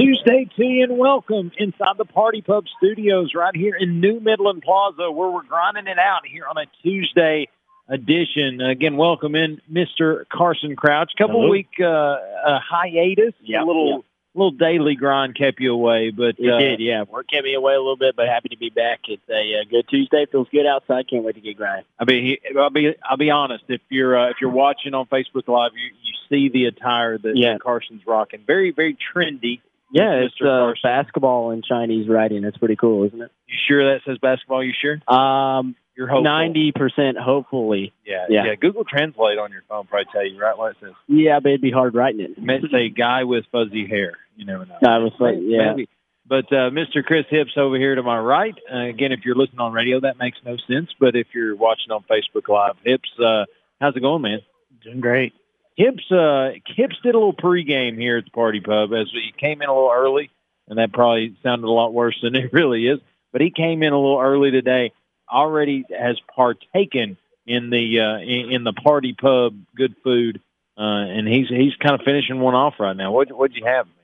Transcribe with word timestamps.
Tuesday 0.00 0.48
to 0.56 0.64
you 0.64 0.84
and 0.84 0.96
welcome 0.96 1.52
inside 1.58 1.98
the 1.98 2.06
Party 2.06 2.40
Pub 2.40 2.64
Studios 2.78 3.32
right 3.34 3.54
here 3.54 3.76
in 3.78 4.00
New 4.00 4.18
Midland 4.18 4.62
Plaza 4.62 5.10
where 5.10 5.28
we're 5.30 5.42
grinding 5.42 5.88
it 5.88 5.98
out 5.98 6.22
here 6.26 6.44
on 6.48 6.56
a 6.56 6.64
Tuesday 6.82 7.48
edition. 7.86 8.62
Again, 8.62 8.96
welcome 8.96 9.34
in 9.34 9.60
Mr. 9.70 10.24
Carson 10.32 10.74
Crouch. 10.74 11.10
Couple 11.18 11.40
Hello. 11.42 11.50
week 11.50 11.68
uh, 11.80 11.84
uh, 11.84 12.60
hiatus, 12.66 13.34
Yeah, 13.42 13.62
a 13.62 13.66
little 13.66 14.06
little 14.34 14.52
daily 14.52 14.94
grind 14.94 15.36
kept 15.36 15.60
you 15.60 15.74
away, 15.74 16.10
but 16.16 16.36
It 16.38 16.50
uh, 16.50 16.58
did, 16.58 16.80
yeah. 16.80 17.02
Work 17.02 17.26
kept 17.30 17.44
me 17.44 17.52
away 17.52 17.74
a 17.74 17.78
little 17.78 17.98
bit, 17.98 18.16
but 18.16 18.26
happy 18.26 18.48
to 18.50 18.56
be 18.56 18.70
back. 18.70 19.00
It's 19.06 19.20
a 19.28 19.60
uh, 19.60 19.64
good 19.68 19.86
Tuesday. 19.90 20.24
Feels 20.32 20.48
good 20.50 20.64
outside. 20.64 21.10
Can't 21.10 21.24
wait 21.24 21.34
to 21.34 21.42
get 21.42 21.58
grinding. 21.58 21.84
I 21.98 22.04
mean, 22.06 22.38
I'll 22.58 22.70
be 22.70 22.94
I'll 23.04 23.18
be 23.18 23.30
honest. 23.30 23.64
If 23.68 23.82
you're 23.90 24.18
uh, 24.18 24.30
if 24.30 24.36
you're 24.40 24.48
watching 24.48 24.94
on 24.94 25.04
Facebook 25.06 25.46
Live, 25.46 25.72
you, 25.74 25.90
you 26.02 26.14
see 26.30 26.48
the 26.48 26.64
attire 26.66 27.18
that 27.18 27.36
Yeah. 27.36 27.52
that 27.52 27.60
Carson's 27.60 28.06
rocking. 28.06 28.40
Very 28.46 28.70
very 28.70 28.96
trendy. 29.14 29.60
Yeah, 29.92 30.24
it's 30.24 30.34
Mr. 30.40 30.70
uh, 30.70 30.74
basketball 30.82 31.50
and 31.50 31.64
Chinese 31.64 32.08
writing. 32.08 32.42
That's 32.42 32.56
pretty 32.56 32.76
cool, 32.76 33.04
isn't 33.06 33.20
it? 33.20 33.30
You 33.46 33.56
sure 33.68 33.92
that 33.92 34.00
says 34.06 34.18
basketball? 34.18 34.62
You 34.62 34.72
sure? 34.80 34.94
Um, 35.12 35.74
You're 35.96 36.06
hopeful. 36.06 36.22
ninety 36.22 36.72
percent, 36.72 37.18
hopefully. 37.18 37.92
Yeah, 38.06 38.26
Yeah. 38.28 38.44
yeah. 38.46 38.54
Google 38.54 38.84
Translate 38.84 39.38
on 39.38 39.50
your 39.50 39.62
phone 39.68 39.86
probably 39.86 40.06
tell 40.12 40.24
you 40.26 40.40
right 40.40 40.56
what 40.56 40.72
it 40.72 40.76
says. 40.80 40.92
Yeah, 41.08 41.40
but 41.40 41.48
it'd 41.50 41.60
be 41.60 41.72
hard 41.72 41.94
writing 41.94 42.20
it. 42.20 42.30
It 42.32 42.42
may 42.42 42.60
say 42.70 42.88
guy 42.88 43.24
with 43.24 43.44
fuzzy 43.50 43.86
hair. 43.86 44.12
You 44.36 44.46
never 44.46 44.64
know. 44.64 44.76
I 44.86 44.98
was 44.98 45.12
like, 45.18 45.36
yeah. 45.40 45.70
maybe. 45.72 45.88
But 46.26 46.46
uh, 46.52 46.70
Mr. 46.70 47.04
Chris 47.04 47.26
Hips 47.28 47.52
over 47.56 47.76
here 47.76 47.96
to 47.96 48.04
my 48.04 48.18
right. 48.18 48.54
Uh, 48.72 48.84
again, 48.86 49.10
if 49.10 49.20
you're 49.24 49.34
listening 49.34 49.58
on 49.58 49.72
radio, 49.72 49.98
that 50.00 50.16
makes 50.16 50.38
no 50.46 50.56
sense. 50.68 50.88
But 51.00 51.16
if 51.16 51.26
you're 51.34 51.56
watching 51.56 51.90
on 51.90 52.04
Facebook 52.08 52.48
Live, 52.48 52.76
Hips, 52.84 53.10
uh, 53.18 53.46
how's 53.80 53.96
it 53.96 54.00
going, 54.00 54.22
man? 54.22 54.38
Doing 54.84 55.00
great. 55.00 55.34
Hips, 55.80 56.12
uh, 56.12 56.50
Hips 56.76 56.96
did 57.02 57.14
a 57.14 57.18
little 57.18 57.32
pregame 57.32 57.98
here 57.98 58.18
at 58.18 58.26
the 58.26 58.30
Party 58.32 58.60
Pub 58.60 58.92
as 58.92 59.06
he 59.10 59.32
came 59.38 59.62
in 59.62 59.68
a 59.70 59.72
little 59.72 59.90
early, 59.90 60.30
and 60.68 60.78
that 60.78 60.92
probably 60.92 61.34
sounded 61.42 61.66
a 61.66 61.70
lot 61.70 61.94
worse 61.94 62.18
than 62.22 62.34
it 62.36 62.52
really 62.52 62.86
is. 62.86 63.00
But 63.32 63.40
he 63.40 63.50
came 63.50 63.82
in 63.82 63.94
a 63.94 63.96
little 63.96 64.20
early 64.20 64.50
today. 64.50 64.92
Already 65.32 65.86
has 65.98 66.18
partaken 66.36 67.16
in 67.46 67.70
the 67.70 68.00
uh, 68.00 68.18
in, 68.18 68.52
in 68.52 68.64
the 68.64 68.74
Party 68.74 69.14
Pub 69.18 69.54
good 69.74 69.94
food, 70.04 70.42
uh, 70.76 70.82
and 70.82 71.26
he's 71.26 71.48
he's 71.48 71.74
kind 71.76 71.94
of 71.94 72.02
finishing 72.04 72.40
one 72.40 72.54
off 72.54 72.74
right 72.78 72.96
now. 72.96 73.12
What 73.12 73.32
what'd 73.32 73.56
you 73.56 73.64
have, 73.64 73.86
man? 73.86 73.94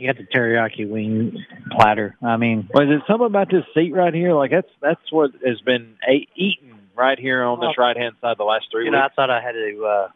I 0.00 0.12
got 0.12 0.16
the 0.16 0.26
teriyaki 0.26 0.88
wing 0.88 1.44
platter. 1.70 2.16
I 2.20 2.36
mean, 2.36 2.68
Was 2.74 2.88
it 2.88 3.02
something 3.06 3.26
about 3.26 3.48
this 3.48 3.64
seat 3.74 3.92
right 3.92 4.14
here? 4.14 4.32
Like 4.32 4.50
that's 4.50 4.70
that's 4.80 5.12
what 5.12 5.30
has 5.46 5.60
been 5.60 5.94
a- 6.08 6.26
eaten 6.34 6.80
right 6.96 7.18
here 7.18 7.44
on 7.44 7.60
this 7.60 7.78
right 7.78 7.96
hand 7.96 8.16
side 8.20 8.38
the 8.38 8.44
last 8.44 8.66
three 8.72 8.86
you 8.86 8.90
know, 8.90 8.98
I 8.98 9.08
thought 9.14 9.30
I 9.30 9.40
had 9.40 9.52
to 9.52 9.84
uh, 9.84 10.08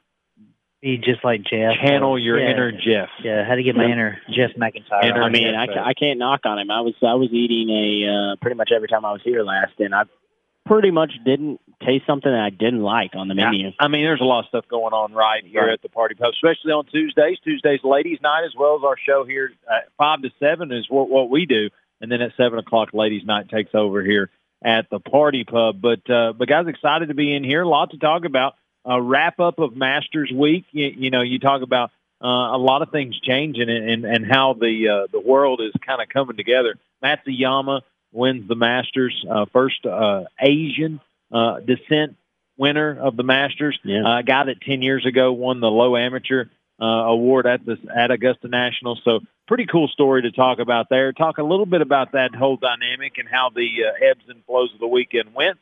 be 0.87 0.99
just 0.99 1.25
like 1.25 1.43
Jeff. 1.43 1.75
Channel 1.85 2.19
your 2.19 2.39
yeah, 2.39 2.51
inner 2.51 2.73
Jeff. 2.73 3.09
Yeah, 3.23 3.43
how 3.45 3.51
had 3.51 3.57
to 3.57 3.63
get 3.63 3.77
my 3.77 3.85
inner 3.85 4.19
Jeff 4.31 4.51
McIntyre. 4.57 5.05
Inner 5.05 5.23
I 5.23 5.29
mean, 5.31 5.43
Yeah, 5.53 5.61
I, 5.63 5.67
but- 5.67 5.79
I 5.79 5.95
can't 5.95 6.19
knock 6.19 6.41
on 6.45 6.59
him. 6.59 6.71
I 6.71 6.81
was 6.81 6.95
I 7.03 7.15
was 7.15 7.31
eating 7.33 7.69
a 7.71 8.33
uh, 8.33 8.37
pretty 8.41 8.57
much 8.57 8.71
every 8.75 8.89
time 8.89 9.05
I 9.05 9.13
was 9.13 9.21
here 9.25 9.43
last, 9.43 9.73
and 9.79 9.95
I 9.95 10.05
pretty 10.67 10.91
much 10.91 11.13
didn't 11.25 11.61
taste 11.85 12.07
something 12.07 12.31
that 12.31 12.41
I 12.41 12.51
didn't 12.51 12.83
like 12.83 13.13
on 13.15 13.29
the 13.29 13.35
menu. 13.35 13.71
I 13.79 13.89
mean, 13.89 14.03
there's 14.05 14.21
a 14.21 14.25
lot 14.25 14.41
of 14.41 14.47
stuff 14.49 14.65
going 14.69 14.93
on 14.93 15.13
right 15.13 15.45
here 15.45 15.63
Right. 15.63 15.73
at 15.75 15.83
the 15.83 15.89
Party 15.89 16.15
Pub, 16.15 16.33
especially 16.33 16.73
on 16.73 16.87
Tuesdays. 16.87 17.39
Tuesdays 17.45 17.81
ladies' 17.85 18.19
night, 18.23 18.45
as 18.45 18.53
well 18.59 18.77
as 18.77 18.83
our 18.85 18.97
show 18.99 19.25
here 19.25 19.53
at 19.71 19.89
five 19.99 20.23
to 20.23 20.31
seven 20.41 20.73
is 20.73 20.87
what 20.89 21.09
what 21.09 21.31
we 21.31 21.47
do, 21.47 21.71
and 22.01 22.11
then 22.11 22.21
at 22.23 22.33
seven 22.37 22.59
o'clock, 22.59 22.91
ladies' 22.93 23.25
night 23.25 23.49
takes 23.49 23.75
over 23.75 24.03
here 24.03 24.31
at 24.65 24.89
the 24.91 24.99
Party 24.99 25.45
Pub. 25.45 25.81
But 25.81 26.09
uh, 26.11 26.33
but 26.33 26.49
guys, 26.49 26.67
excited 26.67 27.09
to 27.09 27.15
be 27.15 27.35
in 27.35 27.45
here. 27.45 27.63
A 27.63 27.69
lot 27.69 27.91
to 27.91 27.99
talk 27.99 28.25
about. 28.25 28.55
A 28.87 29.03
wrap 29.03 29.41
up 29.41 29.59
of 29.59 29.75
Masters 29.75 30.31
Week. 30.33 30.65
You, 30.71 30.87
you 30.97 31.11
know, 31.11 31.23
you 31.23 31.39
talk 31.41 31.63
about 31.63 31.91
uh, 32.23 32.55
a 32.55 32.59
lot 32.59 32.83
of 32.83 32.91
things 32.91 33.19
changing 33.21 33.69
and 33.69 33.91
and, 33.91 34.05
and 34.05 34.27
how 34.27 34.55
the 34.55 34.89
uh, 34.89 35.07
the 35.11 35.21
world 35.21 35.61
is 35.61 35.73
kind 35.85 36.01
of 36.01 36.09
coming 36.09 36.37
together. 36.37 36.77
Matsuyama 37.03 37.81
wins 38.13 38.49
the 38.49 38.55
Masters, 38.55 39.25
uh, 39.29 39.47
first 39.53 39.85
uh, 39.85 40.25
Asian 40.41 41.01
uh, 41.33 41.61
descent 41.61 42.17
winner 42.57 42.99
of 42.99 43.17
the 43.17 43.23
Masters. 43.23 43.79
Yeah. 43.85 44.03
Uh, 44.05 44.19
a 44.21 44.23
guy 44.23 44.45
that 44.45 44.61
ten 44.61 44.83
years 44.83 45.05
ago 45.05 45.33
won 45.33 45.61
the 45.61 45.71
low 45.71 45.97
amateur 45.97 46.45
uh, 46.81 46.85
award 46.85 47.47
at 47.47 47.65
the 47.67 47.77
at 47.95 48.11
Augusta 48.11 48.49
National. 48.49 48.99
So 49.05 49.21
pretty 49.47 49.67
cool 49.67 49.89
story 49.89 50.23
to 50.23 50.33
talk 50.33 50.59
about 50.59 50.89
there. 50.89 51.13
Talk 51.13 51.39
a 51.39 51.43
little 51.43 51.67
bit 51.67 51.81
about 51.81 52.13
that 52.13 52.35
whole 52.35 52.57
dynamic 52.57 53.19
and 53.19 53.29
how 53.29 53.51
the 53.51 53.69
uh, 53.85 54.11
ebbs 54.11 54.25
and 54.29 54.45
flows 54.45 54.73
of 54.73 54.81
the 54.81 54.87
weekend 54.87 55.35
went. 55.35 55.59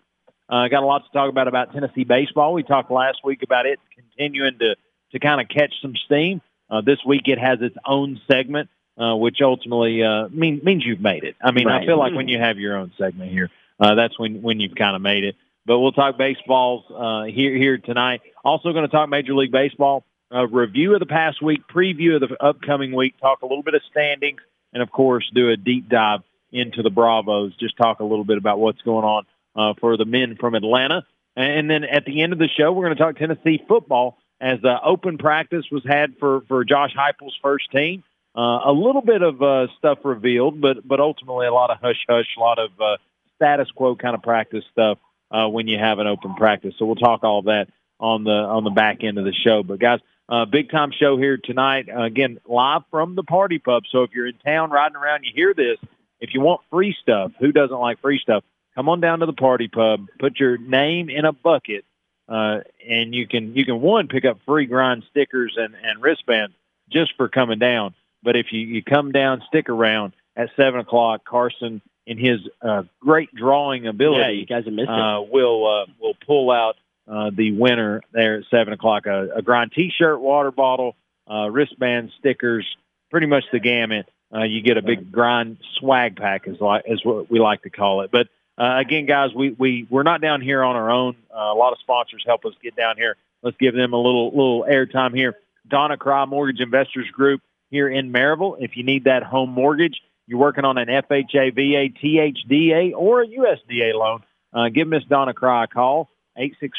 Uh, 0.49 0.69
got 0.69 0.83
a 0.83 0.87
lot 0.87 1.05
to 1.05 1.13
talk 1.13 1.31
about 1.31 1.49
about 1.49 1.73
Tennessee 1.73 2.05
baseball. 2.05 2.53
We 2.53 2.63
talked 2.63 2.91
last 2.91 3.19
week 3.25 3.43
about 3.43 3.67
it 3.67 3.81
continuing 3.95 4.59
to 4.59 4.77
to 5.13 5.19
kind 5.19 5.41
of 5.41 5.49
catch 5.49 5.73
some 5.81 5.95
steam. 6.05 6.43
Uh, 6.71 6.81
this 6.81 6.99
week 7.07 7.23
it 7.27 7.39
has 7.39 7.61
its 7.63 7.77
own 7.87 8.21
segment, 8.31 8.69
uh, 8.99 9.15
which 9.17 9.39
ultimately 9.41 10.03
uh, 10.03 10.29
mean, 10.29 10.61
means 10.63 10.85
you've 10.85 11.01
made 11.01 11.25
it. 11.25 11.37
I 11.43 11.53
mean, 11.53 11.69
I 11.69 11.87
feel 11.87 11.99
like 11.99 12.15
when 12.15 12.29
you 12.29 12.39
have 12.39 12.59
your 12.59 12.77
own 12.77 12.93
segment 12.99 13.31
here, 13.31 13.51
uh, 13.81 13.95
that's 13.95 14.19
when 14.19 14.43
when 14.43 14.61
you've 14.61 14.75
kind 14.75 14.97
of 14.97 15.03
made 15.03 15.25
it. 15.25 15.37
But 15.67 15.79
we'll 15.81 15.93
talk 15.93 16.19
baseballs 16.19 16.85
uh, 16.95 17.25
here 17.25 17.57
here 17.57 17.79
tonight. 17.79 18.21
Also 18.45 18.73
going 18.73 18.85
to 18.85 18.91
talk 18.91 19.09
Major 19.09 19.35
League 19.35 19.53
Baseball. 19.53 20.05
A 20.31 20.47
review 20.47 20.95
of 20.95 21.01
the 21.01 21.07
past 21.07 21.41
week, 21.41 21.61
preview 21.73 22.21
of 22.21 22.29
the 22.29 22.37
upcoming 22.43 22.93
week, 22.93 23.15
talk 23.21 23.43
a 23.43 23.47
little 23.47 23.63
bit 23.63 23.75
of 23.75 23.83
standings, 23.91 24.41
and 24.73 24.83
of 24.83 24.91
course 24.91 25.31
do 25.33 25.51
a 25.51 25.57
deep 25.57 25.89
dive 25.89 26.21
into 26.51 26.83
the 26.83 26.91
Bravos. 26.91 27.55
Just 27.57 27.77
talk 27.77 28.01
a 28.01 28.05
little 28.05 28.25
bit 28.25 28.37
about 28.37 28.59
what's 28.59 28.81
going 28.83 29.05
on 29.05 29.27
uh, 29.57 29.75
for 29.81 29.97
the 29.97 30.05
men 30.05 30.37
from 30.39 30.55
Atlanta. 30.55 31.05
And 31.37 31.69
then 31.69 31.85
at 31.85 32.05
the 32.05 32.23
end 32.23 32.33
of 32.33 32.39
the 32.39 32.49
show, 32.49 32.73
we're 32.73 32.85
going 32.85 32.97
to 32.97 33.03
talk 33.03 33.17
Tennessee 33.17 33.63
football 33.67 34.19
as 34.41 34.63
uh, 34.65 34.79
open 34.85 35.19
practice 35.19 35.65
was 35.71 35.83
had 35.85 36.15
for, 36.19 36.43
for 36.49 36.65
Josh 36.65 36.95
Heupel's 36.95 37.37
first 37.43 37.71
team. 37.73 38.05
Uh, 38.37 38.61
a 38.67 38.73
little 38.73 39.03
bit 39.03 39.23
of 39.23 39.41
uh, 39.43 39.69
stuff 39.79 39.99
revealed, 40.03 40.61
but 40.61 40.87
but 40.87 40.99
ultimately 40.99 41.47
a 41.47 41.53
lot 41.55 41.71
of 41.71 41.79
hush 41.81 42.05
hush, 42.09 42.27
a 42.37 42.41
lot 42.41 42.59
of 42.59 42.71
uh, 42.81 42.97
status 43.37 43.71
quo 43.71 43.95
kind 43.95 44.17
of 44.17 44.23
practice 44.23 44.65
stuff 44.73 44.99
uh, 45.31 45.49
when 45.49 45.69
you 45.69 45.79
have 45.79 46.01
an 46.01 46.09
open 46.09 46.35
practice. 46.35 46.75
So 46.79 46.85
we'll 46.85 46.97
talk 46.97 47.23
all 47.23 47.43
that 47.43 47.69
on 48.01 48.25
the 48.25 48.33
on 48.33 48.65
the 48.65 48.71
back 48.71 49.05
end 49.05 49.19
of 49.19 49.25
the 49.25 49.33
show. 49.33 49.63
But 49.63 49.79
guys, 49.79 50.01
uh, 50.29 50.47
big 50.47 50.71
time 50.71 50.91
show 50.91 51.17
here 51.17 51.37
tonight. 51.37 51.89
Uh, 51.89 52.03
again, 52.03 52.41
live 52.45 52.83
from 52.91 53.15
the 53.15 53.23
Party 53.23 53.61
Pub. 53.61 53.85
So 53.91 54.03
if 54.03 54.11
you're 54.13 54.27
in 54.27 54.39
town 54.39 54.71
riding 54.71 54.97
around, 54.97 55.25
you 55.25 55.33
hear 55.35 55.55
this. 55.55 55.79
If 56.19 56.35
you 56.35 56.41
want 56.41 56.63
free 56.71 56.97
stuff, 57.03 57.33
who 57.39 57.53
doesn't 57.53 57.79
like 57.79 58.01
free 58.01 58.19
stuff? 58.19 58.43
Come 58.75 58.89
on 58.89 59.01
down 59.01 59.21
to 59.21 59.27
the 59.27 59.33
Party 59.33 59.69
Pub. 59.69 60.07
Put 60.19 60.39
your 60.41 60.57
name 60.59 61.09
in 61.09 61.25
a 61.25 61.33
bucket, 61.33 61.85
uh, 62.29 62.61
and 62.89 63.15
you 63.15 63.27
can 63.29 63.55
you 63.55 63.65
can 63.65 63.81
one 63.81 64.09
pick 64.09 64.25
up 64.25 64.39
free 64.47 64.67
grind 64.67 65.05
stickers 65.11 65.55
and 65.57 65.75
and 65.75 66.03
wristbands 66.03 66.55
just 66.91 67.13
for 67.17 67.29
coming 67.29 67.59
down. 67.59 67.95
But 68.23 68.37
if 68.37 68.47
you, 68.53 68.61
you 68.61 68.83
come 68.83 69.13
down, 69.13 69.43
stick 69.49 69.69
around 69.69 70.13
at 70.35 70.49
seven 70.57 70.81
o'clock. 70.81 71.25
Carson, 71.25 71.83
in 72.07 72.19
his 72.19 72.41
uh, 72.63 72.83
great 73.01 73.33
drawing 73.35 73.87
ability, 73.87 74.21
Yeah, 74.21 74.29
you 74.31 74.47
guys 74.47 74.65
have 74.65 74.75
missed 74.75 74.89
it. 74.89 74.99
uh, 74.99 75.21
will 75.23 75.67
uh, 75.67 75.87
will 76.01 76.15
pull 76.27 76.51
out 76.51 76.77
uh, 77.07 77.31
the 77.33 77.53
winner 77.53 78.03
there 78.13 78.39
at 78.39 78.45
seven 78.51 78.73
o'clock. 78.73 79.07
A, 79.07 79.29
a 79.37 79.43
grind 79.43 79.73
T-shirt, 79.73 80.21
water 80.21 80.51
bottle, 80.51 80.97
uh, 81.31 81.49
wristband, 81.51 82.11
stickers, 82.19 82.67
pretty 83.11 83.27
much 83.27 83.45
the 83.53 83.61
gamut. 83.61 84.09
Uh, 84.35 84.43
you 84.43 84.63
get 84.63 84.77
a 84.79 84.83
big 84.83 85.13
grind 85.13 85.59
swag 85.79 86.17
pack, 86.17 86.49
is 86.49 86.61
like 86.61 86.83
is 86.87 87.05
what 87.05 87.31
we 87.31 87.39
like 87.39 87.63
to 87.63 87.71
call 87.71 88.01
it. 88.01 88.11
But 88.11 88.27
uh, 88.57 88.77
again, 88.79 89.07
guys, 89.07 89.31
we 89.35 89.51
we 89.51 89.87
we're 89.91 90.05
not 90.05 90.21
down 90.21 90.41
here 90.41 90.63
on 90.63 90.77
our 90.77 90.91
own. 90.91 91.17
Uh, 91.35 91.53
a 91.53 91.55
lot 91.55 91.73
of 91.73 91.79
sponsors 91.81 92.23
help 92.27 92.45
us 92.45 92.53
get 92.63 92.77
down 92.77 92.97
here. 92.97 93.17
Let's 93.43 93.57
give 93.59 93.75
them 93.75 93.93
a 93.93 93.97
little 93.97 94.31
little 94.31 94.65
airtime 94.69 95.17
here. 95.17 95.37
Donna 95.69 95.97
Cry 95.97 96.25
Mortgage 96.25 96.61
Investors 96.61 97.11
Group 97.11 97.43
here 97.71 97.89
in 97.89 98.13
Maryville. 98.13 98.57
If 98.61 98.77
you 98.77 98.85
need 98.85 99.05
that 99.05 99.23
home 99.23 99.51
mortgage, 99.51 100.03
you're 100.27 100.39
working 100.39 100.65
on 100.65 100.79
an 100.79 100.89
FHA, 100.89 101.55
VA, 101.55 101.91
THDA, 102.03 102.95
or 102.95 103.21
a 103.23 103.27
USDA 103.27 103.93
loan, 103.95 104.23
uh, 104.53 104.69
give 104.69 104.89
Miss 104.89 105.05
Donna 105.05 105.33
Cry 105.35 105.65
a 105.65 105.67
call, 105.67 106.09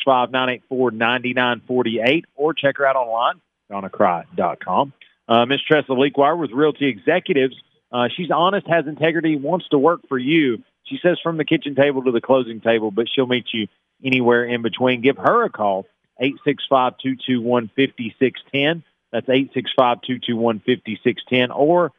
865-984-9948, 0.08 2.24
or 2.36 2.54
check 2.54 2.78
her 2.78 2.86
out 2.86 2.96
online, 2.96 3.42
donnacry.com. 3.72 4.94
Uh, 5.28 5.46
Miss 5.46 5.62
Tressa 5.62 5.92
Leakwire 5.92 6.38
with 6.38 6.52
Realty 6.52 6.86
Executives. 6.86 7.56
Uh, 7.92 8.08
she's 8.16 8.32
honest, 8.32 8.66
has 8.68 8.88
integrity, 8.88 9.36
wants 9.36 9.68
to 9.70 9.78
work 9.78 10.08
for 10.08 10.18
you. 10.18 10.64
She 10.86 11.00
says 11.02 11.20
from 11.22 11.36
the 11.38 11.46
kitchen 11.46 11.76
table 11.76 12.04
to 12.04 12.12
the 12.12 12.22
closing 12.22 12.62
table, 12.62 12.92
but 12.92 13.10
she'll 13.10 13.28
meet 13.28 13.48
you 13.54 13.68
anywhere 14.04 14.46
in 14.46 14.62
between. 14.62 15.02
Give 15.02 15.18
her 15.18 15.44
a 15.44 15.50
call, 15.50 15.88
865-221-5610. 16.22 18.84
That's 19.12 19.28
865-221-5610. 19.28 21.56
Or 21.56 21.92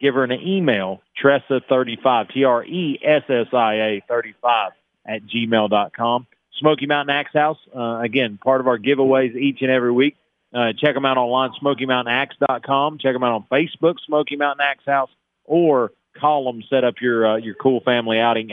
give 0.00 0.14
her 0.14 0.24
an 0.24 0.32
email, 0.32 1.02
Tressa35, 1.22 2.32
T-R-E-S-S-I-A 2.32 4.02
35 4.08 4.72
at 5.06 5.22
gmail.com. 5.26 6.26
Smoky 6.58 6.86
Mountain 6.86 7.14
Axe 7.14 7.32
House, 7.32 7.58
uh, 7.76 7.98
again, 7.98 8.38
part 8.42 8.60
of 8.60 8.68
our 8.68 8.78
giveaways 8.78 9.36
each 9.36 9.60
and 9.60 9.70
every 9.70 9.92
week. 9.92 10.16
Uh, 10.54 10.72
check 10.72 10.94
them 10.94 11.04
out 11.04 11.16
online, 11.16 11.50
SmokyMountainAxe.com. 11.60 12.98
Check 12.98 13.12
them 13.12 13.24
out 13.24 13.32
on 13.32 13.44
Facebook, 13.50 13.96
Smoky 14.06 14.36
Mountain 14.36 14.64
Axe 14.64 14.84
House, 14.86 15.10
or 15.44 15.90
them, 16.20 16.62
set 16.68 16.84
up 16.84 16.96
your, 17.00 17.26
uh, 17.26 17.36
your 17.36 17.54
cool 17.54 17.80
family 17.80 18.18
outing, 18.18 18.48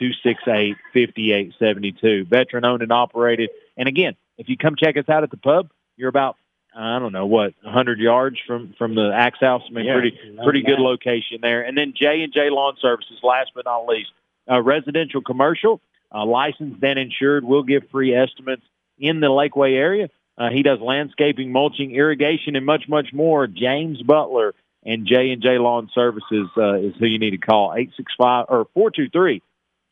865-268-5872. 0.00 2.28
Veteran 2.28 2.64
owned 2.64 2.82
and 2.82 2.92
operated. 2.92 3.50
And 3.76 3.88
again, 3.88 4.16
if 4.38 4.48
you 4.48 4.56
come 4.56 4.74
check 4.76 4.96
us 4.96 5.08
out 5.08 5.22
at 5.22 5.30
the 5.30 5.36
pub, 5.36 5.70
you're 5.96 6.08
about 6.08 6.36
I 6.78 6.98
don't 6.98 7.12
know 7.12 7.24
what, 7.24 7.54
100 7.62 7.98
yards 7.98 8.36
from 8.46 8.74
from 8.76 8.94
the 8.94 9.10
Axe 9.14 9.40
House. 9.40 9.62
I 9.66 9.72
mean, 9.72 9.86
Yeah, 9.86 9.94
pretty 9.94 10.18
pretty 10.44 10.62
good 10.62 10.78
location 10.78 11.38
there. 11.40 11.62
And 11.62 11.76
then 11.76 11.94
J 11.96 12.22
and 12.22 12.32
J 12.32 12.50
Lawn 12.50 12.74
Services. 12.82 13.18
Last 13.22 13.52
but 13.54 13.64
not 13.64 13.86
least, 13.86 14.10
uh, 14.50 14.60
residential 14.60 15.22
commercial, 15.22 15.80
uh, 16.14 16.26
licensed 16.26 16.84
and 16.84 16.98
insured. 16.98 17.44
Will 17.44 17.62
give 17.62 17.88
free 17.90 18.14
estimates 18.14 18.62
in 18.98 19.20
the 19.20 19.28
Lakeway 19.28 19.72
area. 19.72 20.10
Uh, 20.36 20.50
he 20.50 20.62
does 20.62 20.78
landscaping, 20.80 21.50
mulching, 21.50 21.94
irrigation, 21.94 22.56
and 22.56 22.66
much 22.66 22.84
much 22.88 23.10
more. 23.10 23.46
James 23.46 24.02
Butler 24.02 24.54
and 24.86 25.06
J 25.06 25.32
and 25.32 25.42
J 25.42 25.58
Lawn 25.58 25.90
Services 25.94 26.48
uh, 26.56 26.74
is 26.74 26.94
who 26.98 27.06
you 27.06 27.18
need 27.18 27.30
to 27.30 27.38
call. 27.38 27.74
Eight 27.76 27.90
six 27.96 28.12
five 28.16 28.46
or 28.48 28.66
four 28.72 28.90
two 28.90 29.10
three. 29.10 29.42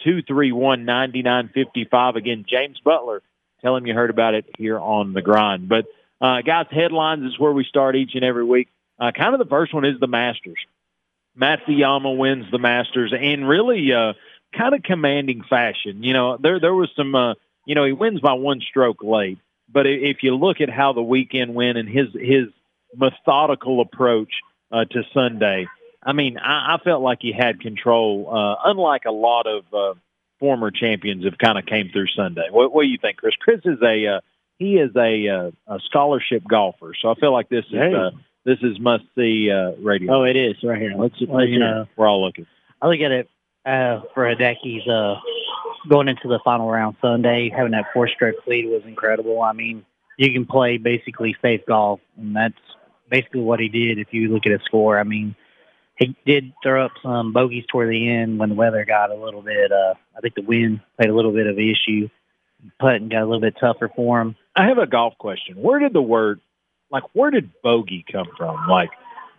231 0.02 0.84
9955. 0.84 2.16
Again, 2.16 2.44
James 2.48 2.80
Butler. 2.84 3.22
Tell 3.62 3.76
him 3.76 3.86
you 3.86 3.94
heard 3.94 4.10
about 4.10 4.34
it 4.34 4.44
here 4.58 4.78
on 4.78 5.12
the 5.12 5.22
grind. 5.22 5.68
But 5.68 5.86
uh, 6.20 6.42
guys, 6.42 6.66
headlines 6.70 7.24
is 7.24 7.38
where 7.38 7.52
we 7.52 7.64
start 7.64 7.96
each 7.96 8.14
and 8.14 8.24
every 8.24 8.44
week. 8.44 8.68
Uh, 8.98 9.12
kind 9.16 9.34
of 9.34 9.38
the 9.38 9.48
first 9.48 9.72
one 9.72 9.84
is 9.84 9.98
the 9.98 10.06
Masters. 10.06 10.58
Matsuyama 11.38 12.16
wins 12.16 12.46
the 12.50 12.58
Masters 12.58 13.12
in 13.18 13.44
really 13.44 13.92
uh, 13.92 14.12
kind 14.56 14.74
of 14.74 14.82
commanding 14.82 15.42
fashion. 15.48 16.02
You 16.02 16.12
know, 16.12 16.36
there 16.36 16.60
there 16.60 16.74
was 16.74 16.90
some. 16.96 17.14
Uh, 17.14 17.34
you 17.66 17.74
know, 17.74 17.84
he 17.84 17.92
wins 17.92 18.20
by 18.20 18.34
one 18.34 18.60
stroke 18.60 19.02
late, 19.02 19.38
but 19.72 19.86
if 19.86 20.22
you 20.22 20.36
look 20.36 20.60
at 20.60 20.68
how 20.68 20.92
the 20.92 21.02
weekend 21.02 21.54
went 21.54 21.78
and 21.78 21.88
his 21.88 22.08
his 22.12 22.48
methodical 22.94 23.80
approach 23.80 24.30
uh, 24.74 24.84
to 24.84 25.02
Sunday, 25.14 25.66
I 26.02 26.12
mean, 26.12 26.38
I, 26.38 26.74
I 26.74 26.78
felt 26.82 27.02
like 27.02 27.18
he 27.22 27.32
had 27.32 27.60
control. 27.60 28.28
Uh, 28.30 28.56
unlike 28.70 29.04
a 29.06 29.12
lot 29.12 29.46
of 29.46 29.64
uh, 29.72 29.98
former 30.40 30.70
champions 30.70 31.24
have 31.24 31.38
kind 31.38 31.58
of 31.58 31.66
came 31.66 31.90
through 31.92 32.08
Sunday. 32.08 32.48
What, 32.50 32.74
what 32.74 32.82
do 32.82 32.88
you 32.88 32.98
think, 33.00 33.18
Chris? 33.18 33.34
Chris 33.40 33.60
is 33.64 33.78
a 33.82 34.16
uh, 34.16 34.20
he 34.58 34.74
is 34.74 34.90
a, 34.96 35.28
uh, 35.28 35.74
a 35.74 35.80
scholarship 35.86 36.42
golfer, 36.48 36.92
so 37.00 37.10
I 37.10 37.14
feel 37.14 37.32
like 37.32 37.48
this 37.48 37.64
is 37.66 37.72
Hey. 37.72 37.94
uh, 37.94 38.10
this 38.44 38.58
is 38.62 38.78
must 38.78 39.04
see 39.16 39.50
uh, 39.50 39.72
radio. 39.80 40.12
Oh, 40.12 40.24
it 40.24 40.36
is 40.36 40.56
right 40.62 40.80
here. 40.80 40.92
Let's, 40.96 41.18
you 41.20 41.26
hear 41.26 41.58
know, 41.58 41.86
We're 41.96 42.06
all 42.06 42.24
looking. 42.24 42.46
I 42.80 42.88
look 42.88 43.00
at 43.00 43.10
it 43.10 43.30
uh, 43.64 44.02
for 44.12 44.26
Hideki's 44.26 44.86
uh, 44.86 45.18
going 45.88 46.08
into 46.08 46.28
the 46.28 46.40
final 46.44 46.70
round 46.70 46.96
Sunday, 47.00 47.50
having 47.54 47.72
that 47.72 47.86
four 47.94 48.06
stroke 48.08 48.46
lead 48.46 48.66
was 48.66 48.82
incredible. 48.86 49.40
I 49.40 49.52
mean, 49.54 49.84
you 50.18 50.30
can 50.32 50.44
play 50.44 50.76
basically 50.76 51.34
safe 51.40 51.62
golf, 51.66 52.00
and 52.18 52.36
that's 52.36 52.54
basically 53.08 53.40
what 53.40 53.60
he 53.60 53.68
did. 53.68 53.98
If 53.98 54.08
you 54.12 54.28
look 54.28 54.46
at 54.46 54.52
his 54.52 54.62
score, 54.64 54.98
I 54.98 55.04
mean, 55.04 55.34
he 55.96 56.16
did 56.26 56.52
throw 56.62 56.84
up 56.84 56.92
some 57.02 57.32
bogeys 57.32 57.64
toward 57.70 57.90
the 57.90 58.08
end 58.10 58.38
when 58.38 58.48
the 58.50 58.54
weather 58.54 58.84
got 58.84 59.10
a 59.10 59.14
little 59.14 59.42
bit. 59.42 59.70
Uh, 59.70 59.94
I 60.16 60.20
think 60.20 60.34
the 60.34 60.42
wind 60.42 60.80
played 60.96 61.10
a 61.10 61.14
little 61.14 61.32
bit 61.32 61.46
of 61.46 61.56
an 61.56 61.68
issue. 61.68 62.08
Putting 62.80 63.08
got 63.10 63.22
a 63.22 63.26
little 63.26 63.40
bit 63.40 63.56
tougher 63.60 63.90
for 63.94 64.20
him. 64.20 64.36
I 64.56 64.68
have 64.68 64.78
a 64.78 64.86
golf 64.86 65.18
question. 65.18 65.56
Where 65.56 65.78
did 65.78 65.92
the 65.92 66.02
word, 66.02 66.40
like, 66.90 67.02
where 67.12 67.30
did 67.30 67.50
bogey 67.62 68.04
come 68.10 68.26
from? 68.36 68.68
Like, 68.68 68.90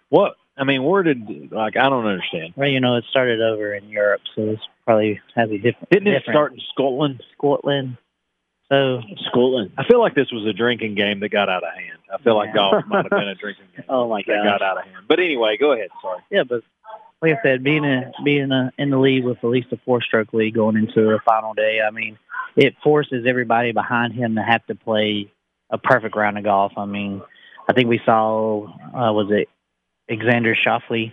what? 0.09 0.35
I 0.57 0.63
mean, 0.63 0.83
where 0.83 1.03
did 1.03 1.51
like 1.51 1.75
I 1.75 1.89
don't 1.89 2.05
understand. 2.05 2.53
Well, 2.55 2.69
you 2.69 2.79
know, 2.79 2.95
it 2.95 3.05
started 3.09 3.41
over 3.41 3.73
in 3.73 3.89
Europe, 3.89 4.21
so 4.35 4.43
it's 4.43 4.61
probably 4.85 5.19
has 5.35 5.49
a 5.49 5.57
different. 5.57 5.89
Didn't 5.89 6.07
it 6.07 6.19
different- 6.19 6.35
start 6.35 6.53
in 6.53 6.59
Scotland? 6.71 7.23
Scotland? 7.37 7.97
So 8.71 9.01
Scotland. 9.29 9.71
I 9.77 9.83
feel 9.85 9.99
like 9.99 10.15
this 10.15 10.31
was 10.31 10.45
a 10.47 10.53
drinking 10.53 10.95
game 10.95 11.19
that 11.19 11.29
got 11.29 11.49
out 11.49 11.63
of 11.63 11.73
hand. 11.73 11.99
I 12.13 12.21
feel 12.23 12.35
like 12.35 12.53
golf 12.53 12.83
might 12.87 13.03
have 13.03 13.09
been 13.11 13.27
a 13.27 13.35
drinking 13.35 13.65
game 13.75 13.85
Oh 13.89 14.09
my 14.09 14.23
that 14.25 14.43
got 14.43 14.59
God. 14.59 14.65
out 14.65 14.77
of 14.79 14.83
hand. 14.85 15.05
But 15.07 15.19
anyway, 15.19 15.57
go 15.59 15.73
ahead. 15.73 15.89
Sorry. 16.01 16.19
Yeah, 16.31 16.43
but 16.47 16.61
like 17.21 17.33
I 17.37 17.41
said, 17.43 17.63
being 17.63 17.85
a, 17.85 18.11
being 18.23 18.51
a, 18.51 18.71
in 18.77 18.89
the 18.89 18.97
lead 18.97 19.23
with 19.23 19.37
at 19.43 19.49
least 19.49 19.67
a 19.71 19.77
four-stroke 19.85 20.33
lead 20.33 20.53
going 20.55 20.77
into 20.77 20.95
the 21.01 21.19
final 21.25 21.53
day, 21.53 21.79
I 21.85 21.91
mean, 21.91 22.17
it 22.55 22.75
forces 22.83 23.25
everybody 23.27 23.71
behind 23.71 24.13
him 24.13 24.35
to 24.35 24.41
have 24.41 24.65
to 24.67 24.75
play 24.75 25.31
a 25.69 25.77
perfect 25.77 26.15
round 26.15 26.37
of 26.37 26.43
golf. 26.43 26.73
I 26.77 26.85
mean, 26.85 27.21
I 27.67 27.73
think 27.73 27.87
we 27.89 27.99
saw 28.05 28.65
uh, 28.67 29.11
was 29.13 29.27
it 29.31 29.47
Alexander 30.09 30.55
Schauffele 30.55 31.11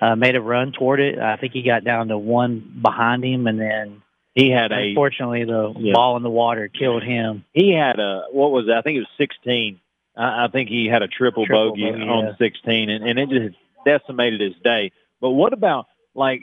uh, 0.00 0.16
made 0.16 0.36
a 0.36 0.40
run 0.40 0.72
toward 0.72 1.00
it. 1.00 1.18
I 1.18 1.36
think 1.36 1.52
he 1.52 1.62
got 1.62 1.84
down 1.84 2.08
to 2.08 2.18
one 2.18 2.78
behind 2.82 3.24
him, 3.24 3.46
and 3.46 3.60
then 3.60 4.02
He 4.34 4.50
had 4.50 4.72
a 4.72 4.88
unfortunately 4.88 5.44
the 5.44 5.72
Yeah. 5.78 5.92
ball 5.94 6.16
in 6.16 6.22
the 6.22 6.30
water 6.30 6.68
killed 6.68 7.02
him. 7.02 7.44
he 7.52 7.72
had 7.72 7.98
a 8.00 8.24
what 8.32 8.50
was 8.50 8.66
it? 8.68 8.72
I 8.72 8.82
think 8.82 8.96
it 8.96 9.00
was 9.00 9.08
16. 9.18 9.80
I, 10.16 10.44
I 10.44 10.48
think 10.48 10.68
he 10.68 10.86
had 10.86 11.02
a 11.02 11.08
triple, 11.08 11.46
Triple 11.46 11.70
bogey, 11.70 11.90
bogey, 11.90 12.02
on 12.02 12.24
yeah. 12.26 12.32
16, 12.38 12.90
and, 12.90 13.08
and 13.08 13.18
it 13.18 13.28
just 13.30 13.56
decimated 13.84 14.40
his 14.40 14.54
day. 14.62 14.92
But 15.20 15.30
what 15.30 15.52
about 15.52 15.86
like 16.14 16.40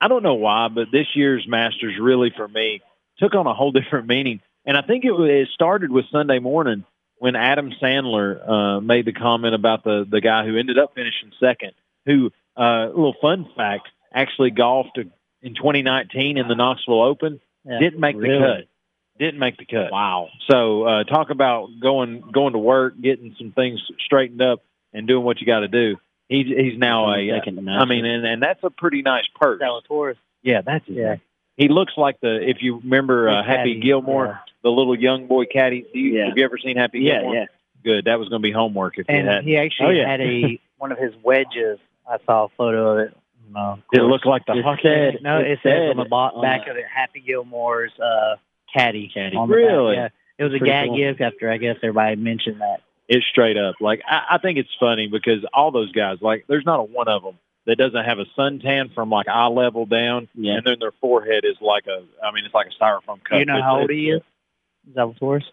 I 0.00 0.08
don't 0.08 0.22
know 0.22 0.34
why, 0.34 0.68
but 0.68 0.88
this 0.92 1.06
year's 1.14 1.46
Masters 1.46 1.94
really 2.00 2.30
for 2.36 2.48
me 2.48 2.80
took 3.18 3.34
on 3.34 3.46
a 3.46 3.54
whole 3.54 3.72
different 3.80 4.06
meaning, 4.08 4.40
and 4.64 4.76
I 4.76 4.82
think 4.82 5.04
it, 5.04 5.12
it 5.12 5.48
started 5.54 5.90
with 5.90 6.06
Sunday 6.10 6.40
morning 6.40 6.84
when 7.18 7.36
Adam 7.36 7.70
Sandler 7.80 8.48
uh, 8.48 8.80
made 8.80 9.04
the 9.04 9.12
comment 9.12 9.54
about 9.54 9.84
the 9.84 10.04
the 10.10 10.20
guy 10.20 10.44
who 10.44 10.56
ended 10.58 10.76
up 10.78 10.94
finishing 10.96 11.30
second, 11.38 11.72
who 12.04 12.30
uh, 12.58 12.86
a 12.86 12.88
little 12.88 13.14
fun 13.20 13.48
fact 13.56 13.88
actually 14.12 14.50
golfed 14.50 14.98
in 15.42 15.54
2019 15.54 16.38
in 16.38 16.48
the 16.48 16.54
Knoxville 16.54 17.02
Open, 17.02 17.40
Yeah, 17.64 17.78
didn't 17.80 18.00
make 18.00 18.16
really. 18.16 18.38
the 18.38 18.44
cut. 18.58 18.64
Didn't 19.18 19.38
make 19.40 19.56
the 19.58 19.66
cut. 19.66 19.92
Wow. 19.92 20.28
So 20.50 20.84
uh, 20.84 21.04
talk 21.04 21.30
about 21.30 21.68
going 21.80 22.22
going 22.32 22.54
to 22.54 22.58
work, 22.58 22.94
getting 23.00 23.34
some 23.38 23.52
things 23.52 23.80
straightened 24.04 24.40
up, 24.42 24.62
and 24.92 25.06
doing 25.06 25.22
what 25.24 25.40
you 25.40 25.46
got 25.46 25.60
to 25.60 25.68
do. 25.68 25.96
He's 26.28 26.46
he's 26.46 26.78
now 26.78 27.12
a. 27.12 27.30
uh, 27.30 27.40
I 27.70 27.84
mean, 27.84 28.04
and, 28.06 28.24
and 28.26 28.42
that's 28.42 28.62
a 28.64 28.70
pretty 28.70 29.02
nice 29.02 29.24
purse. 29.38 29.60
Zalatoris. 29.60 30.16
Yeah, 30.42 30.62
that's 30.62 30.86
his 30.86 30.96
Yeah. 30.96 31.16
He 31.56 31.68
looks 31.68 31.92
like 31.96 32.20
the 32.20 32.38
if 32.48 32.58
you 32.62 32.78
remember 32.82 33.28
uh, 33.28 33.44
Happy 33.44 33.74
Caddy, 33.74 33.80
Gilmore, 33.80 34.26
yeah. 34.26 34.38
the 34.62 34.70
little 34.70 34.98
young 34.98 35.26
boy 35.26 35.44
caddy. 35.44 35.84
Do 35.92 35.98
you, 35.98 36.18
Yeah. 36.18 36.28
Have 36.28 36.38
you 36.38 36.44
ever 36.44 36.56
seen 36.58 36.76
Happy 36.78 37.00
yeah, 37.00 37.16
Gilmore? 37.18 37.34
yeah. 37.34 37.44
Good. 37.84 38.04
That 38.06 38.18
was 38.18 38.28
going 38.30 38.40
to 38.40 38.46
be 38.46 38.52
homework 38.52 38.98
if 38.98 39.06
you 39.08 39.14
And 39.14 39.28
had. 39.28 39.44
he 39.44 39.56
actually 39.58 40.00
Oh, 40.00 40.06
had 40.06 40.20
a 40.22 40.58
one 40.78 40.90
of 40.90 40.98
his 40.98 41.12
wedges. 41.22 41.78
I 42.08 42.16
saw 42.26 42.44
a 42.46 42.48
photo 42.56 42.92
of 42.94 42.98
it. 43.08 43.16
No, 43.50 43.78
it 43.92 44.02
looked 44.02 44.26
like 44.26 44.44
the 44.46 44.54
It 44.54 44.64
hockey? 44.64 44.82
said- 44.84 45.18
no, 45.22 45.38
it 45.38 45.52
it, 45.52 45.58
said 45.62 45.90
on 45.90 45.96
the 45.96 46.04
bo- 46.04 46.16
on 46.16 46.42
back 46.42 46.64
the- 46.64 46.70
of 46.72 46.76
it, 46.78 46.84
Happy 46.92 47.20
Gilmore's 47.20 47.92
uh, 47.98 48.36
caddy. 48.72 49.08
Caddy. 49.12 49.36
back, 49.36 49.48
Really? 49.48 49.94
yeah. 49.96 50.08
It 50.38 50.44
was 50.44 50.54
a 50.54 50.58
Pretty 50.58 50.70
gag 50.72 50.88
cool. 50.88 50.96
gift 50.96 51.20
after 51.20 51.50
I 51.50 51.58
guess 51.58 51.76
everybody 51.82 52.16
mentioned 52.16 52.60
that. 52.60 52.80
It's 53.08 53.26
straight 53.26 53.56
up. 53.58 53.76
Like 53.80 54.02
I, 54.08 54.22
I 54.32 54.38
think 54.38 54.58
it's 54.58 54.70
funny 54.80 55.06
because 55.08 55.44
all 55.52 55.70
those 55.70 55.92
guys, 55.92 56.18
like, 56.22 56.46
there's 56.48 56.64
not 56.64 56.80
a 56.80 56.82
one 56.84 57.08
of 57.08 57.22
them 57.22 57.38
that 57.66 57.76
doesn't 57.76 58.04
have 58.04 58.18
a 58.18 58.24
suntan 58.38 58.92
from 58.94 59.10
like 59.10 59.28
eye 59.28 59.46
level 59.48 59.84
down, 59.86 60.28
Yeah. 60.34 60.54
and 60.54 60.64
then 60.66 60.76
their 60.80 60.92
forehead 61.00 61.44
is 61.44 61.56
like 61.60 61.86
a. 61.86 62.02
I 62.24 62.32
mean, 62.32 62.44
it's 62.44 62.54
like 62.54 62.68
a 62.68 62.82
styrofoam 62.82 63.22
cup. 63.22 63.38
You 63.38 63.44
know 63.44 63.60
how 63.62 63.80
old 63.80 63.90
he 63.90 64.10
is? 64.10 64.22
Zalatoris? 64.94 65.44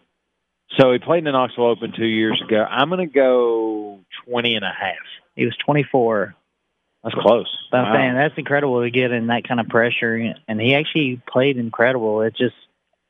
So 0.78 0.92
he 0.92 0.98
played 0.98 1.18
in 1.18 1.24
the 1.24 1.32
Knoxville 1.32 1.66
Open 1.66 1.92
two 1.92 2.06
years 2.06 2.40
ago. 2.40 2.64
I'm 2.68 2.88
going 2.88 3.06
to 3.06 3.12
go 3.12 4.00
20 4.26 4.54
and 4.56 4.64
a 4.64 4.68
half. 4.72 4.96
He 5.36 5.44
was 5.44 5.56
24. 5.64 6.34
That's 7.02 7.14
close. 7.14 7.48
But 7.70 7.78
I'm 7.78 7.94
saying 7.96 8.14
that's 8.14 8.34
incredible 8.36 8.82
to 8.82 8.90
get 8.90 9.10
in 9.10 9.28
that 9.28 9.46
kind 9.48 9.58
of 9.60 9.68
pressure, 9.68 10.34
and 10.48 10.60
he 10.60 10.74
actually 10.74 11.20
played 11.26 11.56
incredible. 11.56 12.20
It 12.22 12.36
just, 12.36 12.54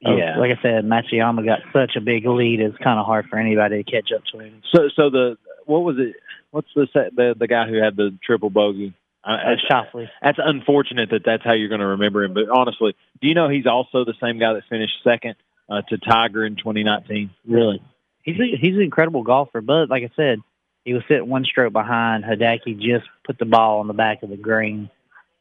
uh, 0.06 0.14
Yeah. 0.14 0.38
like 0.38 0.56
I 0.56 0.62
said, 0.62 0.84
Matsuyama 0.84 1.44
got 1.44 1.60
such 1.72 1.96
a 1.96 2.00
big 2.00 2.24
lead. 2.26 2.60
It's 2.60 2.76
kind 2.78 3.00
of 3.00 3.06
hard 3.06 3.26
for 3.28 3.36
anybody 3.38 3.82
to 3.82 3.90
catch 3.90 4.12
up 4.14 4.22
to 4.32 4.38
him. 4.38 4.62
So, 4.72 4.88
so 4.94 5.10
the 5.10 5.38
what 5.66 5.80
was 5.80 5.96
it? 5.98 6.14
What's 6.52 6.68
the 6.74 6.86
the 7.14 7.34
the 7.38 7.46
guy 7.48 7.66
who 7.68 7.82
had 7.82 7.96
the 7.96 8.16
triple 8.24 8.50
bogey? 8.50 8.94
Uh, 9.22 9.36
that's, 9.50 9.62
Shoffley. 9.70 10.08
that's 10.22 10.38
unfortunate 10.42 11.10
that 11.10 11.22
that's 11.26 11.44
how 11.44 11.52
you're 11.52 11.68
going 11.68 11.80
to 11.82 11.88
remember 11.88 12.24
him. 12.24 12.32
But 12.32 12.48
honestly, 12.48 12.94
do 13.20 13.28
you 13.28 13.34
know 13.34 13.48
he's 13.50 13.66
also 13.66 14.04
the 14.04 14.14
same 14.20 14.38
guy 14.38 14.54
that 14.54 14.62
finished 14.70 14.94
second 15.04 15.34
uh, 15.68 15.82
to 15.90 15.98
Tiger 15.98 16.46
in 16.46 16.56
2019? 16.56 17.30
Really. 17.46 17.82
He's 18.22 18.36
a, 18.40 18.56
he's 18.58 18.76
an 18.76 18.80
incredible 18.82 19.22
golfer, 19.22 19.60
but 19.60 19.90
like 19.90 20.04
I 20.04 20.10
said, 20.16 20.38
he 20.84 20.94
was 20.94 21.02
sitting 21.08 21.28
one 21.28 21.44
stroke 21.44 21.72
behind. 21.72 22.24
Hideki 22.24 22.78
just 22.78 23.06
put 23.24 23.38
the 23.38 23.44
ball 23.44 23.80
on 23.80 23.86
the 23.86 23.92
back 23.94 24.22
of 24.22 24.30
the 24.30 24.36
green. 24.36 24.90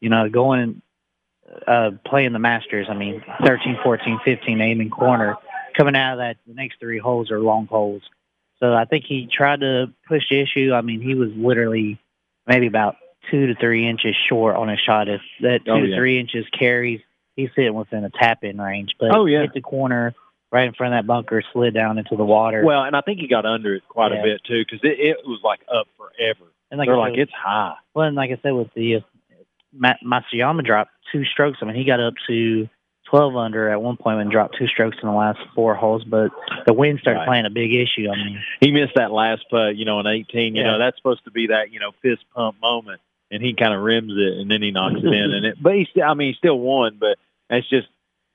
You 0.02 0.10
know, 0.10 0.30
going 0.30 0.82
uh, 1.68 1.92
playing 2.06 2.34
the 2.34 2.40
Masters. 2.40 2.88
I 2.90 2.94
mean, 2.94 3.24
13, 3.46 3.78
14, 3.84 4.20
15, 4.24 4.62
Amen 4.62 4.90
Corner. 4.90 5.36
Coming 5.78 5.96
out 5.96 6.14
of 6.14 6.18
that, 6.20 6.38
the 6.48 6.54
next 6.54 6.80
three 6.80 7.00
holes 7.00 7.32
are 7.32 7.40
long 7.40 7.68
holes. 7.68 8.02
So 8.60 8.74
I 8.74 8.86
think 8.86 9.06
he 9.06 9.28
tried 9.32 9.62
to 9.62 9.88
push 10.08 10.24
the 10.30 10.42
issue. 10.42 10.74
I 10.74 10.82
mean, 10.82 11.02
he 11.02 11.16
was 11.16 11.30
literally 11.36 11.98
maybe 12.46 12.68
about 12.68 12.98
two 13.32 13.48
to 13.48 13.56
three 13.56 13.88
inches 13.88 14.16
short 14.28 14.56
on 14.56 14.68
his 14.68 14.80
shot. 14.80 15.08
If 15.08 15.22
that 15.42 15.64
two 15.66 15.72
Oh, 15.72 15.80
to 15.80 15.96
three 15.96 16.20
inches 16.20 16.46
carries, 16.58 17.00
he's 17.36 17.50
sitting 17.56 17.74
within 17.74 18.04
a 18.04 18.10
tap 18.10 18.44
in 18.44 18.60
range. 18.60 18.96
But 19.00 19.12
Oh, 19.16 19.26
yeah. 19.26 19.42
hit 19.42 19.54
the 19.54 19.62
corner 19.62 20.14
right 20.52 20.68
in 20.68 20.74
front 20.74 20.94
of 20.94 20.98
that 20.98 21.08
bunker, 21.08 21.44
slid 21.54 21.74
down 21.74 21.98
into 21.98 22.16
the 22.16 22.26
water. 22.26 22.64
Well, 22.66 22.84
and 22.84 22.96
I 22.96 23.02
think 23.02 23.20
he 23.20 23.28
got 23.28 23.46
under 23.46 23.76
it 23.76 23.84
quite 23.88 24.12
Yeah. 24.12 24.20
a 24.20 24.24
bit 24.24 24.42
too 24.44 24.64
because 24.66 24.80
it, 24.84 25.00
it 25.00 25.18
was 25.26 25.40
like 25.44 25.60
up 25.74 25.88
forever. 25.98 26.52
and 26.72 26.78
like 26.78 26.88
They're 26.88 26.98
like 26.98 27.14
said, 27.14 27.20
it's 27.20 27.32
high. 27.34 27.76
well, 27.94 28.08
and 28.08 28.16
like 28.16 28.32
I 28.32 28.40
said 28.42 28.52
with 28.52 28.74
the 28.76 28.96
uh, 28.98 29.00
Ma- 29.74 29.94
Matsuyama 30.04 30.66
dropped 30.66 30.92
two 31.12 31.24
strokes. 31.26 31.60
I 31.62 31.66
mean, 31.66 31.76
he 31.76 31.84
got 31.84 32.00
up 32.00 32.16
to 32.28 32.68
12 33.10 33.36
under 33.36 33.70
at 33.70 33.82
one 33.82 33.98
and 34.06 34.32
dropped 34.32 34.56
two 34.58 34.68
strokes 34.68 34.98
in 35.02 35.08
the 35.10 35.16
last 35.16 35.40
four 35.56 35.74
holes, 35.76 36.04
but 36.04 36.32
the 36.68 36.74
wind 36.74 37.00
started 37.00 37.20
Right. 37.22 37.28
playing 37.28 37.46
a 37.46 37.50
big 37.50 37.74
issue. 37.74 38.08
I 38.12 38.16
mean, 38.16 38.44
He 38.60 38.72
missed 38.72 38.94
that 38.96 39.12
last 39.12 39.46
putt, 39.50 39.76
you 39.76 39.86
know, 39.86 39.98
on 40.00 40.08
18. 40.08 40.56
You 40.56 40.62
Yeah. 40.62 40.72
know, 40.72 40.80
that's 40.80 40.98
supposed 40.98 41.24
to 41.26 41.32
be 41.32 41.48
that 41.48 41.72
you 41.72 41.80
know 41.80 41.92
fist 42.02 42.24
pump 42.36 42.58
moment, 42.62 43.02
and 43.32 43.42
he 43.44 43.54
kind 43.54 43.74
of 43.74 43.82
rims 43.82 44.14
it 44.16 44.38
and 44.40 44.50
then 44.50 44.62
he 44.62 44.72
knocks 44.72 45.00
it 45.00 45.06
in. 45.06 45.34
And 45.34 45.46
it, 45.46 45.58
but 45.62 45.74
he 45.76 45.86
still, 45.90 46.04
I 46.04 46.14
mean, 46.14 46.30
he 46.34 46.38
still 46.38 46.58
won. 46.60 46.98
But 47.00 47.18
that's 47.50 47.68
just 47.70 47.88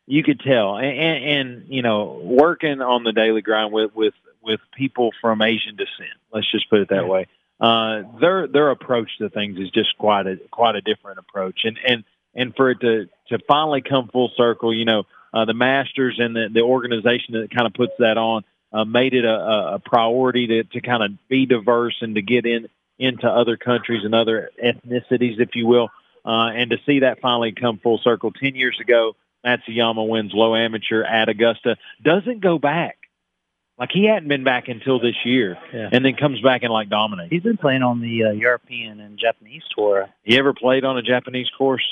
you 0.06 0.22
could 0.22 0.40
tell, 0.40 0.76
and, 0.76 0.98
and, 0.98 1.24
and 1.24 1.64
you 1.68 1.82
know, 1.82 2.20
working 2.22 2.80
on 2.80 3.04
the 3.04 3.12
daily 3.12 3.42
grind 3.42 3.72
with 3.72 3.94
with 3.94 4.14
with 4.42 4.60
people 4.76 5.10
from 5.20 5.40
Asian 5.40 5.76
descent. 5.76 6.18
Let's 6.32 6.50
just 6.50 6.68
put 6.68 6.80
it 6.80 6.88
that 6.90 7.08
way. 7.08 7.26
Uh, 7.60 8.02
their 8.20 8.46
their 8.46 8.70
approach 8.70 9.10
to 9.18 9.30
things 9.30 9.58
is 9.58 9.70
just 9.70 9.96
quite 9.98 10.26
a 10.26 10.36
quite 10.50 10.76
a 10.76 10.80
different 10.80 11.18
approach, 11.18 11.60
and 11.64 11.78
and 11.86 12.04
and 12.34 12.54
for 12.54 12.70
it 12.70 12.80
to 12.80 13.08
to 13.28 13.38
finally 13.46 13.80
come 13.80 14.08
full 14.08 14.30
circle, 14.36 14.74
you 14.74 14.84
know, 14.84 15.04
uh, 15.32 15.44
the 15.44 15.54
Masters 15.54 16.16
and 16.18 16.34
the 16.36 16.48
the 16.52 16.60
organization 16.60 17.34
that 17.34 17.54
kind 17.54 17.66
of 17.66 17.72
puts 17.72 17.92
that 17.98 18.18
on 18.18 18.44
uh, 18.72 18.84
made 18.84 19.14
it 19.14 19.24
a, 19.24 19.74
a- 19.74 19.78
priority 19.78 20.46
to 20.48 20.64
to 20.64 20.80
kind 20.80 21.02
of 21.02 21.28
be 21.28 21.46
diverse 21.46 21.96
and 22.02 22.16
to 22.16 22.22
get 22.22 22.44
in 22.44 22.68
into 22.98 23.26
other 23.26 23.56
countries 23.56 24.04
and 24.04 24.14
other 24.14 24.50
ethnicities, 24.62 25.40
if 25.40 25.50
you 25.54 25.66
will, 25.66 25.88
uh, 26.24 26.50
and 26.54 26.70
to 26.70 26.76
see 26.86 27.00
that 27.00 27.20
finally 27.20 27.52
come 27.52 27.78
full 27.78 27.98
circle. 27.98 28.32
Ten 28.32 28.54
years 28.54 28.78
ago, 28.80 29.16
Matsuyama 29.44 30.06
wins 30.08 30.32
low 30.34 30.54
amateur 30.56 31.02
at 31.04 31.28
Augusta, 31.28 31.76
doesn't 32.02 32.40
go 32.40 32.58
back. 32.58 32.98
Like 33.78 33.90
he 33.92 34.04
hadn't 34.06 34.28
been 34.28 34.44
back 34.44 34.68
until 34.68 35.00
this 35.00 35.16
year, 35.24 35.58
Yeah. 35.72 35.88
and 35.92 36.04
then 36.04 36.14
comes 36.14 36.40
back 36.40 36.62
and 36.62 36.72
like 36.72 36.88
dominates. 36.88 37.30
he's 37.32 37.42
been 37.42 37.56
playing 37.56 37.82
on 37.82 38.00
the 38.00 38.24
uh, 38.24 38.30
European 38.30 39.00
and 39.00 39.18
Japanese 39.18 39.62
tour. 39.76 40.08
He 40.22 40.38
ever 40.38 40.54
played 40.54 40.84
on 40.84 40.96
a 40.96 41.02
Japanese 41.02 41.48
course? 41.58 41.84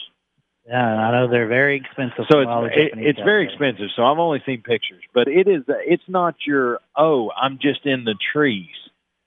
Yeah, 0.68 0.80
I 0.80 1.10
know 1.10 1.26
they're 1.28 1.48
very 1.48 1.76
expensive. 1.76 2.24
So 2.30 2.44
for 2.44 2.48
all 2.48 2.62
the 2.62 2.68
it's 2.68 2.94
it, 2.94 2.98
it's 2.98 3.18
very 3.18 3.46
there. 3.46 3.52
expensive. 3.54 3.88
So 3.96 4.04
I've 4.04 4.20
only 4.20 4.40
seen 4.46 4.62
pictures, 4.62 5.02
but 5.12 5.26
it 5.26 5.48
is 5.48 5.64
it's 5.68 6.04
not 6.08 6.36
your 6.46 6.78
oh 6.96 7.32
I'm 7.36 7.58
just 7.60 7.84
in 7.84 8.04
the 8.04 8.14
trees. 8.32 8.68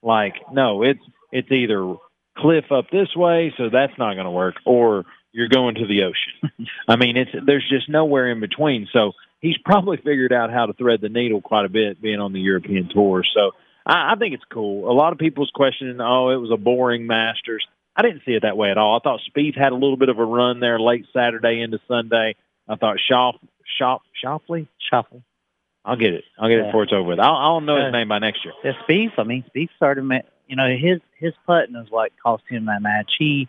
Like 0.02 0.36
no, 0.54 0.82
it's 0.84 1.02
it's 1.34 1.52
either 1.52 1.96
cliff 2.38 2.72
up 2.72 2.86
this 2.90 3.14
way, 3.18 3.54
so 3.58 3.68
that's 3.70 3.98
not 3.98 4.14
going 4.14 4.26
to 4.26 4.32
work, 4.32 4.56
or 4.64 5.04
you're 5.36 5.50
going 5.50 5.76
to 5.76 5.86
the 5.86 6.04
ocean. 6.04 6.68
I 6.88 6.96
mean, 6.96 7.18
it's 7.18 7.32
there's 7.46 7.68
just 7.70 7.90
nowhere 7.90 8.32
in 8.32 8.40
between. 8.40 8.88
So 8.94 9.12
he's 9.42 9.58
probably 9.58 9.98
figured 9.98 10.32
out 10.32 10.50
how 10.50 10.66
to 10.66 10.74
thread 10.74 11.02
the 11.02 11.10
needle 11.10 11.42
quite 11.42 11.66
a 11.66 11.70
bit 11.70 12.02
being 12.02 12.20
on 12.22 12.32
the 12.32 12.40
European 12.40 12.90
tour. 12.90 13.24
So 13.36 13.52
I, 13.86 14.14
I 14.14 14.16
think 14.16 14.34
it's 14.34 14.44
cool. 14.50 14.90
A 14.90 14.94
lot 14.94 15.12
of 15.12 15.20
people's 15.20 15.52
questioning, 15.54 16.00
oh, 16.00 16.30
it 16.30 16.38
was 16.38 16.52
a 16.52 16.58
boring 16.58 17.06
Masters. 17.06 17.68
I 17.98 18.02
didn't 18.02 18.22
see 18.26 18.32
it 18.32 18.44
that 18.44 18.56
way 18.58 18.72
at 18.72 18.78
all. 18.78 18.98
I 18.98 19.00
thought 19.04 19.20
Spieth 19.30 19.58
had 19.58 19.72
a 19.72 19.76
little 19.76 19.98
bit 19.98 20.10
of 20.10 20.20
a 20.20 20.26
run 20.26 20.60
there 20.62 20.80
late 20.80 21.06
Saturday 21.14 21.62
into 21.62 21.80
Sunday. 21.88 22.36
I 22.68 22.76
thought 22.76 22.98
Shop 23.00 23.36
Shop 23.78 24.02
Shopley 24.24 24.68
Shuffle. 24.90 25.22
I'll 25.84 25.98
get 25.98 26.14
it. 26.14 26.24
I'll 26.40 26.50
get 26.50 26.60
it 26.60 26.62
Yeah. 26.62 26.68
before 26.68 26.84
it's 26.84 26.94
over 26.94 27.10
with. 27.10 27.20
I'll, 27.20 27.36
I'll 27.36 27.62
know 27.62 27.76
his 27.76 27.90
uh, 27.90 27.92
name 27.92 28.08
by 28.08 28.20
next 28.20 28.44
year. 28.44 28.54
Yeah, 28.64 28.72
Spieth. 28.88 29.20
I 29.20 29.24
mean, 29.24 29.44
Spieth 29.54 29.70
started. 29.76 30.10
You 30.48 30.56
know, 30.56 30.68
his 30.76 31.00
his 31.20 31.34
putting 31.46 31.76
is 31.76 31.90
what 31.92 32.12
cost 32.22 32.44
him 32.50 32.66
that 32.66 32.82
match. 32.82 33.12
He 33.20 33.48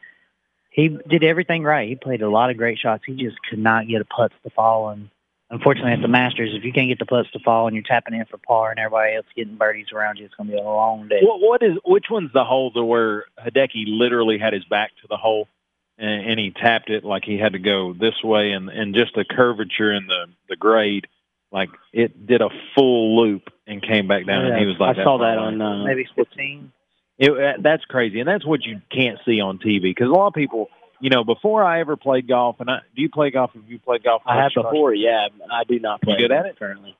he 0.77 0.99
did 1.09 1.25
everything 1.25 1.65
right. 1.65 1.89
He 1.89 1.97
played 1.97 2.21
a 2.21 2.29
lot 2.29 2.51
of 2.51 2.59
great 2.59 2.79
shots. 2.79 3.03
He 3.07 3.15
just 3.15 3.37
could 3.49 3.59
not 3.59 3.89
get 3.89 4.03
a 4.03 4.05
putts 4.05 4.35
to 4.45 4.51
fall. 4.51 4.91
And 4.91 5.09
unfortunately, 5.49 5.93
at 5.93 6.03
the 6.03 6.09
Masters, 6.09 6.51
if 6.53 6.65
you 6.65 6.73
can't 6.73 6.89
get 6.89 6.99
the 6.99 7.07
putts 7.07 7.31
to 7.33 7.39
fall 7.39 7.67
and 7.67 7.75
you're 7.75 7.83
tapping 7.83 8.13
in 8.13 8.27
for 8.27 8.37
par 8.37 8.73
and 8.73 8.79
everybody 8.79 9.17
else 9.17 9.25
getting 9.35 9.57
birdies 9.57 9.87
around 9.91 10.19
you, 10.19 10.27
it's 10.27 10.35
going 10.35 10.51
to 10.51 10.53
be 10.53 10.59
a 10.59 10.63
long 10.63 11.09
day. 11.09 11.21
What, 11.23 11.41
what 11.41 11.63
is 11.63 11.79
which 11.87 12.07
one's 12.11 12.31
the 12.35 12.45
hole 12.45 12.73
to 12.73 12.85
where 12.85 13.25
Hideki 13.41 13.85
literally 13.87 14.37
had 14.37 14.53
his 14.53 14.67
back 14.67 14.91
to 15.01 15.09
the 15.09 15.17
hole 15.17 15.49
and, 15.97 16.31
and 16.31 16.39
he 16.39 16.51
tapped 16.51 16.91
it 16.91 17.05
like 17.05 17.25
he 17.25 17.39
had 17.39 17.55
to 17.55 17.59
go 17.59 17.95
this 17.95 18.23
way 18.23 18.53
and 18.53 18.69
and 18.69 18.95
just 18.95 19.15
the 19.15 19.25
curvature 19.25 19.95
in 19.95 20.07
the 20.07 20.27
the 20.51 20.57
grade 20.57 21.07
like 21.53 21.71
it 21.95 22.27
did 22.27 22.43
a 22.43 22.51
full 22.75 23.17
loop 23.17 23.51
and 23.67 23.83
came 23.83 24.09
back 24.09 24.27
down 24.27 24.45
and 24.45 24.59
he 24.59 24.67
was 24.67 24.77
like 24.79 24.99
I 24.99 25.05
saw 25.05 25.19
that 25.19 25.39
on 25.39 25.61
uh, 25.61 25.85
Maybe 25.85 26.07
15. 26.15 26.71
It, 27.19 27.31
uh, 27.31 27.61
that's 27.63 27.85
crazy, 27.85 28.21
and 28.21 28.29
that's 28.29 28.45
what 28.45 28.65
you 28.65 28.81
can't 28.91 29.19
see 29.25 29.41
on 29.41 29.59
TV 29.59 29.83
because 29.83 30.09
a 30.09 30.13
lot 30.13 30.27
of 30.27 30.35
people, 30.35 30.69
you 31.01 31.11
know, 31.11 31.25
before 31.25 31.65
I 31.65 31.81
ever 31.81 31.97
played 31.97 32.29
golf, 32.29 32.57
and 32.61 32.71
I, 32.71 32.81
do 32.95 33.03
you 33.03 33.09
play 33.09 33.31
golf? 33.31 33.53
Have 33.55 33.69
you 33.69 33.79
played 33.79 34.05
golf? 34.05 34.23
I 34.27 34.37
have 34.43 34.53
much? 34.57 34.65
before, 34.65 34.93
yeah. 34.95 35.29
I 35.51 35.65
do 35.65 35.79
not 35.79 36.03
play. 36.03 36.17
You 36.19 36.29
good 36.29 36.33
at 36.33 36.47
it? 36.47 36.59
currently? 36.59 36.97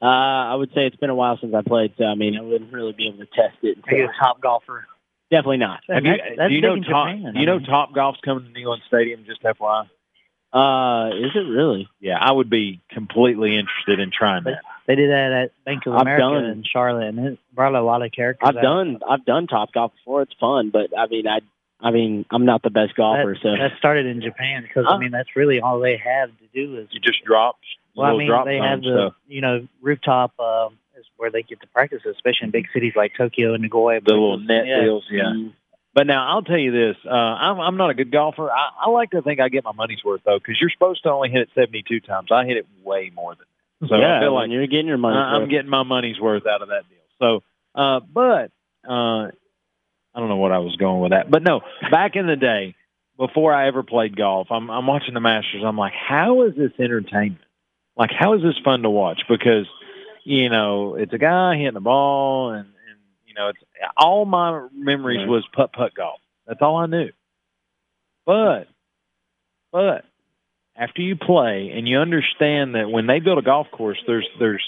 Uh, 0.00 0.06
I 0.06 0.54
would 0.56 0.70
say 0.74 0.86
it's 0.86 0.96
been 0.96 1.10
a 1.10 1.14
while 1.14 1.38
since 1.40 1.54
I 1.54 1.62
played, 1.62 1.94
so 1.96 2.04
I 2.04 2.16
mean, 2.16 2.36
I 2.36 2.40
wouldn't 2.42 2.72
really 2.72 2.92
be 2.92 3.06
able 3.06 3.18
to 3.18 3.26
test 3.26 3.58
it. 3.62 3.78
Are 3.86 3.96
you 3.96 4.06
a 4.06 4.12
top 4.20 4.40
golfer? 4.40 4.86
Definitely 5.30 5.58
not. 5.58 5.80
Have 5.88 6.04
you, 6.04 6.10
That's- 6.10 6.34
that's 6.36 6.48
do 6.50 6.54
you 6.56 6.60
know 6.60 6.76
top? 6.76 7.08
Japan, 7.08 7.32
do 7.32 7.40
you 7.40 7.42
I 7.42 7.44
know. 7.46 7.60
Top 7.60 7.94
Golf's 7.94 8.20
coming 8.24 8.52
to 8.52 8.60
Neyland 8.60 8.80
Stadium? 8.88 9.24
Just 9.24 9.42
FYI. 9.42 9.88
Uh, 10.52 11.10
is 11.14 11.30
it 11.34 11.48
really? 11.48 11.88
Yeah, 12.00 12.18
I 12.20 12.30
would 12.30 12.50
be 12.50 12.80
completely 12.90 13.56
interested 13.58 14.00
in 14.00 14.10
trying 14.10 14.44
that. 14.44 14.58
They 14.86 14.96
did 14.96 15.10
that 15.10 15.32
at 15.32 15.64
Bank 15.64 15.86
of 15.86 15.94
I've 15.94 16.02
America 16.02 16.22
done- 16.22 16.44
in 16.44 16.64
Charlotte, 16.64 17.08
and 17.08 17.18
it 17.26 17.38
brought 17.54 17.74
a 17.74 17.80
lot 17.82 18.02
of 18.02 18.12
characters. 18.12 18.46
I've 18.48 18.56
out. 18.56 18.62
done 18.62 18.98
I've 19.08 19.24
done 19.24 19.46
top 19.46 19.72
golf 19.72 19.92
before. 19.94 20.22
It's 20.22 20.34
fun, 20.38 20.70
but 20.70 20.90
I 20.96 21.06
mean, 21.06 21.26
I 21.26 21.40
I 21.80 21.90
mean, 21.90 22.26
I'm 22.30 22.44
not 22.44 22.62
the 22.62 22.70
best 22.70 22.94
golfer, 22.94 23.36
so 23.42 23.56
That 23.56 23.72
started 23.78 24.06
in 24.06 24.20
Japan 24.20 24.62
because 24.62 24.84
Huh? 24.86 24.94
I 24.94 24.98
mean 24.98 25.10
that's 25.10 25.34
really 25.34 25.60
all 25.60 25.80
they 25.80 25.96
have 25.96 26.28
to 26.30 26.44
do 26.52 26.78
is 26.78 26.88
You 26.92 27.00
just 27.00 27.24
drop. 27.24 27.58
Well, 27.96 28.14
I 28.14 28.16
mean, 28.18 28.28
drop 28.28 28.44
they 28.46 28.58
zone 28.58 28.66
have 28.68 28.82
the 28.82 28.92
stuff. 29.08 29.14
you 29.28 29.40
know 29.40 29.66
rooftop 29.80 30.38
um, 30.38 30.76
is 30.98 31.06
where 31.16 31.30
they 31.30 31.42
get 31.42 31.60
to 31.60 31.66
practice, 31.68 32.02
especially 32.04 32.46
in 32.46 32.50
big 32.50 32.66
cities 32.74 32.92
like 32.94 33.12
Tokyo 33.16 33.54
and 33.54 33.62
Nagoya. 33.62 34.00
the 34.00 34.12
little 34.12 34.38
net 34.38 34.66
yeah. 34.66 34.80
deals. 34.82 35.04
Yeah. 35.10 35.22
Mm, 35.24 35.52
But 35.94 36.06
now 36.06 36.26
I'll 36.26 36.42
tell 36.42 36.58
you 36.58 36.72
this: 36.72 36.96
uh, 37.04 37.10
I'm 37.10 37.60
I'm 37.60 37.76
not 37.76 37.90
a 37.90 37.94
good 37.94 38.10
golfer. 38.10 38.50
I, 38.50 38.86
I 38.86 38.90
like 38.90 39.10
to 39.10 39.22
think 39.22 39.40
I 39.40 39.48
get 39.48 39.64
my 39.64 39.72
money's 39.72 40.02
worth 40.04 40.22
though, 40.24 40.38
because 40.38 40.56
you're 40.60 40.70
supposed 40.70 41.02
to 41.02 41.10
only 41.10 41.28
hit 41.28 41.42
it 41.42 41.48
72 41.54 42.00
times. 42.00 42.28
I 42.32 42.46
hit 42.46 42.56
it 42.56 42.66
way 42.82 43.12
more 43.14 43.34
than 43.34 43.46
that. 43.80 43.88
So 43.88 43.96
yeah, 43.96 44.18
I 44.18 44.20
feel 44.20 44.34
like 44.34 44.50
you're 44.50 44.66
getting 44.66 44.86
your 44.86 44.98
money. 44.98 45.16
I'm 45.16 45.48
getting 45.48 45.68
my 45.68 45.82
money's 45.82 46.18
worth 46.18 46.46
out 46.46 46.62
of 46.62 46.68
that 46.68 46.84
deal. 46.88 46.98
So, 47.18 47.42
uh, 47.74 48.00
but 48.00 48.50
uh, 48.88 49.30
I 50.14 50.20
don't 50.20 50.28
know 50.28 50.36
what 50.36 50.52
I 50.52 50.58
was 50.58 50.76
going 50.76 51.00
with 51.00 51.10
that. 51.10 51.30
But 51.30 51.42
no, 51.42 51.60
back 51.90 52.16
in 52.16 52.26
the 52.26 52.36
day, 52.36 52.74
before 53.16 53.52
I 53.52 53.68
ever 53.68 53.82
played 53.82 54.16
golf, 54.16 54.48
I'm 54.50 54.70
I'm 54.70 54.86
watching 54.86 55.14
the 55.14 55.20
Masters. 55.20 55.62
I'm 55.64 55.76
like, 55.76 55.92
how 55.92 56.42
is 56.42 56.54
this 56.56 56.72
entertainment? 56.78 57.42
Like, 57.96 58.10
how 58.16 58.34
is 58.34 58.42
this 58.42 58.54
fun 58.64 58.82
to 58.82 58.90
watch? 58.90 59.22
Because 59.28 59.66
you 60.24 60.48
know, 60.48 60.94
it's 60.94 61.12
a 61.12 61.18
guy 61.18 61.56
hitting 61.56 61.74
the 61.74 61.80
ball, 61.80 62.50
and 62.50 62.66
and 62.66 62.98
you 63.26 63.34
know, 63.34 63.48
it's 63.48 63.58
all 63.96 64.24
my 64.24 64.68
memories 64.74 65.18
Right. 65.20 65.28
was 65.28 65.44
putt 65.54 65.72
putt 65.72 65.94
golf. 65.94 66.20
That's 66.46 66.60
all 66.62 66.76
I 66.76 66.86
knew. 66.86 67.10
But, 68.26 68.68
but 69.72 70.04
after 70.76 71.02
you 71.02 71.16
play 71.16 71.72
and 71.74 71.88
you 71.88 71.98
understand 71.98 72.74
that 72.74 72.90
when 72.90 73.06
they 73.06 73.20
build 73.20 73.38
a 73.38 73.42
golf 73.42 73.66
course, 73.70 73.98
there's 74.06 74.28
there's 74.38 74.62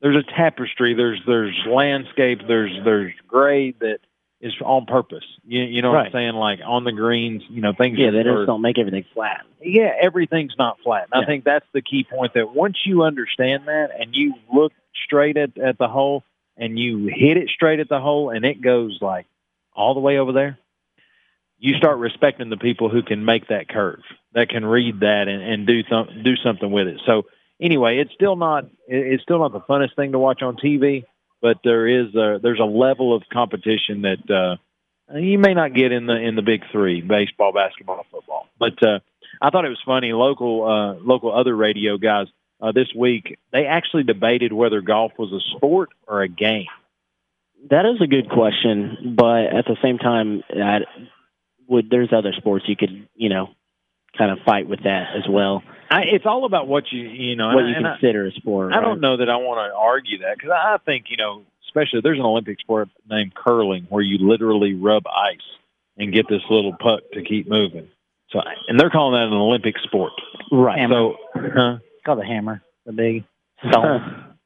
there's 0.00 0.16
a 0.16 0.36
tapestry, 0.36 0.94
there's 0.94 1.20
there's 1.26 1.58
landscape, 1.68 2.40
there's 2.46 2.72
there's 2.84 3.12
grade 3.26 3.76
that 3.80 3.98
is 4.40 4.52
on 4.64 4.86
purpose. 4.86 5.24
You 5.44 5.62
you 5.62 5.82
know 5.82 5.90
what 5.90 6.06
I'm 6.06 6.12
saying? 6.12 6.34
Like 6.34 6.60
on 6.64 6.84
the 6.84 6.92
greens, 6.92 7.42
you 7.50 7.60
know 7.60 7.72
things. 7.76 7.98
yeah, 7.98 8.10
they 8.10 8.22
just 8.22 8.46
don't 8.46 8.62
make 8.62 8.78
everything 8.78 9.04
flat. 9.12 9.44
yeah, 9.60 9.90
everything's 10.00 10.54
not 10.56 10.78
flat. 10.84 11.08
And 11.12 11.22
I 11.22 11.26
think 11.26 11.42
that's 11.44 11.66
the 11.74 11.82
key 11.82 12.04
point 12.08 12.34
that 12.34 12.54
once 12.54 12.76
you 12.86 13.02
understand 13.02 13.66
that 13.66 13.88
and 13.98 14.14
you 14.14 14.34
look 14.54 14.72
straight 15.04 15.36
at, 15.36 15.58
at 15.58 15.78
the 15.78 15.88
hole 15.88 16.22
and 16.58 16.78
you 16.78 17.06
hit 17.06 17.36
it 17.36 17.48
straight 17.54 17.80
at 17.80 17.88
the 17.88 18.00
hole 18.00 18.30
and 18.30 18.44
it 18.44 18.60
goes 18.60 18.98
like 19.00 19.26
all 19.74 19.94
the 19.94 20.00
way 20.00 20.18
over 20.18 20.32
there, 20.32 20.58
you 21.58 21.74
start 21.76 21.98
respecting 21.98 22.50
the 22.50 22.56
people 22.56 22.88
who 22.88 23.02
can 23.02 23.24
make 23.24 23.48
that 23.48 23.68
curve, 23.68 24.02
that 24.32 24.48
can 24.48 24.64
read 24.64 25.00
that 25.00 25.28
and, 25.28 25.42
and 25.42 25.66
do 25.66 25.82
some, 25.88 26.22
do 26.22 26.36
something 26.36 26.70
with 26.70 26.88
it. 26.88 27.00
So 27.06 27.22
anyway, 27.60 27.98
it's 27.98 28.12
still 28.14 28.36
not 28.36 28.64
it's 28.86 29.22
still 29.22 29.38
not 29.38 29.52
the 29.52 29.60
funnest 29.60 29.96
thing 29.96 30.12
to 30.12 30.18
watch 30.18 30.42
on 30.42 30.56
TV, 30.56 31.04
but 31.40 31.58
there 31.64 31.86
is 31.86 32.14
a, 32.14 32.38
there's 32.42 32.60
a 32.60 32.64
level 32.64 33.14
of 33.14 33.22
competition 33.32 34.02
that 34.02 34.30
uh, 34.30 35.18
you 35.18 35.38
may 35.38 35.54
not 35.54 35.74
get 35.74 35.92
in 35.92 36.06
the 36.06 36.16
in 36.16 36.36
the 36.36 36.42
big 36.42 36.62
three: 36.72 37.00
baseball, 37.00 37.52
basketball, 37.52 38.04
football. 38.10 38.46
But 38.58 38.82
uh, 38.82 38.98
I 39.40 39.50
thought 39.50 39.64
it 39.64 39.70
was 39.70 39.82
funny. 39.84 40.12
Local 40.12 40.64
uh, 40.64 40.94
local 41.04 41.34
other 41.34 41.54
radio 41.54 41.98
guys 41.98 42.26
uh, 42.60 42.72
this 42.72 42.88
week 42.94 43.38
they 43.52 43.66
actually 43.66 44.02
debated 44.02 44.52
whether 44.52 44.80
golf 44.80 45.12
was 45.18 45.32
a 45.32 45.56
sport 45.56 45.90
or 46.06 46.22
a 46.22 46.28
game. 46.28 46.66
That 47.70 47.86
is 47.86 48.00
a 48.00 48.06
good 48.06 48.30
question, 48.30 49.14
but 49.16 49.46
at 49.46 49.64
the 49.64 49.76
same 49.82 49.98
time, 49.98 50.42
I, 50.50 50.80
would 51.66 51.90
there's 51.90 52.12
other 52.12 52.32
sports 52.32 52.64
you 52.68 52.76
could 52.76 53.08
you 53.14 53.28
know 53.28 53.50
kind 54.16 54.30
of 54.30 54.38
fight 54.44 54.68
with 54.68 54.84
that 54.84 55.16
as 55.16 55.28
well. 55.28 55.62
I, 55.90 56.02
it's 56.02 56.26
all 56.26 56.44
about 56.44 56.68
what 56.68 56.84
you 56.90 57.02
you 57.02 57.36
know. 57.36 57.54
what 57.54 57.64
and, 57.64 57.70
you 57.70 57.76
and 57.76 57.86
I- 57.86 57.92
consider 57.92 58.26
a 58.26 58.32
sport. 58.32 58.72
I 58.72 58.80
don't 58.80 59.00
know 59.00 59.18
that 59.18 59.28
I 59.28 59.36
want 59.36 59.70
to 59.70 59.76
argue 59.76 60.18
that 60.18 60.36
because 60.36 60.50
I 60.50 60.78
think 60.84 61.06
you 61.08 61.16
know, 61.16 61.44
especially 61.66 62.00
there's 62.02 62.18
an 62.18 62.24
Olympic 62.24 62.60
sport 62.60 62.88
named 63.08 63.34
curling 63.34 63.86
where 63.88 64.02
you 64.02 64.18
literally 64.18 64.74
rub 64.74 65.06
ice 65.06 65.38
and 65.96 66.12
get 66.12 66.28
this 66.28 66.42
little 66.48 66.74
puck 66.78 67.00
to 67.12 67.22
keep 67.22 67.48
moving. 67.48 67.88
So, 68.30 68.40
and 68.68 68.78
they're 68.78 68.90
calling 68.90 69.14
that 69.14 69.26
an 69.26 69.40
Olympic 69.40 69.76
sport. 69.84 70.12
Right. 70.52 70.86
So, 70.88 71.16
huh? 71.34 71.78
It's 71.98 72.04
called 72.06 72.20
the 72.20 72.24
hammer, 72.24 72.62
the 72.86 72.92
big 72.92 73.24
stone. 73.58 74.36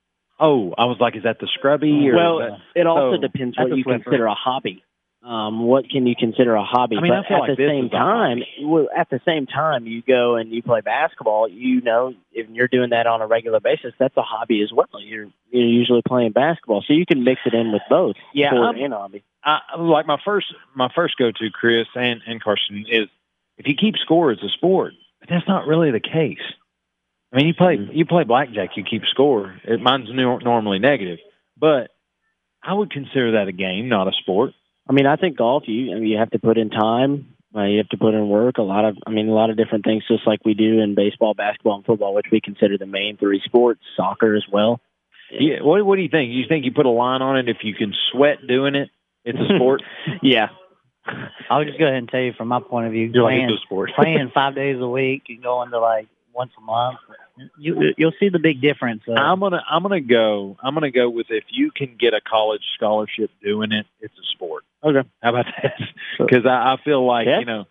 oh, 0.41 0.75
I 0.77 0.87
was 0.87 0.97
like, 0.99 1.17
is 1.17 1.25
that 1.25 1.39
the 1.39 1.49
scrubby? 1.53 2.09
Or 2.09 2.17
well, 2.17 2.39
that- 2.39 2.59
it 2.75 2.87
also 2.87 3.17
so, 3.17 3.21
depends 3.21 3.59
what 3.59 3.77
you 3.77 3.85
consider 3.85 4.25
a 4.27 4.35
hobby. 4.35 4.83
Um, 5.23 5.67
what 5.67 5.89
can 5.89 6.05
you 6.05 6.17
consider 6.19 6.57
a 6.57 6.65
hobby? 6.65 6.97
I 6.97 7.01
mean, 7.01 7.13
but 7.13 7.33
at 7.33 7.41
like 7.41 7.57
the 7.57 7.69
same 7.69 7.91
time, 7.91 8.43
well, 8.61 8.89
at 8.97 9.09
the 9.09 9.21
same 9.25 9.47
time, 9.47 9.87
you 9.87 10.03
go 10.03 10.35
and 10.35 10.51
you 10.51 10.65
play 10.65 10.81
basketball. 10.81 11.47
You 11.47 11.81
know, 11.81 12.15
if 12.33 12.49
you're 12.51 12.67
doing 12.67 12.91
that 12.91 13.07
on 13.07 13.23
a 13.23 13.29
regular 13.29 13.61
basis, 13.61 13.95
that's 14.01 14.17
a 14.17 14.23
hobby 14.23 14.63
as 14.63 14.73
well. 14.73 14.89
You're 14.99 15.29
you're 15.53 15.63
usually 15.63 16.03
playing 16.03 16.33
basketball, 16.33 16.83
so 16.85 16.93
you 16.95 17.07
can 17.07 17.23
mix 17.23 17.43
it 17.47 17.55
in 17.55 17.71
with 17.71 17.83
both. 17.89 18.17
Yeah, 18.35 18.51
sport 18.51 18.79
and 18.79 18.93
hobby. 18.93 19.23
I, 19.45 19.61
like 19.79 20.07
my 20.07 20.19
first 20.25 20.53
my 20.75 20.91
first 20.93 21.17
go 21.17 21.31
to 21.31 21.51
Chris 21.51 21.87
and 21.95 22.21
and 22.27 22.43
Carson 22.43 22.85
is 22.89 23.07
if 23.59 23.69
you 23.69 23.77
keep 23.77 23.99
score, 23.99 24.33
it's 24.33 24.43
a 24.43 24.49
sport. 24.49 24.95
But 25.21 25.29
that's 25.29 25.47
not 25.47 25.69
really 25.69 25.93
the 25.93 26.01
case. 26.01 26.43
I 27.33 27.37
mean, 27.37 27.47
you 27.47 27.55
play 27.55 27.77
Mhm. 27.79 27.95
you 27.97 28.05
play 28.05 28.25
blackjack, 28.25 28.77
you 28.77 28.85
keep 28.85 29.03
score. 29.07 29.55
It, 29.65 29.81
mine's 29.81 30.09
nor- 30.13 30.41
normally 30.41 30.79
negative, 30.79 31.19
but 31.59 31.91
I 32.63 32.75
would 32.75 32.91
consider 32.91 33.33
that 33.33 33.49
a 33.49 33.53
game, 33.53 33.89
not 33.89 34.07
a 34.09 34.13
sport. 34.13 34.53
I 34.89 34.93
mean, 34.93 35.07
I 35.07 35.17
think 35.17 35.37
golf. 35.39 35.65
You 35.67 35.93
I 35.93 35.95
mean, 35.95 36.07
you 36.09 36.19
have 36.19 36.31
to 36.31 36.39
put 36.39 36.59
in 36.59 36.71
time. 36.71 37.29
Uh, 37.55 37.65
you 37.65 37.79
have 37.79 37.89
to 37.91 37.99
put 37.99 38.15
in 38.15 38.29
work. 38.29 38.57
A 38.59 38.63
lot 38.63 38.85
of, 38.87 38.97
I 39.07 39.11
mean, 39.11 39.29
a 39.29 39.35
lot 39.35 39.51
of 39.51 39.59
different 39.59 39.85
things, 39.85 40.05
just 40.09 40.27
like 40.27 40.41
we 40.45 40.55
do 40.55 40.81
in 40.81 40.95
baseball, 40.95 41.35
basketball, 41.35 41.77
and 41.77 41.85
football, 41.85 42.15
which 42.15 42.27
we 42.33 42.41
consider 42.41 42.79
the 42.79 42.87
main 42.87 43.19
three 43.19 43.43
sports. 43.45 43.81
Soccer 43.97 44.35
as 44.35 44.45
well. 44.51 44.81
Yeah, 45.31 45.63
what 45.63 45.85
what 45.87 45.97
do 45.97 46.03
you 46.03 46.09
think? 46.09 46.33
You 46.33 46.45
think 46.49 46.65
you 46.65 46.73
put 46.73 46.87
a 46.87 46.91
line 46.91 47.23
on 47.23 47.37
it 47.39 47.49
if 47.49 47.59
you 47.63 47.75
can 47.75 47.95
sweat 48.11 48.47
doing 48.47 48.75
it? 48.75 48.89
It's 49.25 49.39
a 49.39 49.55
sport. 49.57 49.83
yeah. 50.23 50.49
I'll 51.51 51.65
just 51.65 51.79
go 51.79 51.85
ahead 51.87 51.97
and 51.97 52.09
tell 52.09 52.21
you 52.21 52.33
from 52.37 52.49
my 52.49 52.61
point 52.61 52.87
of 52.87 52.93
view, 52.93 53.11
You're 53.13 53.25
like 53.25 53.33
playing, 53.33 53.51
it's 53.51 53.63
a 53.63 53.67
sport. 53.67 53.91
playing 53.97 54.31
five 54.35 54.55
days 54.55 54.77
a 54.81 54.87
week 54.89 55.25
and 55.29 55.43
going 55.43 55.71
to 55.71 55.81
like 55.81 56.07
once 56.35 56.53
a 56.57 56.61
month, 56.61 56.99
you 57.59 57.93
you'll 57.97 58.13
see 58.21 58.29
the 58.29 58.39
big 58.39 58.61
difference. 58.61 59.03
Of, 59.09 59.17
I'm 59.17 59.41
gonna 59.41 59.63
I'm 59.69 59.83
gonna 59.83 60.01
go 60.01 60.57
I'm 60.63 60.75
gonna 60.75 60.91
go 60.91 61.09
with 61.09 61.27
if 61.31 61.45
you 61.51 61.71
can 61.71 61.97
get 61.99 62.15
a 62.15 62.21
college 62.21 62.63
scholarship 62.75 63.31
doing 63.43 63.73
it, 63.73 63.87
it's 64.01 64.15
a 64.15 64.27
sport. 64.35 64.65
Okay. 64.85 65.09
How 65.23 65.31
about 65.31 65.47
that? 65.63 65.75
Because 66.19 66.45
I, 66.47 66.75
I 66.75 66.77
feel 66.85 67.05
like 67.07 67.27
Chess? 67.27 67.41
you 67.41 67.47
know, 67.47 67.65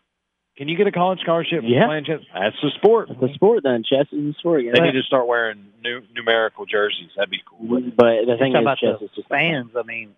can 0.57 0.67
you 0.67 0.77
get 0.77 0.87
a 0.87 0.91
college 0.91 1.19
scholarship 1.21 1.61
Yeah. 1.65 1.85
playing 1.85 2.05
chess? 2.05 2.19
That's 2.33 2.55
a 2.63 2.69
sport. 2.71 3.09
It's 3.09 3.21
a 3.21 3.33
sport 3.33 3.63
then. 3.63 3.83
Chess 3.83 4.07
is 4.11 4.35
a 4.35 4.37
sport. 4.39 4.61
They 4.63 4.79
Yeah. 4.79 4.85
need 4.85 4.93
to 4.93 5.03
start 5.03 5.27
wearing 5.27 5.65
new, 5.83 6.01
numerical 6.15 6.65
jerseys. 6.65 7.09
That'd 7.15 7.29
be 7.31 7.41
cool. 7.45 7.81
But 7.95 8.25
the 8.25 8.37
thing 8.39 8.53
is, 8.55 8.61
about 8.61 8.79
chess 8.79 8.97
the 8.99 9.05
is 9.05 9.11
just 9.15 9.29
fans. 9.29 9.71
I 9.77 9.83
mean, 9.83 10.15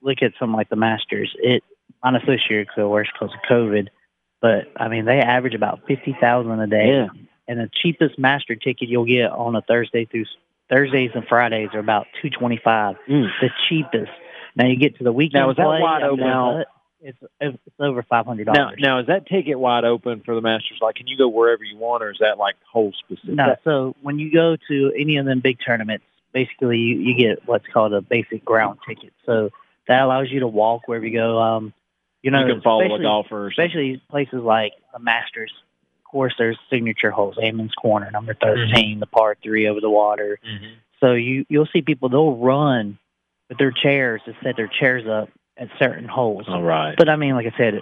look 0.00 0.18
at 0.22 0.32
something 0.38 0.54
like 0.56 0.68
the 0.68 0.76
Masters. 0.76 1.34
It 1.38 1.62
minus 2.04 2.22
this 2.26 2.40
year 2.50 2.64
because 2.64 2.88
worse 2.88 3.08
because 3.12 3.34
of 3.34 3.40
COVID, 3.50 3.88
but 4.40 4.70
I 4.76 4.88
mean 4.88 5.04
they 5.04 5.18
average 5.18 5.54
about 5.54 5.80
fifty 5.86 6.16
thousand 6.20 6.58
a 6.60 6.66
day. 6.66 6.88
Yeah. 6.88 7.08
And 7.48 7.58
the 7.58 7.70
cheapest 7.82 8.18
master 8.18 8.54
ticket 8.54 8.88
you'll 8.88 9.04
get 9.04 9.30
on 9.30 9.56
a 9.56 9.62
Thursday 9.62 10.04
through 10.04 10.26
Thursdays 10.70 11.10
and 11.14 11.26
Fridays 11.28 11.68
are 11.74 11.80
about 11.80 12.06
two 12.20 12.30
twenty 12.30 12.60
five. 12.62 12.96
Mm. 13.08 13.28
The 13.40 13.50
cheapest. 13.68 14.10
Now 14.56 14.66
you 14.66 14.76
get 14.76 14.96
to 14.98 15.04
the 15.04 15.12
weekend 15.12 15.42
Now, 15.44 15.50
is 15.50 15.56
that 15.56 15.66
play, 15.66 15.80
wide 15.80 16.02
open? 16.02 16.24
Now- 16.24 16.64
It's 17.04 17.18
it's 17.40 17.58
over 17.80 18.02
five 18.04 18.26
hundred 18.26 18.46
Now, 18.46 18.52
dollars. 18.52 18.78
now 18.80 19.00
is 19.00 19.06
that 19.08 19.26
ticket 19.26 19.58
wide 19.58 19.84
open 19.84 20.20
for 20.24 20.36
the 20.36 20.40
Masters? 20.40 20.78
Like, 20.80 20.94
can 20.94 21.08
you 21.08 21.18
go 21.18 21.26
wherever 21.26 21.64
you 21.64 21.76
want, 21.76 22.02
or 22.04 22.10
is 22.12 22.18
that 22.20 22.38
like 22.38 22.54
hole 22.70 22.92
specific? 22.92 23.34
No, 23.34 23.56
so 23.64 23.96
when 24.02 24.20
you 24.20 24.30
go 24.32 24.56
to 24.68 24.92
any 24.96 25.16
of 25.16 25.26
them 25.26 25.40
big 25.40 25.58
tournaments, 25.66 26.04
basically 26.32 26.78
you, 26.78 27.00
you 27.00 27.14
get 27.16 27.46
what's 27.46 27.66
called 27.66 27.92
a 27.92 28.00
basic 28.00 28.44
ground 28.44 28.78
ticket. 28.86 29.12
So 29.26 29.50
that 29.88 30.00
allows 30.00 30.30
you 30.30 30.40
to 30.40 30.46
walk 30.46 30.82
wherever 30.86 31.04
you 31.04 31.12
go. 31.18 31.40
Um, 31.40 31.72
you 32.22 32.30
know, 32.30 32.46
you 32.46 32.54
can 32.54 32.62
follow 32.62 32.94
a 32.94 33.02
golfer. 33.02 33.48
Especially 33.48 34.00
places 34.08 34.40
like 34.40 34.72
the 34.92 35.00
Masters. 35.00 35.52
Of 36.12 36.14
course, 36.14 36.34
there's 36.36 36.58
signature 36.68 37.10
holes, 37.10 37.36
Amen's 37.42 37.72
Corner, 37.74 38.10
number 38.10 38.34
13, 38.34 39.00
the 39.00 39.06
par 39.06 39.34
three 39.42 39.66
over 39.66 39.80
the 39.80 39.88
water. 39.88 40.38
Mhm. 40.46 40.72
So 41.00 41.14
you 41.14 41.46
you'll 41.48 41.68
see 41.72 41.80
people 41.80 42.10
they'll 42.10 42.36
run 42.36 42.98
with 43.48 43.56
their 43.56 43.70
chairs 43.70 44.20
to 44.26 44.34
set 44.44 44.56
their 44.58 44.68
chairs 44.68 45.06
up 45.06 45.30
at 45.56 45.68
certain 45.78 46.04
holes. 46.06 46.44
All 46.48 46.62
right. 46.62 46.94
But 46.98 47.08
I 47.08 47.16
mean, 47.16 47.34
like 47.34 47.46
I 47.46 47.56
said, 47.56 47.80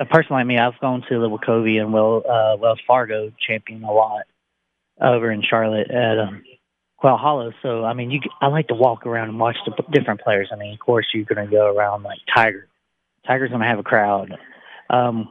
a 0.00 0.04
person 0.04 0.30
like 0.34 0.46
me, 0.46 0.58
I've 0.58 0.80
gone 0.80 1.04
to 1.08 1.20
the 1.20 1.30
Wachovia 1.30 1.82
and 1.82 1.92
well, 1.92 2.24
uh, 2.28 2.56
Wells 2.58 2.80
Fargo 2.88 3.30
champion 3.46 3.84
a 3.84 3.92
lot 3.92 4.22
over 5.00 5.30
in 5.30 5.40
Charlotte 5.42 5.92
at 5.92 6.18
um, 6.18 6.42
Quail 6.96 7.16
Hollow. 7.16 7.52
So 7.62 7.84
I 7.84 7.92
mean, 7.94 8.10
you 8.10 8.18
I 8.40 8.48
like 8.48 8.66
to 8.66 8.74
walk 8.74 9.06
around 9.06 9.28
and 9.28 9.38
watch 9.38 9.58
the 9.64 9.70
p- 9.70 9.84
different 9.92 10.22
players. 10.22 10.48
I 10.52 10.56
mean, 10.56 10.72
of 10.74 10.80
course, 10.80 11.06
you're 11.14 11.24
going 11.24 11.46
to 11.46 11.50
go 11.50 11.72
around 11.72 12.02
like 12.02 12.18
Tiger. 12.34 12.66
Tiger's 13.28 13.50
going 13.50 13.62
to 13.62 13.68
have 13.68 13.78
a 13.78 13.84
crowd. 13.84 14.36
Um, 14.90 15.28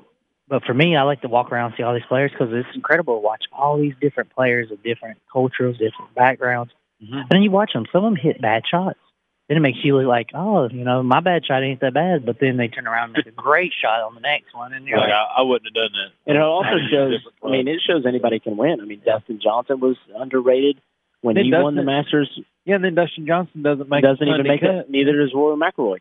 but 0.53 0.63
for 0.65 0.73
me, 0.75 0.95
I 0.95 1.01
like 1.01 1.21
to 1.21 1.27
walk 1.27 1.51
around 1.51 1.71
and 1.71 1.73
see 1.77 1.81
all 1.81 1.95
these 1.95 2.05
players 2.07 2.29
because 2.29 2.53
it's 2.53 2.67
incredible 2.75 3.15
to 3.15 3.19
watch 3.25 3.41
all 3.51 3.75
these 3.79 3.95
different 3.99 4.29
players 4.35 4.69
of 4.69 4.83
different 4.83 5.17
cultures, 5.31 5.79
different 5.79 6.13
backgrounds. 6.13 6.71
Mhm. 7.03 7.21
And 7.21 7.29
then 7.31 7.41
you 7.41 7.49
watch 7.49 7.73
them. 7.73 7.87
Some 7.91 8.05
of 8.05 8.13
them 8.13 8.15
hit 8.15 8.39
bad 8.39 8.61
shots. 8.69 8.99
Then 9.47 9.57
it 9.57 9.61
makes 9.61 9.79
you 9.83 9.97
look 9.97 10.05
like, 10.05 10.29
oh, 10.35 10.69
you 10.69 10.83
know, 10.83 11.01
my 11.01 11.21
bad 11.21 11.43
shot 11.43 11.63
ain't 11.63 11.79
that 11.79 11.95
bad. 11.95 12.23
But 12.23 12.37
then 12.39 12.57
they 12.57 12.67
turn 12.67 12.85
around 12.85 13.05
and 13.05 13.13
make 13.13 13.25
a 13.25 13.31
great 13.31 13.73
shot 13.73 14.01
on 14.01 14.13
the 14.13 14.21
next 14.21 14.53
one, 14.53 14.73
and 14.73 14.85
you're 14.85 14.99
Like, 14.99 15.09
like, 15.09 15.17
I, 15.17 15.39
I 15.39 15.41
wouldn't 15.41 15.65
have 15.65 15.73
done 15.73 15.91
that. 15.91 16.11
And 16.29 16.37
it 16.37 16.43
also 16.43 16.77
shows. 16.91 17.19
I 17.43 17.49
mean, 17.49 17.67
it 17.67 17.81
shows 17.81 18.05
anybody 18.05 18.39
can 18.39 18.55
win. 18.55 18.79
I 18.79 18.85
mean, 18.85 19.01
Dustin 19.03 19.39
Johnson 19.41 19.79
was 19.79 19.97
underrated 20.15 20.79
when 21.21 21.33
Then 21.33 21.45
he 21.45 21.51
won 21.51 21.73
the 21.73 21.81
Masters. 21.81 22.29
Yeah, 22.63 22.75
and 22.75 22.83
then 22.83 22.93
Dustin 22.93 23.25
Johnson 23.25 23.63
doesn't 23.63 23.89
make 23.89 24.03
doesn't 24.03 24.27
even 24.27 24.45
make 24.45 24.61
cut. 24.61 24.69
it. 24.69 24.89
Neither 24.91 25.17
does 25.17 25.33
Rory 25.33 25.57
McIlroy. 25.57 25.97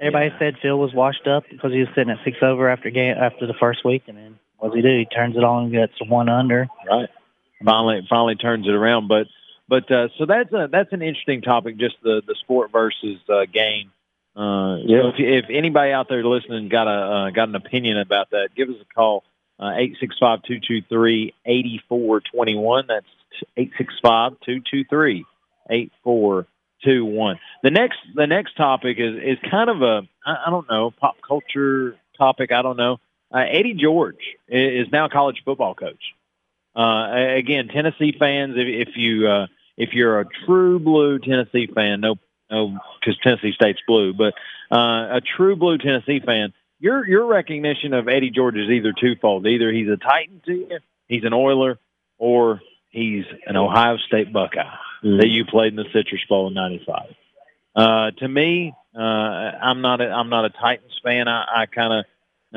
Everybody 0.00 0.26
Yeah. 0.26 0.38
said 0.38 0.54
Phil 0.62 0.78
was 0.78 0.92
washed 0.94 1.26
up 1.26 1.44
because 1.50 1.72
he 1.72 1.80
was 1.80 1.88
sitting 1.94 2.10
at 2.10 2.18
six 2.24 2.38
over 2.42 2.68
after 2.68 2.90
game 2.90 3.16
after 3.18 3.46
the 3.46 3.54
first 3.54 3.84
week, 3.84 4.02
and 4.08 4.16
then 4.16 4.38
what 4.58 4.68
does 4.68 4.76
he 4.76 4.82
do? 4.82 4.98
He 4.98 5.04
turns 5.06 5.36
it 5.36 5.44
on 5.44 5.64
and 5.64 5.72
gets 5.72 5.92
one 6.08 6.28
under. 6.28 6.68
right 6.88 7.08
finally 7.64 8.06
finally 8.10 8.34
turns 8.34 8.66
it 8.66 8.74
around 8.74 9.08
but 9.08 9.26
but 9.68 9.90
uh 9.90 10.08
so 10.18 10.26
that's 10.26 10.52
a 10.52 10.68
that's 10.70 10.92
an 10.92 11.00
interesting 11.00 11.40
topic 11.40 11.78
just 11.78 11.94
the 12.02 12.20
the 12.26 12.34
sport 12.34 12.70
versus 12.70 13.18
uh 13.30 13.46
game 13.50 13.90
uh 14.36 14.76
Yeah. 14.84 15.00
so 15.02 15.08
if 15.08 15.14
if 15.18 15.44
anybody 15.48 15.90
out 15.92 16.08
there 16.10 16.22
listening 16.22 16.68
got 16.68 16.88
a 16.88 16.90
uh, 16.90 17.30
got 17.30 17.48
an 17.48 17.54
opinion 17.54 17.96
about 17.98 18.30
that 18.32 18.50
give 18.54 18.68
us 18.68 18.74
a 18.82 18.94
call 18.94 19.24
uh 19.58 19.72
eight 19.76 19.96
six 19.98 20.14
five 20.18 20.42
two 20.42 20.58
two 20.60 20.82
three 20.90 21.32
eighty 21.46 21.80
four 21.88 22.20
twenty 22.20 22.54
one 22.54 22.84
that's 22.86 23.06
eight 23.56 23.70
six 23.78 23.94
five 24.02 24.32
two 24.44 24.60
two 24.70 24.84
three 24.84 25.24
eight 25.70 25.90
four 26.02 26.46
two 26.84 27.04
one. 27.04 27.38
The 27.62 27.70
next 27.70 27.98
the 28.14 28.26
next 28.26 28.56
topic 28.56 28.98
is 28.98 29.14
is 29.16 29.38
kind 29.50 29.70
of 29.70 29.82
a 29.82 30.02
i, 30.26 30.44
I 30.46 30.50
don't 30.50 30.68
know 30.68 30.90
pop 30.90 31.16
culture 31.26 31.96
topic 32.18 32.52
i 32.52 32.62
don't 32.62 32.76
know. 32.76 32.98
Uh, 33.32 33.44
eddie 33.50 33.74
george 33.74 34.20
i- 34.50 34.54
is 34.54 34.86
now 34.92 35.08
college 35.08 35.42
football 35.44 35.74
coach. 35.74 36.02
Uh, 36.76 37.36
again, 37.36 37.68
Tennessee 37.68 38.14
fans, 38.18 38.54
if, 38.56 38.88
if 38.88 38.96
you 38.96 39.28
uh, 39.28 39.46
if 39.76 39.90
you're 39.92 40.20
a 40.20 40.24
true 40.46 40.78
blue 40.78 41.18
Tennessee 41.20 41.68
fan, 41.72 42.00
no, 42.00 42.16
no, 42.50 42.78
because 43.00 43.16
Tennessee 43.22 43.52
State's 43.54 43.80
blue, 43.86 44.12
but 44.12 44.34
uh, 44.72 45.16
a 45.18 45.20
true 45.36 45.54
blue 45.56 45.78
Tennessee 45.78 46.20
fan, 46.24 46.52
your 46.80 47.06
your 47.06 47.26
recognition 47.26 47.92
of 47.94 48.08
Eddie 48.08 48.30
George 48.30 48.56
is 48.56 48.68
either 48.70 48.92
twofold: 48.92 49.46
either 49.46 49.70
he's 49.72 49.88
a 49.88 49.96
Titan 49.96 50.40
to 50.46 50.52
you, 50.52 50.78
he's 51.06 51.24
an 51.24 51.32
Oiler, 51.32 51.78
or 52.18 52.60
he's 52.90 53.24
an 53.46 53.56
Ohio 53.56 53.96
State 54.08 54.32
Buckeye 54.32 54.62
that 55.04 55.28
you 55.28 55.44
played 55.44 55.72
in 55.72 55.76
the 55.76 55.84
Citrus 55.92 56.22
Bowl 56.28 56.48
in 56.48 56.54
'95. 56.54 57.14
Uh, 57.76 58.10
to 58.12 58.28
me, 58.28 58.72
uh, 58.96 59.00
I'm 59.00 59.80
not 59.80 60.00
a, 60.00 60.08
I'm 60.08 60.28
not 60.30 60.44
a 60.44 60.50
Titans 60.50 60.98
fan. 61.02 61.28
I, 61.28 61.62
I 61.62 61.66
kind 61.66 61.92
of 61.92 62.04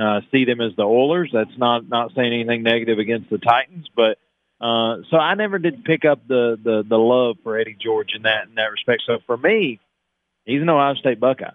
uh, 0.01 0.21
see 0.31 0.45
them 0.45 0.61
as 0.61 0.75
the 0.75 0.83
Oilers. 0.83 1.29
That's 1.33 1.57
not 1.57 1.87
not 1.89 2.13
saying 2.15 2.33
anything 2.33 2.63
negative 2.63 2.99
against 2.99 3.29
the 3.29 3.37
Titans, 3.37 3.87
but 3.95 4.17
uh, 4.61 4.97
so 5.09 5.17
I 5.17 5.35
never 5.35 5.59
did 5.59 5.83
pick 5.83 6.05
up 6.05 6.27
the, 6.27 6.57
the 6.61 6.83
the 6.87 6.97
love 6.97 7.37
for 7.43 7.57
Eddie 7.57 7.77
George 7.79 8.13
in 8.15 8.23
that 8.23 8.47
in 8.47 8.55
that 8.55 8.71
respect. 8.71 9.03
So 9.05 9.19
for 9.25 9.37
me, 9.37 9.79
he's 10.45 10.61
an 10.61 10.69
Ohio 10.69 10.95
State 10.95 11.19
Buckeye, 11.19 11.51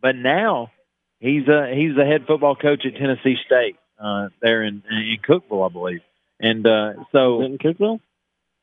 but 0.00 0.16
now 0.16 0.70
he's 1.18 1.46
a 1.48 1.72
he's 1.74 1.96
the 1.96 2.04
head 2.04 2.26
football 2.26 2.56
coach 2.56 2.86
at 2.86 2.94
Tennessee 2.94 3.36
State 3.44 3.76
uh, 4.00 4.28
there 4.40 4.62
in 4.62 4.82
in 4.90 5.18
Cookeville, 5.28 5.68
I 5.68 5.72
believe. 5.72 6.00
And 6.40 6.66
uh, 6.66 6.92
so 7.12 7.42
in 7.42 7.58
Cookeville? 7.58 8.00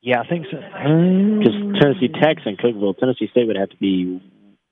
Yeah, 0.08 0.22
I 0.22 0.28
think 0.28 0.46
so. 0.50 0.56
Because 0.56 1.82
Tennessee 1.82 2.08
Tech's 2.08 2.44
in 2.46 2.56
Cookeville. 2.56 2.98
Tennessee 2.98 3.28
State 3.28 3.46
would 3.46 3.58
have 3.58 3.72
to 3.72 3.76
be 3.76 4.22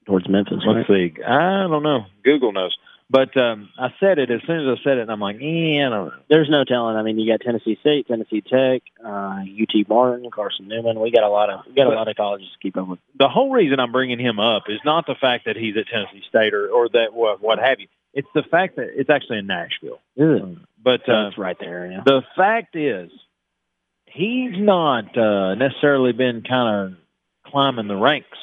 towards 0.06 0.30
Memphis, 0.30 0.64
right? 0.66 0.78
Let's 0.78 0.88
see. 0.88 1.22
I 1.28 1.68
don't 1.68 1.84
know. 1.84 2.06
Google 2.24 2.54
knows. 2.54 2.74
But 3.10 3.36
um, 3.36 3.68
I 3.78 3.90
said 4.00 4.18
it 4.18 4.32
as 4.32 4.40
soon 4.48 4.66
as 4.66 4.80
I 4.80 4.82
said 4.82 4.98
it, 4.98 5.02
and 5.02 5.12
I'm 5.12 5.20
like, 5.20 5.36
eh, 5.42 5.86
I 5.86 5.90
don't 5.90 6.08
know. 6.08 6.12
There's 6.30 6.50
no 6.50 6.64
telling. 6.64 6.96
I 6.96 7.04
mean, 7.04 7.20
you 7.20 7.30
got 7.30 7.42
Tennessee 7.42 7.78
State, 7.82 8.08
Tennessee 8.08 8.42
Tech, 8.42 8.82
uh, 9.06 9.42
UT 9.44 9.90
Martin, 9.90 10.32
Carson 10.32 10.70
Newman. 10.70 11.02
We 11.02 11.12
got 11.12 11.24
a 11.24 11.30
lot 11.30 11.50
of 11.50 11.66
we 11.68 11.74
got 11.74 11.88
a 11.88 11.90
lot 11.90 12.08
of 12.08 12.16
colleges 12.16 12.48
to 12.54 12.60
keep 12.62 12.78
up 12.78 12.88
with. 12.88 13.00
the 13.20 13.28
whole 13.28 13.52
reason 13.52 13.82
I'm 13.82 13.92
bringing 13.92 14.20
him 14.20 14.40
up 14.40 14.64
is 14.70 14.80
not 14.86 15.06
the 15.06 15.16
fact 15.20 15.46
that 15.48 15.58
he's 15.58 15.76
at 15.76 15.88
Tennessee 15.88 16.24
State 16.30 16.54
or, 16.54 16.70
or 16.70 16.88
that 16.90 17.14
what, 17.14 17.42
what 17.42 17.60
have 17.60 17.82
you. 17.82 17.88
It's 18.14 18.30
the 18.34 18.44
fact 18.44 18.78
that 18.78 18.88
it's 18.96 19.10
actually 19.10 19.40
in 19.40 19.48
Nashville. 19.48 20.00
Is 20.16 20.42
it? 20.42 20.58
But 20.82 21.02
uh, 21.10 21.26
That's 21.26 21.38
right 21.38 21.58
there. 21.60 21.92
Yeah. 21.92 22.02
the 22.06 22.22
fact 22.38 22.78
is, 22.78 23.12
he's 24.16 24.54
not 24.56 25.18
uh, 25.18 25.56
necessarily 25.56 26.14
been 26.14 26.42
kind 26.42 26.94
of 26.94 27.52
climbing 27.52 27.88
the 27.88 27.96
ranks 27.96 28.38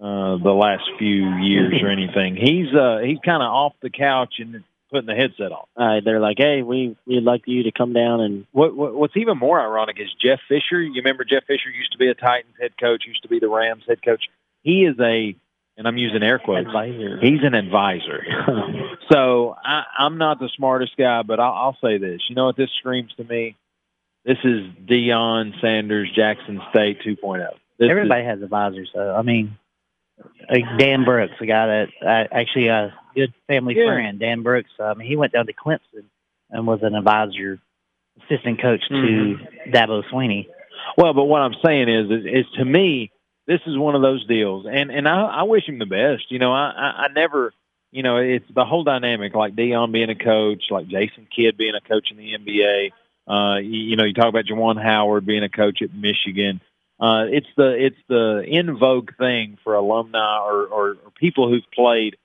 uh, 0.00 0.38
the 0.42 0.52
last 0.52 0.84
few 0.98 1.36
years 1.38 1.74
or 1.82 1.88
anything. 1.90 2.36
He's 2.36 2.74
uh, 2.74 2.98
he's 3.04 3.18
kind 3.24 3.42
of 3.42 3.50
off 3.50 3.74
the 3.82 3.90
couch 3.90 4.34
and 4.38 4.62
putting 4.90 5.06
the 5.06 5.14
headset 5.14 5.52
on. 5.52 5.66
Uh, 5.76 6.00
they're 6.04 6.20
like, 6.20 6.36
"Hey, 6.38 6.62
we 6.62 6.96
we'd 7.06 7.22
like 7.22 7.42
you 7.46 7.64
to 7.64 7.72
come 7.72 7.92
down 7.92 8.20
and." 8.20 8.46
What, 8.52 8.74
what 8.74 8.94
What's 8.94 9.16
even 9.16 9.38
more 9.38 9.60
ironic 9.60 9.96
is 10.00 10.08
Jeff 10.22 10.40
Fisher. 10.48 10.80
You 10.80 11.02
remember 11.02 11.24
Jeff 11.24 11.44
Fisher 11.46 11.70
used 11.70 11.92
to 11.92 11.98
be 11.98 12.08
a 12.08 12.14
Titans 12.14 12.54
head 12.60 12.72
coach, 12.78 13.04
used 13.06 13.22
to 13.22 13.28
be 13.28 13.40
the 13.40 13.48
Rams 13.48 13.84
head 13.86 14.02
coach. 14.04 14.24
He 14.62 14.84
is 14.84 14.98
a, 14.98 15.36
and 15.76 15.86
I'm 15.86 15.98
using 15.98 16.22
air 16.22 16.38
quotes. 16.38 16.66
Advisor. 16.66 17.18
He's 17.20 17.42
an 17.42 17.54
advisor. 17.54 18.24
so 19.12 19.54
I, 19.62 19.82
I'm 19.98 20.16
not 20.16 20.38
the 20.38 20.48
smartest 20.56 20.96
guy, 20.96 21.22
but 21.22 21.38
I'll, 21.38 21.52
I'll 21.52 21.78
say 21.82 21.98
this. 21.98 22.22
You 22.30 22.34
know 22.34 22.46
what 22.46 22.56
this 22.56 22.70
screams 22.78 23.12
to 23.18 23.24
me? 23.24 23.56
This 24.24 24.38
is 24.44 24.64
Deion 24.86 25.60
Sanders, 25.60 26.10
Jackson 26.14 26.60
State 26.70 27.00
2.0. 27.06 27.46
This 27.78 27.90
Everybody 27.90 28.24
has 28.24 28.40
advisors, 28.40 28.90
though. 28.94 29.14
I 29.14 29.22
mean, 29.22 29.58
like 30.50 30.64
Dan 30.78 31.04
Brooks, 31.04 31.34
a 31.40 31.46
guy 31.46 31.66
that 31.66 31.88
uh, 32.02 32.34
actually 32.34 32.68
a 32.68 32.94
good 33.14 33.34
family 33.48 33.74
Yeah. 33.76 33.86
friend. 33.86 34.18
Dan 34.18 34.42
Brooks. 34.42 34.70
I 34.80 34.94
mean, 34.94 35.08
he 35.08 35.16
went 35.16 35.32
down 35.32 35.46
to 35.46 35.52
Clemson 35.52 36.04
and 36.50 36.66
was 36.66 36.80
an 36.82 36.94
advisor, 36.94 37.58
assistant 38.22 38.62
coach 38.62 38.86
to 38.88 38.94
Mhm. 38.94 39.72
Dabo 39.72 40.02
Swinney. 40.10 40.46
Well, 40.96 41.12
but 41.14 41.24
what 41.24 41.42
I'm 41.42 41.54
saying 41.64 41.88
is, 41.88 42.10
is, 42.10 42.24
is 42.26 42.46
to 42.56 42.64
me, 42.64 43.10
this 43.46 43.60
is 43.66 43.76
one 43.76 43.94
of 43.94 44.00
those 44.02 44.24
deals, 44.26 44.64
and 44.70 44.90
and 44.90 45.06
I, 45.08 45.22
I 45.22 45.42
wish 45.42 45.68
him 45.68 45.78
the 45.78 45.86
best. 45.86 46.30
You 46.30 46.38
know, 46.38 46.52
I, 46.52 46.70
I 46.70 47.04
I 47.04 47.08
never, 47.14 47.52
you 47.92 48.02
know, 48.02 48.16
it's 48.18 48.46
the 48.54 48.64
whole 48.64 48.84
dynamic, 48.84 49.34
like 49.34 49.54
Deion 49.54 49.92
being 49.92 50.08
a 50.10 50.14
coach, 50.14 50.64
like 50.70 50.86
Jason 50.88 51.26
Kidd 51.34 51.56
being 51.58 51.74
a 51.74 51.80
coach 51.80 52.10
in 52.10 52.16
the 52.16 52.32
NBA. 52.34 52.92
Uh, 53.26 53.56
you, 53.62 53.80
you 53.80 53.96
know, 53.96 54.04
you 54.04 54.12
talk 54.14 54.28
about 54.28 54.44
Juwan 54.44 54.82
Howard 54.82 55.24
being 55.26 55.42
a 55.42 55.48
coach 55.48 55.82
at 55.82 55.94
Michigan. 55.94 56.60
Uh, 57.00 57.24
it's 57.28 57.46
the 57.56 57.72
it's 57.86 57.98
the 58.08 58.44
in 58.46 58.76
vogue 58.78 59.10
thing 59.16 59.58
for 59.64 59.74
alumni 59.74 60.38
or, 60.40 60.66
or, 60.66 60.88
or 60.90 61.10
people 61.18 61.48
who've 61.48 61.68
played 61.74 62.16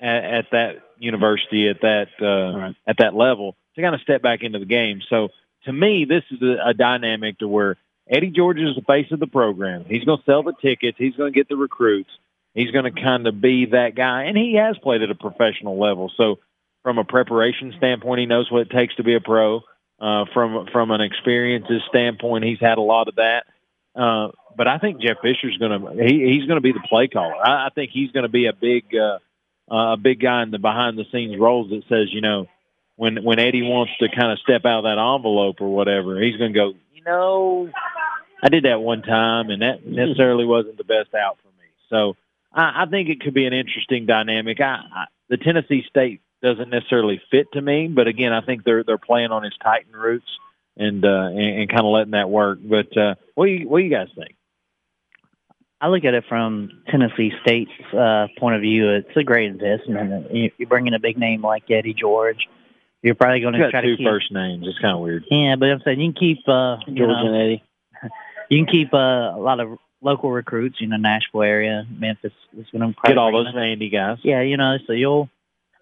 at, 0.00 0.24
at 0.24 0.44
that 0.52 0.76
university 0.98 1.68
at 1.68 1.80
that 1.80 2.08
uh, 2.20 2.58
Right. 2.58 2.76
at 2.86 2.96
that 2.98 3.14
level 3.14 3.56
to 3.74 3.82
kind 3.82 3.94
of 3.94 4.00
step 4.02 4.20
back 4.20 4.42
into 4.42 4.58
the 4.58 4.66
game. 4.66 5.00
So 5.08 5.28
to 5.64 5.72
me, 5.72 6.04
this 6.04 6.24
is 6.30 6.42
a, 6.42 6.68
a 6.70 6.74
dynamic 6.74 7.38
to 7.38 7.48
where 7.48 7.76
Eddie 8.08 8.30
George 8.30 8.58
is 8.58 8.74
the 8.74 8.82
face 8.82 9.10
of 9.12 9.20
the 9.20 9.26
program. 9.26 9.84
He's 9.88 10.04
going 10.04 10.18
to 10.18 10.24
sell 10.24 10.42
the 10.42 10.54
tickets. 10.60 10.96
He's 10.98 11.14
going 11.16 11.32
to 11.32 11.36
get 11.38 11.48
the 11.48 11.56
recruits. 11.56 12.10
He's 12.54 12.70
going 12.70 12.92
to 12.92 13.00
kind 13.00 13.26
of 13.26 13.40
be 13.40 13.66
that 13.66 13.94
guy, 13.94 14.24
and 14.24 14.36
he 14.36 14.56
has 14.56 14.76
played 14.78 15.02
at 15.02 15.10
a 15.10 15.14
professional 15.14 15.78
level. 15.78 16.10
So, 16.16 16.38
from 16.82 16.98
a 16.98 17.04
preparation 17.04 17.74
standpoint, 17.76 18.20
he 18.20 18.26
knows 18.26 18.50
what 18.50 18.62
it 18.62 18.70
takes 18.70 18.94
to 18.96 19.04
be 19.04 19.14
a 19.14 19.20
pro. 19.20 19.60
Uh, 20.00 20.26
from 20.32 20.68
from 20.70 20.92
an 20.92 21.00
experiences 21.00 21.82
standpoint, 21.88 22.44
he's 22.44 22.60
had 22.60 22.78
a 22.78 22.82
lot 22.82 23.08
of 23.08 23.16
that. 23.16 23.46
Uh, 23.96 24.28
but 24.56 24.68
I 24.68 24.78
think 24.78 25.00
Jeff 25.00 25.16
Fisher's 25.20 25.56
going 25.58 25.72
to 25.72 26.04
he, 26.04 26.24
he's 26.34 26.46
going 26.46 26.56
to 26.56 26.60
be 26.60 26.72
the 26.72 26.86
play 26.88 27.08
caller. 27.08 27.34
I, 27.34 27.66
I 27.66 27.68
think 27.74 27.90
he's 27.92 28.12
going 28.12 28.22
to 28.22 28.28
be 28.28 28.46
a 28.46 28.52
big 28.52 28.84
uh, 28.94 29.18
uh, 29.70 29.94
a 29.94 29.96
big 29.96 30.20
guy 30.20 30.42
in 30.44 30.52
the 30.52 30.58
behind 30.58 30.96
the 30.96 31.04
scenes 31.10 31.38
roles 31.38 31.70
that 31.70 31.82
says, 31.88 32.12
you 32.12 32.20
know, 32.20 32.46
when 32.94 33.24
when 33.24 33.38
Eddie 33.38 33.62
wants 33.62 33.92
to 34.00 34.08
kind 34.08 34.30
of 34.30 34.38
step 34.38 34.64
out 34.64 34.78
of 34.78 34.84
that 34.84 34.98
envelope 34.98 35.60
or 35.60 35.68
whatever, 35.68 36.20
he's 36.20 36.36
going 36.36 36.52
to 36.52 36.58
go, 36.58 36.74
you 36.94 37.02
know, 37.04 37.68
I 38.42 38.48
did 38.48 38.64
that 38.64 38.80
one 38.80 39.02
time, 39.02 39.50
and 39.50 39.62
that 39.62 39.84
necessarily 39.84 40.44
wasn't 40.44 40.78
the 40.78 40.84
best 40.84 41.12
out 41.14 41.38
for 41.42 41.48
me. 41.48 41.68
So 41.90 42.16
I, 42.52 42.84
I 42.84 42.86
think 42.86 43.08
it 43.08 43.20
could 43.20 43.34
be 43.34 43.46
an 43.46 43.52
interesting 43.52 44.06
dynamic. 44.06 44.60
I, 44.60 44.80
I 44.94 45.04
the 45.28 45.36
Tennessee 45.36 45.84
State 45.88 46.20
doesn't 46.42 46.70
necessarily 46.70 47.20
fit 47.30 47.46
to 47.52 47.60
me, 47.60 47.88
but 47.88 48.06
again, 48.06 48.32
I 48.32 48.40
think 48.40 48.64
they're 48.64 48.84
they're 48.84 48.98
playing 48.98 49.30
on 49.30 49.42
his 49.42 49.54
Titan 49.62 49.92
roots 49.92 50.28
and 50.76 51.04
uh, 51.04 51.28
and, 51.30 51.60
and 51.60 51.68
kind 51.68 51.80
of 51.80 51.92
letting 51.92 52.12
that 52.12 52.30
work. 52.30 52.58
But 52.62 52.96
uh, 52.96 53.14
what 53.34 53.46
do 53.46 53.52
you 53.52 53.68
what 53.68 53.78
do 53.78 53.84
you 53.84 53.90
guys 53.90 54.08
think? 54.16 54.36
I 55.80 55.88
look 55.88 56.04
at 56.04 56.14
it 56.14 56.24
from 56.28 56.70
Tennessee 56.88 57.30
State's 57.42 57.70
uh, 57.96 58.26
point 58.38 58.56
of 58.56 58.62
view. 58.62 58.90
It's 58.90 59.16
a 59.16 59.22
great 59.22 59.46
investment. 59.50 60.32
You- 60.34 60.50
You're 60.58 60.68
bringing 60.68 60.94
a 60.94 60.98
big 60.98 61.16
name 61.18 61.42
like 61.42 61.70
Eddie 61.70 61.94
George. 61.94 62.48
You're 63.00 63.14
probably 63.14 63.38
going 63.40 63.52
to 63.54 63.60
got 63.60 63.70
try 63.70 63.82
two 63.82 63.92
to 63.92 63.96
keep. 63.96 64.06
first 64.08 64.32
names. 64.32 64.66
It's 64.66 64.78
kind 64.80 64.94
of 64.94 65.00
weird. 65.00 65.24
Yeah, 65.30 65.54
but 65.56 65.70
I'm 65.70 65.80
saying 65.84 66.00
you 66.00 66.12
can 66.12 66.18
keep. 66.18 66.48
Uh, 66.48 66.78
you 66.88 66.96
George 66.96 67.10
know, 67.10 67.32
and 67.32 67.36
Eddie. 67.36 67.62
you 68.50 68.64
can 68.64 68.72
keep 68.72 68.92
uh, 68.92 68.96
a 69.36 69.38
lot 69.38 69.60
of 69.60 69.78
local 70.02 70.32
recruits. 70.32 70.80
You 70.80 70.88
know, 70.88 70.96
Nashville 70.96 71.42
area, 71.42 71.86
Memphis 71.88 72.32
is 72.58 72.66
going 72.72 72.92
to 72.92 73.00
Get 73.06 73.16
all 73.16 73.30
those 73.30 73.54
Vandy 73.54 73.92
guys. 73.92 74.18
Yeah, 74.24 74.40
you 74.40 74.56
know, 74.56 74.78
so 74.86 74.92
you'll. 74.94 75.30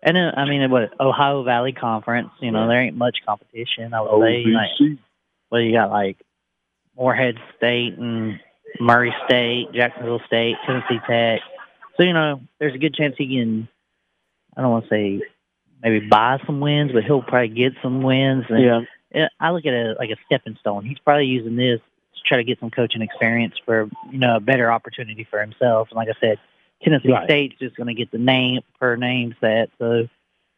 And 0.02 0.16
then, 0.16 0.32
I 0.37 0.44
mean, 0.44 0.62
it 0.62 0.70
what 0.70 0.92
Ohio 1.00 1.42
Valley 1.42 1.72
Conference? 1.72 2.30
You 2.40 2.50
know, 2.50 2.68
there 2.68 2.80
ain't 2.80 2.96
much 2.96 3.18
competition. 3.26 3.92
I 3.94 4.00
would 4.02 4.22
say. 4.22 4.44
Like, 4.44 4.98
well, 5.50 5.61
you 5.61 5.72
got 5.72 5.90
like 5.90 6.18
Morehead 6.96 7.38
State 7.56 7.96
and 7.98 8.40
Murray 8.80 9.14
State, 9.24 9.72
Jacksonville 9.72 10.20
State, 10.26 10.56
Tennessee 10.66 11.00
Tech. 11.06 11.40
So 11.96 12.02
you 12.02 12.12
know, 12.12 12.40
there's 12.59 12.74
a 12.74 12.78
good 12.78 12.94
chance 12.94 13.14
he 13.16 13.37
can. 13.37 13.68
I 14.56 14.62
don't 14.62 14.70
want 14.70 14.85
to 14.85 14.90
say 14.90 15.22
maybe 15.82 16.06
buy 16.06 16.38
some 16.46 16.61
wins, 16.61 16.92
but 16.92 17.04
he'll 17.04 17.22
probably 17.22 17.48
get 17.48 17.72
some 17.82 18.02
wins. 18.02 18.44
And 18.48 18.62
Yeah. 18.62 18.80
yeah, 19.14 19.28
I 19.40 19.50
look 19.50 19.66
at 19.66 19.72
it 19.72 19.98
like 19.98 20.11
a 20.11 20.16
stepping 20.26 20.56
stone. 20.61 20.85
He's 20.85 20.98
probably 20.98 21.26
using 21.26 21.56
this 21.56 21.80
to 21.80 22.22
try 22.26 22.38
to 22.38 22.44
get 22.44 22.61
some 22.61 22.70
coaching 22.70 23.02
experience 23.02 23.54
for 23.64 23.88
you 24.11 24.18
know 24.18 24.37
a 24.37 24.40
better 24.40 24.70
opportunity 24.70 25.24
for 25.24 25.40
himself. 25.40 25.88
And 25.90 25.96
like 25.96 26.09
I 26.09 26.18
said, 26.20 26.38
Tennessee 26.83 27.11
Right. 27.12 27.25
State's 27.25 27.59
just 27.59 27.77
going 27.77 27.89
to 27.89 27.95
get 27.95 28.11
the 28.11 28.19
name 28.19 28.61
per 28.79 28.97
name 28.97 29.35
set. 29.41 29.71
So 29.79 30.09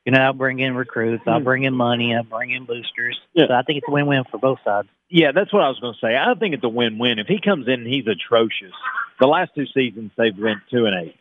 you 0.04 0.12
know, 0.12 0.20
I'll 0.20 0.32
bring 0.32 0.58
in 0.58 0.74
recruits, 0.74 1.22
I'll 1.26 1.40
Mhm. 1.40 1.44
bring 1.44 1.62
in 1.64 1.74
money, 1.74 2.14
I'll 2.16 2.22
bring 2.22 2.50
in 2.50 2.64
boosters. 2.64 3.20
Yeah. 3.34 3.48
So 3.48 3.52
I 3.54 3.60
think 3.62 3.78
it's 3.78 3.88
a 3.88 3.90
win-win 3.90 4.24
for 4.30 4.38
both 4.38 4.58
sides. 4.64 4.88
Yeah, 5.10 5.32
that's 5.32 5.52
what 5.52 5.62
I 5.62 5.68
was 5.68 5.78
going 5.80 5.92
to 5.92 5.98
say. 6.00 6.16
I 6.16 6.32
think 6.34 6.54
it's 6.54 6.64
a 6.64 6.68
win-win. 6.68 7.18
If 7.18 7.26
he 7.26 7.38
comes 7.40 7.66
in 7.66 7.74
and 7.80 7.86
he's 7.86 8.06
atrocious, 8.06 8.72
the 9.20 9.26
last 9.26 9.54
two 9.54 9.66
seasons 9.66 10.12
they've 10.16 10.36
went 10.38 10.60
two 10.70 10.86
and 10.86 10.94
eight, 11.08 11.16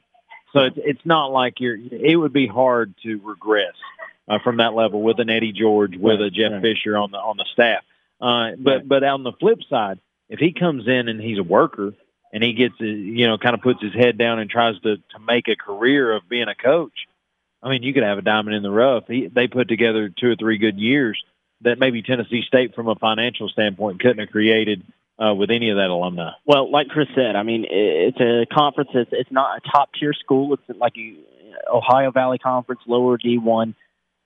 so 0.53 0.61
it's 0.61 0.77
it's 0.77 1.05
not 1.05 1.33
like 1.33 1.59
you're. 1.59 1.77
It 1.91 2.15
would 2.15 2.31
be 2.31 2.47
hard 2.47 2.93
to 3.03 3.17
regress 3.25 3.73
uh, 4.29 4.39
from 4.39 4.57
that 4.57 4.73
level 4.73 5.01
with 5.01 5.19
an 5.19 5.29
Eddie 5.29 5.51
George, 5.51 5.97
with 5.97 6.21
a 6.21 6.29
Jeff. 6.29 6.61
Fisher 6.61 6.95
on 6.97 7.11
the 7.11 7.17
on 7.17 7.35
the 7.35 7.45
staff. 7.51 7.83
Uh, 8.21 8.51
but 8.57 8.87
but 8.87 9.03
on 9.03 9.23
the 9.23 9.33
flip 9.33 9.59
side, 9.69 9.99
if 10.29 10.39
he 10.39 10.53
comes 10.53 10.87
in 10.87 11.09
and 11.09 11.19
he's 11.19 11.39
a 11.39 11.43
worker 11.43 11.93
and 12.33 12.43
he 12.43 12.53
gets 12.53 12.75
his, 12.79 12.97
you 12.97 13.27
know 13.27 13.37
kind 13.37 13.55
of 13.55 13.61
puts 13.61 13.81
his 13.81 13.93
head 13.93 14.17
down 14.17 14.39
and 14.39 14.49
tries 14.49 14.79
to 14.81 14.97
to 14.97 15.19
make 15.25 15.47
a 15.47 15.55
career 15.55 16.15
of 16.15 16.27
being 16.29 16.47
a 16.47 16.55
coach, 16.55 17.07
I 17.61 17.69
mean 17.69 17.83
you 17.83 17.93
could 17.93 18.03
have 18.03 18.17
a 18.17 18.21
diamond 18.21 18.55
in 18.55 18.63
the 18.63 18.71
rough. 18.71 19.05
He, 19.07 19.27
they 19.27 19.47
put 19.47 19.67
together 19.67 20.09
two 20.09 20.31
or 20.31 20.35
three 20.35 20.57
good 20.57 20.77
years 20.77 21.21
that 21.61 21.79
maybe 21.79 22.01
Tennessee 22.01 22.43
State, 22.47 22.75
from 22.75 22.87
a 22.87 22.95
financial 22.95 23.49
standpoint, 23.49 23.99
couldn't 23.99 24.19
have 24.19 24.29
created 24.29 24.83
uh, 25.19 25.33
with 25.33 25.49
any 25.49 25.69
of 25.69 25.77
that 25.77 25.89
alumni. 25.89 26.31
Well, 26.45 26.69
like 26.71 26.87
Chris 26.89 27.07
said, 27.15 27.35
I 27.35 27.43
mean, 27.43 27.65
it's 27.69 28.19
a 28.19 28.45
conference. 28.53 28.91
It's, 28.93 29.09
it's 29.11 29.31
not 29.31 29.57
a 29.57 29.69
top 29.71 29.89
tier 29.99 30.13
school. 30.13 30.53
It's 30.53 30.79
like 30.79 30.93
you, 30.95 31.17
Ohio 31.71 32.11
Valley 32.11 32.37
Conference, 32.37 32.81
lower 32.85 33.17
D 33.17 33.37
one. 33.37 33.75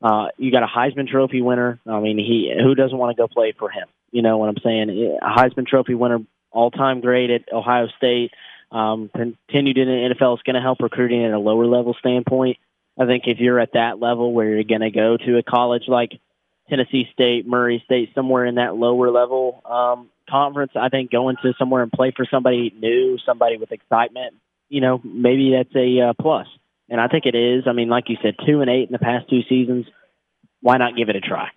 Uh, 0.02 0.28
you 0.38 0.52
got 0.52 0.64
a 0.64 0.68
Heisman 0.68 1.08
Trophy 1.08 1.42
winner. 1.42 1.80
I 1.86 2.00
mean, 2.00 2.18
he 2.18 2.52
who 2.62 2.76
doesn't 2.76 2.98
want 2.98 3.16
to 3.16 3.22
go 3.22 3.28
play 3.28 3.54
for 3.58 3.70
him? 3.70 3.88
You 4.12 4.22
know 4.22 4.38
what 4.38 4.50
I'm 4.50 4.58
saying? 4.64 4.90
A 5.22 5.40
Heisman 5.40 5.68
Trophy 5.68 5.96
winner, 5.96 6.20
all 6.52 6.72
time 6.72 7.02
great 7.02 7.30
at 7.30 7.52
Ohio 7.52 7.88
State. 7.98 8.32
Um, 8.72 9.10
continued 9.14 9.78
in 9.78 9.88
the 9.88 10.16
NFL 10.16 10.38
is 10.38 10.44
going 10.44 10.56
to 10.56 10.62
help 10.62 10.80
recruiting 10.80 11.26
at 11.26 11.34
a 11.34 11.40
lower 11.40 11.66
level 11.66 11.96
standpoint. 12.00 12.58
I 13.00 13.06
think 13.06 13.24
if 13.26 13.40
you're 13.40 13.60
at 13.60 13.74
that 13.74 14.00
level 14.00 14.34
where 14.34 14.50
you're 14.50 14.64
going 14.64 14.82
to 14.82 14.92
go 14.92 15.18
to 15.18 15.38
a 15.38 15.44
college 15.44 15.84
like 15.88 16.12
Tennessee 16.70 17.08
State, 17.14 17.46
Murray 17.46 17.82
State, 17.86 18.12
somewhere 18.16 18.46
in 18.46 18.56
that 18.56 18.76
lower 18.76 19.12
level 19.12 19.62
um, 19.66 20.10
conference. 20.30 20.72
I 20.76 20.90
think 20.90 21.12
going 21.12 21.36
to 21.44 21.54
somewhere 21.60 21.84
and 21.84 21.92
play 21.92 22.14
for 22.16 22.26
somebody 22.32 22.74
new, 22.80 23.18
somebody 23.26 23.58
with 23.58 23.72
excitement, 23.72 24.36
you 24.70 24.80
know, 24.80 25.02
maybe 25.04 25.52
that's 25.52 25.76
a 25.76 26.00
uh, 26.00 26.14
plus. 26.20 26.48
And 26.90 27.00
I 27.00 27.08
think 27.08 27.26
it 27.26 27.36
is. 27.36 27.66
I 27.68 27.74
mean, 27.74 27.90
like 27.90 28.06
you 28.08 28.18
said, 28.22 28.36
two 28.46 28.62
and 28.62 28.70
eight 28.70 28.88
in 28.88 28.94
the 28.94 29.00
past 29.00 29.30
two 29.30 29.42
seasons. 29.50 29.86
Why 30.62 30.78
not 30.78 30.96
give 30.96 31.10
it 31.10 31.16
a 31.16 31.22
try? 31.22 31.50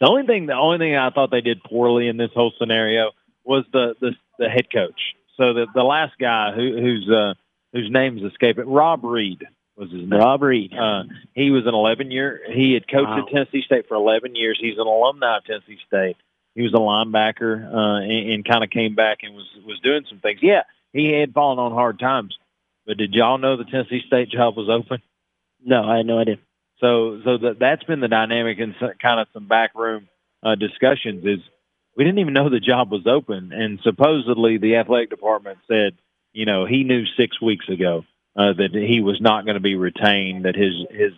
The 0.00 0.08
only 0.08 0.26
thing, 0.26 0.46
the 0.46 0.54
only 0.54 0.78
thing 0.78 0.96
I 0.96 1.10
thought 1.10 1.30
they 1.30 1.40
did 1.40 1.62
poorly 1.62 2.08
in 2.08 2.16
this 2.16 2.30
whole 2.34 2.52
scenario 2.58 3.12
was 3.44 3.64
the 3.72 3.94
the, 4.00 4.12
the 4.38 4.48
head 4.48 4.66
coach. 4.72 5.00
So 5.36 5.52
the 5.54 5.66
the 5.74 5.82
last 5.82 6.14
guy 6.18 6.52
who, 6.54 6.76
who's 6.80 7.08
uh, 7.10 7.34
whose 7.72 7.90
name's 7.90 8.22
escaping, 8.22 8.66
Rob 8.68 9.04
Reed 9.04 9.44
was 9.76 9.90
his 9.90 10.00
name. 10.08 10.18
Rob 10.20 10.42
Reed. 10.42 10.72
Uh, 10.72 11.02
he 11.34 11.50
was 11.50 11.66
an 11.66 11.74
11 11.74 12.10
year. 12.10 12.40
He 12.50 12.72
had 12.72 12.88
coached 12.88 13.08
Wow. 13.08 13.26
at 13.26 13.28
Tennessee 13.32 13.62
State 13.66 13.86
for 13.88 13.94
11 13.94 14.34
years. 14.34 14.58
He's 14.60 14.78
an 14.78 14.86
alumni 14.86 15.36
of 15.36 15.44
Tennessee 15.44 15.78
State. 15.86 16.16
He 16.54 16.62
was 16.62 16.72
a 16.72 16.78
linebacker 16.78 17.66
uh, 17.70 18.00
and, 18.02 18.30
and 18.30 18.44
kind 18.48 18.64
of 18.64 18.70
came 18.70 18.94
back 18.94 19.18
and 19.22 19.34
was 19.34 19.46
was 19.66 19.78
doing 19.80 20.04
some 20.08 20.20
things. 20.20 20.40
Yeah, 20.42 20.62
he 20.92 21.12
had 21.12 21.34
fallen 21.34 21.58
on 21.58 21.72
hard 21.72 21.98
times. 21.98 22.34
But 22.86 22.96
did 22.96 23.12
y'all 23.14 23.36
know 23.36 23.56
the 23.56 23.64
Tennessee 23.64 24.02
State 24.06 24.30
job 24.30 24.56
was 24.56 24.68
open? 24.70 25.02
no, 25.62 25.82
I 25.84 25.98
had 25.98 26.06
no 26.06 26.18
idea. 26.18 26.36
So 26.80 27.20
so 27.24 27.36
that 27.38 27.58
that's 27.58 27.84
been 27.84 28.00
the 28.00 28.08
dynamic 28.08 28.58
and 28.58 28.74
kind 29.02 29.20
of 29.20 29.26
some 29.34 29.46
backroom 29.48 30.08
uh, 30.42 30.54
discussions. 30.54 31.24
Is 31.26 31.40
we 31.96 32.04
didn't 32.04 32.18
even 32.18 32.34
know 32.34 32.50
the 32.50 32.60
job 32.60 32.92
was 32.92 33.06
open, 33.06 33.52
and 33.52 33.80
supposedly 33.82 34.58
the 34.58 34.76
athletic 34.76 35.10
department 35.10 35.58
said, 35.66 35.94
you 36.32 36.44
know, 36.44 36.66
he 36.66 36.84
knew 36.84 37.04
six 37.16 37.40
weeks 37.40 37.68
ago 37.68 38.04
uh, 38.36 38.52
that 38.52 38.74
he 38.74 39.00
was 39.00 39.20
not 39.20 39.46
going 39.46 39.54
to 39.54 39.60
be 39.60 39.76
retained, 39.76 40.44
that 40.44 40.54
his 40.54 40.74
his 40.90 41.12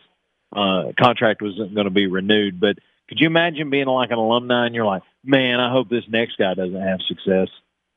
uh, 0.54 0.92
contract 0.98 1.42
wasn't 1.42 1.74
going 1.74 1.86
to 1.86 1.90
be 1.90 2.06
renewed. 2.06 2.60
But 2.60 2.78
could 3.08 3.20
you 3.20 3.26
imagine 3.26 3.70
being 3.70 3.86
like 3.86 4.10
an 4.10 4.18
alumni 4.18 4.66
and 4.66 4.74
you're 4.74 4.86
like, 4.86 5.02
man, 5.24 5.58
I 5.58 5.72
hope 5.72 5.88
this 5.88 6.04
next 6.08 6.36
guy 6.38 6.54
doesn't 6.54 6.80
have 6.80 7.00
success, 7.08 7.48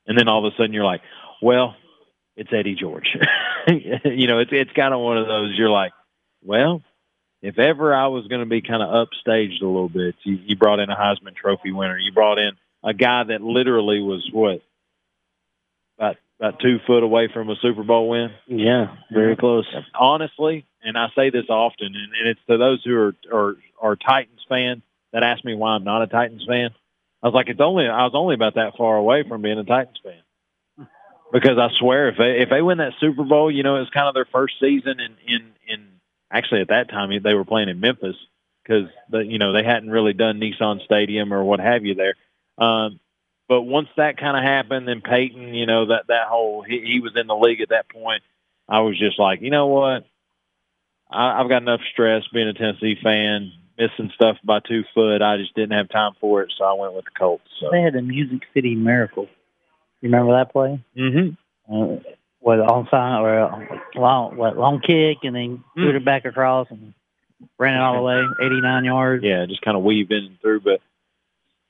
and 0.08 0.18
then 0.18 0.28
all 0.28 0.46
of 0.46 0.52
a 0.52 0.58
sudden 0.58 0.74
you're 0.74 0.84
like, 0.84 1.02
well, 1.42 1.76
it's 2.36 2.52
Eddie 2.52 2.76
George. 2.76 3.16
you 3.68 4.28
know, 4.28 4.40
it's 4.40 4.52
it's 4.52 4.72
kind 4.74 4.94
of 4.94 5.02
one 5.02 5.20
of 5.20 5.28
those. 5.28 5.54
You're 5.56 5.70
like, 5.70 5.92
well, 6.44 6.82
if 7.44 7.60
ever 7.60 7.94
I 7.94 8.08
was 8.08 8.26
going 8.28 8.42
to 8.42 8.48
be 8.48 8.62
kind 8.62 8.82
of 8.82 9.08
upstaged 9.08 9.62
a 9.62 9.66
little 9.66 9.90
bit, 9.90 10.16
you, 10.24 10.40
you 10.44 10.56
brought 10.56 10.80
in 10.80 10.90
a 10.90 10.96
Heisman 10.96 11.36
Trophy 11.36 11.72
winner. 11.72 11.98
You 11.98 12.12
brought 12.12 12.40
in 12.40 12.54
a 12.84 12.94
guy 12.94 13.24
that 13.24 13.42
literally 13.42 14.02
was 14.02 14.28
what 14.32 14.62
about 15.98 16.18
about 16.40 16.60
two 16.60 16.80
foot 16.88 17.04
away 17.04 17.30
from 17.32 17.50
a 17.50 17.56
Super 17.62 17.84
Bowl 17.84 18.10
win. 18.10 18.32
Yeah, 18.48 18.96
very 19.12 19.36
close. 19.36 19.66
Honestly, 19.94 20.66
and 20.84 20.98
I 20.98 21.08
say 21.16 21.30
this 21.30 21.50
often, 21.50 21.88
and, 21.88 22.14
and 22.20 22.28
it's 22.30 22.40
to 22.50 22.58
those 22.58 22.84
who 22.84 22.96
are, 22.96 23.16
are 23.32 23.56
are 23.80 23.96
Titans 23.96 24.44
fans 24.50 24.82
that 25.14 25.24
ask 25.24 25.44
me 25.44 25.56
why 25.56 25.72
I'm 25.72 25.84
not 25.84 26.02
a 26.02 26.08
Titans 26.08 26.46
fan. 26.48 26.72
I 27.22 27.28
was 27.28 27.36
like, 27.36 27.50
it's 27.50 27.62
only 27.62 27.88
I 27.88 28.04
was 28.04 28.14
only 28.16 28.36
about 28.36 28.56
that 28.56 28.74
far 28.78 28.98
away 28.98 29.24
from 29.28 29.42
being 29.42 29.60
a 29.60 29.64
Titans 29.64 30.00
fan. 30.04 30.88
Because 31.32 31.58
I 31.58 31.70
swear, 31.80 32.10
if 32.10 32.18
they 32.18 32.42
if 32.42 32.50
they 32.50 32.62
win 32.62 32.80
that 32.80 32.94
Super 33.00 33.24
Bowl, 33.24 33.50
you 33.50 33.64
know, 33.64 33.78
it's 33.78 33.90
kind 33.92 34.08
of 34.08 34.14
their 34.14 34.28
first 34.32 34.56
season 34.60 35.00
in 35.00 35.16
in 35.26 35.52
in 35.68 35.88
actually 36.32 36.62
at 36.62 36.70
that 36.70 36.90
time 36.90 37.12
they 37.24 37.34
were 37.34 37.46
playing 37.46 37.70
in 37.70 37.80
Memphis 37.80 38.16
because 38.64 38.90
the 39.10 39.20
you 39.20 39.38
know 39.38 39.54
they 39.54 39.64
hadn't 39.64 39.90
really 39.90 40.14
done 40.14 40.40
Nissan 40.40 40.84
Stadium 40.84 41.34
or 41.34 41.44
what 41.44 41.60
have 41.60 41.86
you 41.86 41.96
there. 41.96 42.16
Um, 42.58 43.00
but 43.48 43.62
once 43.64 43.90
that 43.98 44.18
kind 44.18 44.38
of 44.38 44.44
happened, 44.44 44.88
then 44.88 45.02
Peyton, 45.02 45.54
you 45.54 45.66
know 45.66 45.88
that 45.88 46.08
that 46.08 46.28
whole 46.28 46.64
he, 46.64 46.80
he 46.86 47.00
was 47.00 47.14
in 47.16 47.28
the 47.28 47.36
league 47.36 47.62
at 47.62 47.70
that 47.70 47.90
point. 47.90 48.24
I 48.70 48.80
was 48.82 48.98
just 48.98 49.20
like, 49.20 49.42
you 49.42 49.50
know 49.50 49.68
what, 49.68 50.06
I, 51.10 51.42
I've 51.42 51.50
got 51.50 51.62
enough 51.62 51.82
stress 51.92 52.24
being 52.34 52.48
a 52.48 52.54
Tennessee 52.54 52.96
fan, 53.04 53.52
missing 53.78 54.12
stuff 54.16 54.38
by 54.44 54.60
two 54.60 54.84
foot. 54.94 55.22
I 55.22 55.38
just 55.38 55.54
didn't 55.56 55.78
have 55.78 55.90
time 55.90 56.14
for 56.22 56.42
it, 56.44 56.54
so 56.58 56.64
I 56.64 56.74
went 56.74 56.94
with 56.94 57.06
the 57.06 57.12
Colts. 57.20 57.44
So. 57.60 57.70
They 57.72 57.82
had 57.82 57.94
the 57.94 58.02
Music 58.02 58.42
City 58.54 58.76
Miracle. 58.76 59.28
You 60.02 60.10
remember 60.10 60.34
that 60.34 60.52
play? 60.54 60.84
Mm-hmm. 60.98 61.74
Uh, 61.74 61.98
what 62.40 62.58
onside 62.60 63.22
or 63.22 63.38
a 63.38 63.82
long 64.00 64.36
what 64.36 64.58
long 64.58 64.80
kick 64.82 65.20
and 65.24 65.36
then 65.36 65.64
Mm. 65.78 65.86
put 65.88 65.96
it 65.96 66.04
back 66.06 66.26
across 66.26 66.68
and 66.72 66.94
ran 67.60 67.76
it 67.76 67.82
all 67.82 67.98
the 67.98 68.02
way, 68.02 68.24
eighty 68.42 68.60
nine 68.62 68.84
yards. 68.84 69.24
Yeah, 69.24 69.46
just 69.46 69.62
kind 69.62 69.78
of 69.78 69.84
weave 69.84 70.10
in 70.10 70.26
and 70.26 70.42
through. 70.42 70.62
But 70.62 70.82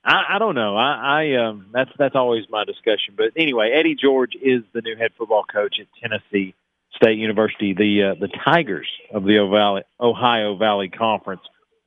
I, 0.03 0.35
I 0.35 0.39
don't 0.39 0.55
know. 0.55 0.75
I, 0.75 0.93
I 0.93 1.47
um, 1.47 1.67
that's 1.71 1.91
that's 1.97 2.15
always 2.15 2.45
my 2.49 2.63
discussion. 2.65 3.13
But 3.15 3.31
anyway, 3.35 3.71
Eddie 3.71 3.95
George 3.95 4.35
is 4.35 4.63
the 4.73 4.81
new 4.81 4.95
head 4.95 5.11
football 5.17 5.43
coach 5.43 5.75
at 5.79 5.87
Tennessee 6.01 6.55
State 6.95 7.17
University, 7.17 7.73
the 7.73 8.11
uh, 8.11 8.19
the 8.19 8.29
Tigers 8.43 8.87
of 9.13 9.23
the 9.23 9.37
Ohio 9.99 10.55
Valley, 10.57 10.89
Conference. 10.89 11.41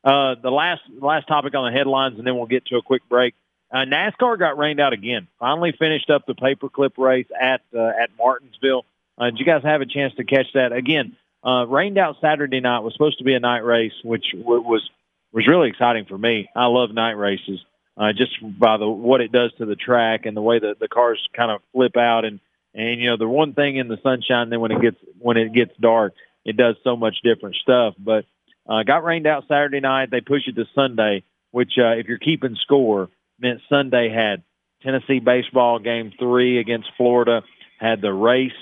Uh, 0.04 0.34
the 0.40 0.50
last 0.50 0.82
last 1.00 1.26
topic 1.26 1.54
on 1.54 1.72
the 1.72 1.76
headlines, 1.76 2.18
and 2.18 2.26
then 2.26 2.36
we'll 2.36 2.46
get 2.46 2.66
to 2.66 2.76
a 2.76 2.82
quick 2.82 3.02
break. 3.08 3.34
Uh, 3.72 3.78
NASCAR 3.78 4.38
got 4.38 4.58
rained 4.58 4.78
out 4.78 4.92
again. 4.92 5.26
Finally 5.40 5.74
finished 5.78 6.10
up 6.10 6.26
the 6.26 6.34
paperclip 6.34 6.96
race 6.98 7.26
at 7.38 7.62
uh, 7.74 7.88
at 8.00 8.10
Martinsville. 8.16 8.84
Uh, 9.18 9.26
did 9.26 9.38
you 9.38 9.46
guys 9.46 9.62
have 9.64 9.80
a 9.80 9.86
chance 9.86 10.14
to 10.14 10.24
catch 10.24 10.46
that? 10.54 10.72
Again, 10.72 11.16
uh, 11.44 11.66
rained 11.66 11.98
out 11.98 12.16
Saturday 12.20 12.60
night. 12.60 12.80
Was 12.80 12.92
supposed 12.92 13.18
to 13.18 13.24
be 13.24 13.34
a 13.34 13.40
night 13.40 13.64
race, 13.64 13.92
which 14.04 14.26
w- 14.32 14.60
was 14.60 14.88
was 15.32 15.46
really 15.48 15.68
exciting 15.68 16.04
for 16.04 16.16
me. 16.16 16.48
I 16.54 16.66
love 16.66 16.92
night 16.92 17.16
races, 17.16 17.60
uh, 17.96 18.12
just 18.12 18.32
by 18.58 18.76
the 18.76 18.88
what 18.88 19.20
it 19.20 19.32
does 19.32 19.52
to 19.58 19.66
the 19.66 19.76
track 19.76 20.26
and 20.26 20.36
the 20.36 20.42
way 20.42 20.58
that 20.58 20.78
the 20.78 20.88
cars 20.88 21.20
kind 21.36 21.50
of 21.50 21.60
flip 21.72 21.96
out 21.96 22.24
and 22.24 22.40
and 22.74 23.00
you 23.00 23.10
know 23.10 23.16
the 23.16 23.28
one 23.28 23.54
thing 23.54 23.76
in 23.76 23.88
the 23.88 23.98
sunshine. 24.02 24.50
Then 24.50 24.60
when 24.60 24.72
it 24.72 24.80
gets 24.80 24.96
when 25.18 25.36
it 25.36 25.52
gets 25.52 25.72
dark, 25.80 26.14
it 26.44 26.56
does 26.56 26.76
so 26.82 26.96
much 26.96 27.16
different 27.22 27.56
stuff. 27.56 27.94
But 27.98 28.24
uh, 28.68 28.82
got 28.82 29.04
rained 29.04 29.26
out 29.26 29.44
Saturday 29.48 29.80
night. 29.80 30.10
They 30.10 30.20
push 30.20 30.42
it 30.46 30.56
to 30.56 30.64
Sunday, 30.74 31.22
which 31.50 31.72
uh, 31.78 31.96
if 31.96 32.06
you're 32.06 32.18
keeping 32.18 32.56
score 32.62 33.10
meant 33.38 33.60
Sunday 33.68 34.08
had 34.08 34.42
Tennessee 34.82 35.20
baseball 35.20 35.78
game 35.78 36.12
three 36.18 36.58
against 36.58 36.88
Florida, 36.96 37.42
had 37.78 38.00
the 38.00 38.12
race, 38.12 38.52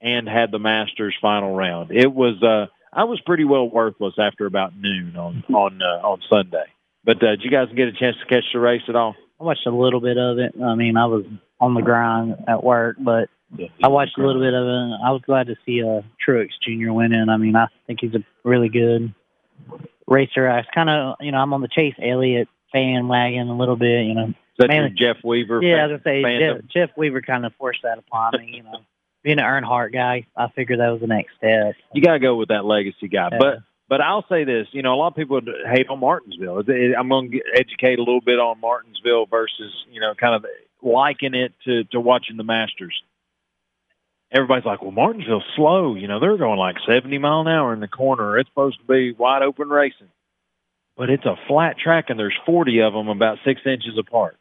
and 0.00 0.28
had 0.28 0.50
the 0.50 0.58
Masters 0.58 1.14
final 1.20 1.54
round. 1.54 1.90
It 1.90 2.12
was 2.12 2.42
uh, 2.42 2.66
I 2.92 3.04
was 3.04 3.20
pretty 3.20 3.44
well 3.44 3.68
worthless 3.68 4.14
after 4.18 4.46
about 4.46 4.76
noon 4.76 5.16
on 5.16 5.44
on 5.54 5.80
uh, 5.80 6.06
on 6.06 6.20
Sunday. 6.28 6.66
But 7.04 7.22
uh, 7.22 7.30
did 7.36 7.42
you 7.42 7.50
guys 7.50 7.68
get 7.74 7.88
a 7.88 7.92
chance 7.92 8.16
to 8.20 8.26
catch 8.26 8.44
the 8.52 8.60
race 8.60 8.82
at 8.88 8.96
all? 8.96 9.14
I 9.40 9.44
watched 9.44 9.66
a 9.66 9.70
little 9.70 10.00
bit 10.00 10.18
of 10.18 10.38
it. 10.38 10.54
I 10.62 10.74
mean, 10.74 10.96
I 10.96 11.06
was 11.06 11.24
on 11.60 11.74
the 11.74 11.80
grind 11.80 12.36
at 12.46 12.62
work, 12.62 12.96
but 12.98 13.28
I 13.82 13.88
watched 13.88 14.18
a 14.18 14.22
little 14.26 14.42
bit 14.42 14.52
of 14.54 14.64
it. 14.66 14.98
I 15.04 15.10
was 15.10 15.22
glad 15.24 15.46
to 15.46 15.56
see 15.64 15.82
uh, 15.82 16.02
Truex 16.26 16.48
Jr. 16.62 16.92
winning. 16.92 17.28
I 17.30 17.36
mean, 17.38 17.56
I 17.56 17.66
think 17.86 18.00
he's 18.02 18.14
a 18.14 18.22
really 18.44 18.68
good 18.68 19.14
racer. 20.06 20.46
I 20.48 20.58
was 20.58 20.66
kind 20.74 20.90
of, 20.90 21.16
you 21.20 21.32
know, 21.32 21.38
I'm 21.38 21.52
on 21.54 21.62
the 21.62 21.68
Chase 21.68 21.94
Elliott 22.02 22.48
fan 22.72 23.08
wagon 23.08 23.48
a 23.48 23.56
little 23.56 23.76
bit. 23.76 24.04
You 24.06 24.14
know, 24.14 24.34
Is 24.58 24.68
Mainly- 24.68 24.90
Jeff 24.90 25.16
Weaver? 25.24 25.62
yeah, 25.62 25.76
I 25.76 25.78
fan- 25.78 25.90
was 25.92 26.00
gonna 26.02 26.02
say 26.04 26.22
fandom? 26.22 26.60
Jeff, 26.62 26.70
Jeff 26.70 26.96
Weaver 26.98 27.22
kind 27.22 27.46
of 27.46 27.54
forced 27.58 27.80
that 27.82 27.98
upon 27.98 28.32
me. 28.38 28.52
You 28.56 28.62
know, 28.64 28.80
being 29.22 29.38
an 29.38 29.44
Earnhardt 29.44 29.92
guy, 29.92 30.26
I 30.36 30.48
figured 30.54 30.80
that 30.80 30.90
was 30.90 31.00
the 31.00 31.06
next 31.06 31.34
step. 31.36 31.74
You 31.94 32.02
got 32.02 32.12
to 32.12 32.18
go 32.18 32.36
with 32.36 32.48
that 32.48 32.64
legacy 32.64 33.08
guy. 33.08 33.28
Yeah. 33.32 33.38
But 33.38 33.58
but 33.90 34.00
I'll 34.00 34.24
say 34.28 34.44
this, 34.44 34.68
you 34.70 34.82
know, 34.82 34.94
a 34.94 34.96
lot 34.96 35.08
of 35.08 35.16
people 35.16 35.40
hate 35.68 35.88
on 35.88 35.98
Martinsville. 35.98 36.62
I'm 36.96 37.08
going 37.08 37.32
to 37.32 37.40
educate 37.56 37.98
a 37.98 38.02
little 38.02 38.20
bit 38.20 38.38
on 38.38 38.60
Martinsville 38.60 39.26
versus, 39.26 39.72
you 39.90 40.00
know, 40.00 40.14
kind 40.14 40.36
of 40.36 40.46
liking 40.80 41.34
it 41.34 41.52
to 41.64 41.82
to 41.84 42.00
watching 42.00 42.36
the 42.36 42.44
Masters. 42.44 43.02
Everybody's 44.30 44.64
like, 44.64 44.80
well, 44.80 44.92
Martinsville's 44.92 45.42
slow. 45.56 45.96
You 45.96 46.06
know, 46.06 46.20
they're 46.20 46.36
going 46.38 46.56
like 46.56 46.76
70 46.88 47.18
mile 47.18 47.40
an 47.40 47.48
hour 47.48 47.74
in 47.74 47.80
the 47.80 47.88
corner. 47.88 48.38
It's 48.38 48.48
supposed 48.48 48.78
to 48.78 48.84
be 48.84 49.10
wide 49.10 49.42
open 49.42 49.68
racing, 49.68 50.08
but 50.96 51.10
it's 51.10 51.26
a 51.26 51.34
flat 51.48 51.76
track 51.76 52.10
and 52.10 52.18
there's 52.18 52.38
40 52.46 52.82
of 52.82 52.92
them 52.92 53.08
about 53.08 53.38
six 53.44 53.60
inches 53.66 53.98
apart. 53.98 54.36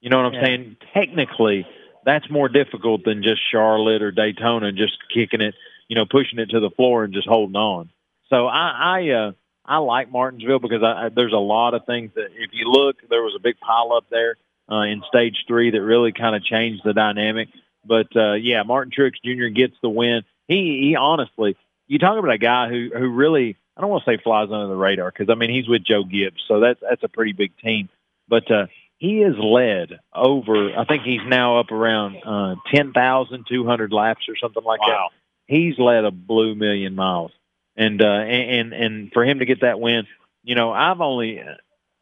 You 0.00 0.10
know 0.10 0.16
what 0.16 0.26
I'm 0.26 0.34
Yeah. 0.34 0.44
saying? 0.44 0.76
Technically, 0.92 1.64
that's 2.04 2.28
more 2.28 2.48
difficult 2.48 3.04
than 3.04 3.22
just 3.22 3.40
Charlotte 3.52 4.02
or 4.02 4.10
Daytona, 4.10 4.72
just 4.72 4.98
kicking 5.14 5.40
it, 5.40 5.54
you 5.86 5.94
know, 5.94 6.06
pushing 6.06 6.40
it 6.40 6.50
to 6.50 6.58
the 6.58 6.70
floor 6.70 7.04
and 7.04 7.14
just 7.14 7.28
holding 7.28 7.54
on. 7.54 7.88
So 8.32 8.46
I, 8.46 8.70
I, 8.98 9.10
uh, 9.10 9.32
I 9.64 9.78
like 9.78 10.10
Martinsville 10.10 10.58
because 10.58 10.82
I, 10.82 11.06
I, 11.06 11.08
there's 11.10 11.34
a 11.34 11.36
lot 11.36 11.74
of 11.74 11.84
things 11.84 12.12
that 12.14 12.28
if 12.34 12.50
you 12.52 12.70
look, 12.70 12.96
there 13.10 13.22
was 13.22 13.34
a 13.36 13.42
big 13.42 13.60
pile 13.60 13.92
up 13.92 14.06
there 14.10 14.36
uh, 14.70 14.82
in 14.82 15.02
stage 15.06 15.44
three 15.46 15.70
that 15.70 15.82
really 15.82 16.12
kind 16.12 16.34
of 16.34 16.42
changed 16.42 16.82
the 16.82 16.94
dynamic. 16.94 17.48
But 17.84 18.16
uh, 18.16 18.32
yeah, 18.34 18.62
Martin 18.62 18.90
Truex 18.96 19.12
Jr. 19.22 19.48
gets 19.48 19.74
the 19.82 19.90
win. 19.90 20.22
He, 20.48 20.88
he 20.88 20.96
honestly, 20.96 21.56
you 21.88 21.98
talk 21.98 22.18
about 22.18 22.32
a 22.32 22.38
guy 22.38 22.70
who, 22.70 22.90
who 22.96 23.10
really, 23.10 23.56
I 23.76 23.82
don't 23.82 23.90
want 23.90 24.04
to 24.04 24.10
say 24.10 24.22
flies 24.22 24.48
under 24.50 24.68
the 24.68 24.76
radar 24.76 25.10
because 25.10 25.28
I 25.28 25.34
mean 25.34 25.50
he's 25.50 25.68
with 25.68 25.84
Joe 25.84 26.04
Gibbs, 26.04 26.42
so 26.48 26.60
that's 26.60 26.80
that's 26.80 27.02
a 27.02 27.08
pretty 27.08 27.32
big 27.32 27.52
team. 27.58 27.90
But 28.28 28.50
uh, 28.50 28.66
he 28.96 29.18
has 29.20 29.34
led 29.36 30.00
over. 30.14 30.78
I 30.78 30.84
think 30.84 31.02
he's 31.02 31.20
now 31.26 31.58
up 31.58 31.70
around 31.70 32.16
uh, 32.24 32.54
ten 32.72 32.92
thousand 32.92 33.46
two 33.46 33.66
hundred 33.66 33.92
laps 33.92 34.26
or 34.28 34.36
something 34.36 34.64
like 34.64 34.80
that. 34.80 35.08
He's 35.46 35.78
led 35.78 36.04
a 36.04 36.10
blue 36.10 36.54
million 36.54 36.94
miles, 36.94 37.32
and 37.76 38.00
uh, 38.02 38.06
and 38.06 38.72
and 38.72 39.12
for 39.12 39.24
him 39.24 39.38
to 39.40 39.44
get 39.46 39.60
that 39.62 39.80
win, 39.80 40.06
you 40.42 40.54
know, 40.54 40.72
I've 40.72 41.00
only, 41.00 41.42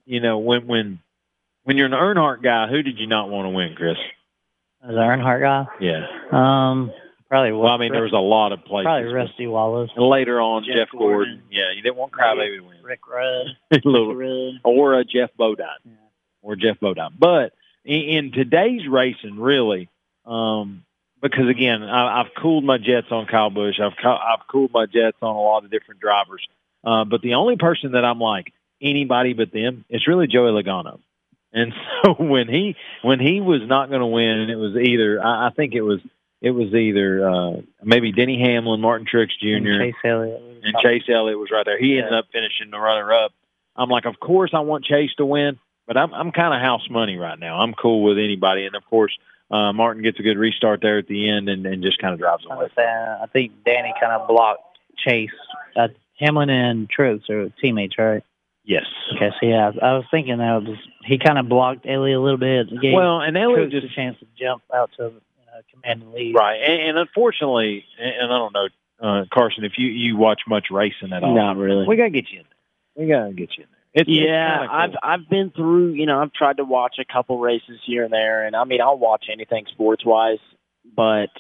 you 0.06 0.20
know, 0.20 0.38
when 0.38 0.66
when 0.66 0.98
when 1.64 1.76
you're 1.76 1.87
an 1.87 1.92
Earnhardt 1.92 2.42
guy, 2.42 2.66
who 2.68 2.83
did 2.83 2.98
you 2.98 3.06
not 3.06 3.28
want 3.30 3.46
to 3.46 3.50
win, 3.50 3.74
Chris? 3.76 3.96
As 4.83 4.90
an 4.90 4.96
Earnhardt 4.96 5.40
guy, 5.40 5.66
Yeah. 5.78 6.06
um, 6.33 6.90
probably. 7.28 7.52
Well, 7.52 7.70
I 7.70 7.76
mean, 7.76 7.92
there 7.92 8.02
was 8.02 8.12
a 8.14 8.16
lot 8.16 8.52
of 8.52 8.64
places. 8.64 8.87
probably 8.87 9.12
Rusty 9.12 9.46
Wallace, 9.46 9.90
And 9.94 10.06
later 10.06 10.40
on, 10.40 10.64
Jeff, 10.64 10.74
Jeff 10.74 10.88
Gordon. 10.92 11.09
Gordon. 11.37 11.42
Yeah, 11.50 11.70
you 11.76 11.83
didn't 11.83 11.96
want 11.96 12.12
Crybaby 12.12 12.56
to 12.56 12.61
win. 12.62 12.76
Rick 12.83 13.06
Rudd, 13.06 13.46
Little- 13.85 14.14
Rick 14.14 14.28
Rudd. 14.28 14.61
or 14.64 14.94
uh, 14.98 15.04
Geoff 15.04 15.30
Bodine. 15.37 15.66
Yeah. 15.85 15.92
Or 16.42 16.56
Geoff 16.56 16.80
Bodine. 16.80 17.12
But 17.18 17.52
in, 17.85 18.00
in 18.00 18.33
today's 18.33 18.88
racing, 18.88 19.38
really, 19.38 19.90
um, 20.24 20.83
because 21.22 21.48
again, 21.48 21.83
I, 21.83 22.20
I've 22.20 22.35
cooled 22.40 22.64
my 22.64 22.78
jets 22.78 23.09
on 23.11 23.26
Kyle 23.26 23.50
Busch. 23.50 23.78
I've 23.80 23.96
co- 24.02 24.11
I've 24.16 24.46
cooled 24.50 24.72
my 24.72 24.87
jets 24.87 25.16
on 25.22 25.35
a 25.35 25.40
lot 25.40 25.64
of 25.64 25.70
different 25.70 26.00
drivers. 26.00 26.46
Uh, 26.85 27.04
but 27.04 27.20
the 27.20 27.35
only 27.35 27.56
person 27.56 27.92
that 27.92 28.04
I'm 28.04 28.18
like 28.18 28.52
anybody 28.80 29.35
but 29.35 29.52
them 29.52 29.85
is 29.88 30.06
really 30.06 30.26
Joey 30.26 30.50
Logano. 30.50 31.00
And 31.52 31.72
so 32.04 32.14
when 32.14 32.48
he 32.48 32.76
when 33.02 33.20
he 33.20 33.40
was 33.40 33.62
not 33.64 33.88
going 33.88 34.00
to 34.00 34.06
win, 34.06 34.38
and 34.38 34.50
it 34.50 34.56
was 34.56 34.76
either 34.76 35.22
I, 35.22 35.48
I 35.48 35.50
think 35.50 35.74
it 35.74 35.83
was 35.83 36.00
it 36.40 36.50
was 36.50 36.72
either 36.72 37.28
uh, 37.28 37.61
maybe 37.83 38.12
Denny 38.12 38.40
Hamlin, 38.40 38.80
Martin 38.80 39.06
Truex 39.06 39.28
Jr. 39.40 39.56
And 39.56 39.66
Chase 39.66 39.94
Elliott. 40.04 40.42
and 40.62 40.74
Chase 40.83 41.02
Elliott 41.09 41.38
was 41.38 41.50
right 41.50 41.66
there. 41.66 41.78
He 41.78 41.98
ended 41.98 42.14
up 42.14 42.26
finishing 42.33 42.70
the 42.70 42.78
runner 42.78 43.12
up. 43.12 43.33
I'm 43.76 43.90
like, 43.90 44.06
of 44.06 44.18
course 44.18 44.50
I 44.54 44.61
want 44.61 44.85
Chase 44.85 45.14
to 45.18 45.26
win, 45.26 45.59
but 45.87 45.96
I'm 45.96 46.12
I'm 46.14 46.33
kind 46.33 46.54
of 46.54 46.61
house 46.61 46.88
money 46.90 47.16
right 47.16 47.38
now. 47.38 47.61
I'm 47.61 47.74
cool 47.74 48.02
with 48.02 48.18
anybody, 48.18 48.64
and 48.66 48.74
of 48.74 48.85
course 48.87 49.16
uh, 49.50 49.72
Martin 49.72 50.02
gets 50.02 50.18
a 50.18 50.22
good 50.22 50.38
restart 50.38 50.80
there 50.80 50.98
at 50.98 51.06
the 51.06 51.28
end 51.28 51.48
and, 51.48 51.66
and 51.66 51.82
just 51.82 51.98
kind 51.98 52.12
of 52.12 52.20
drives 52.20 52.44
away. 52.48 52.68
saying, 52.76 52.88
I 53.22 53.26
think 53.32 53.52
Danny 53.64 53.92
kind 54.00 54.12
of 54.12 54.28
blocked 54.28 54.62
Chase. 54.96 55.30
Uh, 55.76 55.88
Hamlin 56.18 56.50
and 56.50 56.88
Truex 56.88 57.28
are 57.30 57.48
teammates, 57.60 57.98
right? 57.98 58.22
Yes. 58.64 58.84
Okay, 59.16 59.30
so 59.40 59.46
yeah, 59.46 59.72
I 59.82 59.94
was 59.94 60.04
thinking 60.10 60.38
that 60.38 60.62
was 60.62 60.78
he 61.04 61.18
kind 61.18 61.38
of 61.38 61.48
blocked 61.48 61.86
Elliott 61.86 62.18
a 62.18 62.20
little 62.20 62.38
bit. 62.38 62.68
Gave 62.80 62.92
Well, 62.92 63.20
and 63.20 63.36
Elliott 63.36 63.70
just 63.70 63.86
a 63.86 63.94
chance 63.94 64.18
to 64.20 64.26
jump 64.38 64.62
out 64.72 64.90
to 64.98 65.06
uh, 65.06 65.10
commanding 65.72 66.12
lead. 66.12 66.34
right, 66.34 66.60
and, 66.60 66.90
and 66.90 66.98
unfortunately, 66.98 67.84
and, 67.98 68.14
and 68.24 68.32
I 68.32 68.38
don't 68.38 68.52
know, 68.52 68.68
uh, 69.00 69.24
Carson, 69.32 69.64
if 69.64 69.72
you 69.78 69.88
you 69.88 70.16
watch 70.16 70.42
much 70.46 70.66
racing 70.70 71.12
at 71.12 71.24
all, 71.24 71.34
Not 71.34 71.56
really. 71.56 71.86
we 71.86 71.96
gotta 71.96 72.10
get 72.10 72.30
you 72.30 72.40
in 72.40 72.44
there. 72.44 73.06
We 73.06 73.10
gotta 73.10 73.32
get 73.32 73.56
you 73.56 73.64
in 73.64 73.70
there. 73.70 73.79
It's, 73.92 74.09
it's 74.09 74.11
yeah, 74.11 74.59
kinda 74.68 74.72
I've. 75.03 75.20
I've 75.20 75.29
been 75.29 75.50
through. 75.50 75.92
You 75.94 76.07
know, 76.07 76.20
I've 76.22 76.33
tried 76.33 76.59
to 76.59 76.64
watch 76.64 76.96
a 77.00 77.05
couple 77.12 77.38
races 77.40 77.81
here 77.87 78.05
and 78.05 78.12
there, 78.12 78.46
and 78.46 78.55
I 78.55 78.64
mean, 78.64 78.81
I'll 78.81 78.98
watch 78.98 79.24
anything 79.33 79.66
sports 79.72 80.05
wise, 80.07 80.38
but 80.96 81.31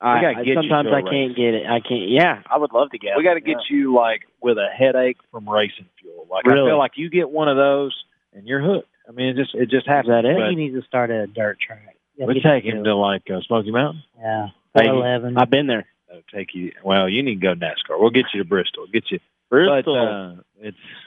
I, 0.00 0.22
gotta 0.22 0.38
I- 0.38 0.44
get 0.44 0.54
sometimes 0.56 0.88
to 0.88 0.94
a 0.94 0.98
I 0.98 1.02
can't 1.02 1.36
get 1.36 1.54
it. 1.54 1.66
I 1.66 1.80
can't. 1.80 2.08
Yeah, 2.08 2.42
I 2.50 2.56
would 2.56 2.72
love 2.72 2.90
to 2.92 2.98
get. 2.98 3.16
we 3.16 3.22
got 3.24 3.34
to 3.34 3.40
get 3.40 3.58
you 3.68 3.94
like 3.94 4.22
with 4.42 4.56
a 4.56 4.68
headache 4.74 5.18
from 5.30 5.48
racing 5.48 5.86
fuel. 6.00 6.26
Like 6.30 6.46
I 6.46 6.52
feel 6.54 6.78
like 6.78 6.92
you 6.96 7.10
get 7.10 7.28
one 7.30 7.48
of 7.48 7.56
those 7.56 7.94
and 8.32 8.46
you're 8.46 8.62
hooked. 8.62 8.88
I 9.08 9.12
mean, 9.12 9.28
it 9.28 9.36
just 9.36 9.54
it 9.54 9.68
just 9.70 9.86
Is 9.86 9.88
happens. 9.88 10.08
that 10.08 10.24
I 10.24 10.30
it? 10.30 10.34
think 10.34 10.38
But 10.46 10.50
you 10.50 10.56
need 10.56 10.80
to 10.80 10.86
start 10.86 11.10
at 11.10 11.20
a 11.20 11.26
dirt 11.26 11.58
track. 11.60 11.96
You 12.16 12.26
we 12.26 12.40
take 12.40 12.64
him 12.64 12.78
to- 12.84 12.90
to 12.90 12.94
like 12.96 13.22
uh, 13.30 13.40
Smoky 13.46 13.70
Mountain. 13.70 14.02
yeah, 14.18 14.46
Hey, 14.74 14.86
411. 14.86 15.36
I've 15.38 15.50
been 15.50 15.66
there. 15.66 15.86
Take 16.34 16.54
you. 16.54 16.72
Well, 16.84 17.08
you 17.08 17.22
need 17.22 17.40
to 17.40 17.40
go 17.40 17.54
NASCAR. 17.54 17.98
We'll 17.98 18.10
get 18.10 18.26
you 18.34 18.42
to 18.42 18.48
Bristol. 18.48 18.86
Get 18.92 19.10
you. 19.10 19.18
Bristol. 19.50 19.82
But 19.82 20.00
uh, 20.00 20.34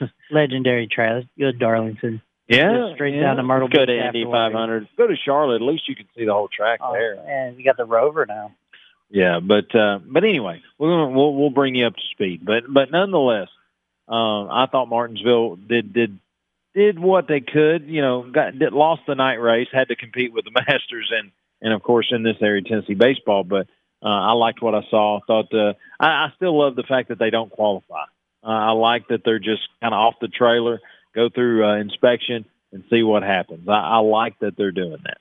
it's 0.00 0.12
legendary 0.30 0.88
track. 0.88 1.24
Go 1.38 1.52
to 1.52 1.52
Darlington. 1.52 2.20
yeah, 2.48 2.72
Just 2.72 2.94
straight 2.96 3.14
yeah. 3.14 3.22
down 3.22 3.36
to 3.36 3.42
Myrtle 3.44 3.68
Go 3.68 3.80
Beach. 3.80 3.86
to 3.88 4.06
Indy 4.06 4.24
500. 4.24 4.88
Go 4.96 5.06
to 5.06 5.14
Charlotte. 5.16 5.56
At 5.56 5.62
least 5.62 5.88
you 5.88 5.94
can 5.94 6.06
see 6.16 6.24
the 6.24 6.32
whole 6.32 6.48
track 6.48 6.80
Oh, 6.82 6.92
there. 6.92 7.14
and 7.14 7.56
you 7.56 7.64
got 7.64 7.76
the 7.76 7.84
Rover 7.84 8.26
now. 8.26 8.52
Yeah, 9.10 9.40
but 9.40 9.74
uh, 9.74 9.98
but 10.06 10.24
anyway, 10.24 10.62
we're 10.78 10.88
gonna 10.88 11.10
we'll, 11.16 11.34
we'll 11.34 11.50
bring 11.50 11.74
you 11.74 11.86
up 11.86 11.94
to 11.94 12.02
speed. 12.12 12.44
But 12.46 12.64
but 12.66 12.90
nonetheless, 12.90 13.48
um, 14.08 14.48
I 14.50 14.66
thought 14.72 14.88
Martinsville 14.88 15.56
did 15.56 15.92
did 15.92 16.18
did 16.74 16.98
what 16.98 17.28
they 17.28 17.40
could. 17.40 17.88
You 17.88 18.00
know, 18.00 18.22
got 18.22 18.58
did, 18.58 18.72
lost 18.72 19.02
the 19.06 19.14
night 19.14 19.34
race, 19.34 19.68
had 19.70 19.88
to 19.88 19.96
compete 19.96 20.32
with 20.32 20.46
the 20.46 20.50
Masters 20.66 21.12
and 21.14 21.30
and 21.60 21.74
of 21.74 21.82
course 21.82 22.08
in 22.10 22.22
this 22.22 22.38
area 22.40 22.62
Tennessee 22.62 22.94
baseball. 22.94 23.44
But 23.44 23.66
uh, 24.02 24.08
I 24.08 24.32
liked 24.32 24.62
what 24.62 24.74
I 24.74 24.82
saw. 24.90 25.20
Thought 25.26 25.54
uh, 25.54 25.74
I, 26.00 26.06
I 26.06 26.32
still 26.36 26.58
love 26.58 26.76
the 26.76 26.82
fact 26.82 27.08
that 27.08 27.18
they 27.18 27.30
don't 27.30 27.50
qualify. 27.50 28.04
Uh, 28.44 28.48
I 28.48 28.70
like 28.72 29.08
that 29.08 29.22
they're 29.24 29.38
just 29.38 29.62
kind 29.80 29.94
of 29.94 29.98
off 29.98 30.14
the 30.20 30.28
trailer, 30.28 30.80
go 31.14 31.28
through 31.28 31.64
uh, 31.64 31.76
inspection 31.76 32.44
and 32.72 32.84
see 32.90 33.02
what 33.02 33.22
happens. 33.22 33.68
I, 33.68 33.72
I 33.72 33.98
like 33.98 34.38
that 34.40 34.56
they're 34.56 34.72
doing 34.72 34.98
that. 35.04 35.18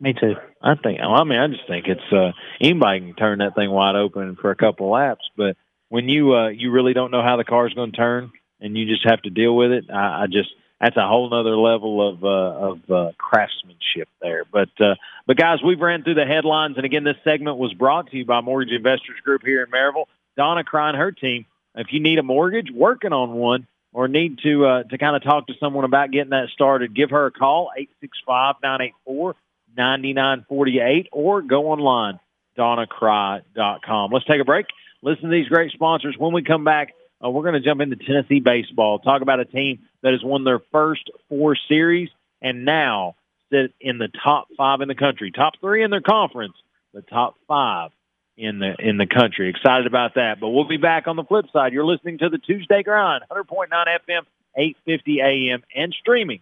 Me 0.00 0.14
too. 0.14 0.34
I 0.60 0.74
think. 0.74 0.98
well, 1.00 1.14
I 1.14 1.24
mean, 1.24 1.38
I 1.38 1.46
just 1.46 1.66
think 1.68 1.86
it's 1.86 2.12
uh, 2.12 2.32
anybody 2.60 3.00
can 3.00 3.14
turn 3.14 3.38
that 3.38 3.54
thing 3.54 3.70
wide 3.70 3.94
open 3.94 4.36
for 4.36 4.50
a 4.50 4.56
couple 4.56 4.90
laps, 4.90 5.24
but 5.36 5.56
when 5.90 6.08
you 6.08 6.34
uh, 6.34 6.48
you 6.48 6.72
really 6.72 6.94
don't 6.94 7.10
know 7.10 7.22
how 7.22 7.36
the 7.36 7.44
car's 7.44 7.74
going 7.74 7.92
to 7.92 7.96
turn, 7.96 8.32
and 8.60 8.76
you 8.76 8.86
just 8.86 9.08
have 9.08 9.22
to 9.22 9.30
deal 9.30 9.54
with 9.54 9.70
it, 9.70 9.84
I, 9.92 10.22
I 10.22 10.26
just 10.26 10.48
that's 10.82 10.96
a 10.96 11.06
whole 11.06 11.30
nother 11.30 11.56
level 11.56 12.06
of 12.06 12.24
uh, 12.24 12.28
of 12.28 12.90
uh, 12.90 13.12
craftsmanship 13.16 14.08
there. 14.20 14.44
But 14.44 14.68
uh, 14.80 14.96
but 15.26 15.36
guys, 15.36 15.60
we've 15.64 15.80
ran 15.80 16.02
through 16.02 16.16
the 16.16 16.26
headlines, 16.26 16.76
and 16.76 16.84
again, 16.84 17.04
this 17.04 17.16
segment 17.22 17.56
was 17.56 17.72
brought 17.72 18.10
to 18.10 18.16
you 18.16 18.24
by 18.24 18.40
Mortgage 18.40 18.74
Investors 18.74 19.20
Group 19.24 19.42
here 19.44 19.62
in 19.62 19.70
Maryville. 19.70 20.06
Donna 20.36 20.64
Cry 20.64 20.88
and 20.88 20.98
her 20.98 21.12
team. 21.12 21.46
If 21.76 21.92
you 21.92 22.00
need 22.00 22.18
a 22.18 22.22
mortgage, 22.22 22.70
working 22.74 23.12
on 23.12 23.32
one, 23.34 23.68
or 23.92 24.08
need 24.08 24.40
to 24.42 24.66
uh, 24.66 24.82
to 24.82 24.98
kind 24.98 25.14
of 25.14 25.22
talk 25.22 25.46
to 25.46 25.54
someone 25.60 25.84
about 25.84 26.10
getting 26.10 26.30
that 26.30 26.48
started, 26.52 26.94
give 26.94 27.10
her 27.10 27.26
a 27.26 27.30
call 27.30 27.70
eight 27.78 27.90
six 28.00 28.18
five 28.26 28.56
nine 28.62 28.82
eight 28.82 28.94
four. 29.04 29.36
9948 29.76 31.08
or 31.12 31.42
go 31.42 31.70
online, 31.70 32.20
donnacry.com. 32.58 34.10
Let's 34.12 34.26
take 34.26 34.40
a 34.40 34.44
break. 34.44 34.66
Listen 35.02 35.24
to 35.24 35.30
these 35.30 35.48
great 35.48 35.72
sponsors. 35.72 36.16
When 36.18 36.32
we 36.32 36.42
come 36.42 36.64
back, 36.64 36.94
uh, 37.24 37.30
we're 37.30 37.42
going 37.42 37.54
to 37.54 37.60
jump 37.60 37.80
into 37.80 37.96
Tennessee 37.96 38.40
baseball, 38.40 38.98
talk 38.98 39.22
about 39.22 39.40
a 39.40 39.44
team 39.44 39.80
that 40.02 40.12
has 40.12 40.22
won 40.22 40.44
their 40.44 40.60
first 40.72 41.10
four 41.28 41.56
series 41.68 42.08
and 42.40 42.64
now 42.64 43.14
sit 43.50 43.72
in 43.80 43.98
the 43.98 44.08
top 44.08 44.48
five 44.56 44.80
in 44.80 44.88
the 44.88 44.94
country, 44.94 45.30
top 45.30 45.54
three 45.60 45.84
in 45.84 45.90
their 45.90 46.00
conference, 46.00 46.54
the 46.92 47.02
top 47.02 47.36
five 47.46 47.90
in 48.36 48.58
the 48.58 48.74
in 48.78 48.96
the 48.96 49.06
country. 49.06 49.48
Excited 49.48 49.86
about 49.86 50.14
that. 50.14 50.40
But 50.40 50.48
we'll 50.48 50.66
be 50.66 50.78
back 50.78 51.06
on 51.06 51.16
the 51.16 51.24
flip 51.24 51.46
side. 51.52 51.72
You're 51.72 51.84
listening 51.84 52.18
to 52.18 52.28
the 52.28 52.38
Tuesday 52.38 52.82
Grind, 52.82 53.24
100.9 53.30 53.68
FM, 53.70 54.22
850 54.56 55.20
AM, 55.20 55.62
and 55.74 55.94
streaming 56.00 56.40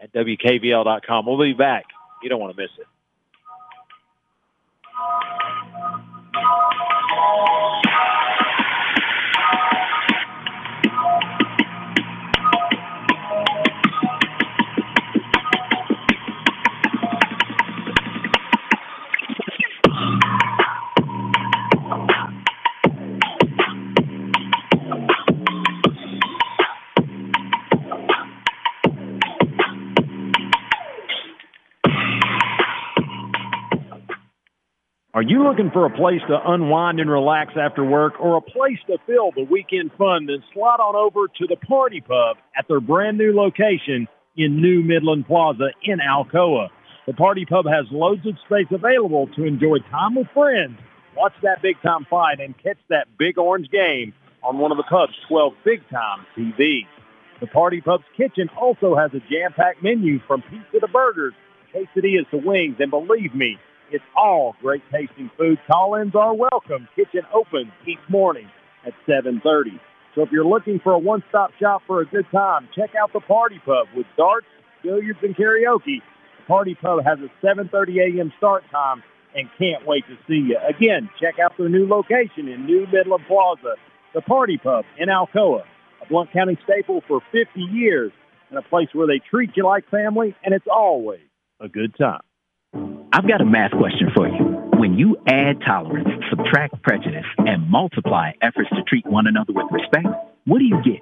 at 0.00 0.12
WKVL.com. 0.12 1.26
We'll 1.26 1.38
be 1.38 1.52
back. 1.54 1.86
You 2.22 2.28
don't 2.28 2.40
want 2.40 2.54
to 2.56 2.62
miss 2.62 2.70
it. 2.78 2.86
Are 35.20 35.32
you 35.32 35.44
looking 35.44 35.70
for 35.70 35.84
a 35.84 35.90
place 35.90 36.22
to 36.28 36.38
unwind 36.46 36.98
and 36.98 37.10
relax 37.10 37.52
after 37.54 37.84
work 37.84 38.14
or 38.18 38.38
a 38.38 38.40
place 38.40 38.78
to 38.86 38.96
fill 39.06 39.32
the 39.36 39.44
weekend 39.44 39.90
fun? 39.98 40.24
Then 40.24 40.42
slide 40.54 40.80
on 40.80 40.96
over 40.96 41.28
to 41.28 41.46
the 41.46 41.56
Party 41.56 42.00
Pub 42.00 42.38
at 42.56 42.64
their 42.68 42.80
brand 42.80 43.18
new 43.18 43.36
location 43.36 44.08
in 44.38 44.62
New 44.62 44.82
Midland 44.82 45.26
Plaza 45.26 45.72
in 45.84 45.98
Alcoa. 45.98 46.68
The 47.06 47.12
Party 47.12 47.44
Pub 47.44 47.66
has 47.66 47.84
loads 47.90 48.26
of 48.26 48.32
space 48.46 48.72
available 48.72 49.28
to 49.36 49.44
enjoy 49.44 49.80
time 49.90 50.14
with 50.14 50.26
friends, 50.32 50.78
watch 51.14 51.34
that 51.42 51.60
big 51.60 51.76
time 51.82 52.06
fight, 52.08 52.40
and 52.40 52.56
catch 52.56 52.78
that 52.88 53.06
big 53.18 53.36
orange 53.36 53.68
game 53.68 54.14
on 54.42 54.56
one 54.56 54.72
of 54.72 54.78
the 54.78 54.88
pub's 54.88 55.12
12 55.28 55.52
big 55.66 55.80
time 55.90 56.24
TVs. 56.34 56.88
The 57.42 57.46
Party 57.46 57.82
Pub's 57.82 58.08
kitchen 58.16 58.48
also 58.58 58.96
has 58.96 59.10
a 59.12 59.20
jam 59.28 59.52
packed 59.54 59.82
menu 59.82 60.18
from 60.26 60.40
pizza 60.48 60.80
to 60.80 60.88
burgers, 60.88 61.34
quesadillas 61.74 62.30
to 62.30 62.38
wings, 62.38 62.76
and 62.78 62.90
believe 62.90 63.34
me, 63.34 63.58
it's 63.90 64.04
all 64.16 64.56
great 64.60 64.82
tasting 64.92 65.30
food. 65.36 65.58
Call-ins 65.70 66.14
are 66.14 66.34
welcome. 66.34 66.88
Kitchen 66.96 67.22
opens 67.32 67.72
each 67.86 67.98
morning 68.08 68.48
at 68.86 68.94
7:30. 69.06 69.78
So 70.14 70.22
if 70.22 70.32
you're 70.32 70.44
looking 70.44 70.80
for 70.80 70.92
a 70.92 70.98
one-stop 70.98 71.52
shop 71.60 71.82
for 71.86 72.00
a 72.00 72.06
good 72.06 72.26
time, 72.32 72.68
check 72.74 72.94
out 72.94 73.12
the 73.12 73.20
Party 73.20 73.60
Pub 73.64 73.86
with 73.94 74.06
darts, 74.16 74.46
billiards, 74.82 75.18
and 75.22 75.36
karaoke. 75.36 76.02
The 76.38 76.46
Party 76.46 76.74
Pub 76.74 77.04
has 77.04 77.18
a 77.20 77.30
7:30 77.44 78.00
a.m. 78.00 78.32
start 78.38 78.64
time 78.70 79.02
and 79.34 79.48
can't 79.58 79.86
wait 79.86 80.04
to 80.08 80.16
see 80.26 80.48
you. 80.48 80.58
Again, 80.68 81.08
check 81.20 81.38
out 81.38 81.56
their 81.56 81.68
new 81.68 81.86
location 81.86 82.48
in 82.48 82.66
New 82.66 82.86
Midland 82.92 83.24
Plaza, 83.28 83.76
the 84.14 84.20
Party 84.20 84.58
Pub 84.58 84.84
in 84.98 85.08
Alcoa, 85.08 85.62
a 86.02 86.06
Blount 86.08 86.32
County 86.32 86.58
staple 86.64 87.02
for 87.06 87.20
50 87.30 87.60
years, 87.60 88.10
and 88.48 88.58
a 88.58 88.62
place 88.62 88.88
where 88.92 89.06
they 89.06 89.20
treat 89.20 89.56
you 89.56 89.64
like 89.64 89.88
family, 89.88 90.34
and 90.44 90.52
it's 90.52 90.66
always 90.66 91.20
a 91.60 91.68
good 91.68 91.94
time. 91.96 92.20
I've 93.12 93.26
got 93.26 93.40
a 93.40 93.44
math 93.44 93.72
question 93.72 94.08
for 94.14 94.28
you. 94.28 94.38
When 94.78 94.94
you 94.94 95.16
add 95.26 95.60
tolerance, 95.66 96.08
subtract 96.30 96.80
prejudice, 96.82 97.26
and 97.38 97.68
multiply 97.68 98.32
efforts 98.40 98.70
to 98.70 98.82
treat 98.86 99.04
one 99.04 99.26
another 99.26 99.52
with 99.52 99.66
respect, 99.72 100.06
what 100.46 100.58
do 100.58 100.64
you 100.64 100.80
get? 100.84 101.00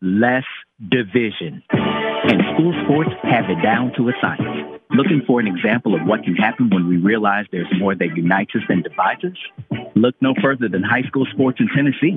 Less 0.00 0.44
division. 0.80 1.62
And 1.70 2.40
school 2.54 2.72
sports 2.84 3.10
have 3.24 3.44
it 3.50 3.60
down 3.62 3.92
to 3.98 4.08
a 4.08 4.12
science. 4.22 4.80
Looking 4.96 5.20
for 5.26 5.38
an 5.38 5.46
example 5.46 5.94
of 5.94 6.06
what 6.06 6.24
can 6.24 6.34
happen 6.34 6.70
when 6.70 6.88
we 6.88 6.96
realize 6.96 7.44
there's 7.52 7.68
more 7.78 7.94
that 7.94 8.16
unites 8.16 8.52
us 8.54 8.62
than 8.66 8.80
divides 8.80 9.24
us? 9.24 9.78
Look 9.94 10.14
no 10.22 10.32
further 10.40 10.68
than 10.68 10.82
high 10.82 11.02
school 11.02 11.26
sports 11.30 11.60
in 11.60 11.68
Tennessee. 11.76 12.16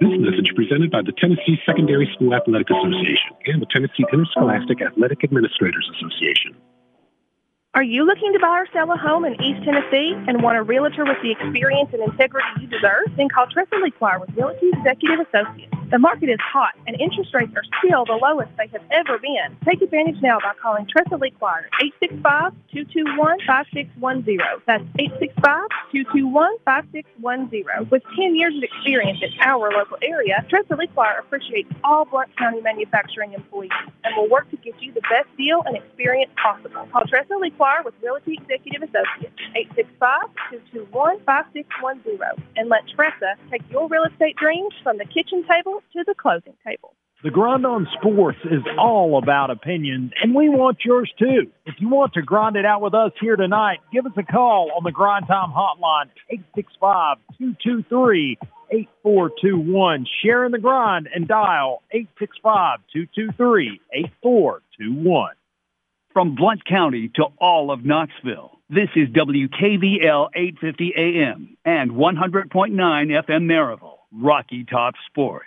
This 0.00 0.16
message 0.16 0.54
presented 0.56 0.90
by 0.90 1.02
the 1.02 1.12
Tennessee 1.12 1.60
Secondary 1.66 2.08
School 2.14 2.32
Athletic 2.32 2.70
Association 2.70 3.36
and 3.46 3.60
the 3.60 3.66
Tennessee 3.66 4.06
Interscholastic 4.10 4.80
Athletic 4.80 5.24
Administrators 5.24 5.90
Association. 5.98 6.56
Are 7.78 7.84
you 7.84 8.04
looking 8.04 8.32
to 8.32 8.40
buy 8.40 8.58
or 8.58 8.66
sell 8.72 8.90
a 8.90 8.96
home 8.96 9.24
in 9.24 9.40
East 9.40 9.62
Tennessee 9.64 10.12
and 10.26 10.42
want 10.42 10.58
a 10.58 10.64
realtor 10.64 11.04
with 11.04 11.16
the 11.22 11.30
experience 11.30 11.90
and 11.92 12.02
integrity 12.02 12.48
you 12.60 12.66
deserve? 12.66 13.06
Then 13.16 13.28
call 13.28 13.46
Tressa 13.46 13.76
Lequire 13.76 14.18
with 14.18 14.30
Realty 14.34 14.70
Executive 14.72 15.20
Associates. 15.20 15.77
The 15.90 15.98
market 15.98 16.28
is 16.28 16.38
hot 16.40 16.74
and 16.86 17.00
interest 17.00 17.32
rates 17.32 17.52
are 17.56 17.64
still 17.80 18.04
the 18.04 18.18
lowest 18.20 18.50
they 18.58 18.66
have 18.66 18.82
ever 18.90 19.18
been. 19.18 19.56
Take 19.64 19.80
advantage 19.80 20.20
now 20.20 20.38
by 20.38 20.52
calling 20.60 20.86
Tressa 20.86 21.16
Lequire 21.16 21.70
865-221-5610. 22.74 24.60
That's 24.66 24.84
865-221-5610. 25.94 27.90
With 27.90 28.02
10 28.16 28.36
years 28.36 28.54
of 28.54 28.62
experience 28.62 29.22
in 29.22 29.32
our 29.40 29.70
local 29.72 29.96
area, 30.02 30.44
Tressa 30.50 30.74
Lequire 30.76 31.20
appreciates 31.20 31.72
all 31.82 32.04
Blount 32.04 32.36
County 32.36 32.60
manufacturing 32.60 33.32
employees 33.32 33.70
and 34.04 34.14
will 34.14 34.28
work 34.28 34.50
to 34.50 34.58
get 34.58 34.74
you 34.82 34.92
the 34.92 35.00
best 35.08 35.34
deal 35.38 35.62
and 35.64 35.74
experience 35.74 36.30
possible. 36.36 36.86
Call 36.92 37.06
Tressa 37.08 37.36
Lequire 37.40 37.82
with 37.82 37.94
Realty 38.02 38.34
Executive 38.34 38.82
Associates, 38.82 39.40
865-221-5610. 40.74 42.42
And 42.56 42.68
let 42.68 42.86
Tressa 42.94 43.36
take 43.50 43.62
your 43.70 43.88
real 43.88 44.04
estate 44.04 44.36
dreams 44.36 44.74
from 44.82 44.98
the 44.98 45.06
kitchen 45.06 45.44
table 45.48 45.77
to 45.92 46.04
the 46.06 46.14
closing 46.14 46.54
table. 46.64 46.94
The 47.24 47.30
Grind 47.30 47.66
on 47.66 47.88
Sports 48.00 48.38
is 48.44 48.62
all 48.78 49.18
about 49.18 49.50
opinions, 49.50 50.12
and 50.22 50.36
we 50.36 50.48
want 50.48 50.84
yours 50.84 51.12
too. 51.18 51.50
If 51.66 51.74
you 51.78 51.88
want 51.88 52.14
to 52.14 52.22
grind 52.22 52.54
it 52.54 52.64
out 52.64 52.80
with 52.80 52.94
us 52.94 53.10
here 53.20 53.34
tonight, 53.34 53.80
give 53.92 54.06
us 54.06 54.12
a 54.16 54.22
call 54.22 54.70
on 54.76 54.84
the 54.84 54.92
Grind 54.92 55.26
Time 55.26 55.50
Hotline, 55.50 56.10
865-223-8421. 57.40 60.06
Share 60.22 60.44
in 60.44 60.52
the 60.52 60.60
grind 60.60 61.08
and 61.12 61.26
dial 61.26 61.82
865-223-8421. 62.46 65.28
From 66.12 66.36
Blount 66.36 66.64
County 66.66 67.08
to 67.16 67.24
all 67.40 67.72
of 67.72 67.84
Knoxville, 67.84 68.60
This 68.70 68.90
is 68.94 69.08
WKVL 69.08 70.28
850 70.36 70.92
AM 70.96 71.56
and 71.64 71.90
100.9 71.90 72.52
FM 72.52 73.42
Maryville, 73.42 73.98
Rocky 74.12 74.64
Top 74.64 74.94
Sports. 75.10 75.46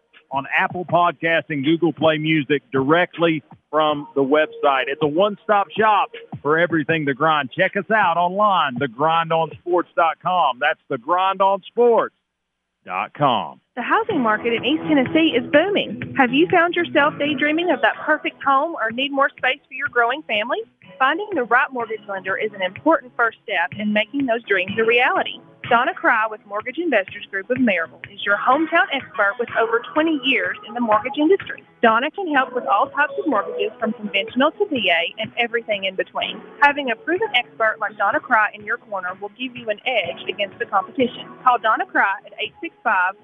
on 0.31 0.47
Apple 0.57 0.85
Podcasts 0.85 1.49
and 1.49 1.63
Google 1.63 1.93
Play 1.93 2.17
Music 2.17 2.63
directly 2.71 3.43
from 3.69 4.07
the 4.15 4.23
website. 4.23 4.85
It's 4.87 5.01
a 5.01 5.07
one-stop 5.07 5.69
shop 5.71 6.11
for 6.41 6.57
everything 6.57 7.05
The 7.05 7.13
Grind. 7.13 7.51
Check 7.51 7.77
us 7.77 7.89
out 7.93 8.17
online, 8.17 8.75
thegrindonsports.com. 8.75 10.59
That's 10.59 10.79
thegrindonsports.com. 10.89 13.61
The 13.75 13.81
housing 13.81 14.21
market 14.21 14.53
in 14.53 14.63
East 14.65 14.83
Tennessee 14.83 15.35
is 15.37 15.45
booming. 15.51 16.15
Have 16.17 16.33
you 16.33 16.47
found 16.49 16.75
yourself 16.75 17.13
daydreaming 17.19 17.71
of 17.71 17.81
that 17.81 17.95
perfect 18.03 18.41
home 18.43 18.75
or 18.75 18.91
need 18.91 19.11
more 19.11 19.29
space 19.29 19.59
for 19.67 19.73
your 19.73 19.89
growing 19.89 20.23
family? 20.23 20.59
Finding 20.99 21.29
the 21.33 21.43
right 21.43 21.71
mortgage 21.71 22.01
lender 22.07 22.37
is 22.37 22.51
an 22.53 22.61
important 22.61 23.13
first 23.15 23.37
step 23.43 23.71
in 23.79 23.93
making 23.93 24.25
those 24.25 24.43
dreams 24.43 24.73
a 24.77 24.83
reality. 24.83 25.39
Donna 25.71 25.93
Cry 25.93 26.27
with 26.29 26.45
Mortgage 26.45 26.77
Investors 26.77 27.25
Group 27.31 27.49
of 27.49 27.55
Maryville 27.55 28.03
is 28.11 28.25
your 28.25 28.35
hometown 28.35 28.83
expert 28.91 29.35
with 29.39 29.47
over 29.55 29.81
20 29.93 30.19
years 30.25 30.57
in 30.67 30.73
the 30.73 30.81
mortgage 30.81 31.17
industry. 31.17 31.63
Donna 31.81 32.11
can 32.11 32.27
help 32.35 32.53
with 32.53 32.65
all 32.65 32.89
types 32.89 33.13
of 33.17 33.25
mortgages 33.25 33.71
from 33.79 33.93
conventional 33.93 34.51
to 34.51 34.65
VA 34.65 35.15
and 35.17 35.31
everything 35.37 35.85
in 35.85 35.95
between. 35.95 36.41
Having 36.59 36.91
a 36.91 36.97
proven 36.97 37.29
expert 37.35 37.77
like 37.79 37.97
Donna 37.97 38.19
Cry 38.19 38.51
in 38.53 38.65
your 38.65 38.79
corner 38.79 39.17
will 39.21 39.31
give 39.39 39.55
you 39.55 39.69
an 39.69 39.79
edge 39.87 40.27
against 40.27 40.59
the 40.59 40.65
competition. 40.65 41.25
Call 41.41 41.57
Donna 41.57 41.85
Cry 41.85 42.19
at 42.25 42.33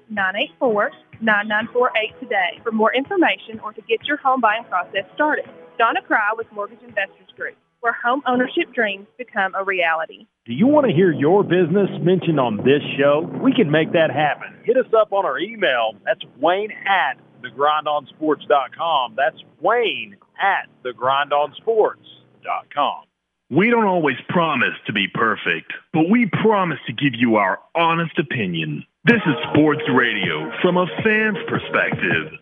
865-984-9948 0.08 2.18
today 2.18 2.60
for 2.62 2.72
more 2.72 2.94
information 2.94 3.60
or 3.62 3.74
to 3.74 3.82
get 3.82 4.08
your 4.08 4.16
home 4.16 4.40
buying 4.40 4.64
process 4.64 5.04
started. 5.14 5.44
Donna 5.76 6.00
Cry 6.00 6.30
with 6.34 6.50
Mortgage 6.50 6.80
Investors 6.80 7.28
Group, 7.36 7.56
where 7.80 7.92
home 7.92 8.22
ownership 8.26 8.72
dreams 8.72 9.06
become 9.18 9.54
a 9.54 9.62
reality. 9.62 10.26
Do 10.48 10.54
you 10.54 10.66
want 10.66 10.86
to 10.86 10.92
hear 10.94 11.12
your 11.12 11.44
business 11.44 11.90
mentioned 12.00 12.40
on 12.40 12.56
this 12.64 12.80
show? 12.96 13.28
We 13.44 13.52
can 13.52 13.70
make 13.70 13.92
that 13.92 14.10
happen. 14.10 14.56
Hit 14.64 14.78
us 14.78 14.90
up 14.96 15.12
on 15.12 15.26
our 15.26 15.38
email. 15.38 15.92
That's 16.06 16.22
Wayne 16.40 16.70
at 16.88 17.18
thegrindonsports.com. 17.44 19.14
That's 19.14 19.36
Wayne 19.60 20.16
at 20.40 20.70
thegrindonsports.com. 20.82 23.02
We 23.50 23.68
don't 23.68 23.84
always 23.84 24.16
promise 24.30 24.72
to 24.86 24.94
be 24.94 25.06
perfect, 25.12 25.70
but 25.92 26.08
we 26.08 26.30
promise 26.40 26.78
to 26.86 26.94
give 26.94 27.12
you 27.12 27.36
our 27.36 27.58
honest 27.74 28.18
opinion. 28.18 28.86
This 29.04 29.20
is 29.26 29.34
sports 29.52 29.82
radio 29.94 30.50
from 30.62 30.78
a 30.78 30.86
fan's 31.04 31.36
perspective. 31.46 32.32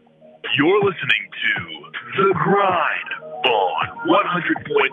You're 0.56 0.78
listening 0.78 1.28
to 1.42 1.56
The 2.22 2.32
Grind 2.34 3.25
on 3.46 4.08
100.9 4.08 4.90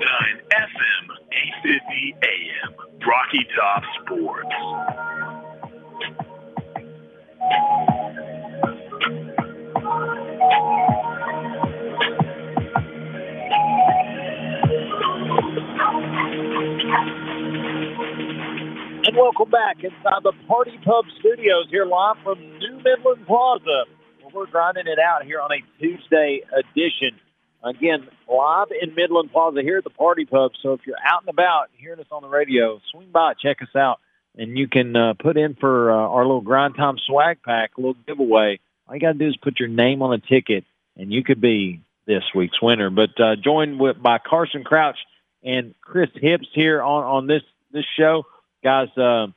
FM, 0.52 1.04
850 1.32 2.16
AM, 2.24 2.74
Rocky 3.08 3.46
Top 3.56 3.84
Sports. 4.02 4.56
And 19.06 19.18
welcome 19.18 19.50
back 19.50 19.84
inside 19.84 20.24
the 20.24 20.34
Party 20.48 20.78
Pub 20.86 21.06
Studios 21.20 21.68
here 21.70 21.86
live 21.86 22.16
from 22.24 22.40
New 22.60 22.78
Midland 22.84 23.28
Plaza. 23.28 23.86
We're 24.34 24.48
grinding 24.48 24.88
it 24.88 24.98
out 24.98 25.24
here 25.26 25.40
on 25.40 25.52
a 25.52 25.62
Tuesday 25.80 26.42
edition. 26.58 27.20
Again, 27.64 28.08
live 28.28 28.68
in 28.82 28.94
Midland 28.94 29.32
Plaza 29.32 29.62
here 29.62 29.78
at 29.78 29.86
the 29.86 29.90
Party 29.90 30.26
Pub. 30.26 30.52
So 30.62 30.74
if 30.74 30.82
you're 30.86 30.98
out 31.04 31.22
and 31.22 31.30
about 31.30 31.70
hearing 31.74 32.00
us 32.00 32.08
on 32.12 32.22
the 32.22 32.28
radio, 32.28 32.82
swing 32.92 33.08
by, 33.12 33.34
check 33.36 33.62
us 33.62 33.74
out, 33.74 34.00
and 34.36 34.58
you 34.58 34.68
can 34.68 34.94
uh, 34.96 35.14
put 35.14 35.38
in 35.38 35.56
for 35.56 35.92
uh, 35.92 35.96
our 35.96 36.26
little 36.26 36.42
Grind 36.42 36.76
Time 36.76 36.98
swag 36.98 37.42
pack, 37.42 37.72
a 37.78 37.82
little 37.82 37.96
giveaway. 38.06 38.60
All 38.86 38.96
you 38.96 39.02
got 39.02 39.14
to 39.14 39.18
do 39.18 39.28
is 39.28 39.38
put 39.38 39.62
your 39.62 39.70
name 39.70 40.02
on 40.02 40.14
a 40.14 40.20
ticket, 40.20 40.66
and 40.98 41.14
you 41.14 41.24
could 41.24 41.40
be 41.40 41.82
this 42.06 42.24
week's 42.36 42.62
winner. 42.62 42.90
But 42.90 43.18
uh, 43.18 43.38
joined 43.38 43.80
with, 43.80 44.02
by 44.02 44.18
Carson 44.18 44.66
Crouch 44.66 44.98
and 45.42 45.74
Chris 45.80 46.10
Hips 46.16 46.48
here 46.54 46.82
on, 46.82 47.04
on 47.04 47.28
this 47.28 47.44
this 47.72 47.86
show, 47.98 48.26
guys. 48.62 48.90
Uh, 48.98 49.28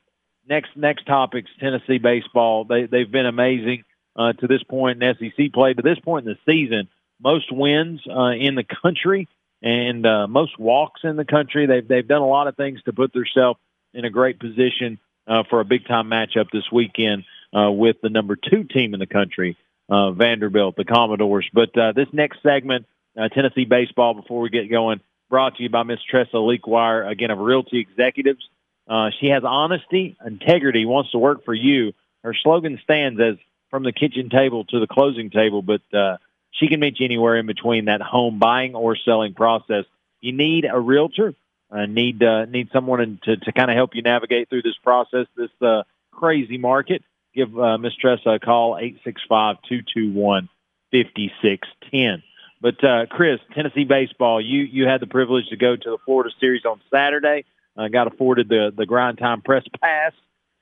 next 0.48 0.70
next 0.76 1.06
topics 1.06 1.50
Tennessee 1.60 1.98
baseball. 1.98 2.64
They 2.64 2.86
they've 2.86 3.10
been 3.10 3.26
amazing 3.26 3.84
uh, 4.16 4.32
to 4.32 4.48
this 4.48 4.64
point 4.64 5.00
in 5.00 5.14
SEC 5.14 5.52
play. 5.52 5.74
To 5.74 5.82
this 5.82 6.00
point 6.00 6.26
in 6.26 6.34
the 6.34 6.52
season, 6.52 6.88
most 7.20 7.50
wins 7.50 8.00
uh, 8.08 8.30
in 8.30 8.54
the 8.54 8.64
country 8.82 9.28
and 9.62 10.06
uh, 10.06 10.26
most 10.26 10.58
walks 10.58 11.00
in 11.04 11.16
the 11.16 11.24
country. 11.24 11.66
They've 11.66 11.86
they've 11.86 12.06
done 12.06 12.22
a 12.22 12.26
lot 12.26 12.46
of 12.46 12.56
things 12.56 12.82
to 12.84 12.92
put 12.92 13.12
themselves 13.12 13.58
in 13.94 14.04
a 14.04 14.10
great 14.10 14.38
position 14.38 14.98
uh, 15.26 15.42
for 15.48 15.60
a 15.60 15.64
big 15.64 15.86
time 15.86 16.08
matchup 16.08 16.50
this 16.52 16.70
weekend 16.70 17.24
uh, 17.56 17.70
with 17.70 17.96
the 18.02 18.10
number 18.10 18.36
two 18.36 18.64
team 18.64 18.94
in 18.94 19.00
the 19.00 19.06
country, 19.06 19.56
uh, 19.88 20.12
Vanderbilt, 20.12 20.76
the 20.76 20.84
Commodores. 20.84 21.48
But 21.52 21.76
uh, 21.76 21.92
this 21.92 22.08
next 22.12 22.42
segment, 22.42 22.86
uh, 23.18 23.28
Tennessee 23.28 23.64
baseball, 23.64 24.14
before 24.14 24.40
we 24.40 24.50
get 24.50 24.70
going, 24.70 25.00
brought 25.30 25.56
to 25.56 25.62
you 25.62 25.70
by 25.70 25.82
Miss 25.82 26.00
Tressa 26.08 26.38
Lequire, 26.38 27.04
again 27.04 27.30
of 27.30 27.38
Realty 27.38 27.78
Executives. 27.78 28.48
Uh, 28.88 29.10
she 29.20 29.28
has 29.28 29.42
honesty, 29.44 30.16
integrity, 30.24 30.84
wants 30.84 31.10
to 31.10 31.18
work 31.18 31.44
for 31.44 31.54
you. 31.54 31.92
Her 32.22 32.34
slogan 32.34 32.78
stands 32.84 33.20
as 33.20 33.36
from 33.70 33.82
the 33.82 33.92
kitchen 33.92 34.30
table 34.30 34.64
to 34.66 34.78
the 34.78 34.86
closing 34.86 35.30
table, 35.30 35.62
but 35.62 35.82
uh, 35.92 36.18
she 36.58 36.68
can 36.68 36.80
meet 36.80 36.98
you 37.00 37.06
anywhere 37.06 37.36
in 37.36 37.46
between 37.46 37.86
that 37.86 38.00
home 38.00 38.38
buying 38.38 38.74
or 38.74 38.96
selling 38.96 39.34
process. 39.34 39.84
You 40.20 40.32
need 40.32 40.66
a 40.70 40.78
realtor, 40.78 41.34
uh, 41.70 41.86
need 41.86 42.22
uh, 42.22 42.46
need 42.46 42.70
someone 42.72 43.18
to 43.24 43.36
to 43.36 43.52
kind 43.52 43.70
of 43.70 43.76
help 43.76 43.94
you 43.94 44.02
navigate 44.02 44.48
through 44.48 44.62
this 44.62 44.76
process, 44.82 45.26
this 45.36 45.50
uh, 45.60 45.82
crazy 46.10 46.58
market. 46.58 47.02
Give 47.34 47.58
uh, 47.58 47.78
Miss 47.78 47.94
Tressa 47.94 48.30
a 48.30 48.38
call 48.38 48.78
eight 48.80 48.98
six 49.04 49.20
five 49.28 49.56
two 49.68 49.80
two 49.94 50.12
one 50.12 50.48
fifty 50.90 51.32
six 51.42 51.68
ten. 51.90 52.22
But 52.60 52.82
uh, 52.82 53.06
Chris, 53.10 53.38
Tennessee 53.54 53.84
baseball, 53.84 54.40
you 54.40 54.62
you 54.62 54.86
had 54.86 55.00
the 55.00 55.06
privilege 55.06 55.48
to 55.48 55.56
go 55.56 55.76
to 55.76 55.90
the 55.90 55.98
Florida 56.04 56.30
series 56.40 56.64
on 56.64 56.80
Saturday. 56.90 57.44
Uh, 57.76 57.88
got 57.88 58.06
afforded 58.06 58.48
the 58.48 58.72
the 58.74 58.86
grind 58.86 59.18
time 59.18 59.42
press 59.42 59.64
pass 59.82 60.12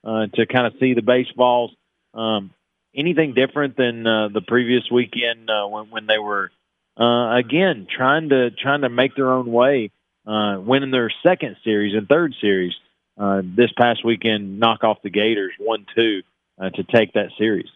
uh, 0.03 0.27
to 0.35 0.47
kind 0.47 0.67
of 0.67 0.75
see 0.81 0.95
the 0.95 1.03
baseballs. 1.03 1.71
Um, 2.13 2.51
anything 2.95 3.35
different 3.35 3.77
than 3.77 4.07
uh, 4.07 4.29
the 4.29 4.41
previous 4.41 4.85
weekend 4.91 5.51
uh, 5.51 5.67
when 5.67 5.91
when 5.91 6.07
they 6.07 6.19
were 6.19 6.51
uh, 6.99 7.37
again 7.37 7.87
trying 7.95 8.29
to 8.31 8.51
trying 8.51 8.83
to 8.83 8.89
make 8.89 9.15
their 9.17 9.33
own 9.33 9.51
way, 9.51 9.91
uh, 10.27 10.57
winning 10.61 10.91
their 10.91 11.13
second 11.23 11.57
series 11.65 11.95
and 11.95 12.09
third 12.09 12.35
series 12.41 12.73
uh, 13.19 13.43
this 13.45 13.71
past 13.77 14.05
weekend, 14.05 14.59
knock 14.59 14.85
off 14.85 14.99
the 15.03 15.11
Gators 15.11 15.53
one 15.59 15.87
two 15.95 16.23
uh, 16.61 16.71
to 16.71 16.85
take 16.85 17.13
that 17.15 17.31
series. 17.39 17.69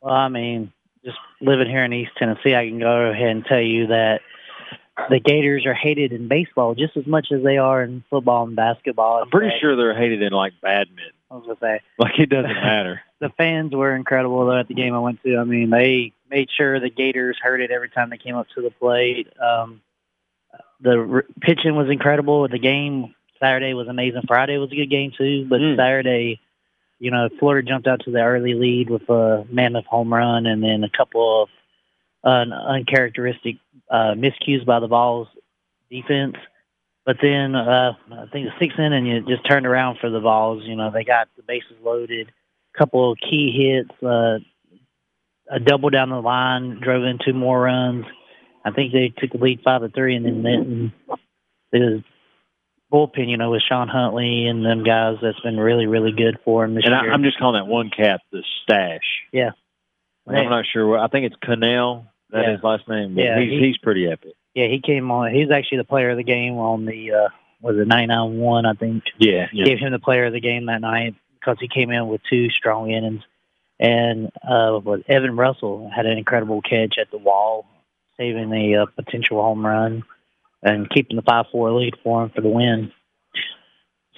Well, 0.00 0.14
I 0.14 0.28
mean, 0.28 0.72
just 1.04 1.18
living 1.40 1.68
here 1.68 1.84
in 1.84 1.92
East 1.92 2.12
Tennessee, 2.18 2.54
I 2.54 2.68
can 2.68 2.78
go 2.78 3.10
ahead 3.10 3.28
and 3.28 3.44
tell 3.44 3.60
you 3.60 3.88
that 3.88 4.20
the 5.08 5.20
Gators 5.20 5.64
are 5.66 5.74
hated 5.74 6.12
in 6.12 6.28
baseball 6.28 6.74
just 6.74 6.96
as 6.96 7.06
much 7.06 7.28
as 7.32 7.42
they 7.42 7.56
are 7.56 7.82
in 7.82 8.04
football 8.10 8.46
and 8.46 8.56
basketball. 8.56 9.22
I'm 9.22 9.30
pretty 9.30 9.56
sure 9.60 9.76
they're 9.76 9.98
hated 9.98 10.22
in 10.22 10.32
like 10.32 10.52
badminton. 10.60 11.12
I 11.32 11.36
was 11.36 11.44
gonna 11.44 11.58
say, 11.60 11.80
Like 11.98 12.18
it 12.18 12.28
doesn't 12.28 12.52
matter. 12.52 13.00
the 13.20 13.30
fans 13.30 13.74
were 13.74 13.96
incredible 13.96 14.46
though 14.46 14.58
at 14.58 14.68
the 14.68 14.74
game 14.74 14.94
I 14.94 14.98
went 14.98 15.22
to. 15.22 15.36
I 15.38 15.44
mean, 15.44 15.70
they 15.70 16.12
made 16.30 16.48
sure 16.56 16.78
the 16.78 16.90
Gators 16.90 17.38
heard 17.42 17.60
it 17.60 17.70
every 17.70 17.88
time 17.88 18.10
they 18.10 18.18
came 18.18 18.36
up 18.36 18.46
to 18.54 18.62
the 18.62 18.70
plate. 18.70 19.28
Um, 19.42 19.80
the 20.80 20.98
r- 20.98 21.26
pitching 21.40 21.74
was 21.74 21.88
incredible. 21.90 22.46
The 22.48 22.58
game 22.58 23.14
Saturday 23.40 23.74
was 23.74 23.88
amazing. 23.88 24.22
Friday 24.28 24.58
was 24.58 24.70
a 24.72 24.76
good 24.76 24.90
game 24.90 25.12
too, 25.16 25.46
but 25.48 25.60
Mm. 25.60 25.76
Saturday, 25.76 26.40
you 26.98 27.10
know, 27.10 27.28
Florida 27.38 27.66
jumped 27.68 27.88
out 27.88 28.00
to 28.04 28.10
the 28.10 28.20
early 28.20 28.54
lead 28.54 28.90
with 28.90 29.08
a 29.08 29.44
mammoth 29.50 29.86
home 29.86 30.12
run 30.12 30.46
and 30.46 30.62
then 30.62 30.84
a 30.84 30.90
couple 30.90 31.42
of 31.42 31.48
uh, 32.24 32.54
uncharacteristic 32.54 33.56
uh, 33.90 34.14
miscues 34.14 34.64
by 34.64 34.78
the 34.80 34.86
Vols 34.86 35.28
defense. 35.90 36.36
But 37.04 37.16
then 37.20 37.54
uh, 37.56 37.92
I 38.12 38.26
think 38.32 38.46
the 38.46 38.52
sixth 38.60 38.78
inning, 38.78 39.06
you 39.06 39.22
just 39.22 39.48
turned 39.48 39.66
around 39.66 39.98
for 40.00 40.08
the 40.08 40.20
Vols. 40.20 40.62
You 40.64 40.76
know, 40.76 40.90
they 40.92 41.04
got 41.04 41.28
the 41.36 41.42
bases 41.42 41.76
loaded, 41.82 42.30
couple 42.78 43.10
of 43.12 43.18
key 43.18 43.50
hits, 43.52 44.02
uh, 44.02 44.38
a 45.50 45.58
double 45.60 45.90
down 45.90 46.10
the 46.10 46.20
line, 46.20 46.80
drove 46.80 47.04
in 47.04 47.18
two 47.24 47.32
more 47.32 47.60
runs. 47.62 48.04
I 48.64 48.70
think 48.70 48.92
they 48.92 49.12
took 49.18 49.32
the 49.32 49.38
lead 49.38 49.60
five 49.64 49.80
to 49.80 49.88
three, 49.88 50.14
and 50.14 50.24
then 50.24 50.42
Minton, 50.42 50.92
was 51.72 52.02
bullpen, 52.92 53.28
you 53.28 53.36
know, 53.36 53.50
with 53.50 53.62
Sean 53.68 53.88
Hunley 53.88 54.46
and 54.46 54.64
them 54.64 54.84
guys, 54.84 55.16
that's 55.20 55.40
been 55.40 55.58
really, 55.58 55.86
really 55.86 56.12
good 56.12 56.38
for 56.44 56.64
him 56.64 56.74
this 56.74 56.84
And 56.84 56.94
I, 56.94 57.02
year. 57.02 57.12
I'm 57.12 57.24
just 57.24 57.38
calling 57.38 57.60
that 57.60 57.66
one 57.68 57.90
cat 57.90 58.20
the 58.30 58.44
stash. 58.62 59.00
Yeah. 59.32 59.50
I'm 60.28 60.48
not 60.50 60.66
sure. 60.72 60.96
I 60.98 61.08
think 61.08 61.26
it's 61.26 61.34
Cannell. 61.42 62.06
That's 62.30 62.46
Yeah. 62.46 62.52
his 62.52 62.62
last 62.62 62.88
name. 62.88 63.14
But 63.16 63.24
Yeah, 63.24 63.40
he's, 63.40 63.50
he- 63.50 63.66
he's 63.66 63.78
pretty 63.78 64.06
epic. 64.06 64.34
Yeah, 64.54 64.66
he 64.66 64.80
came 64.80 65.10
on. 65.10 65.34
He's 65.34 65.50
actually 65.50 65.78
the 65.78 65.84
player 65.84 66.10
of 66.10 66.16
the 66.16 66.24
game 66.24 66.54
on 66.54 66.84
the 66.84 67.12
uh, 67.12 67.28
was 67.62 67.76
it 67.78 67.88
99-1, 67.88 68.66
I 68.66 68.74
think. 68.74 69.04
Yeah. 69.18 69.46
yeah. 69.52 69.64
Gave 69.64 69.78
him 69.78 69.92
the 69.92 69.98
player 69.98 70.26
of 70.26 70.32
the 70.32 70.40
game 70.40 70.66
that 70.66 70.80
night 70.80 71.14
because 71.34 71.56
he 71.60 71.68
came 71.68 71.90
in 71.90 72.08
with 72.08 72.20
two 72.28 72.50
strong 72.50 72.90
innings. 72.90 73.22
And 73.78 74.30
uh, 74.48 74.78
what 74.78 75.08
Evan 75.08 75.36
Russell 75.36 75.90
had 75.94 76.06
an 76.06 76.18
incredible 76.18 76.60
catch 76.60 76.96
at 77.00 77.10
the 77.10 77.18
wall, 77.18 77.66
saving 78.16 78.52
a 78.52 78.82
uh, 78.82 78.86
potential 78.86 79.40
home 79.40 79.64
run 79.64 80.02
and 80.62 80.90
keeping 80.90 81.16
the 81.16 81.22
five-four 81.22 81.72
lead 81.72 81.94
for 82.02 82.24
him 82.24 82.30
for 82.30 82.40
the 82.40 82.48
win. 82.48 82.92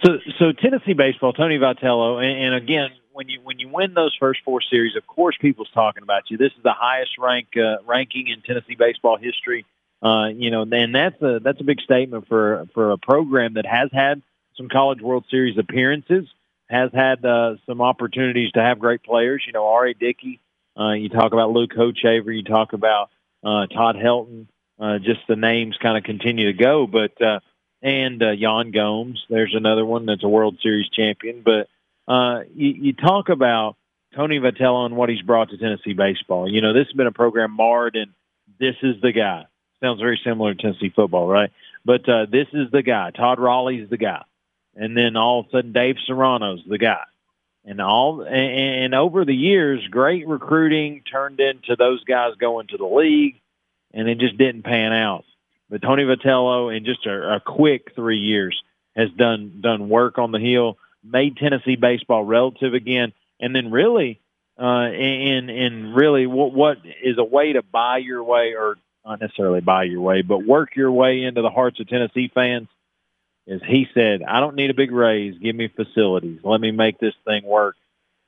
So, 0.05 0.18
so 0.39 0.53
Tennessee 0.53 0.93
baseball, 0.93 1.32
Tony 1.32 1.59
Vitello, 1.59 2.22
and, 2.22 2.47
and 2.47 2.55
again, 2.55 2.91
when 3.12 3.28
you 3.28 3.41
when 3.43 3.59
you 3.59 3.68
win 3.68 3.95
those 3.95 4.14
first 4.18 4.41
four 4.45 4.61
series, 4.61 4.97
of 4.97 5.07
course, 5.07 5.37
people's 5.41 5.70
talking 5.72 6.03
about 6.03 6.24
you. 6.28 6.37
This 6.37 6.51
is 6.57 6.62
the 6.62 6.74
highest 6.76 7.12
rank 7.18 7.47
uh, 7.57 7.76
ranking 7.87 8.26
in 8.26 8.43
Tennessee 8.43 8.74
baseball 8.74 9.16
history. 9.16 9.64
Uh, 10.03 10.28
you 10.28 10.51
know, 10.51 10.62
and 10.70 10.95
that's 10.95 11.20
a 11.22 11.40
that's 11.40 11.61
a 11.61 11.64
big 11.64 11.80
statement 11.80 12.28
for 12.28 12.66
for 12.74 12.92
a 12.92 12.99
program 12.99 13.55
that 13.55 13.66
has 13.66 13.90
had 13.92 14.22
some 14.57 14.68
College 14.68 15.01
World 15.01 15.24
Series 15.30 15.59
appearances, 15.59 16.26
has 16.68 16.90
had 16.92 17.24
uh, 17.24 17.55
some 17.66 17.80
opportunities 17.80 18.53
to 18.53 18.61
have 18.61 18.78
great 18.78 19.03
players. 19.03 19.42
You 19.47 19.53
know, 19.53 19.66
R.A. 19.66 19.95
Dickey. 19.95 20.40
Uh, 20.78 20.92
you 20.92 21.09
talk 21.09 21.32
about 21.32 21.51
Luke 21.51 21.70
Hochevar. 21.76 22.34
You 22.34 22.42
talk 22.42 22.72
about 22.72 23.11
uh, 23.45 23.66
Todd 23.66 23.97
Helton. 23.97 24.47
Uh, 24.78 24.99
just 24.99 25.20
the 25.28 25.36
names 25.36 25.76
kind 25.80 25.97
of 25.97 26.05
continue 26.05 26.53
to 26.53 26.59
go, 26.59 26.86
but. 26.86 27.20
Uh, 27.20 27.40
and 27.84 28.22
uh, 28.22 28.30
Yan 28.30 28.70
Gomes. 28.70 29.22
There's 29.28 29.55
another 29.55 29.84
one 29.84 30.07
that's 30.07 30.24
a 30.24 30.28
World 30.28 30.59
Series 30.62 30.88
champion. 30.88 31.42
But 31.45 31.68
uh, 32.11 32.40
you, 32.55 32.68
you 32.70 32.92
talk 32.95 33.28
about 33.28 33.76
Tony 34.16 34.38
Vitello 34.38 34.86
and 34.86 34.97
what 34.97 35.11
he's 35.11 35.20
brought 35.20 35.51
to 35.51 35.59
Tennessee 35.59 35.92
baseball. 35.92 36.51
You 36.51 36.62
know, 36.62 36.72
this 36.72 36.86
has 36.86 36.95
been 36.95 37.07
a 37.07 37.12
program 37.12 37.53
marred, 37.53 37.95
and 37.95 38.12
this 38.59 38.76
is 38.82 39.01
the 39.03 39.12
guy. 39.12 39.45
Sounds 39.81 40.01
very 40.01 40.20
similar 40.25 40.55
to 40.55 40.62
Tennessee 40.62 40.93
football, 40.95 41.27
right? 41.27 41.51
But 41.85 42.09
uh, 42.09 42.27
this 42.31 42.49
is 42.53 42.70
the 42.70 42.83
guy. 42.83 43.11
Todd 43.11 43.39
Raleigh's 43.39 43.91
the 43.91 43.99
guy, 43.99 44.22
and 44.75 44.97
then 44.97 45.16
all 45.16 45.41
of 45.41 45.47
a 45.47 45.51
sudden 45.51 45.72
Dave 45.72 45.97
Serrano's 46.07 46.62
the 46.66 46.79
guy. 46.79 47.03
And 47.66 47.81
all 47.81 48.20
and, 48.20 48.85
and 48.85 48.95
over 48.95 49.25
the 49.25 49.35
years, 49.35 49.87
great 49.91 50.29
recruiting 50.29 51.03
turned 51.11 51.41
into 51.41 51.77
those 51.77 52.05
guys 52.05 52.35
going 52.39 52.66
to 52.68 52.77
the 52.77 52.87
league, 52.87 53.41
and 53.93 54.09
it 54.09 54.18
just 54.18 54.37
didn't 54.37 54.64
pan 54.64 54.93
out. 54.93 55.25
But 55.70 55.83
Tony 55.83 56.05
Vitello, 56.05 56.75
in 56.75 56.85
just 56.85 57.07
a, 57.07 57.37
a 57.37 57.41
quick 57.41 57.95
three 57.95 58.18
years, 58.18 58.62
has 58.95 59.11
done 59.11 59.61
done 59.61 59.89
work 59.89 60.18
on 60.18 60.31
the 60.31 60.39
hill, 60.39 60.79
made 61.03 61.37
Tennessee 61.37 61.77
baseball 61.77 62.22
relative 62.22 62.75
again, 62.75 63.12
and 63.41 63.57
then 63.57 63.70
really, 63.70 64.20
uh, 64.61 64.89
in 64.93 65.49
in 65.49 65.95
really 65.95 66.27
what 66.27 66.53
what 66.53 66.79
is 67.03 67.16
a 67.18 67.25
way 67.25 67.55
to 67.55 67.62
buy 67.62 67.99
your 67.99 68.22
way, 68.22 68.55
or 68.55 68.77
not 69.05 69.21
necessarily 69.21 69.61
buy 69.61 69.85
your 69.85 70.01
way, 70.01 70.23
but 70.23 70.47
work 70.47 70.77
your 70.77 70.91
way 70.91 71.25
into 71.25 71.43
the 71.43 71.51
hearts 71.51 71.79
of 71.81 71.89
Tennessee 71.89 72.31
fans. 72.33 72.69
Is 73.47 73.61
he 73.67 73.87
said, 73.93 74.23
I 74.23 74.41
don't 74.41 74.57
need 74.57 74.71
a 74.71 74.75
big 74.75 74.91
raise. 74.91 75.39
Give 75.39 75.55
me 75.55 75.69
facilities. 75.69 76.41
Let 76.43 76.61
me 76.61 76.71
make 76.71 76.99
this 76.99 77.15
thing 77.27 77.45
work. 77.45 77.77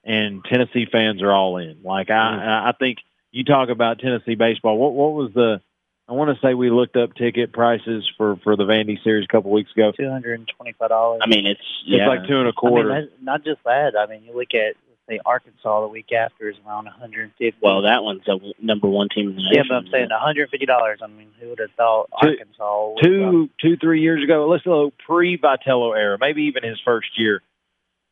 And 0.05 0.45
Tennessee 0.45 0.87
fans 0.91 1.23
are 1.23 1.33
all 1.33 1.57
in. 1.57 1.79
Like 1.83 2.11
I, 2.11 2.13
mm-hmm. 2.13 2.69
I 2.69 2.73
think 2.79 2.99
you 3.33 3.43
talk 3.43 3.71
about 3.71 3.99
Tennessee 3.99 4.35
baseball. 4.35 4.77
What 4.77 4.93
what 4.93 5.15
was 5.15 5.33
the 5.33 5.61
I 6.09 6.13
want 6.13 6.35
to 6.35 6.41
say 6.47 6.55
we 6.55 6.71
looked 6.71 6.97
up 6.97 7.15
ticket 7.15 7.53
prices 7.53 8.09
for 8.17 8.37
for 8.45 8.57
the 8.57 8.65
Vandy 8.65 9.03
series 9.03 9.25
a 9.25 9.33
couple 9.33 9.51
weeks 9.51 9.73
ago. 9.73 9.91
Two 9.91 10.09
hundred 10.09 10.39
and 10.39 10.49
twenty-five 10.57 10.89
dollars. 10.89 11.21
I 11.25 11.27
mean, 11.29 11.47
it's 11.47 11.61
It's 11.61 11.99
yeah. 11.99 12.07
like 12.07 12.29
two 12.29 12.39
and 12.39 12.43
a 12.43 12.45
mean, 12.45 12.53
quarter. 12.53 12.89
that's, 12.89 13.13
not 13.23 13.45
just 13.45 13.65
that. 13.65 13.97
I 13.99 14.07
mean, 14.07 14.23
you 14.23 14.37
look 14.37 14.55
at 14.55 14.77
let's 14.86 14.86
say 15.09 15.21
Arkansas 15.25 15.81
the 15.81 15.89
week 15.89 16.13
after 16.13 16.49
is 16.49 16.57
around 16.67 16.85
one 16.85 16.95
hundred 16.95 17.25
and 17.25 17.33
fifty. 17.39 17.59
well, 17.63 17.83
that 17.83 18.03
one's 18.03 18.23
the 18.25 18.53
number 18.61 18.89
one 18.89 19.09
team 19.09 19.31
in 19.31 19.37
the 19.37 19.43
yeah, 19.43 19.63
nation. 19.63 19.67
but 19.69 19.75
I'm 19.77 19.89
saying 19.91 20.09
one 20.11 20.21
hundred 20.21 20.43
and 20.43 20.51
fifty 20.51 20.67
dollars. 20.67 21.01
I 21.03 21.07
mean, 21.07 21.29
who 21.41 21.49
would 21.51 21.59
have 21.61 21.71
thought 21.77 22.09
Two- 22.23 22.29
Arkansas? 22.31 22.89
would- 22.89 23.03
two 23.05 23.51
two 23.61 23.77
three 23.77 24.01
years 24.01 24.23
ago. 24.23 24.47
Let's 24.49 24.65
go 24.65 24.93
pre 25.07 25.39
Vitello 25.39 25.97
era, 25.97 26.19
maybe 26.21 26.45
even 26.45 26.63
his 26.65 26.81
first 26.85 27.09
year. 27.19 27.43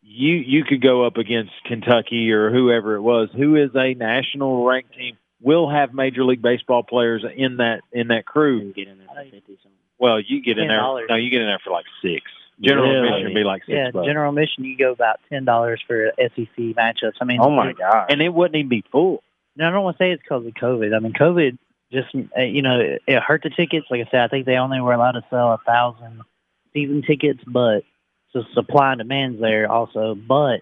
You 0.02 0.34
you 0.34 0.64
could 0.64 0.82
go 0.82 1.04
up 1.06 1.16
against 1.16 1.52
Kentucky 1.66 2.30
or 2.32 2.50
whoever 2.50 2.94
it 2.94 3.00
was, 3.00 3.30
who 3.34 3.56
is 3.56 3.70
a 3.74 3.94
national 3.94 4.64
ranked 4.64 4.94
team. 4.94 5.16
Will 5.40 5.68
have 5.68 5.92
Major 5.92 6.24
League 6.24 6.40
Baseball 6.42 6.82
players 6.82 7.24
in 7.36 7.58
that 7.58 7.80
in 7.92 8.08
that 8.08 8.24
crew. 8.24 8.60
You 8.60 8.72
get 8.74 8.88
in 8.88 8.98
there 8.98 9.06
for 9.08 9.24
fifty 9.24 9.58
something. 9.62 9.72
Well, 9.98 10.20
you 10.20 10.42
get 10.42 10.58
in 10.58 10.68
there. 10.68 10.80
No, 11.08 11.14
you 11.16 11.30
get 11.30 11.40
in 11.40 11.46
there 11.46 11.60
for 11.64 11.70
like 11.70 11.86
six. 12.02 12.22
General 12.60 12.88
Really? 12.90 13.06
admission 13.08 13.24
would 13.28 13.34
be 13.34 13.44
like 13.44 13.62
six 13.64 13.76
Yeah, 13.76 13.90
bucks. 13.90 14.06
general 14.06 14.30
admission 14.30 14.64
you 14.64 14.76
go 14.78 14.92
about 14.92 15.20
ten 15.28 15.44
dollars 15.44 15.82
for 15.86 16.12
SEC 16.18 16.56
matchups. 16.56 17.14
I 17.20 17.24
mean, 17.24 17.40
Oh 17.42 17.50
my 17.50 17.72
god! 17.72 18.06
and 18.10 18.20
it 18.22 18.32
wouldn't 18.32 18.56
even 18.56 18.68
be 18.68 18.84
full. 18.92 19.22
No, 19.56 19.68
I 19.68 19.70
don't 19.70 19.82
want 19.84 19.98
to 19.98 20.04
say 20.04 20.12
it's 20.12 20.22
because 20.22 20.46
of 20.46 20.52
COVID. 20.54 20.94
I 20.94 20.98
mean, 21.00 21.12
COVID 21.12 21.58
just 21.92 22.08
uh, 22.36 22.42
you 22.42 22.62
know 22.62 22.80
it, 22.80 23.02
it 23.06 23.22
hurt 23.22 23.42
the 23.42 23.50
tickets. 23.50 23.86
Like 23.90 24.06
I 24.06 24.10
said, 24.10 24.20
I 24.20 24.28
think 24.28 24.46
they 24.46 24.56
only 24.56 24.80
were 24.80 24.92
allowed 24.92 25.12
to 25.12 25.24
sell 25.30 25.52
a 25.52 25.58
thousand 25.66 26.22
season 26.72 27.02
tickets, 27.06 27.40
but 27.46 27.82
so 28.32 28.42
supply 28.54 28.92
and 28.92 28.98
demand's 29.00 29.40
there 29.40 29.70
also. 29.70 30.14
But 30.14 30.60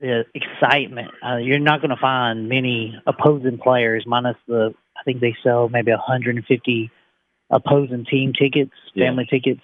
the 0.00 0.24
excitement, 0.34 1.10
uh, 1.26 1.36
you're 1.36 1.58
not 1.58 1.80
going 1.80 1.90
to 1.90 1.96
find 2.00 2.48
many 2.48 2.98
opposing 3.06 3.58
players 3.58 4.04
minus 4.06 4.36
the. 4.48 4.74
I 4.96 5.02
think 5.04 5.20
they 5.20 5.36
sell 5.42 5.68
maybe 5.68 5.90
150 5.90 6.90
opposing 7.50 8.04
team 8.06 8.32
tickets, 8.32 8.72
Yeah. 8.94 9.06
family 9.08 9.26
tickets, 9.28 9.60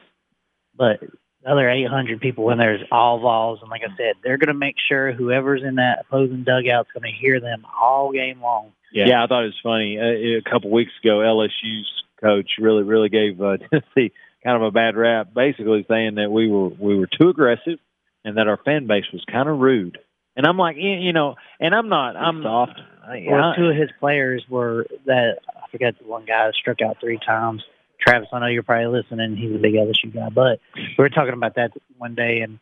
but 0.77 1.01
the 1.01 1.09
other 1.47 1.69
800 1.69 2.21
people 2.21 2.51
in 2.51 2.59
there 2.59 2.75
is 2.75 2.83
all 2.93 3.19
Vols, 3.19 3.61
and 3.63 3.71
like 3.71 3.83
I 3.83 3.97
said, 3.97 4.17
they're 4.23 4.39
going 4.39 4.49
to 4.49 4.55
make 4.55 4.77
sure 4.89 5.13
whoever's 5.13 5.63
in 5.63 5.77
that 5.77 6.01
opposing 6.07 6.45
dugout's 6.45 6.91
going 6.93 7.11
to 7.11 7.19
hear 7.19 7.41
them 7.41 7.65
all 7.81 8.13
game 8.13 8.41
long. 8.43 8.73
Yeah, 8.93 9.23
I 9.23 9.27
thought 9.27 9.45
it 9.45 9.55
was 9.55 9.61
funny. 9.63 9.99
Uh, 9.99 10.39
a 10.39 10.51
couple 10.51 10.71
weeks 10.71 10.93
ago, 11.03 11.19
LSU's 11.19 11.89
coach 12.21 12.51
really, 12.59 12.83
really 12.83 13.09
gave 13.09 13.41
uh, 13.41 13.57
Tennessee 13.71 14.13
kind 14.43 14.57
of 14.57 14.63
a 14.63 14.71
bad 14.71 14.97
rap, 14.97 15.33
basically 15.35 15.85
saying 15.89 16.17
that 16.17 16.31
we 16.31 16.49
were 16.49 16.69
we 16.69 16.99
were 16.99 17.07
too 17.07 17.29
aggressive 17.29 17.79
and 18.25 18.37
that 18.37 18.49
our 18.49 18.59
fan 18.65 18.87
base 18.87 19.05
was 19.13 19.25
kind 19.31 19.49
of 19.49 19.59
rude. 19.59 19.99
And 20.37 20.47
I'm 20.47 20.57
like, 20.57 20.77
you 20.77 20.91
you 20.91 21.13
know, 21.13 21.37
and 21.61 21.75
I'm 21.75 21.89
not. 21.89 22.17
I'm 22.17 22.43
soft. 22.43 22.81
I, 23.07 23.25
Well, 23.29 23.45
I- 23.53 23.57
two 23.57 23.67
of 23.67 23.77
his 23.77 23.91
players 23.99 24.45
were 24.49 24.87
that 25.07 25.39
I 25.49 25.71
forget 25.71 25.95
the 25.99 26.07
one 26.07 26.25
guy 26.25 26.47
that 26.47 26.55
struck 26.55 26.83
out 26.83 26.99
three 27.01 27.19
times. 27.25 27.63
Travis, 28.01 28.29
I 28.33 28.39
know 28.41 28.47
you're 28.47 28.63
probably 28.63 28.87
listening. 28.87 29.37
He's 29.37 29.55
a 29.55 29.59
big 29.59 29.75
LSU 29.75 30.13
guy, 30.13 30.29
but 30.31 30.61
we 30.75 30.95
were 30.99 31.09
talking 31.11 31.35
about 31.35 31.55
that 31.57 31.73
one 31.99 32.15
day, 32.15 32.41
and 32.41 32.59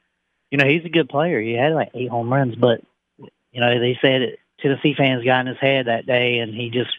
you 0.51 0.59
know 0.59 0.66
he's 0.66 0.84
a 0.84 0.89
good 0.91 1.09
player. 1.09 1.41
He 1.41 1.53
had 1.53 1.72
like 1.72 1.91
eight 1.95 2.11
home 2.11 2.32
runs, 2.32 2.55
but 2.57 2.80
you 3.53 3.61
know 3.61 3.78
they 3.78 3.99
said 4.03 4.36
Tennessee 4.61 4.95
fans 4.97 5.24
got 5.24 5.41
in 5.41 5.47
his 5.47 5.59
head 5.59 5.86
that 5.86 6.07
day, 6.07 6.39
and 6.39 6.55
he 6.55 6.70
just 6.70 6.91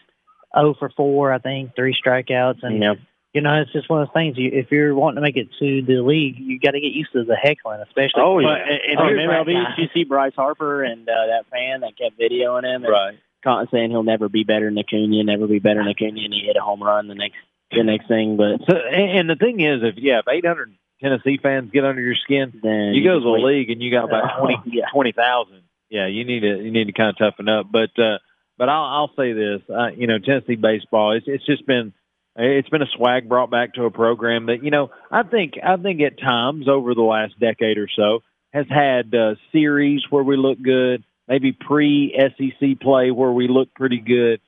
oh 0.54 0.74
for 0.74 0.90
four, 0.96 1.32
I 1.32 1.38
think, 1.38 1.74
three 1.76 1.94
strikeouts, 1.94 2.62
and 2.62 2.82
Yeah. 2.82 2.94
you 3.34 3.40
know 3.40 3.60
it's 3.60 3.72
just 3.72 3.88
one 3.90 4.02
of 4.02 4.08
those 4.08 4.14
things. 4.14 4.36
You, 4.38 4.50
if 4.52 4.70
you're 4.72 4.94
wanting 4.94 5.16
to 5.16 5.20
make 5.22 5.36
it 5.36 5.48
to 5.60 5.82
the 5.82 6.00
league, 6.00 6.36
you 6.38 6.58
got 6.58 6.72
to 6.72 6.80
get 6.80 6.92
used 6.92 7.12
to 7.12 7.24
the 7.24 7.36
heckling, 7.36 7.80
especially. 7.82 8.22
Oh, 8.22 8.36
But- 8.42 8.48
yeah. 8.48 8.72
and- 8.72 8.80
and 8.90 8.98
Oh, 9.00 9.04
here's 9.06 9.18
remember, 9.18 9.52
my- 9.52 9.74
did 9.76 9.78
you 9.82 9.88
see 9.94 10.04
Bryce 10.04 10.34
Harper 10.34 10.82
and 10.82 11.08
uh, 11.08 11.12
that 11.26 11.46
fan 11.50 11.80
that 11.80 11.96
kept 11.98 12.18
videoing 12.18 12.64
him 12.64 12.84
and 12.84 12.90
right. 12.92 13.18
con- 13.44 13.68
saying 13.70 13.90
he'll 13.90 14.02
never 14.02 14.28
be 14.28 14.42
better 14.44 14.64
than 14.66 14.78
Acuna, 14.78 15.22
never 15.22 15.46
be 15.46 15.58
better 15.60 15.80
than 15.80 15.88
Acuna, 15.88 16.20
and 16.24 16.32
he 16.34 16.40
hit 16.46 16.56
a 16.56 16.60
home 16.62 16.82
run 16.82 17.06
the 17.08 17.14
next 17.14 17.36
the 17.70 17.84
next 17.84 18.08
thing. 18.08 18.36
But 18.36 18.60
So, 18.68 18.76
and, 18.76 19.28
the 19.28 19.36
thing 19.36 19.60
is, 19.60 19.82
if 19.82 19.94
yeah, 19.96 20.20
if 20.20 20.28
800 20.28 20.74
Tennessee 21.02 21.38
fans 21.42 21.70
get 21.72 21.84
under 21.84 22.00
your 22.02 22.16
skin, 22.16 22.60
then 22.62 22.92
you 22.94 23.04
go 23.04 23.18
to 23.18 23.24
the 23.24 23.30
wait. 23.30 23.44
league 23.44 23.70
and 23.70 23.82
you 23.82 23.90
got 23.90 24.04
about 24.04 24.38
twenty 24.38 24.56
Yeah. 24.66 24.84
twenty 24.92 25.12
thousand. 25.12 25.62
Yeah, 25.88 26.06
you 26.06 26.24
need 26.24 26.40
to 26.40 26.62
you 26.62 26.70
need 26.70 26.86
to 26.86 26.92
kind 26.92 27.10
of 27.10 27.18
toughen 27.18 27.48
up. 27.48 27.66
But 27.70 27.90
uh, 27.98 28.18
but 28.58 28.68
I'll 28.68 28.84
I'll 28.84 29.10
say 29.16 29.32
this, 29.32 29.62
uh, 29.68 29.88
you 29.96 30.06
know, 30.06 30.18
Tennessee 30.18 30.56
baseball, 30.56 31.12
it's 31.16 31.26
it's 31.26 31.46
just 31.46 31.66
been 31.66 31.92
it's 32.36 32.68
been 32.68 32.82
a 32.82 32.86
swag 32.96 33.28
brought 33.28 33.50
back 33.50 33.74
to 33.74 33.84
a 33.84 33.90
program 33.90 34.46
that 34.46 34.62
you 34.62 34.70
know 34.70 34.90
I 35.10 35.22
think 35.22 35.54
I 35.62 35.76
think 35.76 36.00
at 36.02 36.20
times 36.20 36.68
over 36.68 36.94
the 36.94 37.02
last 37.02 37.38
decade 37.40 37.78
or 37.78 37.88
so 37.94 38.20
has 38.52 38.66
had 38.68 39.14
uh, 39.14 39.34
series 39.52 40.02
where 40.10 40.22
we 40.24 40.36
look 40.36 40.60
good, 40.60 41.02
maybe 41.28 41.52
pre 41.52 42.14
SEC 42.18 42.78
play 42.80 43.10
where 43.10 43.32
we 43.32 43.48
look 43.48 43.72
pretty 43.74 43.98
good. 44.00 44.40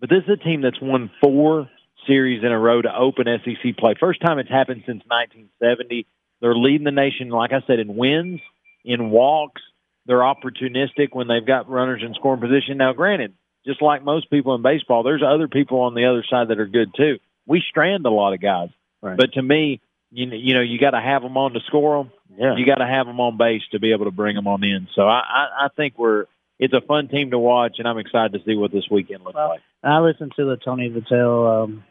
But 0.00 0.08
this 0.10 0.24
is 0.26 0.30
a 0.40 0.42
team 0.42 0.62
that's 0.62 0.80
won 0.80 1.10
four 1.22 1.68
series 2.06 2.42
in 2.44 2.52
a 2.52 2.58
row 2.58 2.80
to 2.82 2.94
open 2.94 3.26
SEC 3.44 3.76
play. 3.76 3.94
First 3.98 4.20
time 4.20 4.38
it's 4.38 4.50
happened 4.50 4.82
since 4.86 5.02
1970. 5.06 6.06
They're 6.40 6.54
leading 6.54 6.84
the 6.84 6.90
nation, 6.90 7.28
like 7.28 7.52
I 7.52 7.62
said, 7.66 7.78
in 7.78 7.96
wins, 7.96 8.40
in 8.84 9.10
walks. 9.10 9.62
They're 10.06 10.18
opportunistic 10.18 11.08
when 11.12 11.28
they've 11.28 11.46
got 11.46 11.68
runners 11.68 12.02
in 12.04 12.14
scoring 12.14 12.40
position. 12.40 12.76
Now, 12.78 12.92
granted, 12.92 13.34
just 13.64 13.80
like 13.80 14.02
most 14.04 14.28
people 14.30 14.54
in 14.54 14.62
baseball, 14.62 15.02
there's 15.04 15.22
other 15.22 15.46
people 15.46 15.80
on 15.82 15.94
the 15.94 16.06
other 16.06 16.24
side 16.28 16.48
that 16.48 16.58
are 16.58 16.66
good 16.66 16.92
too. 16.96 17.18
We 17.46 17.62
strand 17.68 18.04
a 18.06 18.10
lot 18.10 18.32
of 18.34 18.40
guys, 18.40 18.70
Right. 19.00 19.16
but 19.16 19.32
to 19.34 19.42
me, 19.42 19.80
you 20.10 20.26
know, 20.26 20.36
you 20.36 20.54
know, 20.54 20.60
you 20.60 20.78
got 20.78 20.90
to 20.90 21.00
have 21.00 21.22
them 21.22 21.36
on 21.36 21.52
to 21.54 21.60
score 21.66 22.02
them. 22.04 22.12
Yeah. 22.36 22.56
You 22.56 22.66
got 22.66 22.76
to 22.76 22.86
have 22.86 23.06
them 23.06 23.20
on 23.20 23.36
base 23.36 23.62
to 23.72 23.78
be 23.80 23.92
able 23.92 24.04
to 24.06 24.10
bring 24.10 24.34
them 24.36 24.46
on 24.46 24.62
in. 24.64 24.88
So 24.94 25.02
I, 25.02 25.20
I, 25.20 25.46
I 25.64 25.68
think 25.76 25.98
we're 25.98 26.26
it's 26.58 26.74
a 26.74 26.80
fun 26.80 27.08
team 27.08 27.30
to 27.30 27.38
watch, 27.38 27.76
and 27.78 27.88
I'm 27.88 27.98
excited 27.98 28.32
to 28.32 28.44
see 28.44 28.54
what 28.56 28.70
this 28.72 28.84
weekend 28.90 29.24
looks 29.24 29.34
Well, 29.34 29.48
like. 29.48 29.60
I 29.82 29.98
listened 30.00 30.32
to 30.36 30.44
the 30.44 30.56
Tony 30.56 30.90
Vitello 30.90 31.64
um, 31.64 31.84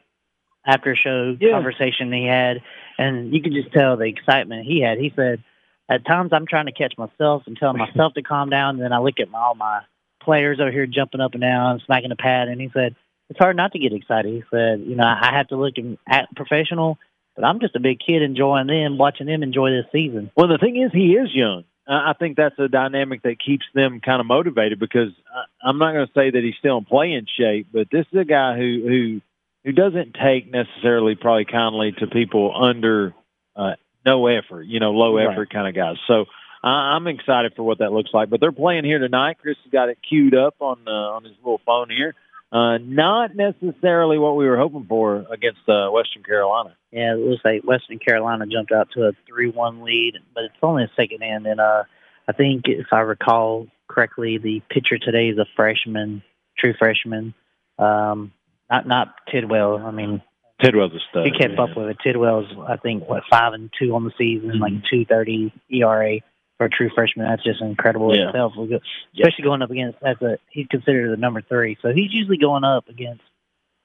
after 0.65 0.95
show 0.95 1.35
Yeah. 1.39 1.51
conversation 1.51 2.11
he 2.11 2.25
had, 2.25 2.61
and 2.97 3.33
you 3.33 3.41
could 3.41 3.53
just 3.53 3.71
tell 3.71 3.97
the 3.97 4.05
excitement 4.05 4.65
he 4.65 4.81
had. 4.81 4.97
He 4.99 5.11
said, 5.15 5.43
"At 5.89 6.05
times 6.05 6.31
I'm 6.33 6.45
trying 6.47 6.67
to 6.67 6.71
catch 6.71 6.97
myself 6.97 7.43
and 7.47 7.57
telling 7.57 7.77
myself 7.77 8.13
to 8.13 8.21
calm 8.21 8.49
down, 8.49 8.75
and 8.75 8.83
then 8.83 8.93
I 8.93 8.99
look 8.99 9.19
at 9.19 9.29
my, 9.29 9.39
all 9.39 9.55
my 9.55 9.81
players 10.21 10.59
over 10.59 10.71
here 10.71 10.85
jumping 10.85 11.21
up 11.21 11.33
and 11.33 11.41
down, 11.41 11.81
smacking 11.85 12.09
the 12.09 12.15
pad, 12.15 12.47
and 12.47 12.59
he 12.61 12.69
said." 12.73 12.95
It's 13.29 13.39
hard 13.39 13.55
not 13.55 13.71
to 13.71 13.79
get 13.79 13.93
excited. 13.93 14.29
He 14.33 14.43
said, 14.51 14.81
"You 14.81 14.95
know, 14.97 15.05
I 15.05 15.31
have 15.33 15.47
to 15.47 15.55
look 15.55 15.77
and 15.77 15.97
act 16.05 16.35
professional, 16.35 16.97
but 17.33 17.45
I'm 17.45 17.61
just 17.61 17.77
a 17.77 17.79
big 17.79 17.99
kid 18.05 18.21
enjoying 18.21 18.67
them, 18.67 18.97
watching 18.97 19.25
them 19.25 19.41
enjoy 19.41 19.69
this 19.69 19.85
season." 19.91 20.29
Well, 20.35 20.49
the 20.49 20.57
thing 20.57 20.75
is, 20.75 20.91
he 20.91 21.13
is 21.15 21.33
young. 21.33 21.63
I 21.87 22.11
think 22.13 22.35
that's 22.37 22.59
a 22.59 22.67
dynamic 22.67 23.23
that 23.23 23.39
keeps 23.39 23.65
them 23.73 24.01
kind 24.01 24.19
of 24.19 24.25
motivated 24.27 24.79
because 24.79 25.11
I- 25.33 25.69
I'm 25.69 25.77
not 25.77 25.93
going 25.93 26.05
to 26.07 26.13
say 26.13 26.29
that 26.29 26.43
he's 26.43 26.55
still 26.57 26.77
in 26.77 26.85
playing 26.85 27.25
shape, 27.25 27.67
but 27.71 27.89
this 27.89 28.05
is 28.11 28.19
a 28.19 28.25
guy 28.25 28.57
who 28.57 28.81
who 28.85 29.21
who 29.63 29.71
doesn't 29.71 30.15
take 30.21 30.51
necessarily 30.51 31.15
probably 31.15 31.45
kindly 31.45 31.91
to 31.99 32.07
people 32.07 32.53
under 32.55 33.13
uh, 33.55 33.73
no 34.05 34.27
effort, 34.27 34.63
you 34.63 34.79
know, 34.79 34.91
low 34.91 35.17
Right. 35.17 35.27
effort 35.31 35.51
kind 35.51 35.67
of 35.67 35.75
guys. 35.75 35.97
So 36.07 36.25
I 36.63 36.95
I'm 36.95 37.07
excited 37.07 37.53
for 37.55 37.63
what 37.63 37.79
that 37.79 37.91
looks 37.91 38.11
like. 38.13 38.29
But 38.29 38.39
they're 38.39 38.51
playing 38.51 38.85
here 38.85 38.99
tonight. 38.99 39.37
Chris 39.41 39.57
has 39.63 39.71
got 39.71 39.89
it 39.89 39.97
queued 40.07 40.35
up 40.35 40.55
on 40.59 40.79
uh, 40.87 40.91
on 40.91 41.23
his 41.23 41.33
little 41.43 41.61
phone 41.65 41.89
here. 41.89 42.15
Uh, 42.51 42.77
not 42.79 43.33
necessarily 43.33 44.17
what 44.17 44.35
we 44.35 44.45
were 44.45 44.57
hoping 44.57 44.85
for 44.85 45.25
against 45.31 45.61
uh, 45.69 45.89
Western 45.89 46.21
Carolina. 46.21 46.75
Yeah, 46.91 47.13
it 47.13 47.19
looks 47.19 47.41
like 47.45 47.63
Western 47.63 47.97
Carolina 47.97 48.45
jumped 48.45 48.73
out 48.73 48.89
to 48.91 49.03
a 49.07 49.11
three-one 49.25 49.83
lead, 49.83 50.15
but 50.35 50.43
it's 50.43 50.55
only 50.61 50.83
a 50.83 50.91
second 50.97 51.23
end. 51.23 51.47
And 51.47 51.61
uh, 51.61 51.83
I 52.27 52.33
think 52.33 52.63
if 52.67 52.87
I 52.91 52.99
recall 52.99 53.67
correctly, 53.87 54.37
the 54.37 54.61
pitcher 54.69 54.97
today 54.97 55.29
is 55.29 55.37
a 55.37 55.45
freshman, 55.55 56.23
true 56.57 56.73
freshman. 56.77 57.33
Um, 57.79 58.33
not 58.71 58.87
not 58.87 59.15
Tidwell. 59.31 59.77
I 59.77 59.91
mean, 59.91 60.21
Tidwell's 60.63 60.93
a 60.93 60.99
stud. 61.09 61.25
he 61.25 61.31
kept 61.31 61.53
yeah. 61.55 61.63
up 61.63 61.75
with 61.75 61.89
it. 61.89 61.97
Tidwell's 62.03 62.47
I 62.67 62.77
think 62.77 63.07
what 63.07 63.23
five 63.29 63.53
and 63.53 63.69
two 63.77 63.93
on 63.95 64.05
the 64.05 64.11
season, 64.17 64.59
like 64.59 64.73
two 64.89 65.05
thirty 65.05 65.53
ERA 65.69 66.19
for 66.57 66.65
a 66.65 66.69
true 66.69 66.89
freshman. 66.93 67.27
That's 67.27 67.43
just 67.43 67.61
incredible 67.61 68.15
Yeah. 68.15 68.29
itself. 68.29 68.53
Especially 68.57 69.43
going 69.43 69.61
up 69.61 69.71
against 69.71 69.97
as 70.03 70.21
a 70.21 70.37
he's 70.49 70.67
considered 70.67 71.11
the 71.11 71.17
number 71.17 71.41
three, 71.41 71.77
so 71.81 71.89
he's 71.93 72.13
usually 72.13 72.37
going 72.37 72.63
up 72.63 72.87
against 72.87 73.21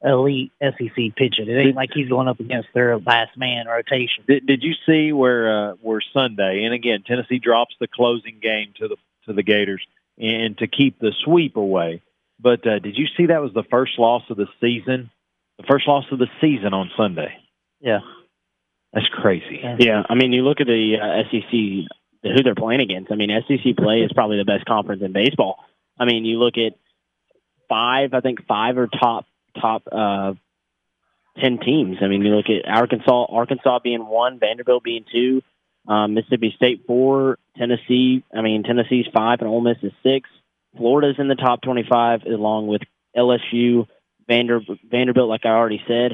elite 0.05 0.53
SEC 0.61 0.95
pitching. 1.17 1.49
It 1.49 1.59
ain't 1.59 1.77
like 1.77 1.91
he's 1.93 2.09
going 2.09 2.29
up 2.29 2.39
against 2.39 2.69
their 2.75 2.99
last 2.99 3.37
man 3.37 3.67
rotation. 3.67 4.25
Did, 4.29 4.47
did 4.47 4.63
you 4.63 4.75
see 4.87 5.13
where 5.13 5.71
uh, 5.71 5.73
where 5.81 6.01
Sunday? 6.13 6.65
And 6.65 6.75
again, 6.75 7.03
Tennessee 7.07 7.39
drops 7.39 7.75
the 7.81 7.89
closing 7.89 8.39
game 8.41 8.75
to 8.79 8.89
the 8.89 8.97
to 9.27 9.33
the 9.33 9.43
Gators 9.43 9.85
and 10.19 10.57
to 10.59 10.67
keep 10.67 10.99
the 10.99 11.13
sweep 11.25 11.57
away. 11.57 12.03
But 12.39 12.67
uh, 12.67 12.79
did 12.79 12.97
you 12.97 13.07
see 13.17 13.27
that 13.27 13.41
was 13.41 13.53
the 13.55 13.65
first 13.71 13.99
loss 13.99 14.23
of 14.31 14.37
the 14.37 14.47
season? 14.61 15.11
The 15.59 15.65
first 15.69 15.89
loss 15.89 16.05
of 16.13 16.19
the 16.19 16.29
season 16.41 16.75
on 16.75 16.91
Sunday. 16.97 17.35
Yeah. 17.81 18.01
That's 18.93 19.09
crazy. 19.09 19.61
Yeah, 19.79 20.03
I 20.09 20.15
mean, 20.15 20.33
you 20.33 20.43
look 20.43 20.61
at 20.61 20.67
the 20.67 20.97
uh, 20.97 21.29
SEC, 21.31 21.51
who 21.51 22.43
they're 22.43 22.55
playing 22.55 22.81
against. 22.81 23.13
I 23.13 23.15
mean, 23.15 23.31
SEC 23.47 23.77
play 23.77 24.01
is 24.01 24.13
probably 24.15 24.39
the 24.39 24.45
best 24.45 24.65
conference 24.65 25.03
in 25.03 25.13
baseball. 25.13 25.59
I 25.99 26.07
mean, 26.07 26.25
you 26.25 26.39
look 26.39 26.55
at 26.57 26.73
five. 27.69 28.15
I 28.15 28.21
think 28.21 28.47
five 28.47 28.79
or 28.79 28.87
top 28.87 29.27
top 29.61 29.83
uh, 29.93 30.33
ten 31.39 31.59
teams. 31.59 31.99
I 32.01 32.07
mean, 32.07 32.23
you 32.23 32.35
look 32.35 32.47
at 32.49 32.67
Arkansas, 32.67 33.27
Arkansas 33.29 33.81
being 33.81 34.07
one, 34.07 34.39
Vanderbilt 34.39 34.83
being 34.83 35.05
two, 35.13 35.43
um, 35.87 36.15
Mississippi 36.15 36.55
State 36.57 36.85
four, 36.87 37.39
Tennessee. 37.57 38.25
I 38.35 38.41
mean, 38.41 38.63
Tennessee's 38.63 39.07
five, 39.13 39.41
and 39.41 39.49
Ole 39.49 39.61
Miss 39.61 39.79
is 39.83 39.93
six. 40.03 40.29
Florida's 40.77 41.17
in 41.19 41.29
the 41.29 41.35
top 41.35 41.63
twenty-five, 41.63 42.23
along 42.27 42.67
with 42.69 42.83
LSU, 43.17 43.87
Vander, 44.29 44.61
Vanderbilt, 44.91 45.29
like 45.29 45.45
I 45.45 45.51
already 45.51 45.83
said. 45.87 46.13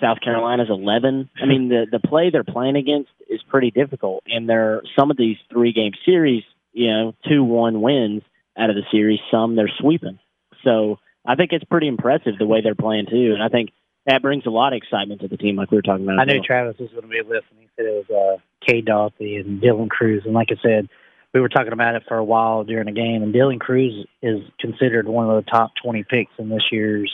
South 0.00 0.18
Carolina's 0.22 0.70
11. 0.70 1.28
I 1.40 1.46
mean, 1.46 1.68
the 1.68 1.86
the 1.90 2.00
play 2.00 2.30
they're 2.30 2.44
playing 2.44 2.76
against 2.76 3.10
is 3.28 3.42
pretty 3.48 3.70
difficult, 3.70 4.24
and 4.26 4.48
they're 4.48 4.82
some 4.98 5.10
of 5.10 5.16
these 5.16 5.36
three 5.50 5.72
game 5.72 5.92
series, 6.04 6.44
you 6.72 6.88
know, 6.88 7.14
two 7.28 7.44
one 7.44 7.82
wins 7.82 8.22
out 8.56 8.70
of 8.70 8.76
the 8.76 8.82
series. 8.90 9.20
Some 9.30 9.54
they're 9.54 9.70
sweeping. 9.78 10.18
So 10.64 10.98
I 11.26 11.34
think 11.34 11.52
it's 11.52 11.64
pretty 11.64 11.88
impressive 11.88 12.38
the 12.38 12.46
way 12.46 12.62
they're 12.62 12.74
playing 12.74 13.06
too, 13.10 13.32
and 13.34 13.42
I 13.42 13.48
think 13.48 13.70
that 14.06 14.22
brings 14.22 14.46
a 14.46 14.50
lot 14.50 14.72
of 14.72 14.78
excitement 14.78 15.20
to 15.20 15.28
the 15.28 15.36
team, 15.36 15.56
like 15.56 15.70
we 15.70 15.76
were 15.76 15.82
talking 15.82 16.04
about. 16.04 16.18
I 16.18 16.24
knew 16.24 16.34
well. 16.34 16.44
Travis 16.44 16.76
was 16.78 16.90
going 16.90 17.02
to 17.02 17.08
be 17.08 17.20
listening. 17.22 17.60
He 17.60 17.68
said 17.76 17.86
it 17.86 18.06
was 18.08 18.38
uh, 18.38 18.40
Cade 18.66 18.86
Doughty 18.86 19.36
and 19.36 19.62
Dylan 19.62 19.88
Crews, 19.88 20.22
and 20.24 20.34
like 20.34 20.48
I 20.50 20.60
said, 20.62 20.88
we 21.32 21.40
were 21.40 21.48
talking 21.48 21.72
about 21.72 21.94
it 21.94 22.04
for 22.06 22.16
a 22.16 22.24
while 22.24 22.64
during 22.64 22.86
the 22.86 22.92
game. 22.92 23.22
And 23.22 23.34
Dylan 23.34 23.60
Crews 23.60 24.06
is 24.22 24.40
considered 24.60 25.08
one 25.08 25.30
of 25.30 25.44
the 25.44 25.50
top 25.50 25.72
twenty 25.82 26.04
picks 26.04 26.32
in 26.38 26.48
this 26.48 26.64
year's 26.70 27.10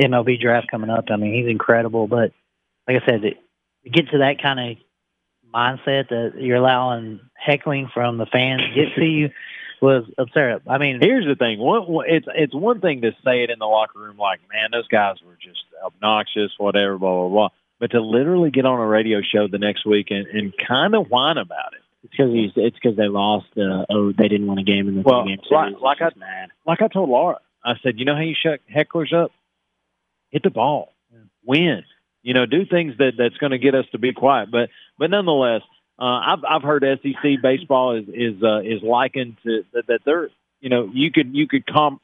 MLB 0.00 0.40
draft 0.40 0.70
coming 0.70 0.90
up. 0.90 1.06
I 1.10 1.16
mean, 1.16 1.34
he's 1.34 1.50
incredible. 1.50 2.06
But 2.06 2.32
like 2.86 3.02
I 3.02 3.06
said, 3.06 3.22
to 3.22 3.90
get 3.90 4.10
to 4.10 4.18
that 4.18 4.40
kind 4.42 4.60
of 4.60 4.76
mindset 5.52 6.08
that 6.10 6.32
you're 6.38 6.56
allowing 6.56 7.20
heckling 7.34 7.88
from 7.92 8.18
the 8.18 8.26
fans 8.26 8.62
to 8.62 8.74
get 8.74 8.94
to 8.96 9.04
you 9.04 9.30
was 9.82 10.04
absurd. 10.18 10.62
I 10.68 10.78
mean, 10.78 10.98
Here's 11.00 11.26
the 11.26 11.34
thing. 11.34 11.58
One- 11.58 12.04
it's 12.06 12.26
it's 12.34 12.54
one 12.54 12.80
thing 12.80 13.02
to 13.02 13.12
say 13.24 13.42
it 13.42 13.50
in 13.50 13.58
the 13.58 13.66
locker 13.66 13.98
room, 13.98 14.16
like, 14.16 14.40
man, 14.52 14.70
those 14.72 14.88
guys 14.88 15.16
were 15.24 15.36
just 15.40 15.64
obnoxious, 15.84 16.52
whatever, 16.58 16.98
blah 16.98 17.12
blah 17.12 17.28
blah. 17.28 17.48
But 17.78 17.90
to 17.90 18.00
literally 18.00 18.50
get 18.50 18.64
on 18.64 18.80
a 18.80 18.86
radio 18.86 19.20
show 19.20 19.48
the 19.48 19.58
next 19.58 19.84
week 19.84 20.06
and, 20.10 20.26
and 20.26 20.52
kind 20.66 20.94
of 20.94 21.08
whine 21.08 21.36
about 21.36 21.74
it. 21.74 21.82
It's 22.06 22.10
because 22.16 22.32
he's 22.32 22.52
it's 22.56 22.76
because 22.76 22.96
they 22.96 23.08
lost. 23.08 23.46
Uh, 23.56 23.84
oh, 23.90 24.12
they 24.12 24.28
didn't 24.28 24.46
win 24.46 24.58
a 24.58 24.62
game 24.64 24.88
in 24.88 24.94
the 24.96 25.02
Well, 25.02 25.24
game 25.24 25.38
like- 25.50 25.68
series. 25.70 25.82
like 25.82 25.98
It's 26.00 26.10
just 26.10 26.16
mad. 26.16 26.50
like 26.66 26.80
I 26.82 26.88
told 26.88 27.08
Laura, 27.08 27.38
I 27.64 27.74
said, 27.82 27.98
you 27.98 28.04
know 28.04 28.14
how 28.14 28.20
you 28.22 28.34
shut 28.40 28.60
hecklers 28.72 29.12
up? 29.12 29.32
Hit 30.30 30.42
the 30.44 30.50
ball, 30.50 30.92
win. 31.44 31.82
You 32.22 32.34
know, 32.34 32.46
do 32.46 32.64
things 32.64 32.96
that 32.98 33.12
that's 33.18 33.36
going 33.38 33.52
to 33.52 33.58
get 33.58 33.74
us 33.74 33.86
to 33.92 33.98
be 33.98 34.12
quiet. 34.12 34.50
But 34.50 34.70
but 34.98 35.10
nonetheless, 35.10 35.62
uh, 35.98 36.04
I've 36.04 36.44
I've 36.48 36.62
heard 36.62 36.84
SEC 37.02 37.40
baseball 37.42 37.96
is 37.96 38.04
is 38.08 38.42
uh, 38.42 38.60
is 38.60 38.82
likened 38.82 39.36
to 39.44 39.64
that, 39.72 39.86
that 39.88 40.00
they're 40.04 40.28
you 40.60 40.68
know 40.70 40.88
you 40.92 41.10
could 41.10 41.34
you 41.34 41.48
could 41.48 41.66
comp. 41.66 42.00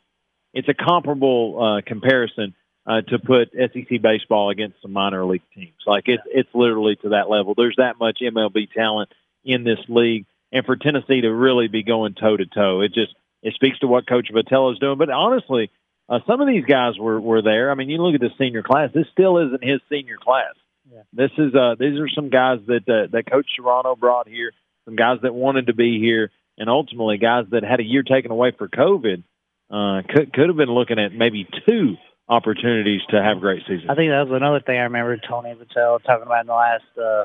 It's 0.54 0.68
a 0.68 0.74
comparable 0.74 1.62
uh, 1.62 1.80
comparison 1.86 2.54
uh, 2.86 3.00
to 3.02 3.18
put 3.18 3.52
SEC 3.52 4.00
baseball 4.02 4.50
against 4.50 4.82
some 4.82 4.92
minor 4.92 5.24
league 5.24 5.42
teams. 5.54 5.74
Like 5.86 6.04
it's 6.08 6.22
it's 6.26 6.48
literally 6.54 6.96
to 7.02 7.10
that 7.10 7.30
level. 7.30 7.54
There's 7.56 7.76
that 7.78 7.98
much 7.98 8.18
MLB 8.20 8.70
talent 8.72 9.10
in 9.44 9.64
this 9.64 9.78
league, 9.88 10.26
and 10.52 10.64
for 10.64 10.76
Tennessee 10.76 11.22
to 11.22 11.32
really 11.32 11.68
be 11.68 11.82
going 11.82 12.14
toe 12.14 12.36
to 12.36 12.46
toe, 12.46 12.80
it 12.80 12.92
just 12.94 13.14
it 13.42 13.54
speaks 13.54 13.78
to 13.80 13.86
what 13.86 14.06
Coach 14.06 14.28
Vitello 14.32 14.72
is 14.72 14.78
doing. 14.78 14.98
But 14.98 15.10
honestly, 15.10 15.70
uh, 16.08 16.20
some 16.26 16.40
of 16.40 16.48
these 16.48 16.64
guys 16.64 16.98
were 16.98 17.20
were 17.20 17.42
there. 17.42 17.70
I 17.70 17.74
mean, 17.74 17.88
you 17.88 17.98
look 17.98 18.14
at 18.14 18.20
the 18.20 18.30
senior 18.38 18.62
class. 18.62 18.90
This 18.94 19.06
still 19.12 19.38
isn't 19.38 19.64
his 19.64 19.80
senior 19.88 20.16
class. 20.22 20.54
Yeah. 20.90 21.02
This 21.12 21.30
is 21.38 21.54
uh 21.54 21.76
these 21.78 21.98
are 21.98 22.08
some 22.08 22.28
guys 22.28 22.58
that 22.66 22.88
uh, 22.88 23.08
that 23.12 23.30
Coach 23.30 23.46
Serrano 23.56 23.96
brought 23.96 24.28
here, 24.28 24.52
some 24.84 24.96
guys 24.96 25.18
that 25.22 25.34
wanted 25.34 25.68
to 25.68 25.74
be 25.74 25.98
here, 25.98 26.30
and 26.58 26.68
ultimately 26.68 27.18
guys 27.18 27.46
that 27.50 27.62
had 27.64 27.80
a 27.80 27.84
year 27.84 28.02
taken 28.02 28.30
away 28.30 28.52
for 28.56 28.68
COVID. 28.68 29.22
Uh, 29.70 30.02
could 30.06 30.32
could 30.32 30.48
have 30.48 30.56
been 30.56 30.70
looking 30.70 30.98
at 30.98 31.12
maybe 31.12 31.48
two 31.66 31.96
opportunities 32.28 33.00
to 33.10 33.22
have 33.22 33.40
great 33.40 33.62
seasons. 33.62 33.88
I 33.88 33.94
think 33.94 34.10
that 34.10 34.28
was 34.28 34.36
another 34.36 34.60
thing 34.60 34.78
I 34.78 34.84
remember 34.84 35.16
Tony 35.16 35.54
Vitello 35.54 36.02
talking 36.02 36.26
about 36.26 36.42
in 36.42 36.46
the 36.46 36.52
last 36.52 36.98
uh, 36.98 37.24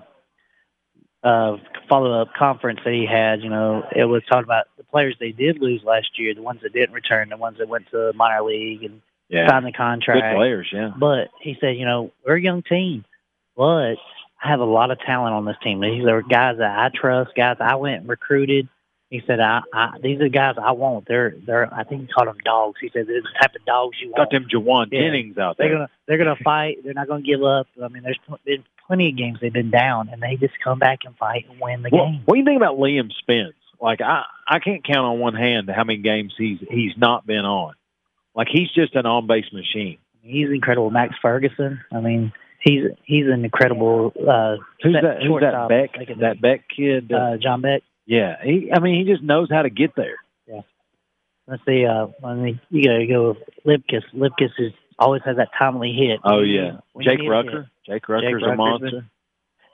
uh, 1.24 1.58
follow 1.90 2.22
up 2.22 2.30
conference 2.38 2.80
that 2.86 2.94
he 2.94 3.06
had. 3.06 3.42
You 3.42 3.50
know, 3.50 3.84
it 3.96 4.06
was 4.06 4.24
talking 4.30 4.44
about 4.44 4.66
the 4.78 4.84
players 4.84 5.16
they 5.20 5.32
did 5.32 5.60
lose 5.60 5.82
last 5.84 6.18
year, 6.18 6.34
the 6.34 6.42
ones 6.42 6.62
that 6.64 6.74
didn't 6.74 6.94
return, 6.94 7.30
the 7.30 7.38
ones 7.38 7.58
that 7.60 7.68
went 7.68 7.90
to 7.92 8.14
minor 8.14 8.44
league 8.44 8.84
and 8.84 9.02
yeah, 9.30 9.50
signed 9.50 9.66
the 9.66 9.72
good 9.72 9.78
contract. 9.78 10.36
players. 10.36 10.70
Yeah, 10.72 10.92
But 10.98 11.30
he 11.42 11.58
said, 11.60 11.76
you 11.78 11.86
know, 11.86 12.12
we're 12.26 12.38
a 12.38 12.42
young 12.42 12.64
team, 12.64 13.04
but 13.56 13.96
I 14.44 14.50
have 14.50 14.60
a 14.60 14.66
lot 14.66 14.92
of 14.92 15.00
talent 15.00 15.34
on 15.34 15.46
this 15.46 15.58
team. 15.64 15.82
These 15.82 16.06
are 16.06 16.22
guys 16.22 16.58
that 16.60 16.80
I 16.80 16.90
trust, 16.96 17.32
guys 17.36 17.58
I 17.60 17.76
went 17.76 18.02
and 18.02 18.10
recruited. 18.10 18.70
He 19.10 19.22
said, 19.26 19.40
I, 19.40 19.62
I 19.74 19.92
these 20.04 20.20
are 20.20 20.26
the 20.26 20.30
guys 20.30 20.56
I 20.62 20.72
want. 20.74 21.06
They're 21.08 21.34
they're 21.46 21.74
I 21.74 21.84
think 21.86 22.02
he 22.02 22.08
called 22.08 22.28
them 22.28 22.38
dogs. 22.44 22.78
He 22.82 22.90
said 22.90 23.08
they're 23.08 23.22
the 23.22 23.30
type 23.42 23.56
of 23.56 23.64
dogs 23.66 23.98
you 24.02 24.10
want. 24.12 24.18
got 24.18 24.32
them 24.32 24.48
Jawan 24.54 24.88
Yeah. 24.92 25.02
Jennings 25.02 25.38
out 25.38 25.58
there. 25.58 25.68
They're 25.70 25.78
gonna 25.78 25.90
they're 26.08 26.18
gonna 26.18 26.36
fight. 26.44 26.78
They're 26.84 26.94
not 26.94 27.08
gonna 27.08 27.22
give 27.22 27.42
up. 27.44 27.68
I 27.82 27.88
mean, 27.88 28.04
there's 28.04 28.20
been 28.46 28.64
plenty 28.86 29.10
of 29.10 29.18
games 29.18 29.40
they've 29.42 29.54
been 29.54 29.72
down, 29.72 30.10
and 30.12 30.22
they 30.22 30.36
just 30.36 30.56
come 30.64 30.80
back 30.80 31.00
and 31.06 31.16
fight 31.18 31.46
and 31.50 31.60
win 31.62 31.84
the 31.84 31.90
Well, 31.92 32.06
game. 32.12 32.22
what 32.26 32.36
do 32.36 32.40
you 32.40 32.46
think 32.46 32.58
about 32.58 32.78
Liam 32.78 33.10
Spence? 33.20 33.54
Like 33.82 34.02
I, 34.02 34.24
I 34.48 34.60
can't 34.60 34.84
count 34.86 35.06
on 35.06 35.20
one 35.20 35.36
hand 35.36 35.70
how 35.74 35.84
many 35.86 36.00
games 36.00 36.34
he's 36.38 36.60
he's 36.70 36.92
not 36.98 37.26
been 37.26 37.46
on. 37.46 37.76
Like 38.36 38.48
he's 38.52 38.70
just 38.76 38.94
an 38.96 39.06
on 39.06 39.26
base 39.28 39.52
machine. 39.54 40.00
He's 40.22 40.50
incredible. 40.50 40.90
Max 40.92 41.16
Ferguson. 41.22 41.80
I 41.94 42.02
mean, 42.02 42.34
he's 42.60 42.84
he's 43.06 43.28
an 43.28 43.46
incredible. 43.46 44.12
Uh, 44.18 44.58
Who's 44.84 44.94
that? 45.02 45.22
Who's 45.24 45.42
that. 45.42 45.70
Beck? 45.70 46.18
That 46.20 46.42
Beck 46.42 46.66
kid? 46.76 47.12
Uh, 47.14 47.18
uh, 47.18 47.38
John 47.38 47.62
Beck. 47.62 47.84
Yeah, 48.08 48.38
he. 48.44 48.72
I 48.74 48.80
mean, 48.80 49.06
he 49.06 49.12
just 49.12 49.22
knows 49.24 49.50
how 49.52 49.62
to 49.62 49.70
get 49.70 49.96
there. 49.96 50.16
Yeah. 50.48 50.62
Let's 51.48 51.62
see. 51.66 51.86
Uh, 51.86 52.08
I 52.24 52.34
mean, 52.34 52.60
you 52.72 52.84
gotta 52.84 53.06
go 53.06 53.30
with 53.66 53.84
Lipkiss. 53.86 54.04
Lipkiss 54.16 54.52
is 54.58 54.74
always 54.98 55.22
has 55.26 55.38
that 55.38 55.50
timely 55.58 55.94
hit. 55.94 56.20
Oh 56.24 56.42
yeah, 56.42 56.78
when 56.94 57.06
Jake 57.06 57.20
a. 57.20 57.30
Rucker. 57.30 57.70
Jake 57.86 58.10
Rucker's 58.10 58.42
a 58.44 58.48
Rucker's 58.48 58.58
monster. 58.58 58.90
been- 58.92 59.10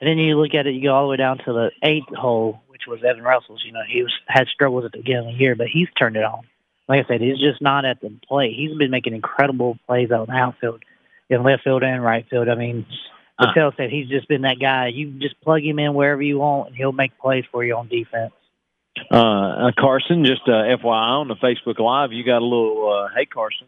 And 0.01 0.09
then 0.09 0.17
you 0.17 0.37
look 0.37 0.53
at 0.53 0.67
it, 0.67 0.73
you 0.75 0.83
go 0.83 0.93
all 0.93 1.03
the 1.03 1.09
way 1.11 1.17
down 1.17 1.37
to 1.39 1.53
the 1.53 1.71
eighth 1.81 2.13
hole, 2.13 2.61
which 2.67 2.81
was 2.87 3.03
Evan 3.03 3.23
Russell's. 3.23 3.63
You 3.65 3.71
know, 3.71 3.81
he 3.87 4.03
was 4.03 4.11
had 4.27 4.47
struggles 4.47 4.83
at 4.85 4.91
the 4.91 4.97
beginning 4.97 5.29
of 5.29 5.33
the 5.37 5.39
year, 5.39 5.55
but 5.55 5.67
he's 5.67 5.87
turned 5.97 6.17
it 6.17 6.23
on. 6.23 6.41
Like 6.89 7.05
I 7.05 7.07
said, 7.07 7.21
he's 7.21 7.39
just 7.39 7.61
not 7.61 7.85
at 7.85 8.01
the 8.01 8.13
plate. 8.27 8.53
He's 8.55 8.77
been 8.77 8.91
making 8.91 9.13
incredible 9.13 9.77
plays 9.87 10.11
out 10.11 10.27
in 10.27 10.33
the 10.35 10.39
outfield, 10.39 10.83
in 11.29 11.41
left 11.41 11.63
field 11.63 11.81
and 11.83 12.03
right 12.03 12.25
field. 12.29 12.49
I 12.49 12.55
mean, 12.55 12.85
But 13.37 13.49
Uh. 13.49 13.53
Tell 13.53 13.73
said 13.75 13.89
he's 13.89 14.07
just 14.09 14.27
been 14.27 14.43
that 14.43 14.59
guy. 14.59 14.87
You 14.87 15.11
just 15.19 15.39
plug 15.41 15.61
him 15.63 15.79
in 15.79 15.93
wherever 15.93 16.21
you 16.21 16.39
want, 16.39 16.67
and 16.69 16.75
he'll 16.77 16.91
make 16.91 17.17
plays 17.19 17.45
for 17.51 17.63
you 17.63 17.75
on 17.75 17.87
defense. 17.87 18.33
Uh, 19.11 19.15
uh, 19.15 19.71
Carson, 19.77 20.23
just 20.23 20.43
uh, 20.47 20.51
FYI 20.51 21.19
on 21.21 21.27
the 21.27 21.35
Facebook 21.35 21.79
Live, 21.79 22.11
you 22.11 22.23
got 22.23 22.41
a 22.41 22.45
little. 22.45 22.91
Uh, 22.93 23.09
hey, 23.15 23.25
Carson. 23.25 23.67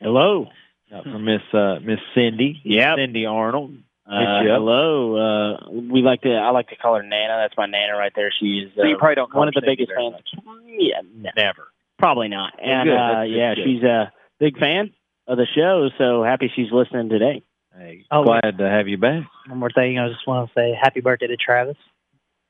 Hello. 0.00 0.48
Uh, 0.92 1.02
from 1.02 1.24
Miss 1.24 1.40
uh, 1.52 1.78
Miss 1.82 1.98
Cindy. 2.14 2.60
Yep. 2.64 2.96
Cindy 2.98 3.26
Arnold. 3.26 3.76
Uh, 4.08 4.18
Hit 4.18 4.44
you 4.46 4.50
up. 4.52 4.58
hello. 4.58 5.16
Uh, 5.16 5.70
we 5.70 6.02
like 6.02 6.22
to. 6.22 6.30
I 6.34 6.50
like 6.50 6.68
to 6.68 6.76
call 6.76 6.94
her 6.96 7.02
Nana. 7.02 7.38
That's 7.42 7.56
my 7.56 7.66
Nana 7.66 7.96
right 7.96 8.12
there. 8.14 8.32
She 8.38 8.58
is 8.66 8.72
uh, 8.78 8.82
So 8.82 8.86
you 8.88 8.96
probably 8.96 9.16
don't 9.16 9.30
call 9.30 9.40
one 9.40 9.48
of 9.48 9.54
the 9.54 9.62
biggest 9.64 9.88
very 9.88 10.10
fans. 10.12 10.22
Yeah, 10.66 11.00
no, 11.16 11.30
Never. 11.36 11.68
probably 11.98 12.28
not. 12.28 12.54
Well, 12.60 12.70
And 12.70 12.90
uh, 12.90 13.22
yeah, 13.22 13.54
good. 13.54 13.64
she's 13.64 13.82
a 13.82 14.12
big 14.38 14.58
fan 14.58 14.92
of 15.26 15.38
the 15.38 15.46
show. 15.56 15.88
So 15.98 16.22
happy 16.22 16.52
she's 16.54 16.70
listening 16.70 17.08
today. 17.08 17.42
Hey, 17.76 18.04
Oh, 18.10 18.24
glad 18.24 18.58
to 18.58 18.68
have 18.68 18.88
you 18.88 18.96
back. 18.98 19.24
One 19.48 19.58
more 19.58 19.70
thing, 19.70 19.98
I 19.98 20.08
just 20.08 20.26
want 20.26 20.48
to 20.48 20.54
say 20.54 20.72
happy 20.80 21.00
birthday 21.00 21.26
to 21.26 21.36
Travis. 21.36 21.76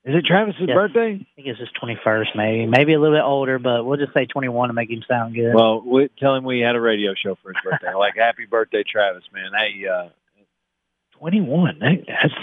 Is 0.05 0.15
it 0.15 0.25
Travis's 0.25 0.61
Yes. 0.61 0.73
birthday? 0.73 1.13
I 1.15 1.27
think 1.35 1.47
it's 1.47 1.59
his 1.59 1.69
21st, 1.81 2.33
maybe. 2.35 2.65
Maybe 2.65 2.93
a 2.93 2.99
little 2.99 3.17
bit 3.17 3.23
older, 3.23 3.59
but 3.59 3.83
we'll 3.85 3.97
just 3.97 4.13
say 4.13 4.25
21 4.25 4.69
to 4.69 4.73
make 4.73 4.89
him 4.89 5.03
sound 5.07 5.35
good. 5.35 5.53
Well, 5.53 5.81
we, 5.81 6.07
tell 6.17 6.33
him 6.33 6.45
we 6.45 6.61
had 6.61 6.75
a 6.75 6.81
radio 6.81 7.13
show 7.13 7.35
for 7.43 7.49
his 7.53 7.61
birthday. 7.63 7.93
like, 7.97 8.15
happy 8.15 8.45
birthday, 8.45 8.83
Travis, 8.89 9.23
man. 9.33 9.51
Hey, 9.57 9.85
uh, 9.85 10.09
21. 11.19 11.79
That, 11.79 12.05
that's 12.07 12.33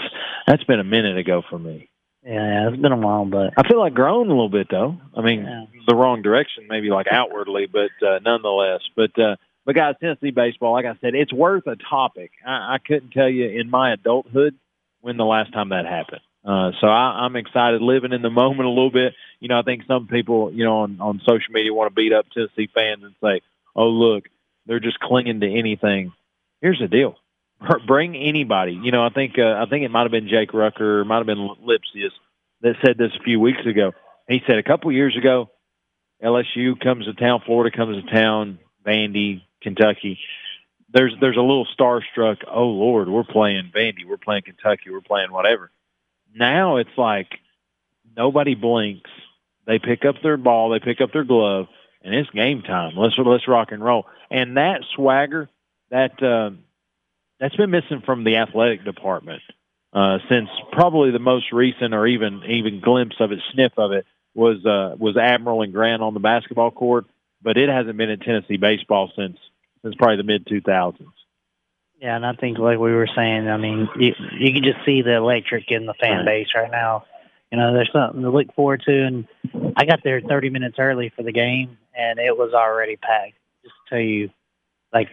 that's 0.47 0.63
been 0.65 0.79
a 0.79 0.83
minute 0.83 1.17
ago 1.17 1.41
for 1.49 1.57
me. 1.57 1.89
yeah, 2.23 2.67
it's 2.69 2.79
been 2.81 2.91
a 2.91 2.97
while, 2.97 3.25
but 3.25 3.53
I 3.57 3.67
feel 3.67 3.79
like 3.79 3.93
grown 3.95 4.27
a 4.27 4.29
little 4.29 4.49
bit 4.49 4.67
though. 4.69 4.97
I 5.15 5.21
mean, 5.21 5.45
Yeah. 5.45 5.65
the 5.87 5.95
wrong 5.95 6.21
direction, 6.21 6.65
maybe 6.69 6.89
like 6.91 7.07
outwardly, 7.09 7.65
but 7.67 7.89
uh, 8.05 8.19
nonetheless. 8.23 8.81
But 8.95 9.17
uh, 9.17 9.37
but 9.65 9.75
guys, 9.75 9.95
Tennessee 9.99 10.31
baseball, 10.31 10.73
like 10.73 10.85
I 10.85 10.95
said, 11.01 11.15
it's 11.15 11.33
worth 11.33 11.67
a 11.67 11.75
topic. 11.75 12.31
I, 12.45 12.75
I 12.75 12.77
couldn't 12.85 13.11
tell 13.11 13.29
you 13.29 13.47
in 13.47 13.69
my 13.69 13.93
adulthood 13.93 14.55
when 15.01 15.17
the 15.17 15.25
last 15.25 15.53
time 15.53 15.69
that 15.69 15.85
happened. 15.85 16.21
Uh, 16.45 16.71
so 16.79 16.87
I, 16.87 17.25
I'm 17.25 17.35
excited, 17.35 17.81
living 17.81 18.13
in 18.13 18.21
the 18.21 18.29
moment 18.29 18.67
a 18.67 18.69
little 18.69 18.91
bit. 18.91 19.13
You 19.39 19.47
know, 19.47 19.59
I 19.59 19.63
think 19.63 19.83
some 19.87 20.07
people, 20.07 20.51
you 20.53 20.63
know, 20.63 20.79
on 20.81 21.01
on 21.01 21.19
social 21.25 21.51
media 21.51 21.73
want 21.73 21.89
to 21.89 21.95
beat 21.95 22.13
up 22.13 22.27
Tennessee 22.31 22.69
fans 22.73 23.03
and 23.03 23.15
say, 23.21 23.41
"Oh, 23.75 23.87
look, 23.87 24.25
they're 24.67 24.79
just 24.79 24.99
clinging 24.99 25.39
to 25.39 25.51
anything." 25.51 26.13
Here's 26.61 26.79
the 26.79 26.87
deal: 26.87 27.15
bring 27.87 28.15
anybody. 28.15 28.73
You 28.73 28.91
know, 28.91 29.03
I 29.03 29.09
think 29.09 29.39
uh, 29.39 29.55
I 29.59 29.65
think 29.67 29.85
it 29.85 29.89
might 29.89 30.03
have 30.03 30.11
been 30.11 30.29
Jake 30.29 30.53
Rucker, 30.53 31.03
might 31.03 31.17
have 31.17 31.25
been 31.25 31.49
Lipcius 31.65 32.11
that 32.61 32.75
said 32.85 32.97
this 32.97 33.11
a 33.19 33.23
few 33.23 33.39
weeks 33.39 33.65
ago. 33.65 33.93
He 34.27 34.41
said 34.45 34.57
a 34.57 34.63
couple 34.63 34.91
years 34.91 35.17
ago, 35.17 35.49
LSU 36.23 36.79
comes 36.79 37.05
to 37.05 37.13
town, 37.13 37.41
Florida 37.45 37.75
comes 37.75 38.03
to 38.03 38.11
town, 38.11 38.59
Vandy, 38.85 39.41
Kentucky. 39.61 40.19
There's 40.91 41.13
there's 41.19 41.37
a 41.37 41.41
little 41.41 41.67
starstruck. 41.77 42.43
Oh 42.49 42.67
Lord, 42.67 43.09
we're 43.09 43.23
playing 43.23 43.71
Vandy, 43.75 44.05
we're 44.07 44.17
playing 44.17 44.43
Kentucky, 44.43 44.91
we're 44.91 45.01
playing 45.01 45.31
whatever. 45.31 45.71
Now 46.33 46.77
it's 46.77 46.97
like 46.97 47.27
nobody 48.15 48.55
blinks. 48.55 49.09
They 49.65 49.79
pick 49.79 50.05
up 50.05 50.15
their 50.21 50.37
ball, 50.37 50.69
they 50.69 50.79
pick 50.79 51.01
up 51.01 51.11
their 51.11 51.23
glove, 51.23 51.67
and 52.03 52.13
it's 52.13 52.29
game 52.29 52.61
time. 52.61 52.95
Let's 52.95 53.15
let's 53.17 53.47
rock 53.47 53.71
and 53.71 53.83
roll. 53.83 54.05
And 54.29 54.57
that 54.57 54.81
swagger, 54.95 55.49
that 55.89 56.21
um, 56.23 56.59
that's 57.39 57.55
been 57.55 57.71
missing 57.71 58.01
from 58.05 58.23
the 58.23 58.37
athletic 58.37 58.85
department 58.85 59.41
uh, 59.95 60.19
since 60.29 60.49
probably 60.73 61.11
the 61.11 61.19
most 61.19 61.51
recent 61.53 61.93
or 61.93 62.05
even 62.05 62.43
even 62.49 62.81
glimpse 62.81 63.15
of 63.19 63.31
it, 63.31 63.39
sniff 63.53 63.71
of 63.77 63.93
it 63.93 64.05
was 64.33 64.63
uh, 64.65 64.95
was 64.99 65.15
Admiral 65.15 65.61
and 65.61 65.71
Grant 65.71 66.01
on 66.01 66.13
the 66.13 66.19
basketball 66.19 66.69
court, 66.69 67.05
but 67.41 67.57
it 67.57 67.69
hasn't 67.69 67.97
been 67.97 68.09
in 68.09 68.19
Tennessee 68.19 68.57
baseball 68.57 69.11
since 69.15 69.37
since 69.83 69.95
probably 69.95 70.17
the 70.17 70.23
mid 70.23 70.47
two 70.47 70.61
thousands. 70.61 71.13
yeah, 72.01 72.15
and 72.15 72.25
I 72.25 72.33
think 72.33 72.57
like 72.57 72.79
we 72.79 72.93
were 72.93 73.09
saying, 73.15 73.47
I 73.47 73.57
mean, 73.57 73.87
you, 73.99 74.13
you 74.39 74.53
can 74.53 74.63
just 74.63 74.85
see 74.85 75.01
the 75.01 75.15
electric 75.15 75.71
in 75.71 75.85
the 75.85 75.93
fan 75.93 76.25
base 76.25 76.47
right 76.55 76.71
now. 76.71 77.05
You 77.51 77.59
know, 77.59 77.73
there's 77.73 77.91
something 77.93 78.21
to 78.21 78.29
look 78.31 78.53
forward 78.55 78.83
to, 78.85 79.03
and 79.05 79.27
I 79.77 79.85
got 79.85 79.99
there 80.03 80.19
30 80.19 80.49
minutes 80.49 80.77
early 80.79 81.11
for 81.15 81.23
the 81.23 81.31
game, 81.31 81.77
and 81.95 82.19
it 82.19 82.35
was 82.35 82.53
already 82.53 82.97
packed. 82.97 83.35
Just 83.63 83.75
to 83.75 83.95
tell 83.95 84.03
you, 84.03 84.29
like, 84.91 85.09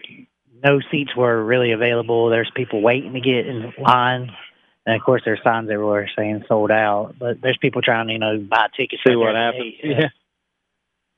no 0.65 0.81
seats 0.91 1.15
were 1.15 1.45
really 1.45 1.73
available. 1.73 2.31
There's 2.31 2.51
people 2.55 2.81
waiting 2.81 3.13
to 3.13 3.21
get 3.21 3.47
in 3.47 3.73
line. 3.79 4.33
And 4.87 4.97
of 4.97 5.03
course, 5.05 5.23
there's 5.25 5.41
signs 5.45 5.71
everywhere 5.71 6.11
saying 6.17 6.45
sold 6.49 6.71
out, 6.71 7.15
but 7.19 7.41
there's 7.41 7.59
people 7.59 7.83
trying 7.83 8.09
to, 8.09 8.13
you 8.13 8.19
know, 8.19 8.39
buy 8.39 8.69
tickets. 8.77 9.03
See 9.07 9.15
what 9.15 9.35
happens. 9.35 9.75
Yeah. 9.83 10.09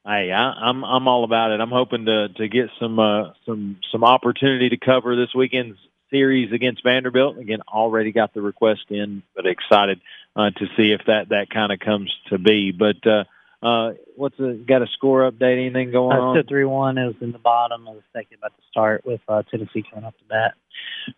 Hey, 0.07 0.31
I, 0.33 0.51
I'm 0.69 0.85
I'm 0.85 1.09
all 1.09 1.25
about 1.25 1.51
it. 1.53 1.61
I'm 1.61 1.71
hoping 1.71 2.05
to 2.07 2.29
to 2.29 2.49
get 2.49 2.69
some 2.79 2.99
uh, 2.99 3.31
some 3.47 3.79
some 3.91 4.05
opportunity 4.05 4.69
to 4.71 4.77
cover 4.77 5.17
this 5.17 5.35
weekend's 5.35 5.79
series 6.11 6.53
against 6.53 6.83
Vanderbilt. 6.85 7.39
Again, 7.39 7.61
already 7.67 8.13
got 8.13 8.35
the 8.35 8.43
request 8.43 8.83
in, 8.91 9.23
but 9.35 9.47
excited 9.47 10.01
uh, 10.37 10.51
to 10.51 10.67
see 10.77 10.93
if 10.93 11.01
that 11.07 11.31
that 11.31 11.49
kind 11.49 11.73
of 11.73 11.81
comes 11.81 12.15
to 12.29 12.39
be. 12.39 12.71
But 12.71 13.07
uh, 13.07 13.25
uh, 13.67 13.95
what's 14.15 14.37
the 14.37 14.63
got 14.69 14.83
a 14.83 14.87
score 14.89 15.31
update? 15.31 15.59
Anything 15.59 15.91
going 15.91 16.15
Uh, 16.17 16.21
on? 16.21 16.35
still 16.37 16.49
3 16.49 16.65
1. 16.67 16.99
It 16.99 17.07
was 17.07 17.15
in 17.23 17.33
the 17.33 17.39
bottom 17.39 17.89
of 17.89 17.95
the 17.97 18.03
second, 18.13 18.37
about 18.39 18.55
to 18.57 18.63
start 18.71 19.07
with 19.07 19.23
uh, 19.27 19.43
Tennessee 19.51 19.85
coming 19.91 20.05
up 20.05 20.19
to 20.19 20.25
bat. 20.29 20.53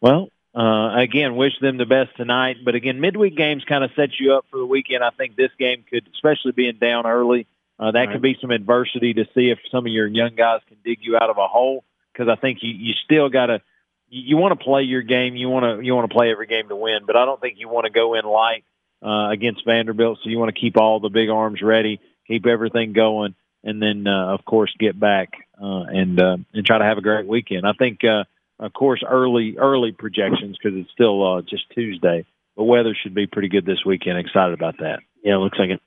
Well, 0.01 0.29
uh, 0.55 0.97
again, 0.97 1.35
wish 1.35 1.59
them 1.61 1.77
the 1.77 1.87
best 1.87 2.17
tonight. 2.17 2.59
But 2.65 2.77
again, 2.77 3.01
midweek 3.01 3.37
games 3.37 3.65
kind 3.69 3.83
of 3.83 3.91
set 3.97 4.11
you 4.21 4.35
up 4.35 4.45
for 4.53 4.59
the 4.59 4.67
weekend. 4.67 5.03
I 5.03 5.11
think 5.11 5.35
this 5.35 5.51
game 5.59 5.85
could, 5.91 6.09
especially 6.15 6.53
being 6.53 6.77
down 6.81 7.05
early, 7.05 7.49
uh, 7.79 7.91
that 7.91 8.11
could 8.11 8.23
be 8.23 8.37
some 8.41 8.51
adversity 8.51 9.15
to 9.15 9.25
see 9.35 9.51
if 9.51 9.59
some 9.71 9.87
of 9.87 9.93
your 9.93 10.07
young 10.07 10.35
guys 10.35 10.61
can 10.69 10.79
dig 10.85 10.99
you 11.03 11.17
out 11.17 11.29
of 11.29 11.37
a 11.37 11.47
hole. 11.47 11.85
Because 12.13 12.29
I 12.29 12.41
think 12.41 12.59
you, 12.63 12.73
you 12.73 12.95
still 13.05 13.29
got 13.29 13.47
to, 13.47 13.61
you, 14.09 14.23
you 14.29 14.37
want 14.39 14.59
to 14.59 14.65
play 14.65 14.83
your 14.83 15.03
game. 15.03 15.37
You 15.37 15.51
want 15.51 15.65
to 15.65 15.85
you 15.85 15.95
want 15.95 16.11
to 16.11 16.15
play 16.15 16.31
every 16.31 16.47
game 16.47 16.69
to 16.69 16.77
win. 16.77 17.01
But 17.07 17.17
I 17.17 17.27
don't 17.27 17.41
think 17.41 17.57
you 17.59 17.69
want 17.69 17.85
to 17.85 17.91
go 17.91 18.15
in 18.15 18.25
light 18.25 18.65
uh, 19.05 19.31
against 19.31 19.65
Vanderbilt. 19.67 20.21
So 20.23 20.31
you 20.31 20.39
want 20.39 20.55
to 20.55 20.59
keep 20.59 20.79
all 20.79 21.01
the 21.01 21.11
big 21.11 21.29
arms 21.29 21.61
ready, 21.61 22.01
keep 22.27 22.47
everything 22.47 22.95
going, 22.95 23.35
and 23.63 23.83
then 23.83 24.07
uh, 24.07 24.33
of 24.33 24.45
course 24.47 24.75
get 24.79 24.99
back 24.99 25.35
uh, 25.63 25.83
and 25.83 26.19
uh, 26.19 26.37
and 26.55 26.65
try 26.65 26.79
to 26.79 26.85
have 26.85 26.99
a 26.99 27.03
great 27.03 27.27
weekend. 27.27 27.67
I 27.67 27.73
think. 27.73 28.05
Uh, 28.05 28.25
of 28.59 28.73
course, 28.73 29.03
early 29.07 29.57
early 29.59 29.93
projections 29.93 30.57
because 30.57 30.79
it's 30.79 30.91
still 30.91 31.37
uh, 31.37 31.43
just 31.43 31.69
Tuesday. 31.75 32.25
The 32.57 32.63
weather 32.63 32.97
should 32.99 33.15
be 33.15 33.27
pretty 33.27 33.49
good 33.49 33.67
this 33.67 33.85
weekend. 33.85 34.19
Excited 34.19 34.55
about 34.55 34.79
that. 34.79 35.01
Yeah, 35.23 35.35
it 35.35 35.39
looks 35.39 35.59
like 35.59 35.69
it. 35.69 35.83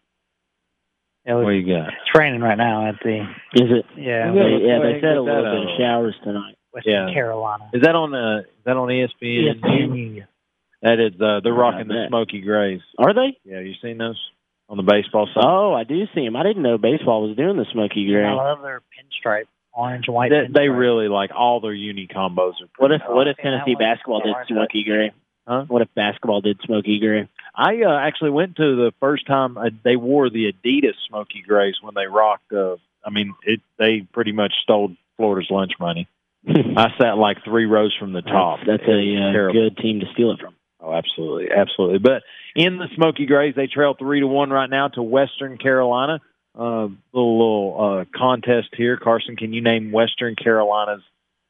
Yeah, 1.25 1.35
What 1.35 1.41
it 1.41 1.43
do 1.43 1.47
was, 1.47 1.65
you 1.67 1.75
got? 1.75 1.87
it's 1.89 2.15
raining 2.17 2.41
right 2.41 2.57
now 2.57 2.87
at 2.89 2.95
the, 3.03 3.19
Is 3.53 3.69
it? 3.71 3.85
yeah, 3.97 4.31
Yeah, 4.31 4.43
They, 4.43 4.65
yeah, 4.65 4.79
they 4.79 5.01
said 5.01 5.17
a 5.17 5.21
little 5.21 5.43
bit 5.43 5.63
of 5.69 5.77
showers 5.77 6.15
tonight. 6.23 6.55
Western 6.73 7.07
Yeah. 7.09 7.13
Carolina. 7.13 7.69
Is 7.73 7.81
that 7.81 7.95
on 7.95 8.13
uh, 8.13 8.39
is 8.45 8.63
that 8.65 8.77
on 8.77 8.87
ESPN? 8.89 9.59
ESPNU. 9.59 10.25
That 10.81 10.99
is 10.99 11.19
uh, 11.19 11.41
they're 11.43 11.53
I 11.53 11.57
rocking 11.57 11.87
the 11.87 11.93
bet. 12.05 12.09
Smoky 12.09 12.41
Grays. 12.41 12.81
Are 12.97 13.13
they? 13.13 13.37
Yeah, 13.43 13.59
you 13.59 13.73
seen 13.81 13.97
those 13.97 14.19
on 14.69 14.77
the 14.77 14.83
baseball 14.83 15.27
side? 15.33 15.43
Oh, 15.43 15.73
I 15.73 15.83
do 15.83 16.05
see 16.15 16.23
them. 16.23 16.35
I 16.35 16.43
didn't 16.43 16.61
know 16.63 16.77
baseball 16.77 17.27
was 17.27 17.35
doing 17.35 17.57
the 17.57 17.65
smoky 17.73 18.05
Gray. 18.07 18.23
I 18.23 18.33
love 18.33 18.61
their 18.61 18.81
pinstripe, 18.93 19.47
orange 19.73 20.05
and 20.07 20.15
white. 20.15 20.29
they, 20.31 20.45
they 20.53 20.69
really 20.69 21.07
like 21.09 21.31
all 21.35 21.59
their 21.59 21.73
uni 21.73 22.07
combos 22.07 22.53
are. 22.61 22.69
What 22.77 22.91
if 22.91 23.01
what 23.09 23.27
if 23.27 23.35
Tennessee 23.37 23.75
basketball 23.77 24.21
did 24.21 24.35
smoky 24.47 24.83
gray? 24.85 25.11
Huh? 25.47 25.65
What 25.67 25.81
if 25.81 25.89
basketball 25.95 26.41
did 26.41 26.59
smoky 26.63 26.99
gray? 26.99 27.27
I 27.59 27.81
uh, 27.85 27.99
actually 27.99 28.29
went 28.29 28.55
to 28.55 28.75
the 28.77 28.93
first 29.01 29.27
time 29.27 29.57
uh, 29.57 29.69
they 29.83 29.97
wore 29.97 30.29
the 30.29 30.53
Adidas 30.53 30.95
Smoky 31.09 31.43
Grays 31.45 31.75
when 31.81 31.93
they 31.93 32.07
rocked. 32.07 32.53
Uh, 32.53 32.77
I 33.03 33.09
mean, 33.09 33.35
it 33.43 33.59
they 33.77 34.07
pretty 34.13 34.31
much 34.31 34.53
stole 34.63 34.95
Florida's 35.17 35.51
lunch 35.51 35.73
money. 35.77 36.07
I 36.47 36.87
sat 36.97 37.17
like 37.17 37.43
three 37.43 37.65
rows 37.65 37.93
from 37.99 38.13
the 38.13 38.21
top. 38.21 38.59
That's, 38.65 38.81
that's 38.81 38.89
a 38.89 39.49
uh, 39.49 39.51
good 39.51 39.75
team 39.75 39.99
to 39.99 40.05
steal 40.13 40.31
it 40.31 40.39
from. 40.39 40.55
Oh, 40.79 40.93
absolutely, 40.93 41.49
absolutely. 41.51 41.99
But 41.99 42.23
in 42.55 42.77
the 42.77 42.87
Smoky 42.95 43.25
Grays, 43.25 43.55
they 43.55 43.67
trail 43.67 43.93
three 43.93 44.21
to 44.21 44.27
one 44.27 44.51
right 44.51 44.69
now 44.69 44.87
to 44.87 45.03
Western 45.03 45.57
Carolina. 45.57 46.21
Uh, 46.57 46.87
little 47.11 47.37
little 47.37 47.77
uh, 47.99 48.05
contest 48.17 48.69
here. 48.77 48.95
Carson, 48.95 49.35
can 49.35 49.51
you 49.51 49.61
name 49.61 49.91
Western 49.91 50.37
Carolina's 50.37 51.03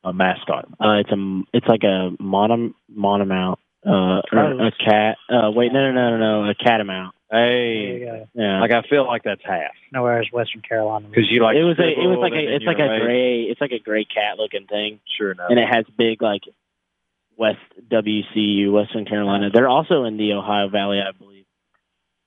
uh, 0.04 0.12
mascot? 0.12 0.66
Uh, 0.80 1.02
it's 1.02 1.12
a 1.12 1.42
it's 1.54 1.68
like 1.68 1.84
a 1.84 2.10
monom 2.20 2.74
monomount, 2.92 3.58
uh, 3.86 4.22
or 4.32 4.68
a 4.68 4.72
cat. 4.72 5.18
Uh, 5.30 5.52
wait, 5.52 5.72
no, 5.74 5.92
no, 5.92 5.94
no, 5.94 6.18
no, 6.18 6.44
no, 6.44 6.50
a 6.50 6.56
catamount. 6.56 7.16
There 7.32 7.46
Hey, 7.46 8.00
go. 8.00 8.28
Yeah, 8.34 8.60
like 8.60 8.72
I 8.72 8.82
feel 8.90 9.06
like 9.06 9.24
that's 9.24 9.42
half 9.46 9.72
Nowhere 9.94 10.20
is 10.22 10.28
Western 10.34 10.62
Carolina. 10.62 11.08
because 11.10 11.30
you 11.30 11.44
like 11.44 11.56
it 11.58 11.64
was 11.64 11.78
a 11.78 11.84
it 11.88 12.08
was 12.08 12.18
like 12.20 12.34
a 12.34 12.56
it's 12.56 12.66
like 12.66 12.80
a 12.80 12.86
you're 12.86 13.00
gray 13.06 13.42
it's 13.44 13.62
like 13.62 13.72
a 13.72 13.78
gray 13.80 14.04
cat 14.04 14.38
looking 14.40 14.66
thing, 14.66 15.00
Sure 15.18 15.32
enough. 15.32 15.48
and 15.52 15.60
it 15.60 15.68
has 15.72 15.86
big 15.96 16.22
like 16.24 16.42
West 17.38 17.60
WCU 17.88 18.72
Western 18.72 19.06
Carolina. 19.06 19.50
They're 19.54 19.70
also 19.70 20.06
in 20.06 20.18
the 20.18 20.34
Ohio 20.34 20.70
Valley, 20.70 21.00
I 21.02 21.12
believe. 21.18 21.46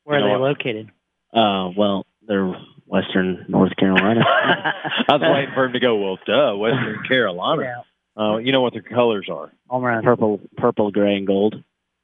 Where 0.05 0.19
you 0.21 0.25
are 0.25 0.29
they 0.29 0.41
what? 0.41 0.49
located? 0.49 0.91
Uh, 1.35 1.71
well, 1.77 2.07
they're 2.27 2.55
Western 2.87 3.45
North 3.49 3.75
Carolina. 3.77 4.21
I 5.09 5.13
was 5.17 5.21
waiting 5.23 5.55
for 5.55 5.65
him 5.65 5.73
to 5.73 5.81
go. 5.81 5.97
Well, 5.97 6.19
duh, 6.25 6.57
Western 6.57 7.03
Carolina. 7.09 7.83
Yeah. 8.17 8.23
Uh, 8.23 8.37
you 8.39 8.53
know 8.53 8.61
what 8.61 8.73
their 8.73 8.83
colors 8.83 9.29
are? 9.31 9.53
Home 9.69 9.83
run. 9.85 10.03
purple, 10.03 10.41
purple, 10.57 10.91
gray, 10.91 11.17
and 11.17 11.27
gold. 11.27 11.55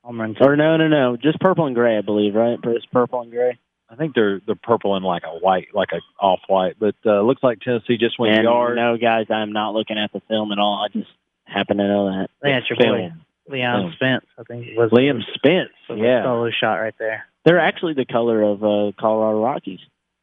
Home 0.04 0.20
run. 0.20 0.36
Or 0.40 0.56
no, 0.56 0.76
no, 0.76 0.88
no, 0.88 1.16
just 1.16 1.38
purple 1.40 1.66
and 1.66 1.74
gray, 1.74 1.98
I 1.98 2.00
believe, 2.02 2.34
right? 2.34 2.58
Just 2.62 2.90
purple 2.92 3.20
and 3.20 3.30
gray. 3.30 3.58
I 3.90 3.96
think 3.96 4.14
they're 4.14 4.40
they're 4.46 4.54
purple 4.54 4.96
and 4.96 5.04
like 5.04 5.22
a 5.24 5.38
white, 5.38 5.68
like 5.74 5.90
a 5.92 6.00
off 6.22 6.40
white. 6.46 6.76
But 6.78 6.94
uh, 7.06 7.22
looks 7.22 7.42
like 7.42 7.60
Tennessee 7.60 7.96
just 7.96 8.18
went 8.18 8.34
And 8.34 8.44
yard. 8.44 8.76
no, 8.76 8.96
guys, 8.98 9.26
I'm 9.30 9.52
not 9.52 9.72
looking 9.74 9.98
at 9.98 10.12
the 10.12 10.20
film 10.28 10.52
at 10.52 10.58
all. 10.58 10.84
I 10.84 10.88
just 10.96 11.10
happen 11.44 11.78
to 11.78 11.88
know 11.88 12.06
that. 12.06 12.28
That's 12.42 12.68
your 12.68 12.76
film. 12.76 12.98
boy. 12.98 13.12
Leon. 13.50 13.92
Spence, 13.96 14.26
I 14.38 14.42
think 14.42 14.66
it 14.66 14.76
was 14.76 14.90
Liam 14.90 15.22
Spence. 15.34 15.70
was 15.88 15.98
Yeah. 15.98 16.22
solo 16.22 16.50
shot 16.50 16.74
right 16.74 16.94
there. 16.98 17.24
They're 17.46 17.58
actually 17.58 17.94
the 17.94 18.04
color 18.04 18.42
of 18.42 18.62
uh, 18.62 18.92
Colorado 19.00 19.42
Rockies, 19.42 19.80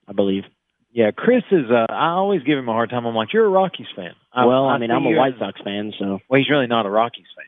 I 0.07 0.13
believe. 0.13 0.43
Yeah, 0.95 1.11
Chris 1.11 1.43
is. 1.51 1.69
Uh, 1.69 1.85
I 1.91 2.11
always 2.11 2.41
give 2.43 2.57
him 2.57 2.69
a 2.69 2.71
hard 2.71 2.89
time. 2.89 3.05
I'm 3.05 3.13
like, 3.13 3.33
you're 3.33 3.43
a 3.45 3.49
Rockies 3.49 3.87
fan. 3.97 4.13
I, 4.31 4.45
well, 4.45 4.63
I, 4.65 4.77
mean, 4.77 4.91
I'm 4.91 5.05
a 5.05 5.11
White 5.11 5.33
Sox 5.37 5.59
fan, 5.61 5.91
so. 5.99 6.19
Well, 6.29 6.39
he's 6.39 6.49
really 6.49 6.67
not 6.67 6.85
a 6.85 6.89
Rockies 6.89 7.25
fan. 7.35 7.45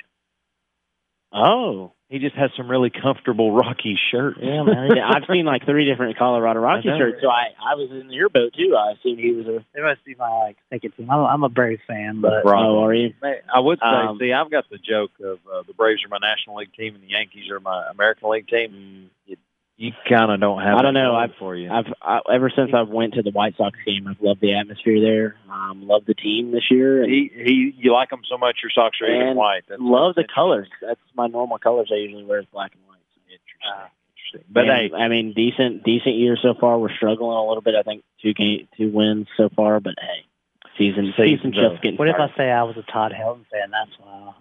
Oh, 1.31 1.93
He 2.09 2.19
just 2.19 2.35
has 2.35 2.51
some 2.57 2.69
really 2.69 2.89
comfortable 2.89 3.53
Rockies 3.55 3.99
shirts. 4.11 4.39
yeah, 4.41 4.63
man. 4.63 4.89
Yeah, 4.95 5.07
I've 5.09 5.23
seen 5.31 5.45
like 5.45 5.65
three 5.65 5.85
different 5.89 6.17
Colorado 6.17 6.59
Rockies 6.59 6.91
shirts, 6.97 7.19
so 7.21 7.29
I 7.29 7.47
I 7.59 7.75
was 7.75 7.89
in 7.91 8.09
your 8.11 8.27
boat 8.29 8.53
too. 8.53 8.75
I 8.77 8.91
assumed 8.91 9.19
he 9.19 9.31
was 9.31 9.45
a. 9.47 9.55
It 9.57 9.81
must 9.83 10.03
be 10.03 10.15
my 10.15 10.29
like 10.43 10.57
second 10.69 10.91
team. 10.97 11.09
I'm, 11.09 11.19
I'm 11.19 11.43
a 11.43 11.49
Braves 11.49 11.81
fan, 11.87 12.19
but 12.19 12.45
Oh, 12.45 12.83
are 12.83 12.93
you? 12.93 13.13
I 13.23 13.59
would 13.59 13.79
say, 13.79 13.85
Um, 13.85 14.17
see, 14.19 14.33
I've 14.33 14.51
got 14.51 14.69
the 14.69 14.77
joke 14.77 15.11
of 15.23 15.39
uh, 15.53 15.63
the 15.67 15.73
Braves 15.73 16.03
are 16.03 16.09
my 16.09 16.19
National 16.21 16.57
League 16.57 16.73
team 16.73 16.95
and 16.95 17.03
the 17.03 17.09
Yankees 17.09 17.49
are 17.49 17.59
my 17.59 17.87
American 17.91 18.29
League 18.29 18.47
team. 18.47 19.09
You, 19.25 19.37
you 19.77 19.91
kind 20.09 20.31
of 20.31 20.39
don't 20.39 20.61
have. 20.61 20.77
I 20.77 20.81
don't 20.81 20.95
know. 20.95 21.15
I've- 21.15 21.33
for 21.37 21.55
you. 21.55 21.69
I've 21.69 21.85
I, 22.01 22.19
ever 22.33 22.49
since 22.49 22.71
I 22.73 22.81
went 22.81 23.13
to 23.13 23.21
the 23.21 23.29
White 23.31 23.55
Sox 23.57 23.77
game, 23.85 24.07
I've 24.07 24.19
loved 24.21 24.41
the 24.41 24.55
atmosphere 24.55 24.99
there. 24.99 25.35
Um, 25.51 25.87
love 25.87 26.03
the 26.05 26.15
team 26.15 26.51
this 26.51 26.69
year, 26.71 27.03
and 27.03 27.11
he 27.11 27.31
he, 27.33 27.73
you 27.77 27.93
like 27.93 28.09
them 28.09 28.21
so 28.29 28.37
much. 28.37 28.57
Your 28.63 28.71
socks 28.71 28.97
are 29.01 29.07
even 29.07 29.27
And 29.29 29.37
white. 29.37 29.63
That's 29.69 29.79
love 29.81 30.15
the 30.15 30.25
colors. 30.33 30.67
That's 30.81 30.99
my 31.15 31.27
normal 31.27 31.59
colors. 31.59 31.89
I 31.91 31.97
usually 31.97 32.25
wear 32.25 32.39
is 32.39 32.45
black 32.51 32.71
and 32.73 32.81
white. 32.87 32.97
So. 33.13 33.21
Interesting. 33.29 33.91
interesting. 34.33 34.51
But 34.51 34.69
And, 34.69 34.91
hey, 34.91 34.97
I 34.97 35.07
mean, 35.09 35.33
decent 35.33 35.83
decent 35.83 36.15
year 36.15 36.37
so 36.41 36.55
far. 36.59 36.79
We're 36.79 36.95
struggling 36.95 37.37
a 37.37 37.47
little 37.47 37.61
bit. 37.61 37.75
I 37.75 37.83
think 37.83 38.03
two 38.21 38.33
game 38.33 38.67
two 38.77 38.89
wins 38.89 39.27
so 39.37 39.49
far, 39.55 39.79
but 39.79 39.93
hey, 39.99 40.25
season 40.77 41.13
Season's 41.15 41.15
season 41.15 41.53
just 41.53 41.83
getting 41.83 41.97
what 41.97 42.07
if. 42.09 42.15
I 42.15 42.35
say 42.35 42.49
I 42.49 42.63
was 42.63 42.77
a 42.77 42.91
Todd 42.91 43.13
Helton 43.13 43.45
fan? 43.51 43.69
That's 43.69 43.91
why. 43.99 44.33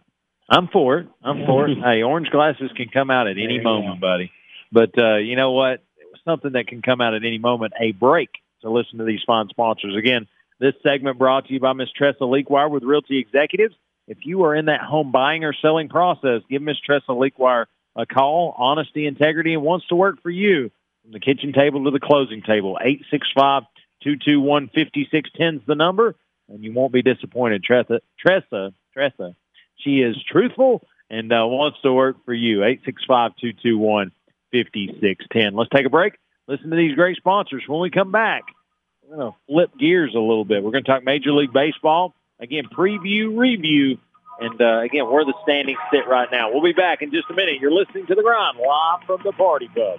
I'm 0.48 0.68
for 0.68 0.98
it. 0.98 1.08
I'm 1.22 1.44
for 1.44 1.68
it. 1.68 1.76
Hey, 1.84 2.02
orange 2.02 2.30
glasses 2.30 2.70
can 2.76 2.88
come 2.88 3.10
out 3.10 3.26
at 3.26 3.32
any 3.32 3.46
There 3.46 3.56
you 3.56 3.62
moment, 3.62 4.00
buddy. 4.00 4.30
But 4.76 4.98
uh, 4.98 5.16
you 5.16 5.36
know 5.36 5.52
what? 5.52 5.82
Something 6.26 6.52
that 6.52 6.66
can 6.66 6.82
come 6.82 7.00
out 7.00 7.14
at 7.14 7.24
any 7.24 7.38
moment. 7.38 7.72
A 7.80 7.92
break 7.92 8.28
to 8.60 8.68
listen 8.68 8.98
to 8.98 9.04
these 9.04 9.22
fine 9.26 9.48
sponsors. 9.48 9.96
Again, 9.96 10.26
this 10.60 10.74
segment 10.82 11.16
brought 11.16 11.46
to 11.46 11.54
you 11.54 11.60
by 11.60 11.72
Miss 11.72 11.90
Tressa 11.92 12.26
Lequire 12.26 12.68
with 12.68 12.82
Realty 12.82 13.18
Executives. 13.18 13.74
If 14.06 14.18
you 14.26 14.44
are 14.44 14.54
in 14.54 14.66
that 14.66 14.82
home 14.82 15.12
buying 15.12 15.44
or 15.44 15.54
selling 15.54 15.88
process, 15.88 16.42
give 16.50 16.60
Miss 16.60 16.78
Tressa 16.78 17.14
Lequire 17.14 17.68
a 17.96 18.04
call. 18.04 18.54
Honesty, 18.58 19.06
integrity, 19.06 19.54
and 19.54 19.62
wants 19.62 19.88
to 19.88 19.96
work 19.96 20.22
for 20.22 20.28
you 20.28 20.70
from 21.02 21.12
the 21.12 21.20
kitchen 21.20 21.54
table 21.54 21.84
to 21.84 21.90
the 21.90 21.98
closing 21.98 22.42
table. 22.42 22.78
Eight 22.82 23.02
six 23.10 23.26
five 23.34 23.62
two 24.02 24.16
two 24.22 24.42
one 24.42 24.68
fifty 24.74 25.08
six 25.10 25.30
ten 25.34 25.56
is 25.56 25.62
the 25.66 25.74
number, 25.74 26.16
and 26.50 26.62
you 26.62 26.74
won't 26.74 26.92
be 26.92 27.00
disappointed. 27.00 27.64
Tressa, 27.64 28.00
Tressa, 28.18 28.74
Tressa. 28.92 29.34
She 29.78 30.02
is 30.02 30.22
truthful 30.30 30.86
and 31.08 31.32
uh, 31.32 31.46
wants 31.46 31.78
to 31.80 31.94
work 31.94 32.22
for 32.26 32.34
you. 32.34 32.62
865-221-5610. 34.64 35.52
Let's 35.54 35.70
take 35.70 35.86
a 35.86 35.90
break. 35.90 36.14
Listen 36.48 36.70
to 36.70 36.76
these 36.76 36.94
great 36.94 37.16
sponsors. 37.16 37.64
When 37.66 37.80
we 37.80 37.90
come 37.90 38.12
back, 38.12 38.44
we're 39.02 39.16
going 39.16 39.32
to 39.32 39.38
flip 39.48 39.70
gears 39.78 40.14
a 40.14 40.18
little 40.18 40.44
bit. 40.44 40.62
We're 40.62 40.70
going 40.70 40.84
to 40.84 40.90
talk 40.90 41.04
Major 41.04 41.32
League 41.32 41.52
Baseball. 41.52 42.14
Again, 42.38 42.64
preview, 42.76 43.36
review, 43.36 43.98
and 44.40 44.60
uh, 44.60 44.80
again, 44.80 45.10
where 45.10 45.24
the 45.24 45.34
standings 45.42 45.78
sit 45.92 46.06
right 46.06 46.28
now. 46.30 46.52
We'll 46.52 46.62
be 46.62 46.72
back 46.72 47.02
in 47.02 47.10
just 47.10 47.30
a 47.30 47.34
minute. 47.34 47.54
You're 47.60 47.72
listening 47.72 48.06
to 48.06 48.14
The 48.14 48.22
Grind 48.22 48.58
live 48.58 49.06
from 49.06 49.20
the 49.24 49.32
Party 49.32 49.68
Pub. 49.68 49.98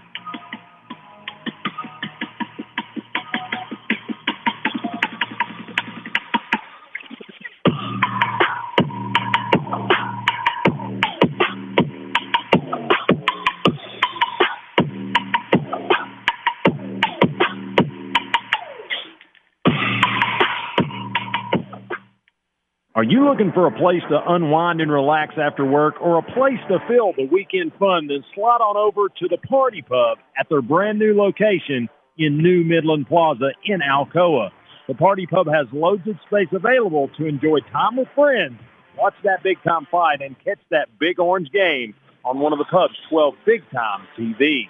Are 22.98 23.04
you 23.04 23.30
looking 23.30 23.52
for 23.52 23.68
a 23.68 23.72
place 23.72 24.02
to 24.10 24.20
unwind 24.28 24.82
and 24.82 24.92
relax 24.92 25.36
after 25.38 25.64
work 25.64 26.02
or 26.02 26.18
a 26.18 26.24
place 26.24 26.58
to 26.68 26.80
fill 26.88 27.14
the 27.14 27.30
weekend 27.32 27.72
fun? 27.78 28.08
Then 28.08 28.26
slide 28.34 28.58
on 28.58 28.76
over 28.76 29.08
to 29.08 29.28
the 29.28 29.38
Party 29.38 29.84
Pub 29.84 30.18
at 30.36 30.50
their 30.50 30.64
brand 30.64 30.98
new 30.98 31.16
location 31.16 31.90
in 32.18 32.40
New 32.40 32.64
Midland 32.64 33.06
Plaza 33.08 33.52
in 33.66 33.82
Alcoa. 33.82 34.50
The 34.88 34.96
Party 34.96 35.28
Pub 35.28 35.46
has 35.46 35.68
loads 35.72 36.08
of 36.08 36.16
space 36.26 36.48
available 36.52 37.12
to 37.20 37.28
enjoy 37.28 37.60
time 37.72 37.98
with 37.98 38.08
friends, 38.16 38.60
watch 38.98 39.14
that 39.24 39.44
big 39.44 39.62
time 39.62 39.86
fight, 39.92 40.24
and 40.24 40.36
catch 40.44 40.60
that 40.72 40.90
big 41.00 41.20
orange 41.20 41.52
game 41.52 41.94
on 42.26 42.40
one 42.40 42.52
of 42.52 42.58
the 42.58 42.66
pub's 42.66 42.98
12 43.12 43.36
big 43.46 43.62
time 43.70 44.08
TVs. 44.18 44.70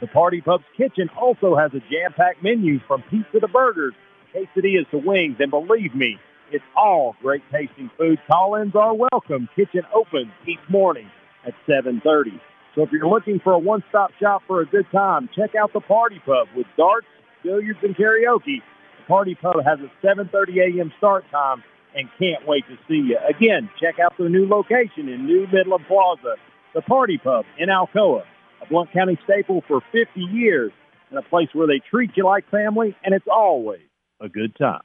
The 0.00 0.06
Party 0.06 0.40
Pub's 0.40 0.64
kitchen 0.78 1.10
also 1.10 1.54
has 1.54 1.72
a 1.74 1.80
jam 1.90 2.14
packed 2.16 2.42
menu 2.42 2.80
from 2.88 3.02
pizza 3.10 3.38
to 3.38 3.48
burgers, 3.48 3.92
quesadillas 4.34 4.88
to 4.92 4.96
wings, 4.96 5.36
and 5.40 5.50
believe 5.50 5.94
me, 5.94 6.18
it's 6.50 6.64
all 6.76 7.16
great 7.20 7.42
tasting 7.50 7.90
food. 7.98 8.18
Call-ins 8.30 8.74
are 8.74 8.94
welcome. 8.94 9.48
Kitchen 9.56 9.82
opens 9.94 10.32
each 10.46 10.60
morning 10.68 11.10
at 11.44 11.54
7:30. 11.66 12.40
So 12.74 12.82
if 12.82 12.92
you're 12.92 13.08
looking 13.08 13.40
for 13.40 13.52
a 13.52 13.58
one-stop 13.58 14.12
shop 14.20 14.42
for 14.46 14.60
a 14.60 14.66
good 14.66 14.86
time, 14.92 15.28
check 15.34 15.54
out 15.54 15.72
the 15.72 15.80
Party 15.80 16.20
Pub 16.24 16.48
with 16.54 16.66
darts, 16.76 17.06
billiards, 17.42 17.78
and 17.82 17.96
karaoke. 17.96 18.62
The 18.98 19.06
Party 19.08 19.34
Pub 19.34 19.56
has 19.64 19.78
a 19.80 19.90
7:30 20.06 20.60
a.m. 20.60 20.92
start 20.98 21.24
time 21.30 21.62
and 21.94 22.08
can't 22.18 22.46
wait 22.46 22.64
to 22.68 22.76
see 22.86 23.08
you. 23.08 23.18
Again, 23.26 23.70
check 23.80 23.98
out 23.98 24.16
their 24.18 24.28
new 24.28 24.46
location 24.46 25.08
in 25.08 25.24
New 25.24 25.46
Midland 25.50 25.86
Plaza, 25.88 26.36
the 26.74 26.82
Party 26.82 27.16
Pub 27.18 27.46
in 27.58 27.70
Alcoa, 27.70 28.24
a 28.60 28.66
Blount 28.66 28.92
County 28.92 29.18
staple 29.24 29.62
for 29.66 29.80
50 29.92 30.20
years, 30.20 30.72
and 31.08 31.18
a 31.18 31.22
place 31.22 31.48
where 31.54 31.66
they 31.66 31.78
treat 31.78 32.10
you 32.16 32.24
like 32.24 32.48
family, 32.50 32.94
and 33.02 33.14
it's 33.14 33.28
always 33.30 33.80
a 34.20 34.28
good 34.28 34.54
time. 34.56 34.82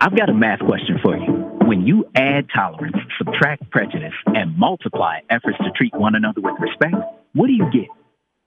I've 0.00 0.16
got 0.16 0.28
a 0.28 0.34
math 0.34 0.60
question 0.60 0.98
for 1.02 1.16
you. 1.16 1.32
When 1.66 1.86
you 1.86 2.04
add 2.14 2.46
tolerance, 2.54 2.96
subtract 3.16 3.70
prejudice, 3.70 4.12
and 4.26 4.56
multiply 4.58 5.20
efforts 5.30 5.56
to 5.58 5.70
treat 5.76 5.94
one 5.94 6.14
another 6.14 6.40
with 6.40 6.54
respect, 6.60 6.94
what 7.32 7.46
do 7.46 7.52
you 7.52 7.70
get? 7.72 7.88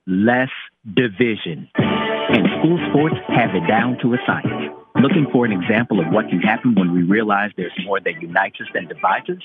Less 0.05 0.53
division. 0.85 1.69
And 1.75 2.45
school 2.59 2.77
sports 2.89 3.15
have 3.29 3.55
it 3.55 3.67
down 3.67 3.97
to 4.03 4.13
a 4.13 4.17
science. 4.25 4.73
Looking 5.01 5.27
for 5.31 5.45
an 5.45 5.51
example 5.51 5.99
of 5.99 6.07
what 6.11 6.29
can 6.29 6.41
happen 6.41 6.75
when 6.75 6.93
we 6.93 7.03
realize 7.03 7.51
there's 7.57 7.73
more 7.85 7.99
that 7.99 8.21
unites 8.21 8.57
us 8.61 8.67
than 8.73 8.87
divides 8.87 9.29
us? 9.29 9.43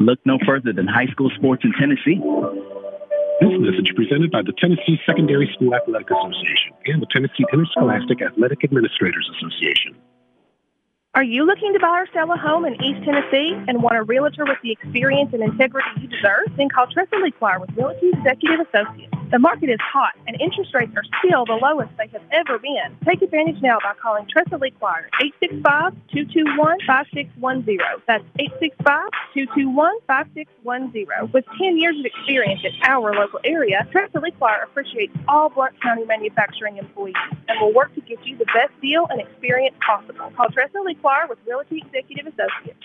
Look 0.00 0.18
no 0.24 0.38
further 0.46 0.72
than 0.72 0.86
high 0.86 1.06
school 1.12 1.30
sports 1.36 1.64
in 1.64 1.72
Tennessee. 1.78 2.20
This 3.40 3.52
message 3.60 3.92
presented 3.94 4.30
by 4.30 4.40
the 4.40 4.52
Tennessee 4.56 4.96
Secondary 5.04 5.50
School 5.54 5.74
Athletic 5.74 6.08
Association 6.08 6.72
and 6.86 7.02
the 7.02 7.06
Tennessee 7.12 7.44
Interscholastic 7.52 8.22
Athletic 8.22 8.64
Administrators 8.64 9.28
Association. 9.36 9.94
Are 11.16 11.24
you 11.24 11.46
looking 11.46 11.72
to 11.72 11.78
buy 11.78 12.00
or 12.00 12.06
sell 12.12 12.30
a 12.30 12.36
home 12.36 12.66
in 12.66 12.74
East 12.74 13.02
Tennessee 13.02 13.56
and 13.68 13.82
want 13.82 13.96
a 13.96 14.02
realtor 14.02 14.44
with 14.44 14.58
the 14.62 14.70
experience 14.70 15.32
and 15.32 15.42
integrity 15.42 15.88
you 16.02 16.08
deserve? 16.08 16.44
Then 16.58 16.68
call 16.68 16.88
Tressa 16.88 17.16
Lequire 17.16 17.58
with 17.58 17.74
Realty 17.74 18.10
Executive 18.10 18.60
Associates. 18.60 19.14
The 19.28 19.40
market 19.40 19.70
is 19.70 19.80
hot 19.82 20.12
and 20.28 20.40
interest 20.40 20.72
rates 20.72 20.92
are 20.94 21.02
still 21.18 21.44
the 21.44 21.58
lowest 21.60 21.90
they 21.98 22.06
have 22.12 22.22
ever 22.30 22.60
been. 22.60 22.96
Take 23.04 23.22
advantage 23.22 23.60
now 23.60 23.78
by 23.82 23.94
calling 24.00 24.24
Tressa 24.30 24.56
Lequire 24.56 25.10
865-221-5610. 25.42 27.78
That's 28.06 28.22
865-221-5610. 29.34 31.32
With 31.32 31.44
10 31.58 31.76
years 31.76 31.98
of 31.98 32.04
experience 32.04 32.60
in 32.62 32.70
our 32.84 33.12
local 33.14 33.40
area, 33.44 33.84
Tressa 33.90 34.20
Lequire 34.20 34.62
appreciates 34.62 35.12
all 35.26 35.48
Blount 35.48 35.74
County 35.82 36.04
manufacturing 36.04 36.76
employees 36.76 37.16
and 37.48 37.60
will 37.60 37.72
work 37.74 37.92
to 37.96 38.00
get 38.02 38.24
you 38.24 38.36
the 38.36 38.46
best 38.46 38.70
deal 38.80 39.08
and 39.10 39.20
experience 39.20 39.74
possible. 39.84 40.30
Call 40.36 40.50
Tressa 40.50 40.78
Lequire 40.78 41.26
with 41.28 41.40
Realty 41.44 41.82
Executive 41.84 42.28
Associates, 42.28 42.78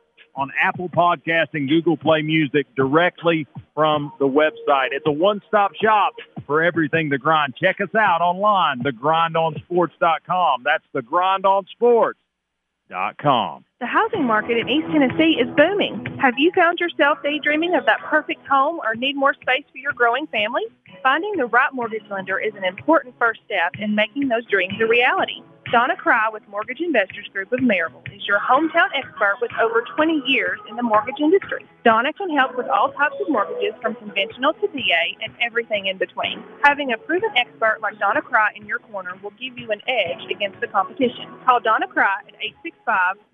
on 0.35 0.51
Apple 0.59 0.89
Podcast 0.89 1.47
and 1.53 1.69
Google 1.69 1.97
Play 1.97 2.21
Music 2.21 2.67
directly 2.75 3.47
from 3.73 4.11
the 4.19 4.27
website. 4.27 4.89
It's 4.91 5.05
a 5.05 5.11
one-stop 5.11 5.73
shop 5.75 6.13
for 6.45 6.63
everything 6.63 7.09
The 7.09 7.17
Grind. 7.17 7.55
Check 7.55 7.81
us 7.81 7.93
out 7.95 8.21
online, 8.21 8.83
thegrindonsports.com. 8.83 10.63
That's 10.63 10.83
thegrindonsports.com. 10.95 13.65
The 13.79 13.85
housing 13.85 14.25
market 14.25 14.57
in 14.57 14.67
East 14.67 14.87
Tennessee 14.91 15.37
is 15.39 15.47
booming. 15.55 16.05
Have 16.19 16.33
you 16.37 16.51
found 16.53 16.79
yourself 16.79 17.19
daydreaming 17.23 17.73
of 17.75 17.85
that 17.85 18.01
perfect 18.01 18.45
home 18.47 18.81
or 18.83 18.95
need 18.95 19.15
more 19.15 19.33
space 19.33 19.63
for 19.71 19.77
your 19.77 19.93
growing 19.93 20.27
family? 20.27 20.63
Finding 21.01 21.37
the 21.37 21.45
right 21.45 21.73
mortgage 21.73 22.03
lender 22.11 22.37
is 22.37 22.53
an 22.55 22.65
important 22.65 23.17
first 23.17 23.39
step 23.45 23.71
in 23.79 23.95
making 23.95 24.27
those 24.27 24.45
dreams 24.45 24.73
a 24.81 24.85
reality. 24.85 25.41
Donna 25.71 25.95
Cry 25.95 26.27
with 26.27 26.43
Mortgage 26.49 26.81
Investors 26.81 27.29
Group 27.31 27.53
of 27.53 27.61
Maryville 27.61 28.05
is 28.13 28.27
your 28.27 28.39
hometown 28.39 28.89
expert 28.93 29.37
with 29.39 29.51
over 29.53 29.85
20 29.95 30.21
years 30.27 30.59
in 30.67 30.75
the 30.75 30.83
mortgage 30.83 31.21
industry. 31.21 31.65
Donna 31.85 32.11
can 32.11 32.29
help 32.35 32.57
with 32.57 32.67
all 32.67 32.91
types 32.91 33.15
of 33.21 33.29
mortgages 33.29 33.73
from 33.81 33.95
conventional 33.95 34.51
to 34.55 34.67
VA 34.67 35.15
and 35.23 35.33
everything 35.39 35.85
in 35.85 35.97
between. 35.97 36.43
Having 36.65 36.91
a 36.91 36.97
proven 36.97 37.29
expert 37.37 37.79
like 37.81 37.97
Donna 37.99 38.21
Cry 38.21 38.51
in 38.53 38.65
your 38.65 38.79
corner 38.79 39.15
will 39.23 39.31
give 39.39 39.57
you 39.57 39.71
an 39.71 39.81
edge 39.87 40.29
against 40.29 40.59
the 40.59 40.67
competition. 40.67 41.29
Call 41.45 41.61
Donna 41.61 41.87
Cry 41.87 42.17
at 42.27 42.35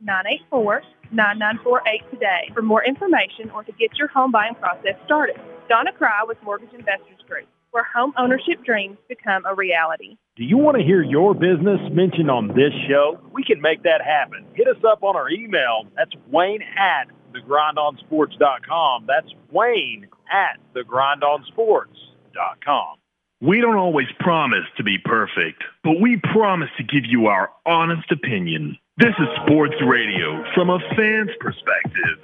865-984-9948 0.05 2.11
today 2.11 2.51
for 2.53 2.61
more 2.61 2.85
information 2.85 3.49
or 3.49 3.63
to 3.63 3.71
get 3.71 3.97
your 3.97 4.09
home 4.09 4.31
buying 4.31 4.53
process 4.53 4.93
started. 5.05 5.41
Donna 5.69 5.91
Cry 5.91 6.23
with 6.23 6.37
Mortgage 6.43 6.73
Investors 6.73 7.17
Group, 7.27 7.47
where 7.71 7.85
home 7.95 8.13
ownership 8.15 8.63
dreams 8.63 8.99
become 9.09 9.43
a 9.47 9.55
reality. 9.55 10.17
Do 10.37 10.43
you 10.43 10.57
want 10.59 10.77
to 10.77 10.83
hear 10.83 11.01
your 11.01 11.33
business 11.33 11.79
mentioned 11.91 12.29
on 12.29 12.49
this 12.49 12.71
show? 12.87 13.19
We 13.33 13.43
can 13.43 13.59
make 13.59 13.81
that 13.83 14.03
happen. 14.03 14.45
Hit 14.53 14.67
us 14.67 14.77
up 14.87 15.01
on 15.01 15.15
our 15.15 15.31
email. 15.31 15.87
That's 15.95 16.11
Wayne 16.29 16.61
at 16.77 17.07
thegrindonsports.com. 17.33 19.05
That's 19.07 19.33
Wayne 19.51 20.05
at 20.31 20.59
thegrindonsports.com. 20.75 22.97
We 23.41 23.61
don't 23.61 23.77
always 23.77 24.09
promise 24.19 24.65
to 24.77 24.83
be 24.83 24.99
perfect, 25.03 25.63
but 25.83 25.99
we 25.99 26.21
promise 26.31 26.69
to 26.77 26.83
give 26.83 27.05
you 27.07 27.25
our 27.25 27.49
honest 27.65 28.11
opinion. 28.11 28.77
This 28.97 29.15
is 29.17 29.27
sports 29.43 29.73
radio 29.83 30.45
from 30.53 30.69
a 30.69 30.77
fan's 30.95 31.31
perspective. 31.39 32.19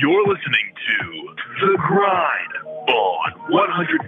You're 0.00 0.26
listening 0.26 0.74
to 0.88 1.28
The 1.60 1.76
Grind 1.78 2.65
on 2.88 3.32
100.9 3.50 4.06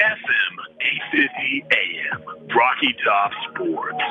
FM, 0.00 0.52
850 0.80 1.64
AM, 1.72 2.22
Rocky 2.54 2.94
Top 3.04 3.30
Sports. 3.50 4.04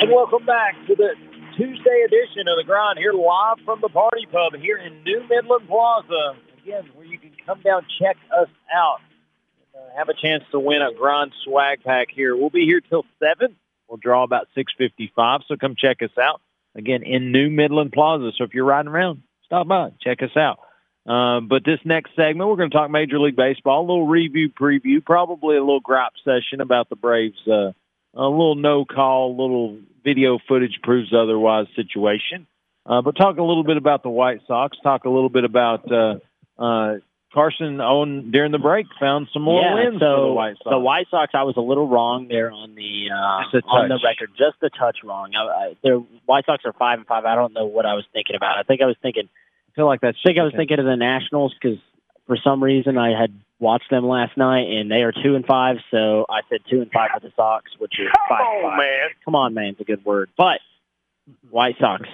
And 0.00 0.10
welcome 0.12 0.46
back 0.46 0.74
to 0.86 0.94
the 0.94 1.14
Tuesday 1.56 2.04
edition 2.06 2.46
of 2.46 2.56
the 2.56 2.64
Grind 2.64 2.98
here 2.98 3.12
live 3.12 3.58
from 3.64 3.80
the 3.80 3.88
Party 3.88 4.26
Pub 4.30 4.54
here 4.60 4.78
in 4.78 5.02
New 5.02 5.20
Midland 5.28 5.66
Plaza. 5.66 6.36
Again, 6.62 6.88
where 6.94 7.06
you 7.06 7.18
can 7.18 7.32
come 7.44 7.60
down, 7.62 7.84
check 8.00 8.16
us 8.30 8.48
out, 8.72 9.00
have 9.96 10.08
a 10.08 10.14
chance 10.14 10.44
to 10.52 10.58
win 10.58 10.82
a 10.82 10.92
Grand 10.92 11.32
swag 11.44 11.82
pack 11.84 12.08
here. 12.10 12.36
We'll 12.36 12.50
be 12.50 12.64
here 12.64 12.80
till 12.80 13.04
7. 13.18 13.56
We'll 13.88 13.98
draw 13.98 14.22
about 14.22 14.48
655, 14.54 15.40
so 15.48 15.56
come 15.56 15.74
check 15.76 16.02
us 16.02 16.16
out. 16.20 16.40
Again, 16.74 17.02
in 17.02 17.32
New 17.32 17.50
Midland 17.50 17.92
Plaza. 17.92 18.30
So 18.36 18.44
if 18.44 18.54
you're 18.54 18.64
riding 18.64 18.90
around, 18.90 19.22
stop 19.44 19.66
by, 19.66 19.90
check 20.00 20.22
us 20.22 20.36
out. 20.36 20.58
Um, 21.10 21.48
but 21.48 21.64
this 21.64 21.80
next 21.84 22.10
segment, 22.14 22.50
we're 22.50 22.56
going 22.56 22.70
to 22.70 22.76
talk 22.76 22.90
Major 22.90 23.18
League 23.18 23.36
Baseball, 23.36 23.80
a 23.80 23.86
little 23.86 24.06
review, 24.06 24.50
preview, 24.50 25.04
probably 25.04 25.56
a 25.56 25.60
little 25.60 25.80
gripe 25.80 26.12
session 26.22 26.60
about 26.60 26.90
the 26.90 26.96
Braves, 26.96 27.38
uh, 27.46 27.72
a 28.14 28.28
little 28.28 28.56
no 28.56 28.84
call, 28.84 29.30
little 29.30 29.78
video 30.04 30.38
footage 30.46 30.78
proves 30.82 31.14
otherwise 31.14 31.66
situation. 31.74 32.46
Uh, 32.84 33.00
but 33.00 33.16
talk 33.16 33.38
a 33.38 33.42
little 33.42 33.64
bit 33.64 33.76
about 33.76 34.02
the 34.02 34.10
White 34.10 34.40
Sox. 34.46 34.76
Talk 34.82 35.04
a 35.04 35.10
little 35.10 35.28
bit 35.28 35.44
about 35.44 35.90
uh, 35.90 36.18
uh, 36.58 36.96
Carson 37.32 37.80
on 37.80 38.30
during 38.30 38.52
the 38.52 38.58
break 38.58 38.86
found 38.98 39.28
some 39.32 39.42
more 39.42 39.62
yeah, 39.62 39.74
wins 39.74 40.00
so 40.00 40.16
for 40.16 40.26
the 40.28 40.32
White 40.32 40.56
Sox. 40.56 40.70
The 40.70 40.78
White 40.78 41.06
Sox, 41.10 41.32
I 41.34 41.42
was 41.42 41.56
a 41.56 41.60
little 41.60 41.86
wrong 41.86 42.28
there 42.28 42.50
on 42.50 42.74
the 42.74 43.10
uh, 43.12 43.66
on 43.68 43.88
the 43.88 44.00
record, 44.02 44.30
just 44.36 44.56
a 44.62 44.70
touch 44.70 44.98
wrong. 45.04 45.32
I, 45.36 45.42
I, 45.42 45.76
the 45.82 46.04
White 46.24 46.46
Sox 46.46 46.64
are 46.64 46.72
five 46.72 46.98
and 46.98 47.06
five. 47.06 47.24
I 47.24 47.34
don't 47.34 47.52
know 47.52 47.66
what 47.66 47.84
I 47.84 47.94
was 47.94 48.04
thinking 48.12 48.36
about. 48.36 48.58
I 48.58 48.62
think 48.62 48.80
I 48.80 48.86
was 48.86 48.96
thinking. 49.02 49.28
I 49.70 49.74
feel 49.74 49.86
like 49.86 50.00
that's. 50.00 50.16
I 50.24 50.28
think 50.28 50.38
I 50.38 50.42
was 50.42 50.54
thinking 50.56 50.78
of 50.78 50.86
the 50.86 50.96
Nationals 50.96 51.54
because 51.60 51.78
for 52.26 52.38
some 52.42 52.62
reason 52.64 52.96
I 52.96 53.18
had 53.18 53.32
watched 53.58 53.90
them 53.90 54.06
last 54.06 54.36
night 54.36 54.70
and 54.70 54.90
they 54.90 55.02
are 55.02 55.12
two 55.12 55.34
and 55.34 55.44
five. 55.44 55.76
So 55.90 56.24
I 56.30 56.40
said 56.48 56.60
two 56.70 56.80
and 56.80 56.90
five 56.90 57.10
for 57.12 57.20
the 57.20 57.32
Sox, 57.36 57.70
which 57.78 57.98
is 57.98 58.08
five. 58.28 58.40
and 58.40 58.64
on, 58.64 58.70
five. 58.70 58.78
man. 58.78 59.08
Come 59.24 59.34
on, 59.34 59.54
man, 59.54 59.68
it's 59.72 59.80
a 59.80 59.84
good 59.84 60.04
word. 60.04 60.30
But 60.36 60.60
White 61.50 61.76
Sox 61.78 62.08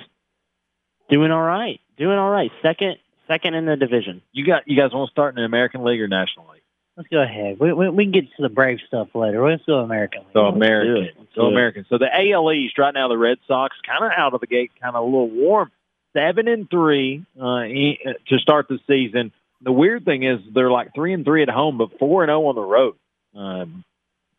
doing 1.08 1.30
all 1.30 1.42
right, 1.42 1.80
doing 1.96 2.18
all 2.18 2.30
right. 2.30 2.50
Second, 2.62 2.96
second 3.26 3.54
in 3.54 3.64
the 3.66 3.76
division. 3.76 4.22
You 4.32 4.46
got 4.46 4.66
you 4.66 4.76
guys 4.76 4.92
want 4.92 5.08
to 5.08 5.12
start 5.12 5.34
in 5.34 5.42
the 5.42 5.46
American 5.46 5.84
League 5.84 6.00
or 6.00 6.08
National 6.08 6.46
League? 6.52 6.62
Let's 6.96 7.08
go 7.08 7.20
ahead. 7.20 7.58
We, 7.58 7.72
we, 7.72 7.88
we 7.88 8.04
can 8.04 8.12
get 8.12 8.24
to 8.36 8.42
the 8.42 8.48
Brave 8.48 8.78
stuff 8.86 9.08
later. 9.14 9.48
Let's 9.48 9.64
go 9.66 9.78
American 9.78 10.20
League. 10.20 10.32
So 10.32 10.44
Let's 10.44 10.56
American. 10.56 11.26
So 11.34 11.42
do. 11.42 11.46
American. 11.48 11.86
So 11.88 11.98
the 11.98 12.06
AL 12.06 12.52
East 12.52 12.78
right 12.78 12.94
now, 12.94 13.08
the 13.08 13.18
Red 13.18 13.38
Sox 13.48 13.76
kind 13.84 14.04
of 14.04 14.12
out 14.16 14.34
of 14.34 14.40
the 14.40 14.46
gate, 14.46 14.70
kind 14.80 14.94
of 14.94 15.02
a 15.02 15.04
little 15.04 15.28
warm. 15.30 15.72
Seven 16.12 16.46
and 16.46 16.70
three 16.70 17.24
uh, 17.40 17.62
e- 17.64 17.98
to 18.28 18.38
start 18.38 18.68
the 18.68 18.78
season. 18.86 19.32
The 19.60 19.72
weird 19.72 20.04
thing 20.04 20.22
is 20.22 20.38
they're 20.54 20.70
like 20.70 20.94
three 20.94 21.12
and 21.12 21.24
three 21.24 21.42
at 21.42 21.48
home, 21.48 21.78
but 21.78 21.98
four 21.98 22.22
and 22.22 22.30
zero 22.30 22.46
on 22.46 22.54
the 22.54 22.60
road. 22.60 22.94
Um, 23.34 23.84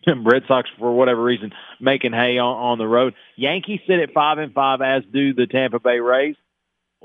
Red 0.23 0.43
Sox, 0.47 0.69
for 0.79 0.93
whatever 0.93 1.21
reason, 1.21 1.51
making 1.81 2.13
hay 2.13 2.37
on, 2.37 2.55
on 2.55 2.77
the 2.77 2.87
road. 2.87 3.15
Yankees 3.35 3.81
sit 3.87 3.99
at 3.99 4.13
five 4.13 4.37
and 4.37 4.53
five, 4.53 4.81
as 4.81 5.03
do 5.11 5.33
the 5.33 5.47
Tampa 5.47 5.79
Bay 5.79 5.99
Rays. 5.99 6.35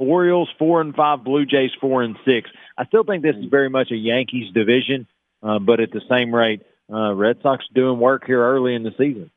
Orioles 0.00 0.48
four 0.58 0.80
and 0.80 0.94
five, 0.94 1.22
Blue 1.24 1.44
Jays 1.44 1.70
four 1.80 2.02
and 2.02 2.16
six. 2.24 2.50
I 2.78 2.86
still 2.86 3.04
think 3.04 3.22
this 3.22 3.36
is 3.36 3.44
very 3.50 3.68
much 3.68 3.90
a 3.90 3.96
Yankees 3.96 4.52
division, 4.54 5.06
uh, 5.42 5.58
but 5.58 5.78
at 5.80 5.92
the 5.92 6.00
same 6.08 6.34
rate, 6.34 6.62
uh, 6.92 7.14
Red 7.14 7.36
Sox 7.42 7.64
doing 7.74 8.00
work 8.00 8.24
here 8.26 8.42
early 8.42 8.74
in 8.74 8.82
the 8.82 8.92
season. 8.92 9.30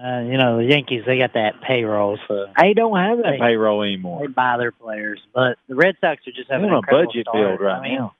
Uh, 0.00 0.20
you 0.20 0.38
know, 0.38 0.58
the 0.58 0.64
Yankees, 0.64 1.02
they 1.04 1.18
got 1.18 1.32
that 1.34 1.60
payroll, 1.60 2.18
so 2.28 2.46
They 2.60 2.72
don't 2.72 2.96
have 2.96 3.18
that 3.18 3.32
They- 3.32 3.38
payroll 3.38 3.82
anymore. 3.82 4.20
they 4.20 4.28
buy 4.28 4.56
their 4.56 4.70
players. 4.70 5.20
But 5.34 5.58
the 5.68 5.74
Red 5.74 5.96
Sox 6.00 6.26
are 6.28 6.30
just 6.30 6.48
having 6.48 6.70
a 6.70 6.80
budget 6.88 7.26
start. 7.26 7.34
build 7.36 7.60
right 7.60 7.78
I 7.78 7.82
mean, 7.82 7.98
now. 7.98 8.14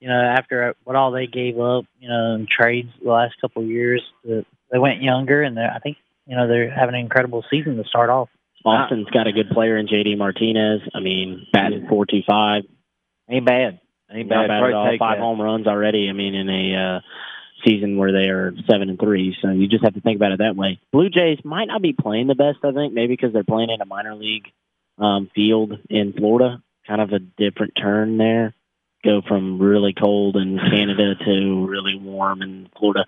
you 0.00 0.08
know, 0.08 0.20
after 0.20 0.74
what 0.82 0.96
all 0.96 1.12
they 1.12 1.28
gave 1.28 1.60
up, 1.60 1.84
you 2.00 2.08
know, 2.08 2.34
in 2.34 2.46
trades 2.50 2.90
the 3.00 3.10
last 3.12 3.40
couple 3.40 3.62
of 3.62 3.68
years, 3.68 4.02
the, 4.24 4.44
they 4.72 4.78
went 4.80 5.02
younger, 5.02 5.42
and 5.42 5.56
I 5.60 5.78
think, 5.78 5.98
you 6.26 6.36
know, 6.36 6.48
they're 6.48 6.68
having 6.68 6.96
an 6.96 7.00
incredible 7.00 7.44
season 7.48 7.76
to 7.76 7.84
start 7.84 8.10
off. 8.10 8.28
Boston's 8.62 9.08
got 9.10 9.26
a 9.26 9.32
good 9.32 9.50
player 9.50 9.76
in 9.76 9.86
JD 9.86 10.18
Martinez. 10.18 10.82
I 10.94 11.00
mean, 11.00 11.46
batting 11.52 11.86
four 11.88 12.06
two 12.06 12.20
five. 12.28 12.62
Ain't 13.28 13.46
bad. 13.46 13.80
Ain't 14.12 14.28
Not 14.28 14.48
bad. 14.48 14.60
bad 14.60 14.64
at 14.64 14.72
all. 14.74 14.96
Five 14.98 15.16
that. 15.18 15.22
home 15.22 15.40
runs 15.40 15.66
already. 15.66 16.08
I 16.08 16.12
mean, 16.12 16.34
in 16.34 16.48
a 16.48 16.96
uh, 16.96 17.00
season 17.64 17.96
where 17.96 18.12
they 18.12 18.28
are 18.28 18.52
seven 18.68 18.90
and 18.90 18.98
three, 18.98 19.36
so 19.40 19.50
you 19.50 19.68
just 19.68 19.84
have 19.84 19.94
to 19.94 20.00
think 20.00 20.16
about 20.16 20.32
it 20.32 20.38
that 20.38 20.56
way. 20.56 20.80
Blue 20.92 21.08
Jays 21.08 21.38
might 21.44 21.66
not 21.66 21.80
be 21.80 21.92
playing 21.92 22.26
the 22.26 22.34
best, 22.34 22.58
I 22.64 22.72
think, 22.72 22.92
maybe 22.92 23.14
because 23.14 23.32
they're 23.32 23.44
playing 23.44 23.70
in 23.70 23.80
a 23.80 23.86
minor 23.86 24.14
league 24.14 24.48
um, 24.98 25.30
field 25.34 25.72
in 25.88 26.12
Florida. 26.12 26.62
Kind 26.86 27.00
of 27.00 27.12
a 27.12 27.18
different 27.18 27.74
turn 27.80 28.18
there. 28.18 28.54
Go 29.04 29.22
from 29.26 29.60
really 29.60 29.94
cold 29.94 30.36
in 30.36 30.58
Canada 30.58 31.14
to 31.24 31.66
really 31.66 31.94
warm 31.94 32.42
in 32.42 32.68
Florida. 32.78 33.06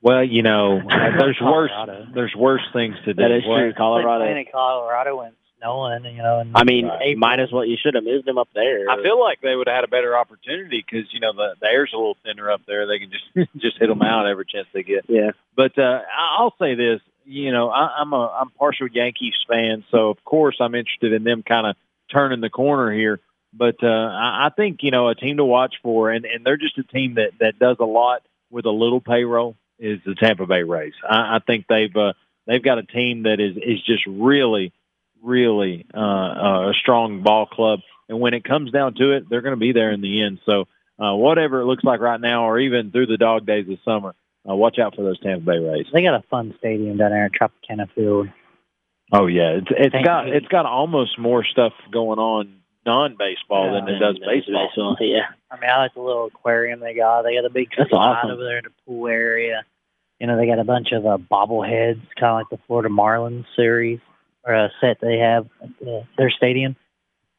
Well, 0.00 0.22
you 0.24 0.42
know, 0.42 0.80
there's 0.88 1.38
worse. 1.40 1.70
There's 2.14 2.34
worse 2.36 2.62
things 2.72 2.94
to 3.04 3.14
do. 3.14 3.22
That 3.22 3.30
is 3.30 3.44
What? 3.46 3.58
true. 3.58 3.72
Colorado. 3.76 4.24
Playing 4.24 4.46
in 4.46 4.52
Colorado 4.52 5.16
when 5.18 5.26
it's 5.28 5.36
snowing, 5.58 6.04
you 6.04 6.22
know. 6.22 6.38
And 6.40 6.52
I 6.54 6.62
mean, 6.64 6.86
April. 6.86 7.16
might 7.18 7.40
as 7.40 7.50
well. 7.52 7.64
You 7.64 7.76
should 7.82 7.94
have 7.94 8.04
moved 8.04 8.26
them 8.26 8.38
up 8.38 8.48
there. 8.54 8.88
I 8.88 9.02
feel 9.02 9.20
like 9.20 9.40
they 9.40 9.56
would 9.56 9.66
have 9.66 9.74
had 9.74 9.84
a 9.84 9.88
better 9.88 10.16
opportunity 10.16 10.84
because 10.86 11.12
you 11.12 11.20
know 11.20 11.32
the, 11.32 11.54
the 11.60 11.66
air's 11.66 11.90
a 11.92 11.96
little 11.96 12.16
thinner 12.24 12.50
up 12.50 12.60
there. 12.66 12.86
They 12.86 12.98
can 13.00 13.10
just 13.10 13.50
just 13.56 13.78
hit 13.78 13.88
them 13.88 14.02
out 14.02 14.26
every 14.26 14.44
chance 14.46 14.68
they 14.72 14.82
get. 14.84 15.04
yeah. 15.08 15.32
But 15.56 15.76
uh, 15.78 16.02
I- 16.16 16.36
I'll 16.38 16.54
say 16.60 16.74
this, 16.76 17.00
you 17.24 17.50
know, 17.50 17.68
I, 17.70 17.96
I'm 17.98 18.12
a 18.12 18.28
I'm 18.40 18.50
partial 18.50 18.86
Yankees 18.86 19.34
fan, 19.48 19.84
so 19.90 20.10
of 20.10 20.22
course 20.24 20.56
I'm 20.60 20.74
interested 20.76 21.12
in 21.12 21.24
them 21.24 21.42
kind 21.42 21.66
of 21.66 21.74
turning 22.12 22.40
the 22.40 22.50
corner 22.50 22.92
here. 22.92 23.18
But 23.52 23.82
uh, 23.82 23.86
I, 23.88 24.46
I 24.46 24.50
think 24.54 24.82
you 24.82 24.92
know 24.92 25.08
a 25.08 25.14
team 25.16 25.38
to 25.38 25.44
watch 25.44 25.74
for, 25.82 26.10
and, 26.10 26.24
and 26.24 26.46
they're 26.46 26.56
just 26.56 26.78
a 26.78 26.84
team 26.84 27.14
that 27.14 27.32
that 27.40 27.58
does 27.58 27.78
a 27.80 27.84
lot 27.84 28.22
with 28.50 28.64
a 28.66 28.70
little 28.70 29.00
payroll. 29.00 29.56
Is 29.78 30.00
the 30.04 30.14
Tampa 30.14 30.46
Bay 30.46 30.62
Rays? 30.62 30.94
I, 31.08 31.36
I 31.36 31.38
think 31.46 31.66
they've 31.68 31.94
uh, 31.94 32.14
they've 32.46 32.62
got 32.62 32.78
a 32.78 32.82
team 32.82 33.24
that 33.24 33.40
is 33.40 33.56
is 33.56 33.82
just 33.86 34.04
really 34.06 34.72
really 35.22 35.86
uh, 35.94 35.98
uh, 35.98 36.70
a 36.70 36.72
strong 36.80 37.22
ball 37.22 37.46
club, 37.46 37.80
and 38.08 38.20
when 38.20 38.34
it 38.34 38.44
comes 38.44 38.72
down 38.72 38.94
to 38.94 39.12
it, 39.12 39.28
they're 39.28 39.42
going 39.42 39.54
to 39.54 39.60
be 39.60 39.72
there 39.72 39.92
in 39.92 40.00
the 40.00 40.22
end. 40.22 40.40
So 40.46 40.64
uh, 40.98 41.14
whatever 41.14 41.60
it 41.60 41.66
looks 41.66 41.84
like 41.84 42.00
right 42.00 42.20
now, 42.20 42.48
or 42.48 42.58
even 42.58 42.90
through 42.90 43.06
the 43.06 43.16
dog 43.16 43.46
days 43.46 43.68
of 43.68 43.78
summer, 43.84 44.14
uh, 44.48 44.54
watch 44.54 44.78
out 44.78 44.96
for 44.96 45.02
those 45.02 45.20
Tampa 45.20 45.44
Bay 45.44 45.58
Rays. 45.58 45.86
They 45.92 46.02
got 46.02 46.14
a 46.14 46.26
fun 46.28 46.54
stadium 46.58 46.96
down 46.96 47.10
there 47.10 47.26
at 47.26 47.32
Tropicana 47.32 47.88
Field. 47.94 48.28
Oh 49.12 49.26
yeah, 49.26 49.58
it's 49.58 49.68
it's 49.70 49.92
Thank 49.92 50.04
got 50.04 50.26
you. 50.26 50.34
it's 50.34 50.48
got 50.48 50.66
almost 50.66 51.18
more 51.18 51.44
stuff 51.44 51.72
going 51.90 52.18
on 52.18 52.60
non 52.88 53.16
baseball 53.18 53.66
Yeah, 53.66 53.80
than 53.84 53.94
it 53.94 53.98
does 53.98 54.16
That's 54.16 54.46
baseball. 54.46 54.96
Yeah. 55.00 55.28
I 55.50 55.60
mean, 55.60 55.68
I 55.70 55.78
like 55.78 55.94
the 55.94 56.00
little 56.00 56.26
aquarium 56.26 56.80
they 56.80 56.94
got. 56.94 57.22
They 57.22 57.34
got 57.36 57.44
a 57.44 57.50
big 57.50 57.68
That's 57.76 57.90
slide 57.90 58.24
awesome. 58.24 58.30
over 58.32 58.44
there 58.44 58.58
in 58.58 58.64
the 58.64 58.72
pool 58.86 59.06
area. 59.08 59.64
You 60.18 60.26
know, 60.26 60.36
they 60.36 60.46
got 60.46 60.58
a 60.58 60.64
bunch 60.64 60.88
of 60.92 61.06
uh, 61.06 61.18
bobbleheads, 61.18 62.00
kind 62.18 62.32
of 62.32 62.34
like 62.40 62.50
the 62.50 62.58
Florida 62.66 62.88
Marlins 62.88 63.44
series 63.54 64.00
or 64.44 64.54
a 64.54 64.70
set 64.80 64.98
they 65.00 65.18
have 65.18 65.46
at 65.62 65.68
the, 65.78 66.04
their 66.16 66.30
stadium. 66.30 66.74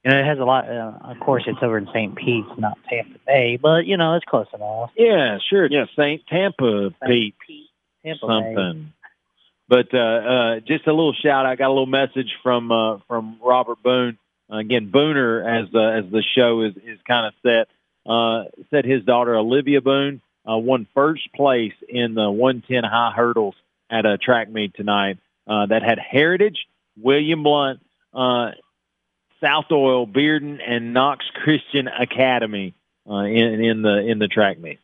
You 0.05 0.11
know, 0.11 0.19
it 0.19 0.25
has 0.25 0.39
a 0.39 0.45
lot. 0.45 0.69
Uh, 0.69 0.93
of 1.11 1.19
course, 1.19 1.43
it's 1.45 1.59
over 1.61 1.77
in 1.77 1.87
St. 1.93 2.15
Pete's, 2.15 2.47
not 2.57 2.77
Tampa 2.89 3.19
Bay, 3.27 3.59
but 3.61 3.85
you 3.85 3.97
know, 3.97 4.15
it's 4.15 4.25
close 4.25 4.47
enough. 4.53 4.91
Yeah, 4.95 5.39
sure. 5.49 5.67
Yeah, 5.69 5.85
Saint 5.97 6.21
Tampa 6.27 6.91
Pete 7.05 7.35
Tampa 8.05 8.27
Bay. 8.27 8.55
something. 8.55 8.93
But 9.67 9.93
uh, 9.93 9.97
uh, 9.97 10.59
just 10.61 10.87
a 10.87 10.91
little 10.93 11.13
shout. 11.13 11.45
Out 11.45 11.51
I 11.51 11.55
got 11.55 11.67
a 11.67 11.75
little 11.75 11.85
message 11.85 12.31
from 12.41 12.71
uh, 12.71 12.99
from 13.07 13.39
Robert 13.43 13.83
Boone. 13.83 14.17
Uh, 14.51 14.57
again, 14.57 14.91
Booner, 14.93 15.41
as 15.45 15.73
uh, 15.73 15.79
as 15.79 16.11
the 16.11 16.23
show 16.35 16.61
is 16.61 16.75
is 16.77 16.99
kind 17.07 17.27
of 17.27 17.33
set, 17.43 17.67
uh, 18.09 18.45
said 18.69 18.85
his 18.85 19.03
daughter 19.03 19.35
Olivia 19.35 19.81
Boone 19.81 20.21
uh, 20.49 20.57
won 20.57 20.87
first 20.93 21.31
place 21.33 21.73
in 21.87 22.15
the 22.15 22.29
110 22.29 22.83
high 22.83 23.11
hurdles 23.15 23.55
at 23.89 24.05
a 24.05 24.17
track 24.17 24.49
meet 24.49 24.73
tonight. 24.75 25.17
Uh, 25.47 25.65
that 25.65 25.81
had 25.81 25.97
Heritage, 25.97 26.67
William 26.95 27.41
Blount, 27.41 27.79
uh, 28.13 28.51
South-Doyle, 29.41 30.05
Bearden, 30.05 30.59
and 30.65 30.93
Knox 30.93 31.25
Christian 31.33 31.87
Academy 31.87 32.75
uh, 33.09 33.23
in 33.23 33.63
in 33.63 33.81
the 33.81 33.97
in 34.07 34.19
the 34.19 34.27
track 34.27 34.59
meet. 34.59 34.79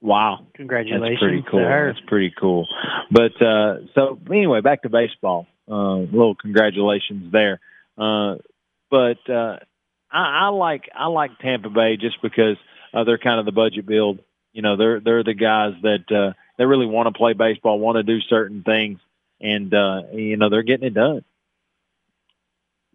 Wow. 0.00 0.46
Congratulations 0.54 1.18
That's 1.18 1.20
pretty 1.20 1.44
cool. 1.50 1.60
That's 1.60 2.00
pretty 2.06 2.32
cool. 2.38 2.68
But 3.10 3.42
uh, 3.42 3.78
so 3.94 4.18
anyway, 4.30 4.60
back 4.60 4.82
to 4.82 4.88
baseball. 4.88 5.46
Uh, 5.68 5.96
little 5.96 6.34
congratulations 6.34 7.32
there. 7.32 7.60
Uh, 7.96 8.36
but 8.90 9.18
uh, 9.28 9.58
I, 10.10 10.46
I 10.46 10.48
like 10.48 10.88
I 10.94 11.06
like 11.06 11.38
Tampa 11.38 11.70
Bay 11.70 11.96
just 11.96 12.20
because 12.22 12.56
uh, 12.92 13.04
they're 13.04 13.18
kind 13.18 13.40
of 13.40 13.46
the 13.46 13.52
budget 13.52 13.86
build. 13.86 14.20
You 14.52 14.62
know, 14.62 14.76
they're 14.76 15.00
they're 15.00 15.24
the 15.24 15.34
guys 15.34 15.74
that 15.82 16.10
uh, 16.10 16.32
they 16.56 16.64
really 16.64 16.86
want 16.86 17.12
to 17.12 17.18
play 17.18 17.32
baseball, 17.32 17.78
want 17.78 17.96
to 17.96 18.02
do 18.02 18.20
certain 18.28 18.62
things, 18.62 18.98
and 19.40 19.72
uh, 19.72 20.02
you 20.12 20.36
know 20.36 20.48
they're 20.48 20.62
getting 20.62 20.86
it 20.86 20.94
done. 20.94 21.24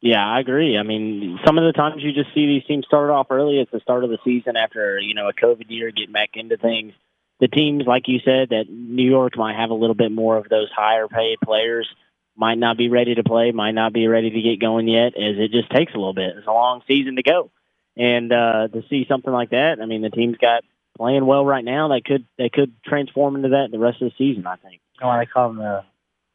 Yeah, 0.04 0.28
I 0.28 0.42
agree. 0.42 0.78
I 0.78 0.84
mean, 0.84 1.40
some 1.46 1.58
of 1.58 1.64
the 1.64 1.72
times 1.72 2.04
you 2.04 2.12
just 2.12 2.34
see 2.36 2.46
these 2.46 2.66
teams 2.66 2.86
start 2.86 3.10
off 3.10 3.28
early 3.30 3.62
at 3.62 3.72
the 3.72 3.80
start 3.80 4.04
of 4.04 4.10
the 4.10 4.18
season 4.26 4.58
after, 4.58 5.00
you 5.00 5.14
know, 5.14 5.30
a 5.30 5.34
COVID 5.34 5.70
year, 5.70 5.92
getting 5.92 6.12
back 6.12 6.32
into 6.34 6.58
things. 6.58 6.92
The 7.40 7.48
teams, 7.48 7.86
like 7.88 8.10
you 8.10 8.20
said, 8.20 8.50
that 8.50 8.66
New 8.70 9.10
York 9.10 9.38
might 9.38 9.56
have 9.56 9.70
a 9.70 9.76
little 9.76 9.96
bit 9.96 10.12
more 10.12 10.36
of 10.36 10.50
those 10.50 10.68
higher 10.76 11.08
paid 11.08 11.38
players, 11.42 11.88
might 12.36 12.58
not 12.58 12.78
be 12.78 12.90
ready 12.90 13.16
to 13.16 13.24
play, 13.24 13.52
might 13.52 13.74
not 13.74 13.94
be 13.94 14.08
ready 14.08 14.30
to 14.30 14.42
get 14.42 14.60
going 14.60 14.88
yet, 14.88 15.16
as 15.16 15.38
it 15.38 15.52
just 15.52 15.70
takes 15.70 15.94
a 15.94 15.98
little 15.98 16.14
bit. 16.14 16.36
It's 16.38 16.48
a 16.48 16.52
long 16.52 16.82
season 16.88 17.16
to 17.18 17.24
go. 17.24 17.52
And 17.96 18.32
uh, 18.32 18.68
to 18.70 18.84
see 18.90 19.06
something 19.08 19.32
like 19.32 19.52
that, 19.52 19.78
I 19.82 19.86
mean, 19.86 20.02
the 20.02 20.10
team's 20.10 20.38
got 20.38 20.64
playing 20.98 21.26
well 21.26 21.46
right 21.46 21.64
now. 21.64 21.88
They 21.90 22.02
could 22.02 22.26
they 22.38 22.50
could 22.50 22.74
transform 22.84 23.36
into 23.36 23.50
that 23.50 23.70
the 23.72 23.80
rest 23.80 24.02
of 24.02 24.12
the 24.12 24.16
season, 24.18 24.48
I 24.48 24.56
think. 24.56 24.82
You 24.96 25.02
know 25.02 25.08
why 25.08 25.20
they 25.20 25.26
call 25.28 25.50
them 25.50 25.58
the 25.58 25.84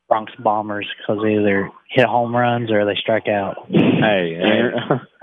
Bronx 0.08 0.32
Bombers? 0.38 0.86
Because 0.98 1.22
they 1.22 1.34
either 1.34 1.70
hit 1.90 2.06
home 2.06 2.34
runs 2.34 2.70
or 2.70 2.84
they 2.84 2.94
strike 2.94 3.26
out. 3.26 3.66
Hey, 3.68 4.38
hey, 4.40 4.70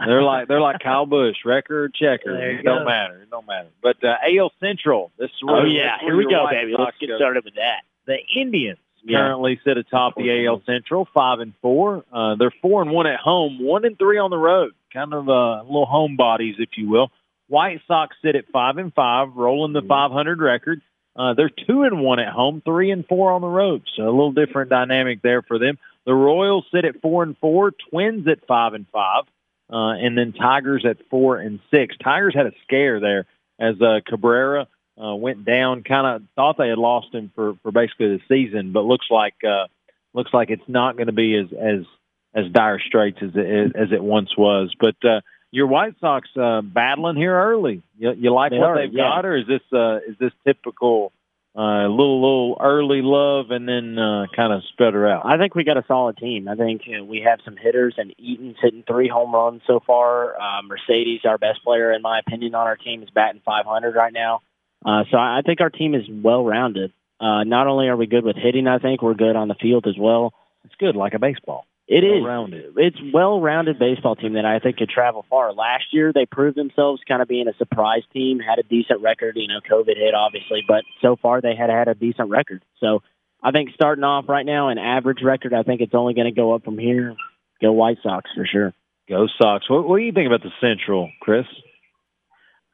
they're 0.05 0.23
like 0.23 0.49
they're 0.49 0.61
like 0.61 0.79
Kyle 0.79 1.05
Busch, 1.05 1.37
record 1.45 1.93
checker. 1.93 2.35
It 2.35 2.63
don't 2.63 2.79
go. 2.79 2.85
matter. 2.85 3.21
It 3.21 3.29
don't 3.29 3.47
matter. 3.47 3.69
But 3.81 4.03
uh, 4.03 4.15
AL 4.27 4.51
Central. 4.59 5.11
This 5.17 5.29
is 5.29 5.43
where, 5.43 5.61
Oh 5.61 5.65
yeah, 5.65 5.97
this 5.97 6.01
is 6.01 6.05
where 6.05 6.15
here 6.15 6.17
we 6.17 6.29
go, 6.29 6.43
White 6.43 6.51
baby. 6.51 6.73
Let's 6.77 6.97
get 6.99 7.11
started 7.15 7.45
with 7.45 7.55
that. 7.55 7.83
The 8.07 8.17
Indians 8.37 8.77
Yeah. 9.05 9.19
currently 9.19 9.59
sit 9.63 9.77
atop 9.77 10.15
the 10.15 10.45
AL 10.45 10.63
Central, 10.65 11.07
five 11.13 11.39
and 11.39 11.53
four. 11.61 12.03
Uh, 12.11 12.35
they're 12.35 12.53
four 12.61 12.81
and 12.81 12.91
one 12.91 13.07
at 13.07 13.19
home, 13.19 13.59
one 13.59 13.85
and 13.85 13.97
three 13.97 14.17
on 14.17 14.31
the 14.31 14.37
road. 14.37 14.73
Kind 14.91 15.13
of 15.13 15.29
uh, 15.29 15.63
little 15.63 15.85
home 15.85 16.15
bodies, 16.15 16.55
if 16.59 16.69
you 16.77 16.89
will. 16.89 17.11
White 17.47 17.81
Sox 17.87 18.15
sit 18.23 18.35
at 18.35 18.45
five 18.51 18.77
and 18.77 18.93
five, 18.93 19.35
rolling 19.35 19.73
the 19.73 19.83
500 19.83 20.41
record. 20.41 20.81
Uh, 21.15 21.33
they're 21.33 21.49
two 21.49 21.83
and 21.83 22.01
one 22.01 22.19
at 22.19 22.33
home, 22.33 22.61
three 22.65 22.91
and 22.91 23.05
four 23.07 23.31
on 23.31 23.41
the 23.41 23.47
road. 23.47 23.83
So 23.95 24.03
a 24.03 24.09
little 24.09 24.31
different 24.31 24.69
dynamic 24.69 25.21
there 25.21 25.41
for 25.41 25.59
them. 25.59 25.77
The 26.05 26.13
Royals 26.13 26.65
sit 26.73 26.85
at 26.85 27.01
four 27.01 27.23
and 27.23 27.37
four, 27.37 27.71
Twins 27.89 28.27
at 28.27 28.45
five 28.47 28.73
and 28.73 28.85
five, 28.91 29.23
uh, 29.71 29.93
and 29.93 30.17
then 30.17 30.33
Tigers 30.33 30.85
at 30.85 30.97
four 31.09 31.37
and 31.37 31.59
six. 31.71 31.95
Tigers 32.03 32.35
had 32.35 32.47
a 32.47 32.53
scare 32.63 32.99
there 32.99 33.25
as 33.59 33.81
uh, 33.81 34.01
Cabrera 34.05 34.67
uh, 35.01 35.15
went 35.15 35.45
down. 35.45 35.83
Kind 35.83 36.07
of 36.07 36.23
thought 36.35 36.57
they 36.57 36.69
had 36.69 36.77
lost 36.77 37.13
him 37.13 37.31
for 37.35 37.55
for 37.63 37.71
basically 37.71 38.17
the 38.17 38.21
season, 38.27 38.71
but 38.71 38.85
looks 38.85 39.07
like 39.09 39.35
uh, 39.43 39.67
looks 40.13 40.33
like 40.33 40.49
it's 40.49 40.67
not 40.67 40.95
going 40.95 41.07
to 41.07 41.13
be 41.13 41.35
as 41.35 41.47
as 41.51 41.85
as 42.33 42.51
dire 42.51 42.79
straits 42.79 43.19
as 43.21 43.31
it 43.35 43.75
as 43.75 43.91
it 43.91 44.03
once 44.03 44.35
was. 44.37 44.73
But 44.79 44.95
uh, 45.03 45.21
your 45.55 45.67
White 45.67 45.95
Sox 46.01 46.27
uh, 46.35 46.61
battling 46.61 47.15
here 47.15 47.33
early. 47.33 47.81
You, 47.97 48.13
you 48.13 48.33
like 48.33 48.51
They 48.51 48.57
what 48.57 48.71
are, 48.71 48.77
they've 48.77 48.93
yeah. 48.93 49.03
got, 49.03 49.25
or 49.25 49.37
is 49.37 49.47
this 49.47 49.61
uh, 49.71 49.97
is 50.07 50.17
this 50.19 50.33
typical 50.45 51.13
uh, 51.55 51.87
little 51.87 52.21
little 52.21 52.57
early 52.59 53.01
love 53.01 53.51
and 53.51 53.67
then 53.67 53.97
uh, 53.97 54.25
kind 54.35 54.51
of 54.51 54.63
sputter 54.73 55.07
out? 55.07 55.25
I 55.25 55.37
think 55.37 55.55
we 55.55 55.63
got 55.63 55.77
a 55.77 55.85
solid 55.87 56.17
team. 56.17 56.49
I 56.49 56.55
think 56.55 56.81
uh, 56.87 57.05
we 57.05 57.21
have 57.21 57.39
some 57.45 57.55
hitters, 57.55 57.95
and 57.97 58.13
Eaton's 58.17 58.57
hitting 58.61 58.83
three 58.85 59.07
home 59.07 59.33
runs 59.33 59.61
so 59.65 59.81
far. 59.87 60.35
Uh, 60.35 60.61
Mercedes, 60.63 61.21
our 61.23 61.37
best 61.37 61.63
player, 61.63 61.93
in 61.93 62.01
my 62.01 62.19
opinion, 62.19 62.53
on 62.53 62.67
our 62.67 62.75
team, 62.75 63.01
is 63.01 63.09
batting 63.09 63.41
500 63.45 63.95
right 63.95 64.13
now. 64.13 64.41
Uh, 64.85 65.03
so 65.09 65.17
I 65.17 65.41
think 65.45 65.61
our 65.61 65.69
team 65.69 65.95
is 65.95 66.03
well 66.07 66.45
rounded. 66.45 66.93
Uh, 67.19 67.43
not 67.43 67.67
only 67.67 67.87
are 67.87 67.97
we 67.97 68.07
good 68.07 68.23
with 68.23 68.35
hitting, 68.35 68.67
I 68.67 68.77
think 68.77 69.01
we're 69.01 69.15
good 69.15 69.35
on 69.35 69.47
the 69.47 69.55
field 69.55 69.87
as 69.87 69.95
well. 69.99 70.33
It's 70.63 70.75
good, 70.75 70.95
like 70.95 71.13
a 71.13 71.19
baseball. 71.19 71.65
It 71.87 72.03
is. 72.03 72.23
Well-rounded. 72.23 72.73
It's 72.77 72.97
well-rounded 73.13 73.77
baseball 73.77 74.15
team 74.15 74.33
that 74.33 74.45
I 74.45 74.57
think 74.57 74.77
could 74.77 74.89
travel 74.89 75.23
far. 75.29 75.53
Last 75.53 75.85
year, 75.91 76.11
they 76.11 76.25
proved 76.25 76.57
themselves 76.57 77.01
kind 77.07 77.21
of 77.21 77.27
being 77.27 77.47
a 77.47 77.53
surprise 77.57 78.01
team. 78.11 78.39
Had 78.39 78.57
a 78.57 78.63
decent 78.63 79.01
record. 79.01 79.35
You 79.37 79.47
know, 79.47 79.59
COVID 79.59 79.95
hit 79.95 80.15
obviously, 80.15 80.63
but 80.67 80.83
so 81.01 81.15
far 81.15 81.41
they 81.41 81.55
had 81.55 81.69
had 81.69 81.87
a 81.87 81.93
decent 81.93 82.29
record. 82.29 82.63
So 82.79 83.03
I 83.41 83.51
think 83.51 83.69
starting 83.75 84.03
off 84.03 84.27
right 84.27 84.45
now, 84.45 84.69
an 84.69 84.79
average 84.79 85.19
record. 85.23 85.53
I 85.53 85.61
think 85.61 85.81
it's 85.81 85.93
only 85.93 86.15
going 86.15 86.25
to 86.25 86.35
go 86.35 86.55
up 86.55 86.63
from 86.63 86.79
here. 86.79 87.15
Go 87.61 87.71
White 87.71 87.97
Sox 88.01 88.31
for 88.35 88.47
sure. 88.51 88.73
Go 89.07 89.27
Sox. 89.39 89.69
What, 89.69 89.87
what 89.87 89.97
do 89.97 90.03
you 90.03 90.11
think 90.11 90.25
about 90.25 90.41
the 90.41 90.51
Central, 90.59 91.11
Chris? 91.21 91.45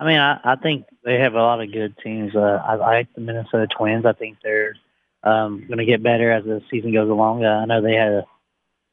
I 0.01 0.05
mean, 0.07 0.17
I, 0.17 0.39
I 0.43 0.55
think 0.55 0.85
they 1.05 1.19
have 1.19 1.35
a 1.35 1.41
lot 1.41 1.61
of 1.61 1.71
good 1.71 1.95
teams. 2.03 2.35
Uh, 2.35 2.59
I 2.65 2.73
like 2.73 3.13
the 3.13 3.21
Minnesota 3.21 3.67
Twins. 3.67 4.03
I 4.03 4.13
think 4.13 4.39
they're 4.43 4.75
um, 5.23 5.63
going 5.67 5.77
to 5.77 5.85
get 5.85 6.01
better 6.01 6.31
as 6.31 6.43
the 6.43 6.61
season 6.71 6.91
goes 6.91 7.07
along. 7.07 7.45
Uh, 7.45 7.49
I 7.49 7.65
know 7.65 7.83
they 7.83 7.93
had 7.93 8.11
a 8.11 8.25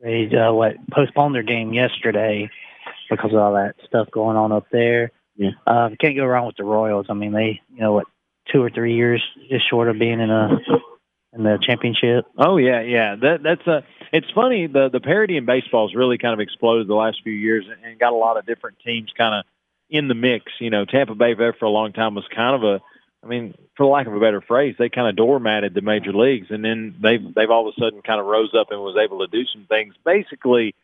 they 0.02 0.30
uh, 0.36 0.52
what 0.52 0.74
postponed 0.90 1.34
their 1.34 1.42
game 1.42 1.72
yesterday 1.72 2.50
because 3.10 3.32
of 3.32 3.38
all 3.38 3.54
that 3.54 3.76
stuff 3.86 4.10
going 4.12 4.36
on 4.36 4.52
up 4.52 4.66
there. 4.70 5.10
Yeah. 5.34 5.52
Uh, 5.66 5.88
can't 5.98 6.14
go 6.14 6.26
wrong 6.26 6.46
with 6.46 6.56
the 6.56 6.64
Royals. 6.64 7.06
I 7.08 7.14
mean, 7.14 7.32
they 7.32 7.62
you 7.74 7.80
know 7.80 7.94
what 7.94 8.06
two 8.52 8.62
or 8.62 8.68
three 8.68 8.94
years 8.94 9.22
just 9.48 9.68
short 9.68 9.88
of 9.88 9.98
being 9.98 10.20
in 10.20 10.30
a 10.30 10.58
in 11.32 11.42
the 11.42 11.58
championship. 11.62 12.26
Oh 12.36 12.58
yeah, 12.58 12.82
yeah. 12.82 13.16
That 13.16 13.42
that's 13.42 13.66
a. 13.66 13.82
It's 14.12 14.30
funny 14.34 14.66
the 14.66 14.90
the 14.92 15.00
parity 15.00 15.38
in 15.38 15.46
baseball 15.46 15.88
has 15.88 15.96
really 15.96 16.18
kind 16.18 16.34
of 16.34 16.40
exploded 16.40 16.86
the 16.86 16.94
last 16.94 17.22
few 17.24 17.32
years 17.32 17.64
and 17.82 17.98
got 17.98 18.12
a 18.12 18.16
lot 18.16 18.36
of 18.36 18.44
different 18.44 18.76
teams 18.84 19.10
kind 19.16 19.34
of 19.34 19.44
in 19.90 20.08
the 20.08 20.14
mix. 20.14 20.52
You 20.60 20.70
know, 20.70 20.84
Tampa 20.84 21.14
Bay 21.14 21.34
there 21.34 21.52
for 21.52 21.64
a 21.64 21.70
long 21.70 21.92
time 21.92 22.14
was 22.14 22.26
kind 22.34 22.56
of 22.56 22.64
a. 22.64 22.80
I 23.22 23.26
mean, 23.26 23.54
for 23.76 23.84
lack 23.84 24.06
of 24.06 24.14
a 24.14 24.20
better 24.20 24.40
phrase, 24.40 24.76
they 24.78 24.88
kind 24.88 25.08
of 25.08 25.16
doormatted 25.16 25.74
the 25.74 25.80
major 25.80 26.12
leagues, 26.12 26.48
and 26.50 26.64
then 26.64 26.94
they've 27.02 27.34
they've 27.34 27.50
all 27.50 27.68
of 27.68 27.74
a 27.76 27.80
sudden 27.80 28.00
kind 28.02 28.20
of 28.20 28.26
rose 28.26 28.54
up 28.58 28.68
and 28.70 28.80
was 28.80 28.96
able 28.96 29.20
to 29.20 29.26
do 29.26 29.44
some 29.52 29.66
things. 29.68 29.94
Basically, 30.04 30.74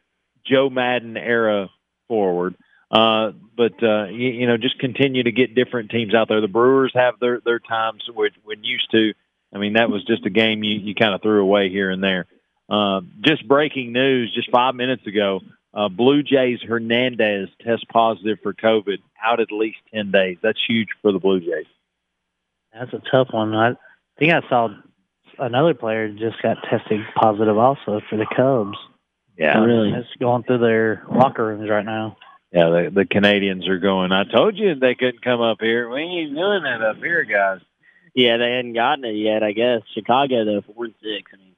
Joe 0.45 0.69
Maddon 0.69 1.17
era 1.17 1.71
forward. 2.09 2.57
Uh, 2.91 3.33
but 3.57 3.83
uh, 3.83 4.07
you, 4.07 4.31
you 4.31 4.47
know, 4.47 4.57
just 4.57 4.79
continue 4.79 5.23
to 5.23 5.33
get 5.33 5.55
different 5.55 5.91
teams 5.91 6.15
out 6.15 6.29
there. 6.29 6.41
The 6.41 6.49
Brewers 6.49 6.93
have 6.95 7.19
their 7.21 7.41
their 7.41 7.59
times 7.59 8.03
when, 8.13 8.31
when 8.45 8.63
used 8.65 8.91
to. 8.93 9.15
I 9.53 9.59
mean, 9.59 9.75
that 9.75 9.89
was 9.89 10.05
just 10.05 10.27
a 10.27 10.31
game 10.31 10.65
you, 10.65 10.81
you 10.81 10.95
kind 10.95 11.15
of 11.15 11.23
threw 11.23 11.41
away 11.41 11.71
here 11.71 11.91
and 11.91 12.03
there. 12.03 12.27
Uh, 12.69 13.03
just 13.21 13.47
breaking 13.47 13.93
news, 13.93 14.35
just 14.35 14.51
five 14.51 14.75
minutes 14.75 15.07
ago, 15.07 15.41
uh, 15.75 15.89
Blue 15.89 16.23
Jays 16.23 16.61
Hernandez 16.67 17.49
test 17.61 17.87
positive 17.89 18.39
for 18.43 18.55
COVID, 18.55 18.99
out 19.23 19.41
at 19.41 19.51
least 19.51 19.79
10 19.93 20.11
days. 20.13 20.39
That's 20.43 20.59
huge 20.67 20.89
for 21.03 21.13
the 21.13 21.19
Blue 21.19 21.41
Jays. 21.41 21.67
That's 22.73 22.93
a 22.93 23.03
tough 23.11 23.29
one. 23.31 23.55
I 23.55 23.75
think 24.19 24.33
I 24.33 24.49
saw 24.49 24.69
another 25.39 25.75
player 25.75 26.09
just 26.09 26.41
got 26.43 26.59
tested 26.71 27.01
positive 27.17 27.59
also 27.59 28.01
for 28.09 28.17
the 28.17 28.27
Cubs. 28.27 28.79
Yeah. 29.37 29.59
really. 29.59 29.91
It's 29.93 30.09
going 30.21 30.45
through 30.45 30.59
their 30.59 31.05
locker 31.11 31.45
rooms 31.45 31.69
right 31.69 31.85
now. 31.85 32.17
Yeah, 32.53 32.69
the, 32.69 32.91
the 32.95 33.05
Canadians 33.05 33.67
are 33.67 33.81
going, 33.81 34.13
I 34.13 34.23
told 34.23 34.57
you 34.57 34.77
they 34.77 34.95
couldn't 34.95 35.25
come 35.25 35.41
up 35.41 35.59
here. 35.61 35.91
We 35.91 36.03
ain't 36.03 36.37
doing 36.37 36.63
that 36.63 36.83
up 36.83 36.99
here, 36.99 37.25
guys. 37.25 37.61
Yeah, 38.15 38.37
they 38.37 38.53
hadn't 38.53 38.75
gotten 38.75 39.05
it 39.05 39.17
yet. 39.17 39.43
I 39.43 39.51
guess 39.51 39.81
Chicago 39.93 40.45
though 40.45 40.63
four 40.63 40.85
and 40.85 40.95
six. 41.03 41.33
I 41.35 41.37
mean, 41.37 41.54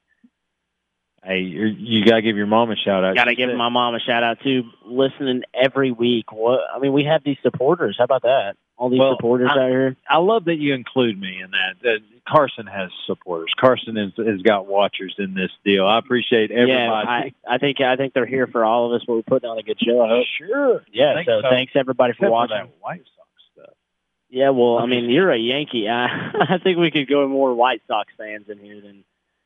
Hey, 1.26 1.40
you're, 1.40 2.04
got 2.04 2.16
to 2.16 2.22
give 2.22 2.36
your 2.36 2.46
mom 2.46 2.70
a 2.70 2.76
shout 2.76 3.02
out. 3.02 3.16
got 3.16 3.24
to 3.24 3.34
give 3.34 3.52
my 3.54 3.68
mom 3.68 3.94
a 3.94 4.00
shout 4.00 4.22
out 4.22 4.38
too. 4.42 4.62
Listening 4.84 5.42
every 5.52 5.90
week. 5.90 6.30
What 6.30 6.60
I 6.74 6.78
mean, 6.78 6.92
we 6.92 7.04
have 7.04 7.24
these 7.24 7.38
supporters. 7.42 7.96
How 7.98 8.04
about 8.04 8.22
that? 8.22 8.54
all 8.76 8.90
these 8.90 9.00
Well, 9.00 9.16
supporters 9.16 9.50
I- 9.52 9.58
out 9.58 9.68
here. 9.70 9.96
I 10.08 10.18
love 10.18 10.44
that 10.46 10.56
you 10.56 10.74
include 10.74 11.18
me 11.18 11.40
in 11.42 11.50
that. 11.52 11.76
That 11.82 12.00
Carson 12.28 12.66
has 12.66 12.90
supporters. 13.06 13.52
Carson 13.58 13.96
has, 13.96 14.12
has 14.24 14.42
got 14.42 14.66
watchers 14.66 15.14
in 15.18 15.34
this 15.34 15.50
deal. 15.64 15.86
I 15.86 15.98
appreciate 15.98 16.50
everybody. 16.50 16.72
Yeah, 16.72 16.92
I, 16.92 17.32
I 17.48 17.58
think 17.58 17.80
I 17.80 17.96
think 17.96 18.12
they're 18.14 18.26
here 18.26 18.46
for 18.46 18.64
all 18.64 18.86
of 18.92 19.00
us, 19.00 19.04
but 19.06 19.14
we're 19.14 19.22
putting 19.22 19.48
on 19.48 19.58
a 19.58 19.62
good 19.62 19.78
show. 19.80 20.02
I 20.02 20.08
hope. 20.08 20.26
sure. 20.38 20.84
Yeah, 20.92 21.22
so, 21.24 21.40
so. 21.42 21.48
thanks 21.50 21.72
everybody 21.74 22.12
for 22.12 22.26
Except 22.26 22.28
for 22.28 22.30
watching. 22.32 22.56
that 22.56 22.68
White 22.80 23.02
Sox 23.16 23.28
stuff. 23.54 23.74
Yeah, 24.28 24.50
well, 24.50 24.78
I 24.78 24.86
mean, 24.86 25.08
you're 25.08 25.30
a 25.30 25.38
Yankee. 25.38 25.88
I, 25.90 26.32
I 26.48 26.58
think 26.58 26.78
we 26.78 26.90
could 26.90 27.08
go 27.08 27.26
more 27.28 27.54
White 27.54 27.82
Sox 27.86 28.12
fans 28.18 28.46
in 28.48 28.58
here 28.58 28.80
than 28.80 29.04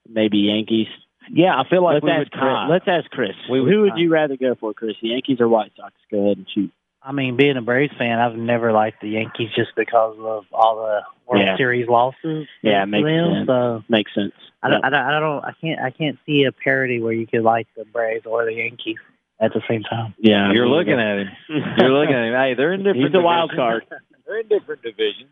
maybe 0.08 0.38
Yankees. 0.38 0.88
Yeah, 1.30 1.58
I 1.58 1.68
feel 1.68 1.82
like 1.84 1.94
let's 1.94 2.04
we 2.04 2.10
ask 2.10 2.18
would 2.20 2.30
Chris. 2.32 2.40
tie. 2.40 2.68
Let's 2.68 2.84
ask 2.88 3.10
Chris. 3.10 3.30
We 3.50 3.60
would 3.60 3.72
Who 3.72 3.80
would 3.82 3.90
tie. 3.90 3.98
you 3.98 4.10
rather 4.10 4.36
go 4.36 4.54
for, 4.54 4.72
Chris? 4.72 4.96
The 5.02 5.08
Yankees 5.08 5.40
or 5.40 5.48
White 5.48 5.72
Sox? 5.76 5.92
Go 6.10 6.24
ahead 6.26 6.38
and 6.38 6.46
shoot. 6.54 6.72
I 7.02 7.12
mean, 7.12 7.36
being 7.36 7.56
a 7.56 7.62
Braves 7.62 7.94
fan, 7.98 8.18
I've 8.18 8.36
never 8.36 8.72
liked 8.72 9.00
the 9.00 9.08
Yankees 9.08 9.48
just 9.56 9.70
because 9.76 10.16
of 10.18 10.44
all 10.52 10.76
the 10.76 11.00
World 11.26 11.44
Yeah. 11.44 11.56
Series 11.56 11.88
losses. 11.88 12.46
Yeah, 12.62 12.84
makes 12.84 13.06
them. 13.06 13.34
sense. 13.34 13.46
So 13.46 13.84
Makes 13.88 14.14
sense. 14.14 14.32
I 14.62 14.68
don't, 14.68 14.84
I 14.84 14.90
don't, 14.90 15.00
I 15.00 15.20
don't, 15.20 15.44
I 15.44 15.52
can't, 15.60 15.80
I 15.80 15.90
can't 15.90 16.18
see 16.26 16.44
a 16.44 16.52
parity 16.52 17.00
where 17.00 17.14
you 17.14 17.26
could 17.26 17.42
like 17.42 17.68
the 17.76 17.84
Braves 17.86 18.26
or 18.26 18.44
the 18.44 18.52
Yankees 18.52 18.98
at 19.40 19.54
the 19.54 19.62
same 19.68 19.82
time. 19.82 20.12
Yeah, 20.18 20.52
You're 20.52 20.68
looking 20.68 21.00
at 21.00 21.18
him. 21.18 21.28
You're 21.48 21.90
looking 21.90 22.14
at 22.14 22.24
him. 22.28 22.34
Hey, 22.34 22.54
they're 22.54 22.74
in 22.74 22.80
different. 22.82 23.04
He's 23.04 23.12
the 23.12 23.20
wild 23.22 23.50
divisions. 23.50 23.90
they're 24.26 24.40
in 24.40 24.48
different 24.48 24.82
divisions. 24.82 25.30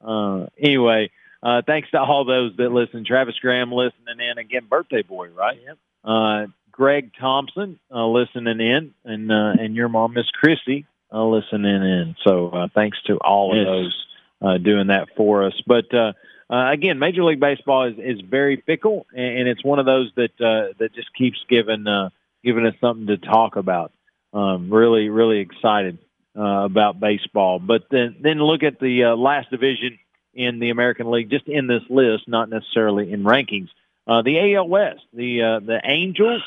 Uh, 0.00 0.46
anyway, 0.56 1.10
uh, 1.42 1.62
thanks 1.66 1.90
to 1.90 2.00
all 2.00 2.24
those 2.24 2.56
that 2.56 2.70
listen. 2.70 3.04
Travis 3.04 3.34
Graham 3.40 3.72
listening 3.72 4.18
in 4.30 4.38
again. 4.38 4.66
Birthday 4.68 5.02
boy, 5.02 5.28
right? 5.28 5.58
Yep. 5.64 5.78
Uh, 6.04 6.46
Greg 6.70 7.10
Thompson 7.20 7.78
uh, 7.94 8.06
listening 8.06 8.60
in, 8.60 8.94
and 9.04 9.30
uh, 9.30 9.52
and 9.60 9.74
your 9.74 9.88
mom, 9.88 10.14
Miss 10.14 10.30
Christy, 10.30 10.86
uh, 11.12 11.24
listening 11.24 11.64
in. 11.82 12.16
So 12.24 12.48
uh, 12.48 12.68
thanks 12.74 12.98
to 13.06 13.16
all 13.18 13.54
Yes. 13.54 13.60
of 13.60 13.66
those 13.66 14.06
uh, 14.40 14.58
doing 14.58 14.86
that 14.88 15.08
for 15.16 15.44
us. 15.44 15.54
But 15.66 15.92
uh, 15.94 16.12
uh, 16.50 16.70
again, 16.70 16.98
Major 16.98 17.24
League 17.24 17.40
Baseball 17.40 17.88
is, 17.88 17.94
is 17.98 18.20
very 18.22 18.62
fickle, 18.66 19.06
and, 19.12 19.38
and 19.40 19.48
it's 19.48 19.64
one 19.64 19.78
of 19.78 19.86
those 19.86 20.10
that 20.16 20.32
uh, 20.40 20.72
that 20.78 20.94
just 20.94 21.12
keeps 21.14 21.38
giving 21.48 21.86
uh, 21.86 22.10
giving 22.44 22.66
us 22.66 22.74
something 22.80 23.06
to 23.08 23.16
talk 23.18 23.56
about. 23.56 23.92
Um, 24.32 24.72
really, 24.72 25.10
really 25.10 25.40
excited 25.40 25.98
uh, 26.36 26.64
about 26.64 26.98
baseball. 26.98 27.58
But 27.58 27.82
then 27.90 28.16
then 28.20 28.38
look 28.38 28.62
at 28.62 28.80
the 28.80 29.04
uh, 29.04 29.16
last 29.16 29.50
division 29.50 29.98
in 30.34 30.58
the 30.58 30.70
American 30.70 31.10
League, 31.10 31.30
just 31.30 31.46
in 31.46 31.66
this 31.66 31.82
list, 31.90 32.26
not 32.26 32.48
necessarily 32.48 33.12
in 33.12 33.24
rankings. 33.24 33.68
Uh, 34.06 34.22
the 34.22 34.54
AL 34.56 34.68
West, 34.68 35.02
the 35.12 35.42
uh, 35.42 35.60
the 35.60 35.80
Angels, 35.84 36.42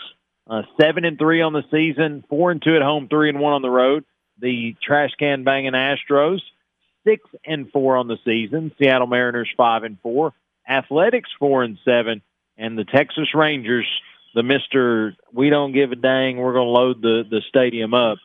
uh, 0.50 0.64
seven 0.80 1.06
and 1.06 1.18
three 1.18 1.42
on 1.42 1.54
the 1.54 1.64
season, 1.72 2.24
four 2.30 2.52
and 2.52 2.62
two 2.62 2.76
at 2.76 2.82
home, 2.82 3.08
three 3.08 3.30
and 3.30 3.40
one 3.40 3.54
on 3.54 3.62
the 3.62 3.70
road. 3.70 4.04
The 4.40 4.76
trash 4.84 5.12
can 5.18 5.44
banging 5.44 5.72
Astros, 5.72 6.42
six 7.06 7.24
and 7.46 7.72
four 7.72 7.96
on 7.96 8.08
the 8.08 8.18
season. 8.26 8.74
Seattle 8.78 9.08
Mariners 9.08 9.50
five 9.56 9.84
and 9.84 9.98
four. 10.02 10.34
Athletics 10.68 11.30
four 11.40 11.64
and 11.64 11.78
seven, 11.86 12.22
and 12.58 12.78
the 12.78 12.84
Texas 12.84 13.34
Rangers, 13.34 13.88
the 14.34 14.44
Mister 14.44 15.16
We 15.32 15.50
don't 15.50 15.72
give 15.72 15.92
a 15.92 15.96
dang. 15.96 16.38
We're 16.38 16.54
going 16.54 16.68
to 16.68 16.72
load 16.72 17.02
the 17.02 17.24
the 17.30 17.42
stadium 17.48 17.94
up. 17.94 18.18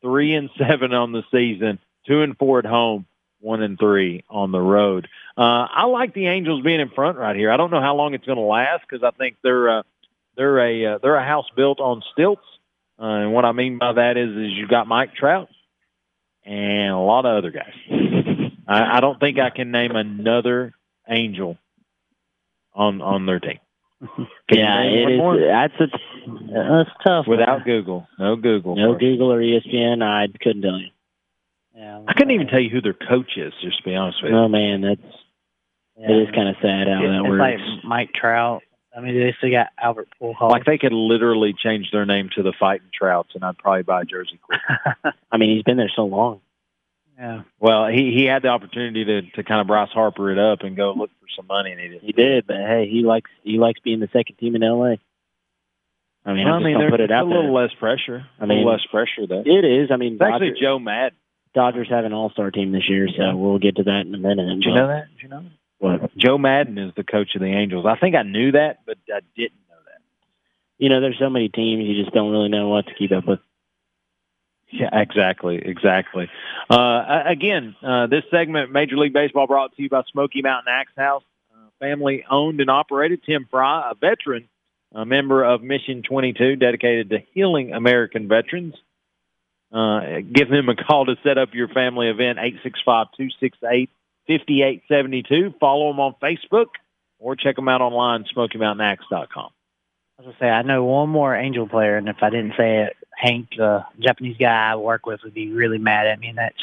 Three 0.00 0.34
and 0.34 0.48
seven 0.56 0.94
on 0.94 1.12
the 1.12 1.24
season, 1.30 1.78
two 2.06 2.22
and 2.22 2.38
four 2.38 2.60
at 2.60 2.64
home, 2.64 3.04
one 3.40 3.62
and 3.62 3.78
three 3.78 4.24
on 4.28 4.52
the 4.52 4.60
road. 4.60 5.08
Uh, 5.36 5.66
I 5.70 5.84
like 5.84 6.14
the 6.14 6.26
Angels 6.26 6.62
being 6.62 6.80
in 6.80 6.90
front 6.90 7.18
right 7.18 7.36
here. 7.36 7.50
I 7.50 7.56
don't 7.56 7.70
know 7.70 7.80
how 7.80 7.94
long 7.94 8.14
it's 8.14 8.26
going 8.26 8.38
to 8.38 8.42
last 8.42 8.82
because 8.88 9.04
I 9.04 9.10
think 9.16 9.36
they're 9.42 9.78
uh, 9.78 9.82
they're 10.36 10.58
a 10.58 10.94
uh, 10.94 10.98
they're 11.02 11.16
a 11.16 11.24
house 11.24 11.46
built 11.56 11.80
on 11.80 12.02
stilts. 12.12 12.42
Uh, 13.00 13.04
and 13.04 13.32
what 13.32 13.44
I 13.44 13.52
mean 13.52 13.78
by 13.78 13.92
that 13.92 14.16
is, 14.16 14.30
is 14.30 14.52
you 14.58 14.66
got 14.66 14.88
Mike 14.88 15.14
Trout 15.14 15.48
and 16.44 16.90
a 16.92 16.98
lot 16.98 17.26
of 17.26 17.38
other 17.38 17.50
guys. 17.52 17.72
I, 18.68 18.96
I 18.96 19.00
don't 19.00 19.20
think 19.20 19.38
I 19.38 19.50
can 19.50 19.70
name 19.70 19.92
another 19.94 20.74
Angel 21.08 21.56
on 22.74 23.00
on 23.00 23.26
their 23.26 23.40
team. 23.40 23.58
Yeah, 24.50 24.80
it 24.80 25.12
is. 25.12 25.18
more? 25.18 25.38
That's 25.38 25.74
a 25.78 25.86
That's 25.86 26.90
tough. 27.06 27.26
Without 27.28 27.64
Google, 27.66 28.08
no 28.18 28.34
Google. 28.36 28.76
no 28.76 28.94
Google 28.94 29.30
or 29.30 29.40
ESPN. 29.40 30.02
I 30.02 30.26
couldn't 30.40 30.62
tell 30.62 30.78
you. 30.78 30.88
Yeah, 31.78 32.02
I 32.08 32.12
couldn't 32.14 32.32
even 32.32 32.48
tell 32.48 32.58
you 32.60 32.70
who 32.70 32.80
their 32.80 32.92
coach 32.94 33.36
is. 33.36 33.52
Just 33.62 33.78
to 33.78 33.84
be 33.84 33.94
honest 33.94 34.18
with 34.22 34.32
you. 34.32 34.36
Oh 34.38 34.48
man, 34.48 34.80
that's 34.80 35.00
yeah. 35.96 36.10
it 36.10 36.28
is 36.28 36.34
kind 36.34 36.48
of 36.48 36.56
sad 36.60 36.88
how 36.88 37.04
It- 37.04 37.06
that 37.08 37.20
it's 37.20 37.28
works. 37.28 37.40
like 37.40 37.84
Mike 37.84 38.10
Trout. 38.14 38.62
I 38.96 39.00
mean, 39.00 39.14
they 39.14 39.32
still 39.38 39.50
got 39.52 39.68
Albert 39.80 40.08
Pujols. 40.20 40.50
Like 40.50 40.64
they 40.64 40.78
could 40.78 40.92
literally 40.92 41.52
change 41.56 41.90
their 41.92 42.04
name 42.04 42.30
to 42.34 42.42
the 42.42 42.52
Fighting 42.58 42.88
Trouts, 42.92 43.30
and 43.36 43.44
I'd 43.44 43.58
probably 43.58 43.84
buy 43.84 44.02
a 44.02 44.04
jersey. 44.04 44.40
I 45.30 45.36
mean, 45.36 45.54
he's 45.54 45.62
been 45.62 45.76
there 45.76 45.92
so 45.94 46.02
long. 46.06 46.40
yeah. 47.16 47.42
Well, 47.60 47.86
he 47.86 48.12
he 48.12 48.24
had 48.24 48.42
the 48.42 48.48
opportunity 48.48 49.04
to 49.04 49.22
to 49.36 49.42
kind 49.44 49.60
of 49.60 49.68
Bryce 49.68 49.90
Harper 49.92 50.32
it 50.32 50.38
up 50.38 50.62
and 50.62 50.74
go 50.76 50.92
look 50.96 51.10
for 51.20 51.26
some 51.36 51.46
money, 51.46 51.70
and 51.70 51.80
he 51.80 51.88
didn't. 51.88 52.02
He 52.02 52.12
did, 52.12 52.46
but 52.48 52.56
hey, 52.56 52.88
he 52.90 53.04
likes 53.04 53.30
he 53.44 53.58
likes 53.58 53.78
being 53.78 54.00
the 54.00 54.08
second 54.12 54.34
team 54.40 54.56
in 54.56 54.62
LA. 54.62 54.96
I 56.26 56.32
mean, 56.34 56.44
Well, 56.46 56.54
I'm 56.54 56.62
I 56.62 56.66
mean, 56.66 56.74
just 56.74 56.74
gonna 56.74 56.78
there's 56.78 56.90
put 56.90 57.00
it 57.00 57.04
it's 57.04 57.12
out 57.12 57.24
a 57.24 57.28
little 57.28 57.42
there. 57.54 57.62
less 57.62 57.70
pressure. 57.78 58.26
I 58.40 58.44
a 58.44 58.46
mean, 58.48 58.58
little 58.58 58.72
less 58.72 58.84
pressure 58.90 59.26
though. 59.28 59.42
It 59.46 59.64
is. 59.64 59.90
I 59.92 59.96
mean, 59.96 60.14
It's 60.14 60.22
actually 60.22 60.54
Joe 60.60 60.78
Maddon. 60.80 61.16
Dodgers 61.54 61.88
have 61.90 62.04
an 62.04 62.12
All 62.12 62.30
Star 62.30 62.50
team 62.50 62.72
this 62.72 62.88
year, 62.88 63.08
so 63.16 63.36
we'll 63.36 63.58
get 63.58 63.76
to 63.76 63.84
that 63.84 64.04
in 64.06 64.14
a 64.14 64.18
minute. 64.18 64.46
Did 64.46 64.64
you 64.64 64.74
know 64.74 64.88
that? 64.88 65.08
Did 65.14 65.22
you 65.22 65.28
know 65.28 65.42
that? 65.42 65.52
What? 65.78 66.16
Joe 66.16 66.38
Maddon 66.38 66.78
is 66.78 66.92
the 66.96 67.04
coach 67.04 67.34
of 67.34 67.40
the 67.40 67.46
Angels. 67.46 67.86
I 67.86 67.96
think 67.96 68.16
I 68.16 68.22
knew 68.22 68.52
that, 68.52 68.80
but 68.84 68.98
I 69.08 69.20
didn't 69.36 69.60
know 69.68 69.76
that. 69.86 70.00
You 70.78 70.88
know, 70.88 71.00
there's 71.00 71.18
so 71.18 71.30
many 71.30 71.48
teams 71.48 71.84
you 71.86 72.02
just 72.02 72.14
don't 72.14 72.32
really 72.32 72.48
know 72.48 72.68
what 72.68 72.86
to 72.86 72.94
keep 72.94 73.12
up 73.12 73.26
with. 73.26 73.38
Yeah, 74.70 74.90
exactly, 74.92 75.56
exactly. 75.56 76.28
Uh, 76.68 77.22
again, 77.26 77.74
uh, 77.82 78.06
this 78.06 78.24
segment, 78.30 78.70
Major 78.70 78.98
League 78.98 79.14
Baseball, 79.14 79.46
brought 79.46 79.74
to 79.74 79.82
you 79.82 79.88
by 79.88 80.02
Smoky 80.12 80.42
Mountain 80.42 80.72
Axe 80.72 80.92
House, 80.96 81.22
uh, 81.54 81.68
family 81.78 82.24
owned 82.30 82.60
and 82.60 82.68
operated. 82.68 83.22
Tim 83.24 83.46
Fry, 83.50 83.90
a 83.90 83.94
veteran, 83.94 84.48
a 84.92 85.06
member 85.06 85.42
of 85.42 85.62
Mission 85.62 86.02
22, 86.02 86.56
dedicated 86.56 87.10
to 87.10 87.18
healing 87.32 87.72
American 87.72 88.28
veterans. 88.28 88.74
Uh, 89.72 90.20
give 90.32 90.48
them 90.48 90.68
a 90.68 90.74
call 90.76 91.04
to 91.06 91.16
set 91.22 91.36
up 91.38 91.50
your 91.54 91.68
family 91.68 92.08
event, 92.08 92.38
865-268-5872. 94.28 95.58
Follow 95.60 95.90
them 95.90 96.00
on 96.00 96.14
Facebook 96.22 96.66
or 97.18 97.36
check 97.36 97.56
them 97.56 97.68
out 97.68 97.80
online, 97.80 98.24
SmokyMountainAxe.com. 98.34 99.50
I 100.20 100.22
was 100.22 100.26
gonna 100.26 100.36
say 100.40 100.48
I 100.48 100.62
know 100.62 100.84
one 100.84 101.08
more 101.10 101.34
Angel 101.36 101.68
player, 101.68 101.96
and 101.96 102.08
if 102.08 102.16
I 102.22 102.30
didn't 102.30 102.54
say 102.56 102.84
it, 102.84 102.96
Hank, 103.16 103.50
the 103.56 103.84
Japanese 104.00 104.36
guy 104.38 104.72
I 104.72 104.76
work 104.76 105.06
with, 105.06 105.22
would 105.22 105.34
be 105.34 105.52
really 105.52 105.78
mad 105.78 106.06
at 106.06 106.18
me. 106.18 106.28
And 106.28 106.38
that's 106.38 106.56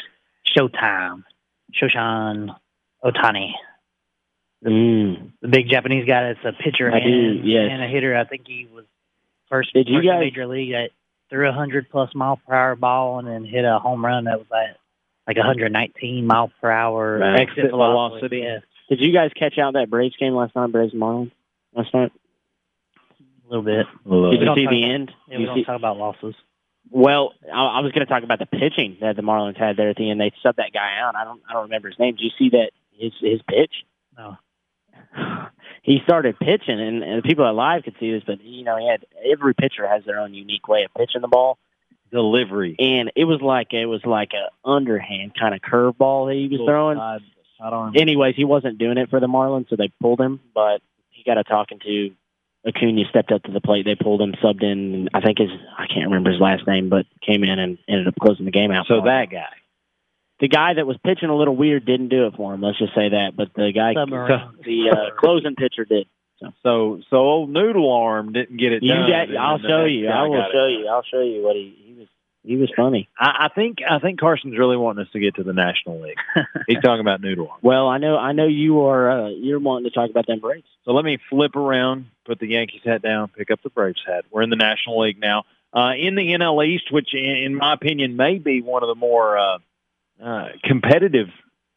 Showtime, 0.56 1.24
Shoshan 1.72 2.54
Otani, 3.04 3.52
Mm. 4.64 5.32
the 5.42 5.48
big 5.48 5.68
Japanese 5.70 6.06
guy 6.06 6.32
that's 6.32 6.44
a 6.44 6.52
pitcher 6.62 6.90
I 6.92 6.98
and, 6.98 7.42
do, 7.42 7.48
yes. 7.48 7.68
and 7.70 7.82
a 7.82 7.86
hitter. 7.86 8.16
I 8.16 8.24
think 8.24 8.46
he 8.48 8.66
was 8.74 8.84
first, 9.48 9.72
Did 9.74 9.86
you 9.88 9.96
first 9.98 10.06
in 10.06 10.10
guys- 10.12 10.20
major 10.20 10.46
league 10.46 10.72
that 10.72 10.90
threw 11.30 11.48
a 11.48 11.52
hundred 11.52 11.88
plus 11.90 12.10
mile 12.14 12.40
per 12.46 12.54
hour 12.54 12.76
ball 12.76 13.18
and 13.18 13.28
then 13.28 13.44
hit 13.44 13.64
a 13.64 13.78
home 13.78 14.04
run 14.04 14.24
that 14.24 14.38
was 14.38 14.46
at 14.52 14.76
like 15.26 15.36
119 15.36 16.26
mile 16.26 16.50
per 16.60 16.70
hour 16.70 17.18
Right. 17.18 17.40
exit 17.40 17.58
Exit 17.58 17.70
velocity. 17.70 18.18
velocity. 18.18 18.38
Yeah, 18.42 18.58
Did 18.88 19.00
you 19.00 19.12
guys 19.12 19.30
catch 19.38 19.58
out 19.58 19.74
that 19.74 19.90
Braves 19.90 20.16
game 20.16 20.34
last 20.34 20.54
night, 20.54 20.70
Braves 20.72 20.94
Marlins 20.94 21.32
last 21.74 21.92
night? 21.94 22.12
a 23.20 23.48
little 23.48 23.62
bit. 23.64 23.86
Did 24.04 24.40
you 24.40 24.54
see 24.56 24.66
the 24.66 24.82
about- 24.82 24.90
end? 24.94 25.12
Yeah, 25.28 25.36
we 25.36 25.40
You 25.42 25.46
don't 25.46 25.56
see- 25.58 25.64
talk 25.64 25.76
about 25.76 25.96
losses. 25.98 26.34
Well, 26.90 27.32
I, 27.52 27.78
I 27.78 27.80
was 27.80 27.90
going 27.92 28.06
to 28.06 28.12
talk 28.12 28.22
about 28.22 28.38
the 28.38 28.46
pitching 28.46 28.98
that 29.00 29.16
the 29.16 29.22
Marlins 29.22 29.56
had 29.56 29.76
there 29.76 29.88
at 29.90 29.96
the 29.96 30.08
end. 30.10 30.20
They 30.20 30.30
subbed 30.44 30.56
that 30.56 30.72
guy 30.72 30.98
out. 31.00 31.16
I 31.16 31.24
don't, 31.24 31.40
I 31.48 31.52
don't 31.52 31.62
remember 31.64 31.88
his 31.88 31.98
name. 31.98 32.14
Did 32.14 32.22
you 32.24 32.30
see 32.38 32.50
that 32.50 32.70
his 32.92 33.12
his 33.20 33.40
pitch? 33.48 33.72
No. 34.16 34.36
He 35.86 36.00
started 36.02 36.36
pitching, 36.36 36.80
and, 36.80 37.04
and 37.04 37.18
the 37.18 37.22
people 37.22 37.46
at 37.46 37.54
live 37.54 37.84
could 37.84 37.94
see 38.00 38.10
this, 38.10 38.24
but 38.26 38.42
you 38.42 38.64
know, 38.64 38.76
he 38.76 38.88
had 38.88 39.06
every 39.32 39.54
pitcher 39.54 39.86
has 39.86 40.04
their 40.04 40.18
own 40.18 40.34
unique 40.34 40.66
way 40.66 40.82
of 40.82 40.92
pitching 40.92 41.20
the 41.20 41.28
ball, 41.28 41.58
Delivery. 42.10 42.74
and 42.76 43.12
it 43.14 43.24
was 43.24 43.40
like 43.40 43.72
it 43.72 43.86
was 43.86 44.04
like 44.04 44.32
a 44.32 44.68
underhand 44.68 45.34
kind 45.38 45.54
of 45.54 45.60
curveball 45.60 46.26
that 46.26 46.34
he 46.34 46.48
was 46.48 46.66
throwing. 46.66 46.98
I, 46.98 47.18
arm. 47.60 47.94
Anyways, 47.96 48.34
he 48.34 48.44
wasn't 48.44 48.78
doing 48.78 48.98
it 48.98 49.10
for 49.10 49.20
the 49.20 49.28
Marlins, 49.28 49.70
so 49.70 49.76
they 49.76 49.92
pulled 50.00 50.20
him. 50.20 50.40
But 50.52 50.82
he 51.10 51.22
got 51.22 51.38
a 51.38 51.44
talking 51.44 51.78
to. 51.78 52.10
Acuna 52.66 53.04
stepped 53.08 53.30
up 53.30 53.44
to 53.44 53.52
the 53.52 53.60
plate. 53.60 53.84
They 53.84 53.94
pulled 53.94 54.20
him, 54.20 54.32
subbed 54.42 54.64
in. 54.64 55.08
I 55.14 55.20
think 55.20 55.38
his 55.38 55.50
I 55.78 55.86
can't 55.86 56.06
remember 56.06 56.32
his 56.32 56.40
last 56.40 56.66
name, 56.66 56.88
but 56.88 57.06
came 57.24 57.44
in 57.44 57.60
and 57.60 57.78
ended 57.88 58.08
up 58.08 58.14
closing 58.20 58.44
the 58.44 58.50
game 58.50 58.72
out. 58.72 58.86
So 58.88 59.02
that 59.02 59.30
guy. 59.30 59.54
The 60.40 60.48
guy 60.48 60.74
that 60.74 60.86
was 60.86 60.96
pitching 61.04 61.28
a 61.28 61.36
little 61.36 61.56
weird 61.56 61.86
didn't 61.86 62.08
do 62.08 62.26
it 62.26 62.34
for 62.36 62.52
him. 62.54 62.60
Let's 62.62 62.78
just 62.78 62.94
say 62.94 63.08
that. 63.10 63.32
But 63.36 63.54
the 63.54 63.72
guy, 63.74 63.94
Submarine. 63.94 64.50
the 64.64 64.90
uh, 64.90 65.18
closing 65.18 65.54
pitcher 65.54 65.84
did. 65.84 66.06
So 66.62 67.00
so 67.08 67.16
old 67.16 67.50
Noodle 67.50 67.90
Arm 67.90 68.32
didn't 68.32 68.58
get 68.58 68.72
it 68.72 68.82
You 68.82 68.92
done. 68.94 69.08
got, 69.08 69.36
I'll 69.36 69.58
show 69.58 69.84
you. 69.84 70.08
I 70.08 70.22
will 70.24 70.36
got 70.36 70.50
it 70.50 70.52
show 70.52 70.66
you. 70.66 70.88
I'll 70.88 71.02
show 71.02 71.20
you 71.22 71.42
what 71.42 71.56
he 71.56 71.74
he 71.82 71.92
was. 71.98 72.08
He 72.44 72.56
was 72.56 72.70
funny. 72.76 73.08
I, 73.18 73.46
I 73.46 73.48
think 73.54 73.78
I 73.88 73.98
think 73.98 74.20
Carson's 74.20 74.56
really 74.58 74.76
wanting 74.76 75.04
us 75.04 75.10
to 75.12 75.18
get 75.18 75.36
to 75.36 75.42
the 75.42 75.54
National 75.54 76.00
League. 76.02 76.18
He's 76.68 76.80
talking 76.80 77.00
about 77.00 77.20
Noodle 77.22 77.48
Arm. 77.48 77.58
Well, 77.62 77.88
I 77.88 77.98
know. 77.98 78.16
I 78.18 78.32
know 78.32 78.46
you 78.46 78.82
are. 78.82 79.10
Uh, 79.10 79.28
you're 79.30 79.58
wanting 79.58 79.90
to 79.90 79.94
talk 79.94 80.10
about 80.10 80.26
them 80.26 80.40
Braves. 80.40 80.66
So 80.84 80.92
let 80.92 81.04
me 81.04 81.18
flip 81.30 81.56
around, 81.56 82.06
put 82.26 82.38
the 82.38 82.46
Yankees 82.48 82.82
hat 82.84 83.02
down, 83.02 83.28
pick 83.28 83.50
up 83.50 83.62
the 83.62 83.70
Braves 83.70 84.02
hat. 84.06 84.26
We're 84.30 84.42
in 84.42 84.50
the 84.50 84.56
National 84.56 85.00
League 85.00 85.18
now. 85.18 85.44
Uh, 85.74 85.92
in 85.98 86.14
the 86.14 86.22
NL 86.22 86.64
East, 86.66 86.92
which 86.92 87.14
in, 87.14 87.24
in 87.36 87.54
my 87.56 87.72
opinion 87.74 88.14
may 88.16 88.38
be 88.38 88.60
one 88.62 88.82
of 88.82 88.88
the 88.88 88.94
more 88.94 89.36
uh, 89.36 89.58
uh, 90.22 90.48
competitive 90.64 91.28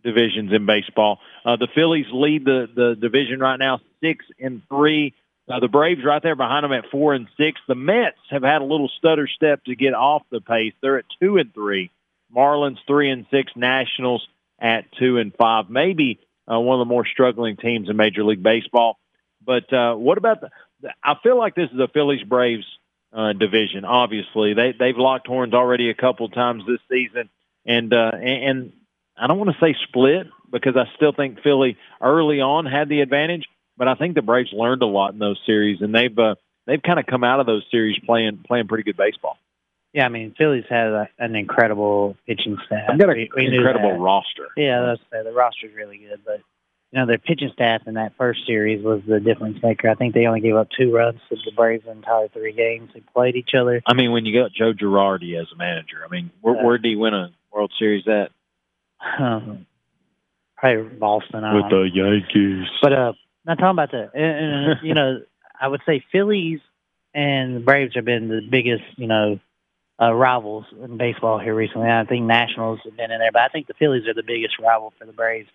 divisions 0.03 0.51
in 0.53 0.65
baseball. 0.65 1.19
Uh, 1.45 1.55
the 1.55 1.67
Phillies 1.73 2.07
lead 2.11 2.45
the 2.45 2.67
the 2.73 2.95
division 2.95 3.39
right 3.39 3.57
now, 3.57 3.81
six 4.01 4.25
and 4.39 4.61
three. 4.69 5.13
Uh, 5.49 5.59
the 5.59 5.67
Braves 5.67 6.05
right 6.05 6.21
there 6.21 6.35
behind 6.35 6.63
them 6.63 6.73
at 6.73 6.89
four 6.91 7.13
and 7.13 7.27
six. 7.35 7.59
The 7.67 7.75
Mets 7.75 8.19
have 8.29 8.43
had 8.43 8.61
a 8.61 8.65
little 8.65 8.89
stutter 8.99 9.27
step 9.27 9.63
to 9.65 9.75
get 9.75 9.93
off 9.93 10.21
the 10.29 10.41
pace. 10.41 10.73
They're 10.81 10.99
at 10.99 11.05
two 11.19 11.37
and 11.37 11.53
three. 11.53 11.91
Marlins 12.35 12.77
three 12.87 13.09
and 13.09 13.25
six. 13.31 13.51
Nationals 13.55 14.27
at 14.59 14.85
two 14.93 15.17
and 15.17 15.33
five. 15.35 15.69
Maybe 15.69 16.19
uh, 16.51 16.59
one 16.59 16.79
of 16.79 16.87
the 16.87 16.91
more 16.93 17.05
struggling 17.05 17.57
teams 17.57 17.89
in 17.89 17.97
Major 17.97 18.23
League 18.23 18.43
Baseball. 18.43 18.99
But 19.43 19.71
uh, 19.73 19.95
what 19.95 20.17
about 20.17 20.41
the? 20.41 20.49
I 21.03 21.15
feel 21.23 21.37
like 21.37 21.55
this 21.55 21.69
is 21.73 21.79
a 21.79 21.87
Phillies 21.87 22.23
Braves 22.23 22.65
uh, 23.11 23.33
division. 23.33 23.85
Obviously, 23.85 24.53
they 24.53 24.73
they've 24.77 24.97
locked 24.97 25.27
horns 25.27 25.53
already 25.53 25.89
a 25.89 25.95
couple 25.95 26.29
times 26.29 26.63
this 26.67 26.79
season, 26.89 27.29
and 27.69 27.93
uh, 27.93 28.11
and, 28.21 28.73
I 29.21 29.27
don't 29.27 29.37
want 29.37 29.51
to 29.51 29.57
say 29.65 29.75
split 29.87 30.27
because 30.49 30.75
I 30.77 30.85
still 30.95 31.11
think 31.11 31.41
Philly 31.43 31.77
early 32.01 32.39
on 32.39 32.65
had 32.65 32.87
the 32.87 33.01
advantage, 33.01 33.45
but 33.77 33.87
I 33.89 33.95
think 33.95 34.15
the 34.15 34.21
Braves 34.21 34.51
learned 34.53 34.81
a 34.81 34.85
lot 34.85 35.11
in 35.13 35.19
those 35.19 35.37
series, 35.45 35.81
and 35.81 35.93
they've 35.93 36.17
uh, 36.17 36.35
they've 36.67 36.81
kind 36.81 36.99
of 36.99 37.05
come 37.05 37.23
out 37.25 37.39
of 37.41 37.45
those 37.45 37.63
series 37.69 37.99
playing 38.05 38.43
playing 38.47 38.67
pretty 38.67 38.83
good 38.83 38.95
baseball. 38.97 39.37
Yeah, 39.93 40.05
I 40.05 40.09
mean, 40.09 40.35
Philly's 40.37 40.65
had 40.69 40.87
a, 40.87 41.09
an 41.17 41.35
incredible 41.35 42.15
pitching 42.27 42.57
staff. 42.65 42.89
They've 42.89 42.99
got 42.99 43.09
an 43.09 43.15
We- 43.17 43.29
we 43.35 43.47
knew 43.49 43.57
incredible 43.57 43.97
roster. 43.97 44.47
Yeah, 44.55 44.81
that's 44.85 45.01
fair. 45.09 45.23
The 45.23 45.31
roster's 45.33 45.73
really 45.75 45.97
good, 45.97 46.21
but 46.25 46.39
you 46.93 46.99
know 46.99 47.05
their 47.05 47.17
pitching 47.17 47.49
staff 47.53 47.81
in 47.87 47.95
that 47.95 48.13
first 48.17 48.45
series 48.47 48.81
was 48.83 49.01
the 49.07 49.19
difference 49.19 49.61
maker. 49.61 49.89
I 49.89 49.95
think 49.95 50.13
they 50.13 50.27
only 50.27 50.39
gave 50.41 50.55
up 50.55 50.69
two 50.79 50.93
runs 50.93 51.19
to 51.29 51.35
the 51.43 51.51
Braves 51.55 51.83
in 51.83 51.89
the 51.89 51.97
entire 51.97 52.29
three 52.29 52.53
games 52.53 52.91
they 52.93 53.01
played 53.13 53.35
each 53.35 53.51
other. 53.59 53.81
I 53.85 53.93
mean, 53.93 54.11
when 54.13 54.25
you 54.25 54.39
got 54.41 54.53
Joe 54.53 54.71
Girardi 54.73 55.39
as 55.39 55.47
a 55.53 55.57
manager, 55.57 55.97
I 56.05 56.07
mean, 56.09 56.31
where, 56.41 56.55
Yeah. 56.55 56.63
where 56.65 56.77
did 56.77 56.87
he 56.87 56.95
win 56.95 57.13
a 57.13 57.31
World 57.51 57.71
Series 57.77 58.05
at? 58.07 58.31
Um, 59.19 59.65
probably 60.57 60.89
Boston. 60.97 61.43
I 61.43 61.53
don't 61.53 61.71
know. 61.71 61.83
Yankees. 61.83 62.67
But 62.81 62.93
uh, 62.93 63.13
not 63.45 63.57
talking 63.57 63.69
about 63.71 63.91
that. 63.91 64.11
And, 64.13 64.71
and, 64.71 64.79
you 64.83 64.93
know, 64.93 65.21
I 65.59 65.67
would 65.67 65.81
say 65.85 66.03
Phillies 66.11 66.59
and 67.13 67.55
the 67.55 67.59
Braves 67.59 67.95
have 67.95 68.05
been 68.05 68.27
the 68.27 68.41
biggest, 68.49 68.83
you 68.97 69.07
know, 69.07 69.39
uh, 70.01 70.13
rivals 70.13 70.65
in 70.83 70.97
baseball 70.97 71.39
here 71.39 71.53
recently. 71.55 71.89
I 71.89 72.05
think 72.05 72.25
Nationals 72.25 72.79
have 72.85 72.95
been 72.95 73.11
in 73.11 73.19
there, 73.19 73.31
but 73.33 73.41
I 73.41 73.49
think 73.49 73.67
the 73.67 73.73
Phillies 73.73 74.07
are 74.07 74.13
the 74.13 74.23
biggest 74.23 74.59
rival 74.59 74.93
for 74.97 75.05
the 75.05 75.11
Braves. 75.13 75.49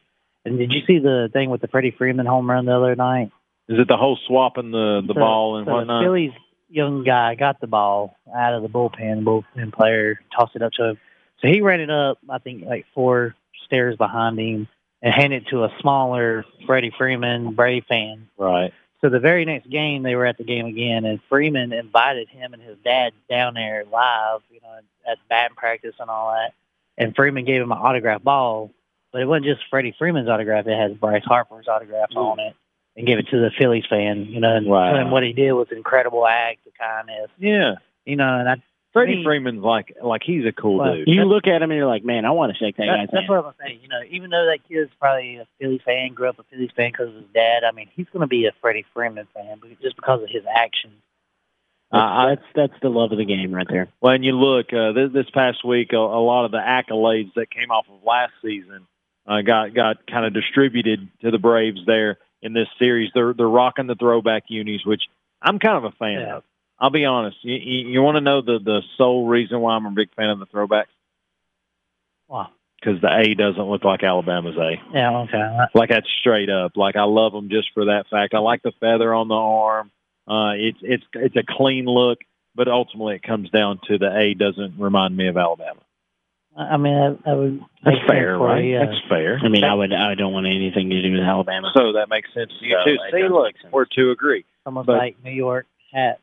And 0.45 0.59
did 0.59 0.73
you 0.73 0.81
see 0.87 0.99
the 0.99 1.31
thing 1.33 1.49
with 1.49 1.63
the 1.63 1.69
Freddie 1.69 1.95
Freeman 1.97 2.27
home 2.27 2.51
run 2.51 2.67
the 2.67 2.77
other 2.77 2.95
night? 2.95 3.31
Is 3.69 3.79
it 3.79 3.89
the 3.89 3.97
whole 3.97 4.19
swapping 4.27 4.71
the 4.71 5.01
the 5.07 5.15
So- 5.15 5.21
ball 5.21 5.57
and 5.57 5.67
so 5.67 5.73
whatnot? 5.73 6.03
The 6.03 6.07
Phillies 6.07 6.33
young 6.69 7.05
guy 7.05 7.35
got 7.35 7.61
the 7.61 7.67
ball 7.67 8.17
out 8.37 8.53
of 8.53 8.63
the 8.63 8.69
bullpen. 8.69 9.25
The 9.25 9.43
bullpen 9.61 9.73
player 9.73 10.21
tossed 10.39 10.57
it 10.57 10.63
up 10.63 10.73
to 10.73 10.91
him. 10.91 10.99
So 11.41 11.49
he 11.49 11.61
ran 11.61 11.81
it 11.81 11.91
up, 11.91 12.19
I 12.29 12.39
think, 12.39 12.65
like 12.65 12.87
four 12.95 13.35
stairs 13.67 13.97
behind 13.97 14.39
him 14.39 14.69
and 15.03 15.13
handed 15.15 15.43
it 15.47 15.49
to 15.51 15.65
a 15.65 15.75
smaller 15.81 16.45
Freddie 16.67 16.93
Freeman 16.97 17.55
Brave 17.55 17.85
fan. 17.89 18.29
right. 18.39 18.73
So 19.01 19.11
the 19.11 19.19
very 19.21 19.45
next 19.45 19.69
game, 19.69 20.03
they 20.03 20.15
were 20.15 20.25
at 20.25 20.39
the 20.39 20.45
game 20.45 20.65
again, 20.65 21.05
and 21.05 21.21
Freeman 21.29 21.75
invited 21.75 22.27
him 22.31 22.55
and 22.55 22.63
his 22.63 22.79
dad 22.83 23.13
down 23.29 23.53
there 23.53 23.85
live, 23.93 24.41
you 24.51 24.61
know, 24.63 24.79
at 25.07 25.19
batting 25.29 25.57
practice 25.57 25.95
and 26.01 26.09
all 26.09 26.33
that. 26.33 26.53
And 26.97 27.15
Freeman 27.15 27.45
gave 27.45 27.61
him 27.61 27.71
an 27.71 27.77
autograph 27.77 28.23
ball, 28.23 28.71
but 29.13 29.21
it 29.21 29.27
wasn't 29.27 29.45
just 29.45 29.61
Freddie 29.69 29.95
Freeman's 29.99 30.31
autograph; 30.31 30.67
it 30.67 30.79
has 30.79 30.93
Bryce 30.97 31.25
Harper's 31.27 31.69
autograph 31.69 32.09
on 32.17 32.39
it, 32.41 32.55
and 32.97 33.07
gave 33.07 33.19
it 33.19 33.29
to 33.29 33.41
the 33.41 33.51
Phillies 33.59 33.85
fan, 33.91 34.25
you 34.25 34.41
know. 34.41 34.57
And, 34.57 34.67
Wow. 34.67 34.95
and 34.95 35.11
what 35.13 35.23
he 35.23 35.35
did 35.35 35.53
was 35.53 35.67
an 35.71 35.77
incredible 35.77 36.27
act 36.27 36.67
of 36.67 36.73
kindness, 36.81 37.29
Yeah. 37.39 37.75
you 38.07 38.17
know. 38.17 38.39
And 38.39 38.49
I, 38.49 38.63
Freddie 38.95 39.17
Me- 39.17 39.25
Freeman's 39.25 39.63
like 39.63 39.95
like 40.03 40.23
he's 40.25 40.47
a 40.47 40.53
cool 40.53 40.79
Well, 40.79 40.95
dude. 40.95 41.09
You 41.09 41.25
look 41.25 41.47
at 41.47 41.61
him 41.61 41.71
and 41.71 41.77
you're 41.77 41.87
like, 41.87 42.05
man, 42.05 42.25
I 42.25 42.31
want 42.31 42.53
to 42.53 42.59
shake 42.59 42.77
that 42.79 42.87
that, 42.87 42.97
guy's 42.97 43.09
that's 43.13 43.27
hand. 43.27 43.29
what 43.29 43.45
I'm 43.45 43.53
saying. 43.61 43.81
You 43.83 43.89
know, 43.89 44.01
even 44.11 44.31
though 44.31 44.47
that 44.47 44.61
kid's 44.67 44.91
probably 44.99 45.37
a 45.37 45.47
Phillies 45.61 45.83
fan, 45.85 46.15
grew 46.15 46.29
up 46.31 46.39
a 46.39 46.45
Phillies 46.45 46.71
fan 46.75 46.93
because 46.93 47.09
of 47.09 47.15
his 47.17 47.25
dad. 47.35 47.65
I 47.65 47.73
mean, 47.73 47.89
he's 47.95 48.07
going 48.13 48.23
to 48.23 48.27
be 48.27 48.47
a 48.47 48.53
Freddie 48.63 48.87
Freeman 48.95 49.27
fan, 49.35 49.61
just 49.83 49.97
because 49.97 50.23
of 50.23 50.31
his 50.31 50.45
actions. 50.51 50.95
I- 51.93 51.99
I- 51.99 52.29
That's, 52.31 52.43
that's 52.55 52.71
that's 52.73 52.83
the 52.83 52.89
love 52.89 53.13
of 53.13 53.19
the 53.19 53.25
game 53.27 53.53
right 53.55 53.67
there. 53.69 53.89
Well, 54.01 54.15
and 54.15 54.25
you 54.25 54.33
look 54.33 54.73
uh, 54.73 54.93
this, 54.93 55.13
this 55.13 55.31
past 55.31 55.65
week, 55.65 55.93
a, 55.93 55.97
a 55.97 56.23
lot 56.23 56.45
of 56.47 56.51
the 56.53 56.59
accolades 56.59 57.35
that 57.35 57.51
came 57.51 57.71
off 57.71 57.87
of 57.89 58.03
last 58.05 58.33
season 58.43 58.87
uh, 59.27 59.43
got 59.43 59.75
got 59.75 60.07
kind 60.07 60.25
of 60.25 60.33
distributed 60.35 61.09
to 61.23 61.31
the 61.31 61.39
Braves 61.39 61.81
there 61.87 62.19
in 62.43 62.53
this 62.53 62.69
series. 62.79 63.11
They're 63.15 63.33
they're 63.35 63.49
rocking 63.49 63.87
the 63.87 63.95
throwback 63.95 64.45
unis, 64.49 64.85
which 64.85 65.03
I'm 65.43 65.59
kind 65.59 65.77
of 65.79 65.85
a 65.85 65.91
fan 65.97 66.21
Yeah. 66.21 66.37
of. 66.37 66.45
I'll 66.79 66.91
be 66.91 67.05
honest. 67.05 67.37
You, 67.43 67.55
you, 67.55 67.89
you 67.89 68.03
want 68.03 68.17
to 68.17 68.21
know 68.21 68.43
the 68.43 68.59
the 68.63 68.81
sole 68.97 69.27
reason 69.27 69.61
why 69.61 69.75
I'm 69.75 69.87
a 69.87 69.91
big 69.91 70.15
fan 70.15 70.31
of 70.31 70.39
the 70.39 70.47
throwbacks? 70.47 70.87
Wow. 72.29 72.49
Because 72.81 73.01
the 73.01 73.09
A 73.09 73.35
doesn't 73.35 73.63
look 73.63 73.85
like 73.85 74.03
Alabama's 74.03 74.57
A. 74.57 74.73
Yeah, 74.93 75.19
okay. 75.21 75.57
Like 75.75 75.89
that's 75.89 76.09
straight 76.21 76.51
up. 76.51 76.77
Like 76.77 76.97
I 76.97 77.05
love 77.05 77.33
them 77.33 77.49
just 77.49 77.69
for 77.73 77.87
that 77.87 78.05
fact. 78.11 78.35
I 78.35 78.39
like 78.39 78.63
the 78.63 78.73
feather 78.81 79.15
on 79.15 79.29
the 79.29 79.35
arm. 79.35 79.91
Uh, 80.29 80.53
it's 80.57 80.79
it's 80.83 81.05
it's 81.15 81.37
a 81.37 81.45
clean 81.47 81.87
look, 81.87 82.19
but 82.55 82.69
ultimately 82.69 83.17
it 83.17 83.23
comes 83.23 83.51
down 83.51 83.81
to 83.89 83.99
the 83.99 84.15
A 84.15 84.35
doesn't 84.35 84.79
remind 84.79 85.17
me 85.17 85.29
of 85.29 85.37
Alabama. 85.37 85.81
I 86.57 86.77
mean, 86.77 86.95
I, 86.95 87.31
I 87.31 87.35
would. 87.35 87.61
That's 87.85 87.97
fair, 88.07 88.39
right? 88.39 88.63
you, 88.63 88.75
yeah. 88.75 88.85
That's 88.87 89.01
fair. 89.09 89.41
I 89.43 89.49
mean, 89.49 89.65
I 89.65 89.75
would 89.75 89.93
I 89.93 90.15
don't 90.15 90.33
want 90.33 90.47
anything 90.47 90.91
to 90.91 91.03
do 91.03 91.13
with 91.13 91.21
Alabama. 91.21 91.73
So 91.75 91.93
that 91.95 92.09
makes 92.09 92.29
sense 92.33 92.53
to 92.61 92.67
you 92.67 92.77
So 92.85 92.91
too. 92.91 92.97
See, 93.13 93.29
look, 93.29 93.55
we're 93.73 93.87
to 93.97 94.11
agree. 94.11 94.45
Almost 94.67 94.87
but- 94.87 94.99
like 94.99 95.17
New 95.25 95.33
York 95.33 95.67
hat, 95.93 96.21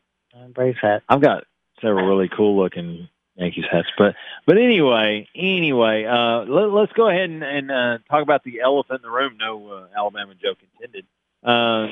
Braves 0.54 0.78
hat. 0.82 1.04
I've 1.10 1.22
got 1.22 1.44
several 1.82 2.08
really 2.08 2.30
cool 2.36 2.58
looking 2.62 3.08
Yankees 3.36 3.66
hats, 3.72 3.88
but 3.98 4.16
but 4.46 4.58
anyway, 4.58 5.28
anyway, 5.36 6.06
uh, 6.06 6.44
let, 6.46 6.72
let's 6.72 6.92
go 6.94 7.10
ahead 7.10 7.30
and, 7.30 7.44
and 7.44 7.72
uh, 7.72 7.98
talk 8.10 8.24
about 8.24 8.44
the 8.44 8.62
elephant 8.62 9.02
in 9.04 9.10
the 9.10 9.16
room. 9.16 9.38
No 9.40 9.68
uh, 9.72 9.88
Alabama 9.98 10.34
joke 10.36 10.58
intended. 10.76 11.06
Uh, 11.44 11.88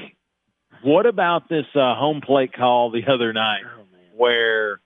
what 0.84 1.06
about 1.06 1.50
this 1.50 1.66
uh, 1.76 1.96
home 1.96 2.22
plate 2.22 2.54
call 2.54 2.92
the 2.92 3.04
other 3.12 3.34
night, 3.34 3.64
Oh, 3.66 3.84
where 4.16 4.80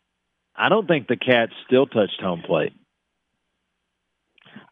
I 0.55 0.69
don't 0.69 0.87
think 0.87 1.07
the 1.07 1.17
Cats 1.17 1.51
still 1.67 1.85
touched 1.87 2.21
home 2.21 2.43
plate. 2.45 2.73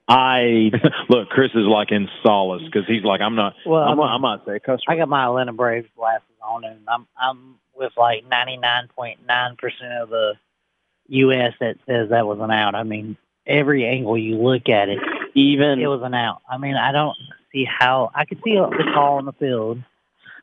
I 0.07 0.71
Look, 1.09 1.29
Chris 1.29 1.51
is 1.53 1.65
like 1.67 1.91
in 1.91 2.07
solace 2.23 2.63
because 2.65 2.87
he's 2.87 3.03
like, 3.03 3.21
I'm 3.21 3.35
not. 3.35 3.53
Well, 3.65 3.81
I'm, 3.81 3.99
I 3.99 4.03
not- 4.03 4.15
I'm 4.15 4.21
not 4.21 4.45
saying 4.45 4.59
cuss. 4.65 4.79
I 4.87 4.95
got 4.95 5.09
my 5.09 5.25
Atlanta 5.25 5.53
Braves 5.53 5.87
glasses 5.95 6.27
on, 6.43 6.63
and 6.63 6.79
I'm 6.87 7.07
I'm 7.19 7.55
with 7.81 7.91
like 7.97 8.23
99.9 8.29 9.57
percent 9.57 9.93
of 9.93 10.09
the 10.09 10.35
U.S. 11.09 11.53
that 11.59 11.77
says 11.85 12.09
that 12.11 12.25
was 12.27 12.39
an 12.39 12.51
out. 12.51 12.75
I 12.75 12.83
mean, 12.83 13.17
every 13.45 13.85
angle 13.85 14.17
you 14.17 14.37
look 14.37 14.69
at 14.69 14.87
it, 14.87 14.99
even 15.35 15.79
it 15.81 15.87
was 15.87 16.01
an 16.03 16.13
out. 16.13 16.41
I 16.49 16.57
mean, 16.57 16.75
I 16.75 16.91
don't 16.91 17.17
see 17.51 17.65
how 17.65 18.11
I 18.15 18.25
could 18.25 18.39
see 18.43 18.55
the 18.55 18.91
call 18.93 19.17
on 19.17 19.25
the 19.25 19.33
field. 19.33 19.83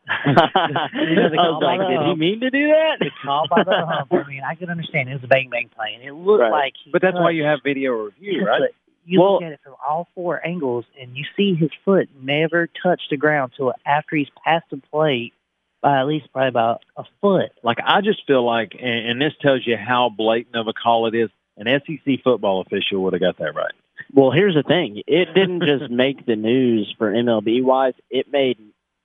I 0.08 0.32
the 0.34 1.36
was 1.36 1.62
like, 1.62 1.88
did 1.88 2.00
he 2.00 2.14
mean 2.14 2.40
to 2.40 2.50
do 2.50 2.68
that? 2.68 2.98
The 2.98 3.10
call 3.24 3.46
by 3.48 3.62
the 3.64 3.86
hump. 3.86 4.12
I 4.12 4.26
mean, 4.26 4.42
I 4.42 4.54
could 4.54 4.70
understand 4.70 5.08
it 5.08 5.14
was 5.14 5.24
a 5.24 5.28
bang 5.28 5.50
bang 5.50 5.70
play, 5.74 5.94
and 5.94 6.02
it 6.02 6.12
looked 6.12 6.42
Right. 6.42 6.50
like. 6.50 6.74
He 6.82 6.90
But 6.90 7.02
that's 7.02 7.16
why 7.16 7.30
you 7.30 7.44
have 7.44 7.60
video 7.62 7.92
review, 7.92 8.44
right? 8.46 8.60
but 8.60 8.70
You 9.06 9.22
look 9.22 9.42
at 9.42 9.52
it 9.52 9.60
from 9.62 9.74
all 9.86 10.08
four 10.14 10.44
angles, 10.46 10.84
and 11.00 11.16
you 11.16 11.24
see 11.36 11.54
his 11.54 11.70
foot 11.84 12.08
never 12.20 12.68
touched 12.82 13.10
the 13.10 13.16
ground 13.16 13.52
till 13.56 13.74
after 13.86 14.16
he's 14.16 14.28
passed 14.44 14.66
the 14.70 14.78
plate 14.90 15.34
by 15.82 16.00
at 16.00 16.06
least 16.06 16.32
probably 16.32 16.48
about 16.48 16.82
a 16.96 17.04
foot. 17.20 17.50
Like 17.62 17.78
I 17.84 18.00
just 18.00 18.26
feel 18.26 18.44
like, 18.44 18.72
and, 18.80 19.10
and 19.10 19.20
this 19.20 19.32
tells 19.40 19.66
you 19.66 19.76
how 19.76 20.08
blatant 20.08 20.56
of 20.56 20.66
a 20.66 20.72
call 20.72 21.06
it 21.06 21.14
is. 21.14 21.30
An 21.56 21.66
SEC 21.66 22.22
football 22.22 22.60
official 22.60 23.02
would 23.02 23.14
have 23.14 23.22
got 23.22 23.38
that 23.38 23.54
right. 23.54 23.72
Well, 24.12 24.30
here's 24.30 24.54
the 24.54 24.62
thing. 24.62 25.02
It 25.08 25.34
didn't 25.34 25.62
just 25.62 25.90
make 25.90 26.24
the 26.24 26.36
news 26.36 26.94
for 26.98 27.12
MLB 27.12 27.64
wise. 27.64 27.94
It 28.10 28.30
made 28.30 28.58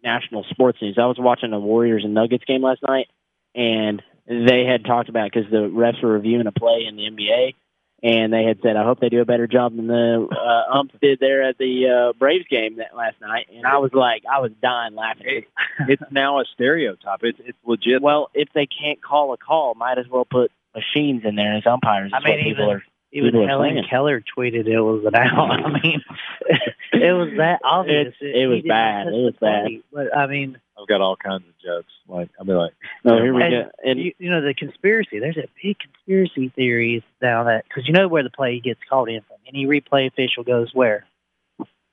national 0.04 0.45
sports 0.50 0.80
news. 0.82 0.98
I 1.02 1.08
was 1.08 1.18
watching 1.18 1.52
the 1.52 1.60
Warriors 1.60 2.04
and 2.04 2.14
Nuggets 2.14 2.45
game 2.45 2.62
last 2.62 2.82
night, 2.88 3.08
and 3.56 4.04
they 4.28 4.66
had 4.66 4.86
talked 4.86 5.10
about 5.10 5.32
because 5.32 5.50
the 5.50 5.70
refs 5.70 6.02
were 6.04 6.14
reviewing 6.14 6.48
a 6.48 6.52
play 6.52 6.86
in 6.88 6.95
the 6.95 7.10
NBA, 7.10 7.56
and 8.04 8.34
they 8.34 8.44
had 8.44 8.60
said, 8.62 8.76
"I 8.76 8.84
hope 8.84 9.00
they 9.00 9.10
do 9.10 9.22
a 9.22 9.26
better 9.26 9.48
job 9.48 9.76
than 9.76 9.88
the 9.88 10.28
uh, 10.30 10.78
umps 10.78 10.94
did 11.02 11.20
there 11.20 11.42
at 11.48 11.58
the 11.58 12.10
uh, 12.10 12.14
Braves 12.20 12.46
game 12.50 12.78
that 12.78 12.96
last 12.96 13.16
night." 13.22 13.48
And 13.56 13.66
I 13.66 13.78
was 13.78 13.92
like, 13.94 14.24
I 14.32 14.40
was 14.42 14.52
dying 14.62 14.94
laughing. 14.96 15.46
It's 15.88 16.04
now 16.12 16.40
a 16.40 16.44
stereotype. 16.54 17.20
It's 17.24 17.40
it's 17.44 17.58
legit. 17.66 18.02
well, 18.02 18.30
if 18.34 18.50
they 18.54 18.68
can't 18.68 19.02
call 19.02 19.34
a 19.34 19.38
call, 19.38 19.74
might 19.74 19.98
as 19.98 20.08
well 20.08 20.26
put 20.26 20.52
machines 20.76 21.24
in 21.26 21.36
there 21.36 21.56
as 21.56 21.66
umpires. 21.66 22.12
I 22.14 22.20
mean, 22.24 22.48
even 22.48 22.66
are- 22.70 22.84
even 23.12 23.48
Helen 23.48 23.76
saying. 23.76 23.86
Keller 23.90 24.24
tweeted 24.38 24.68
it 24.68 24.82
was 24.82 25.06
an 25.06 25.16
out. 25.16 25.52
I 25.66 25.70
mean, 25.82 26.02
it 26.94 27.14
was 27.14 27.30
that 27.38 27.60
obvious. 27.64 28.14
It's- 28.20 28.34
it 28.36 28.48
was 28.48 28.58
he 28.58 28.62
did 28.64 28.68
not 28.70 28.76
bad. 28.76 29.08
It 29.08 29.12
was 29.12 29.34
bad. 29.40 29.64
plate. 29.66 29.86
But 29.94 30.18
I 30.18 30.28
mean, 30.28 30.58
I've 30.80 30.88
got 30.88 31.02
all 31.02 31.16
kinds 31.16 31.44
of 31.48 31.54
jokes. 31.64 31.91
Like 32.08 32.30
I'll 32.40 32.45
be 32.45 32.54
like, 32.54 32.74
No, 33.04 33.16
here 33.22 33.34
we 33.34 33.44
And 33.44 33.52
go. 33.66 33.70
And 33.90 34.00
you, 34.00 34.14
you 34.18 34.30
know 34.32 34.41
the 34.41 34.54
conspiracy. 34.54 35.20
There's 35.20 35.38
a 35.38 35.48
big 35.62 35.78
conspiracy 35.80 36.50
theories 36.56 37.04
down 37.22 37.45
that 37.45 37.66
because 37.68 37.88
you 37.88 37.94
know 37.94 38.08
where 38.08 38.24
the 38.24 38.30
play 38.32 38.60
gets 38.60 38.80
called 38.90 39.10
in 39.10 39.22
from. 39.22 39.38
Any 39.48 39.66
replay 39.66 40.08
official 40.08 40.44
goes 40.44 40.70
where? 40.74 41.06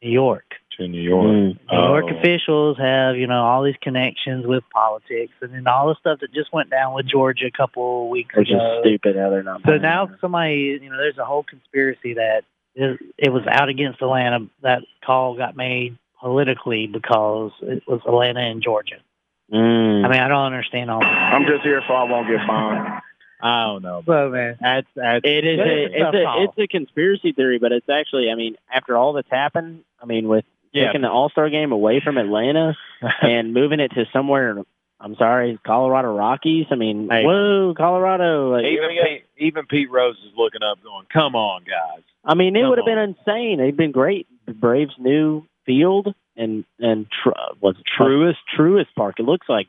New 0.03 0.11
York. 0.11 0.45
to 0.79 0.89
New 0.89 1.03
York. 1.03 1.27
Mm. 1.27 1.59
New 1.71 1.79
York 1.79 2.05
Oh. 2.09 2.17
officials 2.19 2.79
have 2.79 3.17
you 3.17 3.27
know 3.27 3.43
all 3.45 3.63
these 3.63 3.77
connections 3.83 4.47
with 4.47 4.65
politics, 4.73 5.33
and 5.43 5.53
then 5.53 5.67
all 5.67 5.89
the 5.89 5.95
stuff 6.01 6.21
that 6.21 6.33
just 6.33 6.51
went 6.55 6.71
down 6.71 6.95
with 6.95 7.07
Georgia 7.07 7.47
a 7.47 7.51
couple 7.51 8.09
weeks 8.09 8.35
which 8.35 8.49
is 8.49 8.55
ago. 8.55 8.81
stupid 8.83 9.15
how 9.17 9.29
they're 9.29 9.43
not. 9.43 9.61
So 9.61 9.65
playing. 9.67 9.83
now 9.83 10.09
somebody, 10.23 10.79
you 10.81 10.89
know, 10.89 10.97
there's 10.97 11.19
a 11.19 11.25
whole 11.27 11.43
conspiracy 11.43 12.15
that 12.15 12.45
it, 12.75 12.99
it 13.19 13.29
was 13.31 13.43
out 13.47 13.69
against 13.69 14.01
Atlanta. 14.01 14.47
That 14.63 14.83
call 15.05 15.37
got 15.37 15.55
made 15.55 15.99
politically 16.21 16.87
because 16.87 17.53
it 17.63 17.83
was 17.87 18.01
Atlanta 18.07 18.41
and 18.41 18.63
Georgia. 18.63 18.97
Mm. 19.53 20.05
I 20.05 20.09
mean, 20.09 20.21
I 20.21 20.29
don't 20.29 20.45
understand 20.53 20.91
all 20.91 21.01
that. 21.01 21.07
I'm 21.35 21.45
just 21.47 21.63
here 21.63 21.83
so 21.87 21.95
I 21.95 22.05
won't 22.05 22.29
get 22.29 22.47
fined. 22.47 23.01
I 23.43 23.67
don't 23.67 23.83
know. 23.83 24.03
So 24.07 24.29
man, 24.29 24.59
That's 24.61 24.87
that's 24.95 25.25
It 25.25 25.45
is 25.45 25.59
But 25.59 25.67
a, 25.67 25.85
it's 25.85 25.95
a 25.95 26.07
it's 26.07 26.15
a 26.15 26.43
it's 26.45 26.59
a 26.59 26.67
conspiracy 26.69 27.33
theory, 27.33 27.59
but 27.59 27.73
it's 27.73 27.89
actually 27.89 28.31
I 28.31 28.35
mean 28.35 28.57
after 28.73 28.97
all 28.97 29.15
that's 29.15 29.31
happened, 29.31 29.83
I 30.01 30.07
mean 30.07 30.29
with 30.29 30.45
yeah. 30.73 30.87
taking 30.87 31.01
the 31.03 31.11
All 31.11 31.31
Star 31.31 31.49
game 31.49 31.73
away 31.73 32.01
from 32.01 32.19
Atlanta 32.19 32.77
and 33.23 33.55
moving 33.55 33.81
it 33.81 33.93
to 33.93 34.05
somewhere. 34.13 34.63
I'm 35.03 35.17
sorry, 35.17 35.59
Colorado 35.67 36.15
Rockies. 36.15 36.67
I 36.71 36.75
mean, 36.75 37.09
Hey. 37.11 37.25
whoa, 37.25 37.73
Colorado! 37.75 38.53
Like, 38.53 38.67
even 38.67 38.91
Pete, 38.91 39.25
even 39.39 39.67
Pete 39.67 39.91
Rose 39.91 40.17
is 40.19 40.33
looking 40.37 40.61
up, 40.63 40.83
going, 40.85 41.07
"Come 41.11 41.35
on, 41.35 41.63
guys." 41.65 42.03
I 42.23 42.35
mean, 42.35 42.55
it 42.55 42.69
would 42.69 42.77
have 42.77 42.85
been 42.85 42.99
insane. 42.99 43.57
They've 43.57 43.75
been 43.75 43.93
great. 43.93 44.27
The 44.47 44.53
Braves' 44.53 44.93
new 44.99 45.47
field 45.67 46.15
and 46.37 46.65
and 46.79 47.07
tr- 47.23 47.31
what's 47.61 47.79
it, 47.79 47.85
Truist, 47.99 48.37
Truist 48.59 48.87
Park. 48.97 49.17
It 49.19 49.25
looks 49.25 49.49
like 49.49 49.67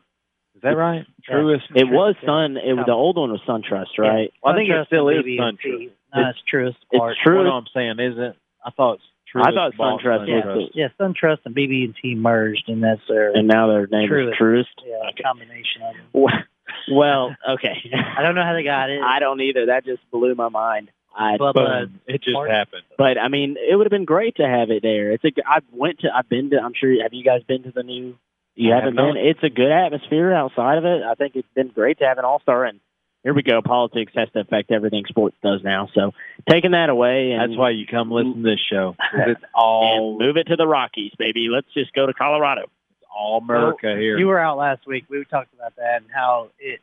is 0.55 0.61
that 0.63 0.75
right? 0.77 1.05
Yeah. 1.29 1.35
Truist. 1.35 1.61
it 1.75 1.85
was 1.85 2.15
Yeah. 2.21 2.27
Sun. 2.27 2.57
It 2.57 2.73
was 2.73 2.85
the 2.85 2.91
old 2.93 3.17
one 3.17 3.31
was 3.31 3.41
SunTrust, 3.47 3.97
right? 3.97 4.31
Well, 4.43 4.53
I 4.53 4.57
think 4.57 4.69
it 4.69 4.85
still 4.87 5.07
and 5.09 5.19
is 5.19 5.25
BB&T. 5.25 5.39
SunTrust. 5.39 5.91
No, 6.15 6.29
it's 6.29 6.39
Truist 6.53 6.75
It's 6.91 6.99
Park. 6.99 7.17
Truist. 7.25 7.45
What 7.45 7.51
I'm 7.53 7.65
saying 7.73 7.99
isn't. 7.99 8.35
I 8.63 8.69
thought 8.71 8.93
it's 8.95 9.03
Truist. 9.33 9.47
I 9.47 9.51
thought 9.55 9.77
bought 9.77 10.01
SunTrust 10.01 10.19
was 10.19 10.29
SunTrust. 10.29 10.71
the- 10.73 10.79
Yeah, 10.79 10.87
SunTrust 10.99 11.37
and 11.45 11.55
BB&T 11.55 12.15
merged, 12.15 12.67
and 12.67 12.83
that's 12.83 13.01
their 13.07 13.31
And 13.31 13.47
now 13.47 13.67
their 13.67 13.87
name 13.87 14.09
Truist. 14.09 14.29
is 14.33 14.35
Truist. 14.39 14.65
yeah, 14.85 15.09
a 15.09 15.23
combination 15.23 15.81
of 15.83 15.95
them. 15.95 16.05
Well, 16.13 16.33
well, 16.91 17.35
okay. 17.55 17.75
I 18.17 18.21
don't 18.21 18.35
know 18.35 18.43
how 18.43 18.53
they 18.53 18.63
got 18.63 18.89
it. 18.89 19.01
I 19.01 19.19
don't 19.19 19.41
either. 19.41 19.67
That 19.67 19.85
just 19.85 20.01
blew 20.11 20.35
my 20.35 20.49
mind. 20.49 20.91
I 21.15 21.37
but, 21.37 21.53
but 21.53 21.65
uh, 21.65 21.85
it 22.07 22.23
just 22.23 22.33
Mark- 22.33 22.49
happened. 22.49 22.83
But 22.97 23.17
I 23.17 23.27
mean, 23.27 23.57
it 23.57 23.75
would 23.75 23.85
have 23.85 23.91
been 23.91 24.05
great 24.05 24.37
to 24.37 24.47
have 24.47 24.69
it 24.69 24.81
there. 24.81 25.11
It's 25.11 25.23
a. 25.23 25.31
I 25.45 25.59
went 25.71 25.99
to. 25.99 26.09
I've 26.13 26.29
been 26.29 26.51
to. 26.51 26.57
I'm 26.57 26.73
sure. 26.73 27.01
Have 27.01 27.13
you 27.13 27.23
guys 27.23 27.41
been 27.47 27.63
to 27.63 27.71
the 27.71 27.83
new? 27.83 28.17
You 28.55 28.71
I 28.71 28.75
haven't 28.75 28.97
have 28.97 29.13
been. 29.13 29.17
It's 29.17 29.43
a 29.43 29.49
good 29.49 29.71
atmosphere 29.71 30.33
outside 30.33 30.77
of 30.77 30.85
it. 30.85 31.03
I 31.03 31.15
think 31.15 31.35
it's 31.35 31.47
been 31.55 31.69
great 31.69 31.99
to 31.99 32.05
have 32.05 32.17
an 32.17 32.25
all 32.25 32.39
star. 32.41 32.65
And 32.65 32.79
here 33.23 33.33
we 33.33 33.43
go. 33.43 33.61
Politics 33.61 34.13
has 34.15 34.29
to 34.33 34.39
affect 34.39 34.71
everything 34.71 35.03
sports 35.07 35.35
does 35.43 35.61
now. 35.63 35.89
So 35.93 36.11
taking 36.49 36.71
that 36.71 36.89
away, 36.89 37.31
and 37.31 37.51
That's 37.51 37.57
why 37.57 37.71
you 37.71 37.85
come 37.85 38.11
listen 38.11 38.43
to 38.43 38.49
this 38.49 38.59
show. 38.71 38.95
It's 39.13 39.41
all 39.53 40.17
and 40.17 40.19
move 40.19 40.37
it 40.37 40.45
to 40.45 40.55
the 40.55 40.67
Rockies, 40.67 41.11
baby. 41.17 41.47
Let's 41.51 41.67
just 41.73 41.93
go 41.93 42.05
to 42.05 42.13
Colorado. 42.13 42.63
It's 42.63 43.09
all 43.13 43.39
America 43.39 43.95
here. 43.97 44.17
You 44.17 44.27
were 44.27 44.39
out 44.39 44.57
last 44.57 44.87
week. 44.87 45.05
We 45.09 45.23
talked 45.25 45.53
about 45.53 45.75
that 45.75 46.01
and 46.01 46.11
how 46.13 46.49
it 46.59 46.79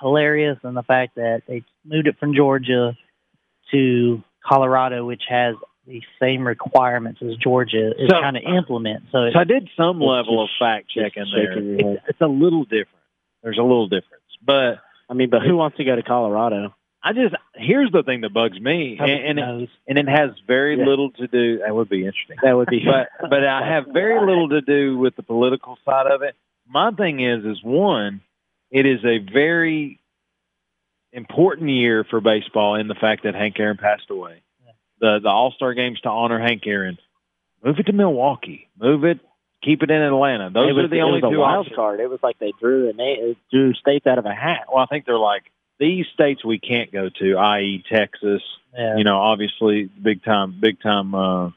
hilarious 0.00 0.58
and 0.62 0.76
the 0.76 0.82
fact 0.82 1.16
that 1.16 1.42
they 1.46 1.62
moved 1.84 2.08
it 2.08 2.18
from 2.18 2.34
Georgia 2.34 2.96
to 3.72 4.22
Colorado, 4.46 5.04
which 5.04 5.22
has 5.28 5.54
the 5.86 6.02
same 6.20 6.46
requirements 6.46 7.20
as 7.22 7.36
Georgia 7.36 7.90
is 7.98 8.08
So- 8.10 8.18
trying 8.20 8.34
to 8.34 8.42
implement. 8.42 9.04
So, 9.12 9.24
it, 9.24 9.32
so 9.32 9.38
I 9.40 9.44
did 9.44 9.68
some 9.76 10.00
It's 10.00 10.06
level 10.08 10.42
of 10.42 10.48
fact 10.58 10.90
checking 10.90 11.24
there. 11.34 11.54
shaking 11.54 11.68
your 11.78 11.88
head. 11.88 11.96
It's, 11.98 12.10
it's 12.10 12.20
a 12.20 12.26
little 12.28 12.64
different. 12.64 13.04
There's 13.42 13.58
a 13.58 13.62
little 13.62 13.88
difference, 13.88 14.24
but 14.44 14.80
I 15.08 15.14
mean, 15.14 15.30
but 15.30 15.42
who 15.42 15.56
wants 15.56 15.78
to 15.78 15.84
go 15.84 15.96
to 15.96 16.02
Colorado? 16.02 16.74
I 17.02 17.14
just 17.14 17.34
here's 17.54 17.90
the 17.90 18.02
thing 18.02 18.20
that 18.20 18.34
bugs 18.34 18.60
me, 18.60 18.98
and, 19.00 19.38
and 19.38 19.62
it, 19.62 19.70
and 19.88 19.98
it 19.98 20.06
has 20.06 20.32
very 20.46 20.78
Yeah. 20.78 20.84
little 20.84 21.10
to 21.12 21.26
do. 21.26 21.60
That 21.60 21.74
would 21.74 21.88
be 21.88 22.04
interesting. 22.04 22.36
That 22.42 22.52
would 22.54 22.68
be. 22.68 22.84
but 22.84 23.08
but 23.30 23.42
I 23.46 23.66
have 23.66 23.86
very 23.92 24.20
little 24.20 24.50
to 24.50 24.60
do 24.60 24.98
with 24.98 25.16
the 25.16 25.22
political 25.22 25.78
side 25.86 26.06
of 26.06 26.20
it. 26.22 26.34
My 26.68 26.90
thing 26.90 27.20
is 27.24 27.44
is 27.46 27.62
one, 27.64 28.20
it 28.70 28.84
is 28.84 29.02
a 29.04 29.18
very 29.32 29.99
important 31.12 31.70
year 31.70 32.04
for 32.08 32.20
baseball 32.20 32.76
in 32.76 32.88
the 32.88 32.94
fact 32.94 33.24
that 33.24 33.34
Hank 33.34 33.58
Aaron 33.58 33.76
passed 33.76 34.10
away. 34.10 34.42
The 35.00 35.18
the 35.22 35.28
All 35.28 35.52
Star 35.52 35.74
games 35.74 36.00
to 36.02 36.08
honor 36.10 36.38
Hank 36.38 36.62
Aaron. 36.66 36.98
Move 37.64 37.78
it 37.78 37.84
to 37.84 37.92
Milwaukee. 37.92 38.68
Move 38.78 39.04
it. 39.04 39.18
Keep 39.62 39.82
it 39.82 39.90
in 39.90 40.00
Atlanta. 40.00 40.50
Those 40.50 40.74
was, 40.74 40.86
are 40.86 40.88
the 40.88 41.00
only 41.00 41.20
two 41.20 41.38
wild 41.38 41.66
options. 41.66 41.76
card. 41.76 42.00
It 42.00 42.08
was 42.08 42.20
like 42.22 42.38
they 42.38 42.52
drew 42.58 42.88
and 42.88 42.98
they 42.98 43.36
drew 43.50 43.74
states 43.74 44.06
out 44.06 44.18
of 44.18 44.24
a 44.24 44.32
hat. 44.34 44.66
Well, 44.72 44.82
I 44.82 44.86
think 44.86 45.04
they're 45.04 45.18
like 45.18 45.42
these 45.78 46.06
states 46.14 46.44
we 46.44 46.58
can't 46.58 46.90
go 46.92 47.08
to, 47.18 47.36
i.e., 47.36 47.84
Texas. 47.90 48.42
Yeah. 48.74 48.96
You 48.96 49.04
know, 49.04 49.18
obviously 49.18 49.84
big 49.84 50.22
time, 50.22 50.56
big 50.60 50.80
time. 50.80 51.14
uh 51.14 51.50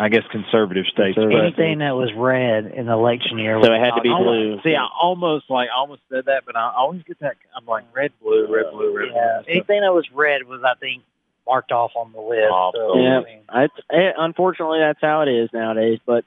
I 0.00 0.08
guess 0.08 0.22
conservative 0.30 0.84
states. 0.86 1.16
Conservative. 1.16 1.40
Anything 1.58 1.78
that 1.80 1.96
was 1.96 2.10
red 2.16 2.66
in 2.66 2.86
the 2.86 2.92
election 2.92 3.38
year, 3.38 3.58
So 3.62 3.72
it 3.72 3.80
had 3.80 3.96
to 3.96 4.00
be 4.00 4.08
not- 4.10 4.22
blue. 4.22 4.60
See, 4.62 4.74
I 4.76 4.86
almost 5.00 5.50
like 5.50 5.68
almost 5.76 6.02
said 6.08 6.26
that, 6.26 6.44
but 6.46 6.56
I 6.56 6.70
always 6.76 7.02
get 7.02 7.18
that. 7.20 7.36
I'm 7.56 7.66
like 7.66 7.84
red, 7.94 8.12
blue, 8.22 8.46
red, 8.46 8.70
blue, 8.72 8.96
red, 8.96 9.08
Yeah, 9.12 9.40
blue. 9.44 9.52
anything 9.54 9.80
that 9.80 9.92
was 9.92 10.06
red 10.14 10.44
was, 10.44 10.62
I 10.64 10.74
think, 10.78 11.02
marked 11.46 11.72
off 11.72 11.92
on 11.96 12.12
the 12.12 12.20
list. 12.20 12.50
Off 12.52 12.74
so, 12.76 12.96
Yeah. 12.96 13.18
I 13.20 13.24
mean, 13.24 13.40
It's, 13.54 13.74
it, 13.90 14.14
unfortunately, 14.18 14.78
that's 14.80 15.00
how 15.00 15.22
it 15.22 15.28
is 15.28 15.48
nowadays. 15.52 15.98
But 16.06 16.24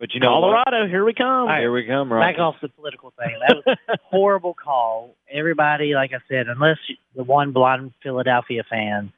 But 0.00 0.14
you 0.14 0.20
know, 0.20 0.40
what? 0.40 0.64
Colorado, 0.64 0.88
here 0.88 1.04
we 1.04 1.12
come. 1.14 1.48
here 1.50 1.70
we 1.70 1.84
come. 1.86 2.12
Right. 2.12 2.32
back 2.34 2.40
off 2.40 2.56
the 2.60 2.68
political 2.68 3.12
thing. 3.18 3.36
That 3.46 3.56
was 3.64 3.76
a 3.88 3.96
horrible 4.10 4.54
call. 4.54 5.14
Everybody, 5.30 5.94
like 5.94 6.12
I 6.12 6.18
said, 6.28 6.48
unless 6.48 6.78
you, 6.88 6.96
the 7.14 7.22
one 7.24 7.52
blind 7.52 7.92
Philadelphia 8.02 8.64
fan 8.68 9.12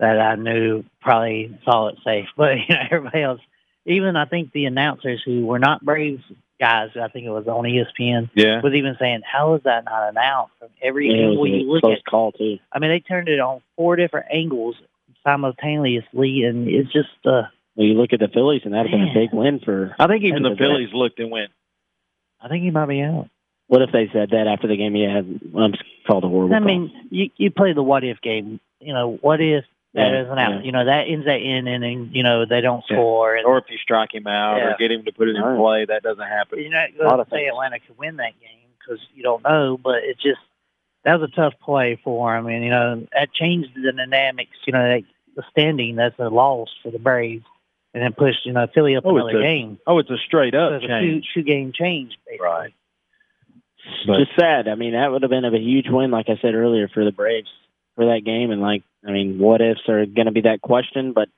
that 0.00 0.18
I 0.20 0.34
knew 0.34 0.82
probably 1.00 1.56
saw 1.64 1.88
it 1.88 1.96
safe, 2.04 2.26
but 2.36 2.56
you 2.58 2.74
know 2.74 2.82
everybody 2.90 3.22
else, 3.22 3.40
even 3.86 4.16
I 4.16 4.24
think 4.24 4.52
the 4.52 4.64
announcers 4.64 5.22
who 5.24 5.46
were 5.46 5.58
not 5.60 5.84
Braves 5.84 6.22
guys, 6.58 6.90
I 7.00 7.08
think 7.08 7.24
it 7.26 7.30
was 7.30 7.46
on 7.46 7.64
ESPN, 7.64 8.28
Yeah. 8.34 8.60
was 8.60 8.74
even 8.74 8.96
saying, 8.98 9.22
"How 9.30 9.54
is 9.54 9.62
that 9.62 9.84
not 9.84 10.10
announced 10.10 10.52
from 10.58 10.68
every 10.82 11.08
Yeah, 11.08 11.28
angle 11.28 11.46
you 11.46 11.54
a 11.56 11.72
look 11.72 11.80
close 11.82 11.98
at?" 11.98 12.04
call 12.04 12.32
too. 12.32 12.58
I 12.72 12.78
mean, 12.80 12.90
they 12.90 13.00
turned 13.00 13.28
it 13.28 13.40
on 13.40 13.62
four 13.76 13.96
different 13.96 14.26
angles 14.32 14.76
simultaneously, 15.24 16.42
and 16.44 16.68
it's 16.68 16.92
just 16.92 17.08
uh, 17.24 17.42
Well, 17.76 17.86
you 17.86 17.94
look 17.94 18.12
at 18.12 18.20
the 18.20 18.28
Phillies, 18.28 18.62
and 18.64 18.74
that'd 18.74 18.90
have 18.90 18.98
been 19.00 19.08
a 19.08 19.14
big 19.14 19.32
win 19.32 19.60
for. 19.60 19.94
I 19.98 20.06
think 20.06 20.24
even 20.24 20.42
the 20.42 20.50
a 20.50 20.52
bad- 20.52 20.58
Phillies 20.58 20.90
looked 20.92 21.18
and 21.18 21.30
went. 21.30 21.50
I 22.40 22.48
think 22.48 22.62
he 22.64 22.70
might 22.70 22.86
be 22.86 23.02
out. 23.02 23.28
What 23.68 23.82
if 23.82 23.92
they 23.92 24.08
said 24.12 24.30
that 24.30 24.46
after 24.48 24.66
the 24.66 24.76
game? 24.76 24.96
Yeah, 24.96 25.18
I'm 25.18 25.74
called 26.06 26.24
a 26.24 26.28
horrible. 26.28 26.54
I 26.54 26.58
call. 26.58 26.66
mean, 26.66 27.08
you 27.10 27.30
you 27.36 27.50
play 27.50 27.72
the 27.72 27.82
what 27.82 28.02
if 28.04 28.20
game. 28.20 28.60
You 28.80 28.92
know, 28.94 29.18
what 29.20 29.40
if 29.40 29.64
that 29.94 30.10
Yeah, 30.12 30.22
isn't 30.22 30.38
out? 30.38 30.50
yeah. 30.52 30.60
You 30.62 30.72
know, 30.72 30.84
that 30.84 31.08
ends 31.08 31.26
that 31.26 31.40
in 31.40 31.66
and 31.66 31.82
then 31.82 32.10
you 32.12 32.22
know 32.22 32.44
they 32.44 32.60
don't 32.60 32.84
Yeah. 32.88 32.96
score. 32.96 33.34
And 33.36 33.46
Or 33.46 33.58
if 33.58 33.64
you 33.70 33.78
strike 33.78 34.14
him 34.14 34.26
out 34.26 34.58
Yeah. 34.58 34.72
or 34.72 34.76
get 34.78 34.90
him 34.92 35.04
to 35.04 35.12
put 35.12 35.28
it 35.28 35.36
in 35.36 35.42
Right. 35.42 35.58
play, 35.58 35.84
that 35.86 36.02
doesn't 36.02 36.26
happen. 36.26 36.60
you're 36.60 36.70
not 36.70 36.90
A 36.90 37.02
lot 37.02 37.08
going 37.10 37.20
of 37.20 37.26
to 37.28 37.30
say 37.30 37.36
things. 37.38 37.48
Atlanta 37.50 37.78
could 37.80 37.98
win 37.98 38.16
that 38.16 38.38
game 38.40 38.68
because 38.78 39.00
you 39.14 39.22
don't 39.22 39.42
know. 39.42 39.76
But 39.82 40.04
it 40.04 40.18
just 40.18 40.40
that 41.04 41.18
was 41.18 41.30
a 41.30 41.34
tough 41.34 41.54
play 41.60 41.96
for 42.04 42.36
him, 42.36 42.46
and 42.46 42.62
you 42.64 42.70
know 42.70 43.06
that 43.12 43.32
changed 43.32 43.70
the 43.74 43.92
dynamics. 43.92 44.56
You 44.66 44.72
know, 44.74 44.82
that, 44.86 45.02
the 45.36 45.42
standing 45.50 45.96
that's 45.96 46.18
a 46.18 46.28
loss 46.28 46.68
for 46.82 46.90
the 46.90 46.98
Braves, 46.98 47.44
and 47.94 48.02
then 48.02 48.12
pushed 48.12 48.44
you 48.44 48.52
know 48.52 48.66
Philly 48.66 48.96
up 48.96 49.04
Oh, 49.06 49.16
it's 49.16 49.24
another 49.28 49.38
a 49.40 49.42
game. 49.42 49.78
Oh, 49.86 49.98
it's 49.98 50.10
a 50.10 50.18
straight 50.18 50.52
So 50.54 50.58
up 50.60 50.72
it's 50.82 50.84
a 50.92 51.00
Two, 51.00 51.22
two 51.34 51.42
game 51.42 51.72
change 51.72 52.18
basically. 52.26 52.44
Right. 52.46 52.74
But 54.06 54.18
just 54.18 54.36
sad. 54.38 54.68
I 54.68 54.74
mean, 54.74 54.92
that 54.92 55.10
would 55.10 55.22
have 55.22 55.30
been 55.30 55.44
a 55.44 55.56
huge 55.58 55.88
win, 55.88 56.10
like 56.10 56.28
I 56.28 56.36
said 56.42 56.54
earlier, 56.54 56.86
for 56.88 57.04
the 57.04 57.12
Braves 57.12 57.48
for 57.96 58.04
that 58.06 58.24
game. 58.24 58.50
And 58.50 58.60
like, 58.60 58.82
I 59.06 59.12
mean, 59.12 59.38
what 59.38 59.60
ifs 59.60 59.88
are 59.88 60.04
going 60.06 60.26
to 60.26 60.32
be 60.32 60.42
that 60.42 60.60
question? 60.60 61.12
But 61.12 61.28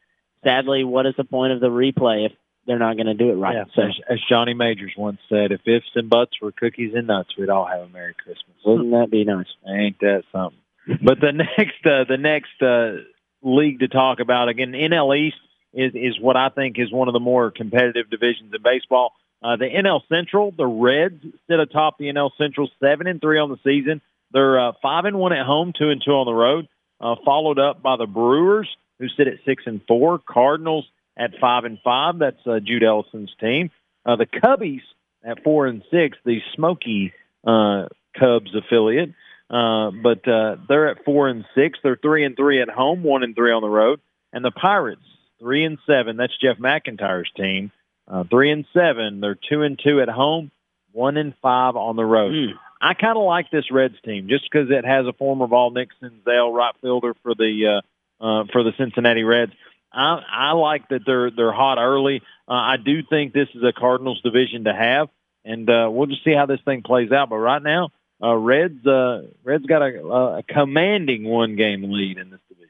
sadly, 0.44 0.84
what 0.84 1.06
is 1.06 1.14
the 1.16 1.24
point 1.24 1.52
of 1.52 1.60
the 1.60 1.68
replay 1.68 2.26
if 2.26 2.32
they're 2.66 2.78
not 2.78 2.96
going 2.96 3.06
to 3.06 3.14
do 3.14 3.30
it 3.30 3.34
right? 3.34 3.54
Yeah. 3.54 3.64
So 3.74 3.82
as, 3.82 3.98
as 4.08 4.18
Johnny 4.28 4.54
Majors 4.54 4.94
once 4.96 5.18
said, 5.28 5.52
if 5.52 5.60
ifs 5.66 5.86
and 5.94 6.10
buts 6.10 6.40
were 6.40 6.52
cookies 6.52 6.92
and 6.94 7.06
nuts, 7.06 7.30
we'd 7.36 7.50
all 7.50 7.66
have 7.66 7.80
a 7.80 7.88
Merry 7.88 8.14
Christmas. 8.14 8.56
wouldn't 8.64 8.90
that 8.92 9.10
be 9.10 9.24
nice? 9.24 9.46
Ain't 9.68 10.00
that 10.00 10.24
something? 10.32 10.58
But 11.02 11.20
the 11.20 11.32
next, 11.58 11.86
uh, 11.86 12.04
the 12.08 12.18
next 12.18 12.60
uh, 12.62 13.02
league 13.42 13.80
to 13.80 13.88
talk 13.88 14.20
about 14.20 14.48
again, 14.48 14.72
NL 14.72 15.16
East 15.16 15.36
is 15.72 15.92
is 15.94 16.20
what 16.20 16.36
I 16.36 16.48
think 16.50 16.78
is 16.78 16.92
one 16.92 17.08
of 17.08 17.14
the 17.14 17.20
more 17.20 17.50
competitive 17.50 18.10
divisions 18.10 18.52
in 18.54 18.62
baseball. 18.62 19.12
Uh, 19.42 19.56
the 19.56 19.64
NL 19.64 20.00
Central, 20.08 20.52
the 20.52 20.66
Reds 20.66 21.24
sit 21.48 21.58
atop 21.58 21.98
the 21.98 22.06
NL 22.06 22.30
Central, 22.38 22.70
seven 22.80 23.06
and 23.06 23.20
three 23.20 23.38
on 23.38 23.50
the 23.50 23.58
season. 23.64 24.00
They're 24.32 24.68
uh, 24.68 24.72
five 24.80 25.04
and 25.04 25.18
one 25.18 25.32
at 25.32 25.44
home, 25.44 25.72
two 25.76 25.90
and 25.90 26.00
two 26.04 26.12
on 26.12 26.26
the 26.26 26.32
road. 26.32 26.68
Uh, 27.02 27.16
followed 27.24 27.58
up 27.58 27.82
by 27.82 27.96
the 27.96 28.06
Brewers, 28.06 28.68
who 28.98 29.08
sit 29.08 29.26
at 29.26 29.38
six 29.44 29.64
and 29.66 29.80
four. 29.88 30.18
Cardinals 30.18 30.86
at 31.16 31.32
five 31.40 31.64
and 31.64 31.78
five. 31.82 32.18
That's 32.18 32.46
uh, 32.46 32.60
Jude 32.60 32.84
Ellison's 32.84 33.34
team. 33.40 33.70
Uh, 34.06 34.16
the 34.16 34.26
Cubbies 34.26 34.82
at 35.24 35.42
four 35.42 35.66
and 35.66 35.82
six. 35.90 36.16
The 36.24 36.40
Smoky 36.54 37.12
uh, 37.44 37.88
Cubs 38.18 38.54
affiliate. 38.54 39.10
Uh, 39.50 39.90
but 39.90 40.26
uh, 40.26 40.56
they're 40.68 40.88
at 40.88 41.04
four 41.04 41.28
and 41.28 41.44
six. 41.54 41.78
They're 41.82 41.98
three 42.00 42.24
and 42.24 42.36
three 42.36 42.62
at 42.62 42.70
home, 42.70 43.02
one 43.02 43.22
and 43.22 43.34
three 43.34 43.52
on 43.52 43.60
the 43.62 43.68
road. 43.68 44.00
And 44.32 44.44
the 44.44 44.50
Pirates, 44.50 45.02
three 45.38 45.64
and 45.64 45.78
seven. 45.86 46.16
That's 46.16 46.32
Jeff 46.40 46.56
McIntyre's 46.56 47.30
team. 47.36 47.70
Uh, 48.08 48.24
three 48.24 48.50
and 48.50 48.64
seven. 48.72 49.20
They're 49.20 49.38
two 49.50 49.62
and 49.62 49.78
two 49.78 50.00
at 50.00 50.08
home, 50.08 50.50
one 50.92 51.16
and 51.16 51.34
five 51.42 51.76
on 51.76 51.96
the 51.96 52.04
road. 52.04 52.32
Mm. 52.32 52.52
I 52.82 52.94
kind 52.94 53.16
of 53.16 53.22
like 53.22 53.48
this 53.50 53.70
Reds 53.70 53.94
team 54.04 54.26
just 54.28 54.42
because 54.50 54.68
it 54.70 54.84
has 54.84 55.06
a 55.06 55.12
former 55.12 55.46
Vol 55.46 55.70
Nick 55.70 55.90
Senzel 56.02 56.52
right 56.52 56.74
fielder 56.82 57.14
for 57.22 57.32
the 57.34 57.80
uh, 58.20 58.24
uh, 58.24 58.44
for 58.52 58.64
the 58.64 58.72
Cincinnati 58.76 59.22
Reds. 59.22 59.52
I, 59.92 60.20
I 60.28 60.52
like 60.52 60.88
that 60.88 61.02
they're 61.06 61.30
they're 61.30 61.52
hot 61.52 61.78
early. 61.78 62.22
Uh, 62.48 62.54
I 62.54 62.76
do 62.84 63.02
think 63.08 63.32
this 63.32 63.48
is 63.54 63.62
a 63.62 63.72
Cardinals 63.72 64.20
division 64.22 64.64
to 64.64 64.74
have, 64.74 65.08
and 65.44 65.70
uh, 65.70 65.88
we'll 65.92 66.08
just 66.08 66.24
see 66.24 66.34
how 66.34 66.46
this 66.46 66.60
thing 66.64 66.82
plays 66.82 67.12
out. 67.12 67.30
But 67.30 67.36
right 67.36 67.62
now, 67.62 67.90
uh, 68.20 68.34
Reds 68.34 68.84
uh, 68.84 69.22
Reds 69.44 69.64
got 69.66 69.82
a, 69.82 70.38
a 70.38 70.42
commanding 70.42 71.22
one 71.22 71.54
game 71.54 71.84
lead 71.84 72.18
in 72.18 72.30
this 72.30 72.40
division. 72.48 72.68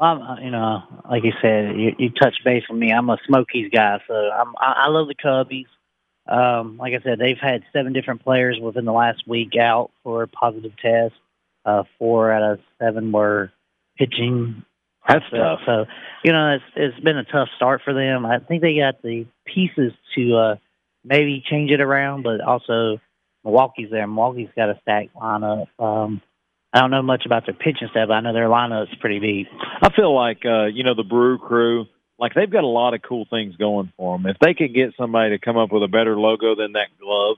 I'm, 0.00 0.22
uh, 0.22 0.40
you 0.40 0.50
know, 0.50 0.82
like 1.08 1.24
you 1.24 1.32
said, 1.42 1.76
you, 1.78 1.92
you 1.98 2.10
touched 2.10 2.42
base 2.42 2.64
with 2.70 2.78
me. 2.78 2.90
I'm 2.90 3.10
a 3.10 3.18
Smokies 3.26 3.70
guy, 3.70 4.00
so 4.08 4.14
I'm, 4.14 4.54
I, 4.58 4.84
I 4.86 4.88
love 4.88 5.08
the 5.08 5.14
Cubbies. 5.14 5.66
Um, 6.26 6.78
like 6.78 6.94
I 6.94 7.02
said, 7.02 7.18
they've 7.18 7.38
had 7.40 7.62
seven 7.72 7.92
different 7.92 8.22
players 8.24 8.58
within 8.60 8.84
the 8.84 8.92
last 8.92 9.24
week 9.26 9.52
out 9.60 9.90
for 10.02 10.26
positive 10.26 10.72
tests. 10.80 11.18
Uh, 11.64 11.84
four 11.98 12.32
out 12.32 12.52
of 12.52 12.60
seven 12.78 13.12
were 13.12 13.50
pitching. 13.96 14.64
That's 15.08 15.24
so, 15.30 15.36
tough. 15.36 15.60
So, 15.66 15.84
you 16.22 16.32
know, 16.32 16.54
it's 16.54 16.64
it's 16.76 17.04
been 17.04 17.18
a 17.18 17.24
tough 17.24 17.48
start 17.56 17.82
for 17.84 17.92
them. 17.92 18.24
I 18.24 18.38
think 18.38 18.62
they 18.62 18.76
got 18.76 19.02
the 19.02 19.26
pieces 19.44 19.92
to 20.14 20.36
uh, 20.36 20.56
maybe 21.04 21.42
change 21.48 21.70
it 21.70 21.80
around, 21.80 22.22
but 22.22 22.40
also 22.40 23.00
Milwaukee's 23.44 23.90
there. 23.90 24.06
Milwaukee's 24.06 24.48
got 24.56 24.70
a 24.70 24.78
stacked 24.82 25.14
lineup. 25.14 25.66
Um, 25.78 26.22
I 26.72 26.80
don't 26.80 26.90
know 26.90 27.02
much 27.02 27.24
about 27.24 27.46
their 27.46 27.54
pitching 27.54 27.88
staff, 27.90 28.08
but 28.08 28.14
I 28.14 28.20
know 28.20 28.32
their 28.32 28.48
lineup's 28.48 28.94
pretty 29.00 29.20
deep. 29.20 29.46
I 29.80 29.90
feel 29.94 30.14
like 30.14 30.44
uh, 30.44 30.66
you 30.66 30.82
know 30.82 30.94
the 30.94 31.04
Brew 31.04 31.38
Crew, 31.38 31.86
like 32.18 32.34
they've 32.34 32.50
got 32.50 32.64
a 32.64 32.68
lot 32.68 32.94
of 32.94 33.02
cool 33.02 33.26
things 33.28 33.56
going 33.56 33.92
for 33.96 34.16
them. 34.16 34.26
If 34.26 34.38
they 34.40 34.54
could 34.54 34.74
get 34.74 34.94
somebody 34.96 35.30
to 35.30 35.38
come 35.38 35.56
up 35.56 35.72
with 35.72 35.82
a 35.82 35.88
better 35.88 36.16
logo 36.18 36.54
than 36.54 36.72
that 36.72 36.88
glove, 37.00 37.36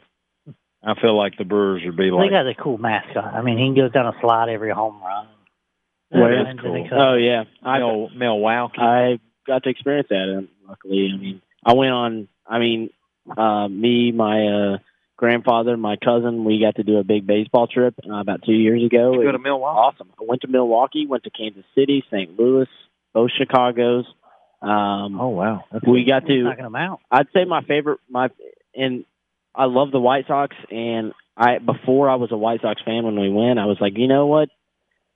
I 0.84 1.00
feel 1.00 1.16
like 1.16 1.36
the 1.38 1.44
Brewers 1.44 1.82
would 1.84 1.96
be 1.96 2.10
like. 2.10 2.28
They 2.28 2.34
got 2.34 2.46
a 2.46 2.54
cool 2.54 2.78
mascot. 2.78 3.34
I 3.34 3.42
mean, 3.42 3.58
he 3.58 3.80
goes 3.80 3.92
down 3.92 4.06
a 4.06 4.20
slide 4.20 4.48
every 4.48 4.70
home 4.70 5.00
run. 5.02 5.26
Where- 6.10 6.46
Into 6.48 6.62
the 6.62 6.82
Cubs. 6.88 6.92
Oh 6.94 7.14
yeah, 7.14 7.44
I 7.62 7.78
Mel, 7.78 8.10
Milwaukee. 8.14 8.80
I 8.80 9.18
got 9.46 9.64
to 9.64 9.70
experience 9.70 10.08
that. 10.10 10.28
And 10.28 10.48
luckily, 10.68 11.10
I 11.12 11.16
mean, 11.16 11.42
I 11.64 11.74
went 11.74 11.92
on. 11.92 12.28
I 12.46 12.58
mean, 12.60 12.90
uh, 13.36 13.66
me, 13.66 14.12
my 14.12 14.46
uh, 14.46 14.78
grandfather, 15.16 15.76
my 15.76 15.96
cousin, 15.96 16.44
we 16.44 16.60
got 16.60 16.76
to 16.76 16.84
do 16.84 16.98
a 16.98 17.04
big 17.04 17.26
baseball 17.26 17.66
trip 17.66 17.94
uh, 18.08 18.20
about 18.20 18.42
two 18.44 18.52
years 18.52 18.84
ago. 18.84 19.14
You 19.14 19.24
go 19.24 19.32
to 19.32 19.38
Milwaukee. 19.38 19.78
awesome. 19.96 20.12
I 20.20 20.24
went 20.28 20.42
to 20.42 20.48
Milwaukee, 20.48 21.06
went 21.08 21.24
to 21.24 21.30
Kansas 21.30 21.64
City, 21.74 22.04
St. 22.08 22.38
Louis, 22.38 22.68
both 23.12 23.30
Chicago's. 23.36 24.04
Um, 24.62 25.20
Oh 25.20 25.28
wow, 25.28 25.64
That's 25.70 25.86
we 25.86 26.04
got 26.04 26.26
to 26.26 26.42
knocking 26.42 26.64
them 26.64 26.76
out. 26.76 27.00
I'd 27.10 27.28
say 27.34 27.44
my 27.44 27.62
favorite 27.62 28.00
my 28.08 28.28
and 28.74 29.04
I 29.54 29.64
love 29.64 29.90
the 29.90 30.00
White 30.00 30.26
Sox 30.26 30.56
and 30.70 31.12
I 31.36 31.58
before 31.58 32.08
I 32.08 32.16
was 32.16 32.32
a 32.32 32.36
White 32.36 32.62
Sox 32.62 32.80
fan 32.84 33.04
when 33.04 33.18
we 33.18 33.30
went 33.30 33.58
I 33.58 33.66
was 33.66 33.78
like 33.80 33.96
you 33.96 34.08
know 34.08 34.26
what? 34.26 34.48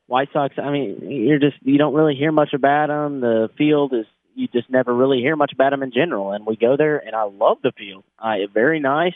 White 0.07 0.29
Sox 0.33 0.57
I 0.59 0.71
mean 0.71 1.11
you're 1.11 1.39
just 1.39 1.57
you 1.63 1.79
don't 1.79 1.95
really 1.95 2.15
hear 2.15 2.33
much 2.33 2.53
about 2.53 2.89
them 2.89 3.21
the 3.21 3.49
field 3.57 3.95
is 3.95 4.07
you 4.35 4.49
just 4.49 4.71
never 4.71 4.95
really 4.95 5.19
hear 5.19 5.37
much 5.37 5.53
about 5.53 5.71
them 5.71 5.83
in 5.83 5.93
general. 5.93 6.33
And 6.33 6.47
we 6.47 6.57
go 6.57 6.77
there 6.77 6.99
and 6.99 7.17
I 7.17 7.25
love 7.25 7.59
the 7.63 7.73
field. 7.73 8.05
Uh, 8.19 8.47
very 8.53 8.81
nice 8.81 9.15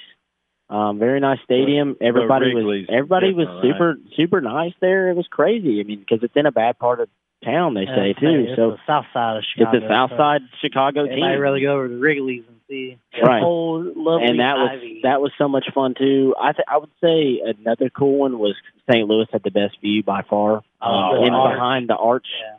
um 0.70 0.98
very 0.98 1.20
nice 1.20 1.38
stadium. 1.44 1.96
everybody 2.00 2.54
was 2.54 2.86
everybody 2.88 3.34
was 3.34 3.46
different, 3.62 4.04
super 4.06 4.16
super 4.16 4.40
nice 4.40 4.72
there. 4.80 5.10
It 5.10 5.16
was 5.16 5.26
crazy. 5.30 5.80
I 5.80 5.82
mean 5.82 6.00
because 6.00 6.22
it's 6.22 6.34
in 6.34 6.46
a 6.46 6.52
bad 6.52 6.78
part 6.78 7.00
of 7.00 7.08
town 7.44 7.74
they 7.74 7.82
Yeah, 7.84 7.94
say 7.96 8.10
it's 8.10 8.20
too 8.20 8.46
the 8.46 8.56
so 8.56 8.76
south 8.86 9.06
side 9.12 9.36
of 9.36 9.42
it's 9.42 9.48
Chicago. 9.48 9.80
the 9.80 9.88
South 9.88 10.10
so 10.10 10.16
Side 10.16 10.40
Chicago 10.60 11.04
team 11.06 11.12
Everybody 11.22 11.36
really 11.38 11.60
go 11.62 11.74
over 11.74 11.88
to 11.88 11.96
Wrigley's 11.98 12.44
and 12.48 12.58
see 12.68 12.98
the 13.14 13.22
Right. 13.22 13.42
whole 13.42 13.82
lovely 13.94 14.26
and 14.28 14.40
that 14.40 14.56
was 14.56 14.80
that 15.02 15.20
was 15.20 15.32
so 15.38 15.48
much 15.48 15.66
fun 15.74 15.94
too. 15.94 16.34
I 16.40 16.52
th- 16.52 16.64
I 16.68 16.78
would 16.78 16.90
say 17.02 17.40
another 17.44 17.90
cool 17.90 18.18
one 18.18 18.38
was 18.38 18.54
St. 18.90 19.06
Louis 19.08 19.26
had 19.32 19.42
the 19.42 19.50
best 19.50 19.80
view 19.80 20.02
by 20.02 20.22
far. 20.22 20.62
Oh, 20.82 21.16
the 21.20 21.26
in 21.26 21.32
arch. 21.34 21.54
behind 21.54 21.88
the 21.88 21.96
arch. 21.96 22.26
Yeah. 22.40 22.56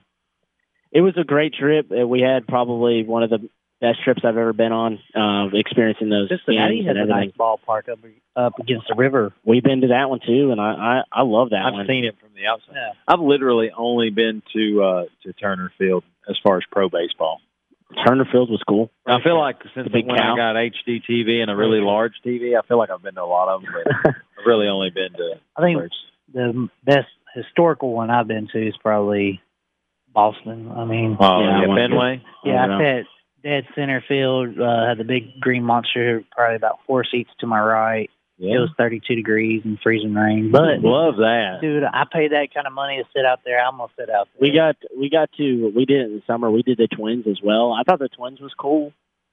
It 0.91 1.01
was 1.01 1.17
a 1.17 1.23
great 1.25 1.53
trip. 1.53 1.91
Uh, 1.91 2.07
We 2.07 2.21
had 2.21 2.47
probably 2.47 3.03
one 3.03 3.23
of 3.23 3.29
the 3.29 3.49
best 3.81 4.03
trips 4.03 4.21
I've 4.23 4.37
ever 4.37 4.53
been 4.53 4.71
on. 4.71 4.99
Uh, 5.15 5.49
experiencing 5.57 6.09
those 6.09 6.29
Cincinnati 6.29 6.77
games 6.83 6.87
has 6.87 6.97
and 6.97 7.05
a 7.11 7.13
nice 7.13 7.31
ballpark 7.37 7.89
up 7.89 7.99
up 8.35 8.59
against 8.59 8.87
the 8.89 8.95
river. 8.95 9.33
We've 9.45 9.63
been 9.63 9.81
to 9.81 9.87
that 9.87 10.09
one 10.09 10.19
too, 10.25 10.51
and 10.51 10.59
I 10.59 11.01
I, 11.13 11.19
I 11.19 11.21
love 11.23 11.49
that 11.51 11.63
I've 11.65 11.73
one. 11.73 11.87
seen 11.87 12.05
it 12.05 12.15
from 12.19 12.29
the 12.35 12.47
outside. 12.47 12.73
Yeah. 12.75 12.91
I've 13.07 13.19
literally 13.19 13.71
only 13.75 14.09
been 14.09 14.41
to 14.53 14.83
uh, 14.83 15.03
to 15.23 15.33
Turner 15.33 15.71
Field 15.77 16.03
as 16.29 16.37
far 16.43 16.57
as 16.57 16.63
pro 16.71 16.89
baseball. 16.89 17.39
Turner 18.05 18.25
Field 18.31 18.49
was 18.49 18.61
cool. 18.67 18.89
I 19.05 19.21
feel 19.21 19.37
like 19.39 19.57
since 19.75 19.87
The 19.91 20.01
when 20.03 20.17
cow. 20.17 20.33
I 20.33 20.35
got 20.35 20.55
HD 20.55 21.01
TV 21.07 21.41
and 21.41 21.51
a 21.51 21.55
really 21.55 21.79
large 21.79 22.13
TV, 22.25 22.57
I 22.57 22.65
feel 22.67 22.79
like 22.79 22.89
I've 22.89 23.03
been 23.03 23.13
to 23.15 23.21
a 23.21 23.25
lot 23.25 23.47
of 23.47 23.61
them, 23.61 23.71
but 23.73 23.95
I've 24.39 24.45
really 24.45 24.67
only 24.67 24.89
been 24.89 25.13
to. 25.13 25.35
I 25.55 25.61
think 25.61 25.75
where 25.77 25.85
it's- 25.85 26.01
the 26.33 26.67
best 26.83 27.07
historical 27.35 27.93
one 27.93 28.09
I've 28.09 28.27
been 28.27 28.47
to 28.51 28.67
is 28.67 28.75
probably 28.81 29.39
Boston. 30.13 30.71
I 30.75 30.83
mean, 30.85 31.15
Oh, 31.19 31.39
Yeah, 31.41 31.61
yeah, 31.67 31.75
Fenway. 31.75 32.23
yeah, 32.43 32.65
I 32.65 32.75
I 32.75 32.79
sat 32.81 33.05
dead 33.45 33.63
center 33.75 34.03
field. 34.07 34.59
Uh, 34.59 34.87
had 34.89 34.97
the 34.97 35.03
big 35.05 35.39
green 35.39 35.63
monster, 35.63 36.23
probably 36.31 36.55
about 36.55 36.79
four 36.87 37.05
seats 37.05 37.29
to 37.39 37.47
my 37.47 37.61
right. 37.61 38.09
It 38.37 38.59
was 38.59 38.69
32 38.77 39.15
degrees 39.15 39.61
and 39.63 39.79
freezing 39.81 40.13
rain. 40.13 40.51
But 40.51 40.79
love 40.81 41.15
that. 41.17 41.59
dude, 41.61 41.83
I 41.85 42.03
paid 42.11 42.31
that 42.33 42.47
kind 42.53 42.67
of 42.67 42.73
money 42.73 42.97
to 42.97 43.03
sit 43.15 43.23
out 43.25 43.39
there. 43.45 43.65
I'm 43.65 43.77
gonna 43.77 43.89
sit 43.97 44.09
out 44.09 44.27
there. 44.33 44.41
We 44.41 44.51
got 44.53 44.75
we 44.99 45.09
got 45.09 45.29
to 45.37 45.71
we 45.73 45.85
did 45.85 46.01
it 46.01 46.05
in 46.07 46.15
the 46.15 46.21
summer. 46.27 46.51
We 46.51 46.61
did 46.61 46.77
the 46.77 46.87
Twins 46.93 47.27
as 47.29 47.39
well. 47.41 47.71
I 47.71 47.83
thought 47.83 47.99
the 47.99 48.09
Twins 48.09 48.41
was 48.41 48.51
cool, 48.59 48.91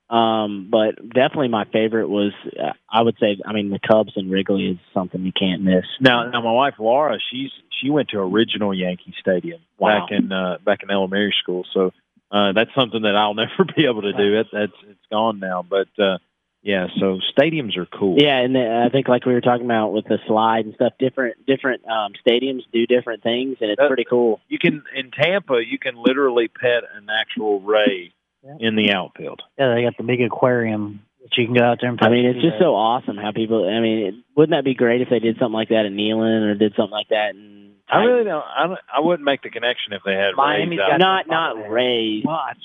um, 0.09 0.69
but 0.71 0.97
definitely 1.09 1.49
my 1.49 1.65
favorite 1.73 2.09
was 2.09 2.33
uh, 2.57 2.75
I 2.89 3.03
would 3.03 3.17
say 3.19 3.39
I 3.45 3.53
mean 3.53 3.71
the 3.71 3.81
Cubs 3.81 4.13
and 4.15 4.31
Wrigley 4.31 4.67
is 4.69 4.79
something 4.95 5.25
you 5.25 5.33
can't 5.33 5.63
miss. 5.63 5.85
Now, 6.01 6.31
now 6.31 6.41
my 6.41 6.53
wife 6.53 6.75
Laura, 6.79 7.19
she's 7.33 7.51
she 7.81 7.91
went 7.91 8.11
to 8.11 8.19
original 8.21 8.73
Yankee 8.73 9.15
Stadium 9.21 9.61
Wow. 9.79 10.07
back 10.07 10.13
in 10.13 10.31
uh, 10.31 10.59
back 10.65 10.85
in 10.85 10.91
elementary 10.93 11.35
school. 11.43 11.65
So 11.75 11.91
uh, 12.33 12.53
that's 12.53 12.75
something 12.75 13.03
that 13.03 13.15
I'll 13.15 13.35
never 13.45 13.65
be 13.77 13.85
able 13.85 14.03
to 14.03 14.13
do. 14.13 14.41
It 14.41 14.47
that's 14.53 14.73
it's 14.89 15.07
gone 15.11 15.39
now, 15.39 15.63
but 15.69 15.89
uh, 16.03 16.19
yeah. 16.63 16.87
So 16.99 17.19
stadiums 17.37 17.77
are 17.77 17.87
cool. 17.87 18.17
Yeah, 18.19 18.39
and 18.39 18.57
I 18.57 18.89
think 18.89 19.09
like 19.09 19.27
we 19.27 19.35
were 19.35 19.41
talking 19.41 19.67
about 19.67 19.93
with 19.93 20.07
the 20.07 20.19
slide 20.27 20.65
and 20.65 20.75
stuff, 20.75 20.95
different 20.99 21.45
different 21.47 21.83
um, 21.87 22.13
stadiums 22.27 22.63
do 22.73 22.87
different 22.87 23.23
things, 23.23 23.59
and 23.61 23.71
it's 23.71 23.81
Uh, 23.81 23.89
pretty 23.89 24.05
cool. 24.09 24.41
You 24.49 24.59
can 24.59 24.83
in 24.97 25.11
Tampa, 25.11 25.61
you 25.65 25.79
can 25.79 25.95
literally 25.97 26.49
pet 26.49 26.85
an 26.97 27.09
actual 27.11 27.61
ray 27.61 28.13
Yeah. 28.45 28.57
in 28.61 28.77
the 28.77 28.93
outfield. 28.93 29.43
Yeah, 29.59 29.75
they 29.75 29.83
got 29.83 29.97
the 29.97 30.03
big 30.05 30.23
aquarium 30.23 31.03
that 31.21 31.37
you 31.37 31.47
can 31.47 31.55
go 31.55 31.65
out 31.65 31.79
there 31.81 31.91
and. 31.91 31.99
I 32.03 32.09
mean, 32.09 32.25
it's 32.27 32.41
just 32.43 32.59
so 32.59 32.75
awesome 32.75 33.17
how 33.17 33.33
people. 33.33 33.69
I 33.69 33.81
mean, 33.81 33.99
it, 34.07 34.15
wouldn't 34.37 34.57
that 34.57 34.65
be 34.65 34.75
great 34.75 35.01
if 35.03 35.11
they 35.11 35.19
did 35.19 35.37
something 35.39 35.53
like 35.53 35.69
that 35.69 35.85
in 35.87 35.97
Neyland 35.97 36.43
or 36.51 36.55
did 36.55 36.75
something 36.77 36.91
like 36.93 37.09
that 37.09 37.35
in 37.35 37.72
I 37.93 38.05
really 38.05 38.25
don't. 38.25 38.45
I, 38.45 38.67
don't- 38.67 38.79
I 38.97 39.01
wouldn't 39.01 39.25
make 39.25 39.43
the 39.43 39.51
connection 39.51 39.93
if 39.93 40.03
they 40.05 40.13
had 40.15 40.35
Miami's 40.37 40.79
rays 40.79 40.79
got 40.79 40.93
out. 40.95 40.99
not 40.99 41.29
not 41.29 41.55
problem. 41.55 41.73
raised. 41.73 42.27
Watch. 42.27 42.59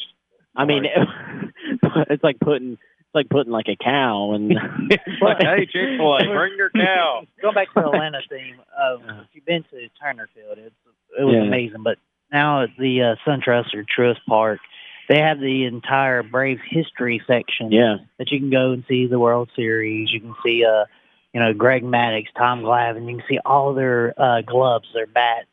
I 0.55 0.65
mean, 0.65 0.85
it's 2.09 2.23
like 2.23 2.39
putting 2.39 2.73
it's 2.73 3.15
like 3.15 3.29
putting 3.29 3.51
like 3.51 3.67
a 3.67 3.75
cow 3.75 4.33
and 4.33 4.49
like, 5.21 5.37
hey, 5.41 5.65
Chick 5.65 5.97
Fil 5.97 6.15
A, 6.15 6.23
bring 6.25 6.53
your 6.57 6.69
cow. 6.71 7.23
Going 7.41 7.53
back 7.55 7.67
to 7.73 7.81
the 7.81 7.87
Atlanta 7.87 8.19
theme, 8.29 8.55
uh, 8.75 9.21
if 9.21 9.27
you've 9.33 9.45
been 9.45 9.63
to 9.71 9.87
Turner 10.01 10.29
Field, 10.33 10.57
it's 10.57 10.75
it 11.19 11.23
was 11.23 11.35
Yeah. 11.35 11.43
amazing. 11.47 11.83
But 11.83 11.97
now 12.31 12.63
at 12.63 12.69
the 12.77 13.01
uh, 13.01 13.15
SunTrust 13.29 13.73
or 13.73 13.83
Truist 13.85 14.19
Park, 14.27 14.59
they 15.09 15.19
have 15.19 15.39
the 15.39 15.65
entire 15.65 16.21
Braves 16.23 16.61
history 16.69 17.21
section 17.27 17.71
yeah. 17.71 17.97
that 18.17 18.29
you 18.31 18.39
can 18.39 18.49
go 18.49 18.71
and 18.71 18.83
see 18.89 19.07
the 19.07 19.19
World 19.19 19.49
Series. 19.55 20.09
You 20.11 20.19
can 20.19 20.35
see, 20.45 20.63
uh, 20.65 20.85
you 21.37 21.43
know, 21.43 21.53
Greg 21.53 21.83
Maddux, 21.83 22.25
Tom 22.35 22.61
Glavine. 22.63 23.07
You 23.07 23.17
can 23.17 23.23
see 23.29 23.37
all 23.45 23.75
their 23.75 24.11
uh, 24.19 24.41
gloves, 24.41 24.87
their 24.95 25.05
bats. 25.05 25.45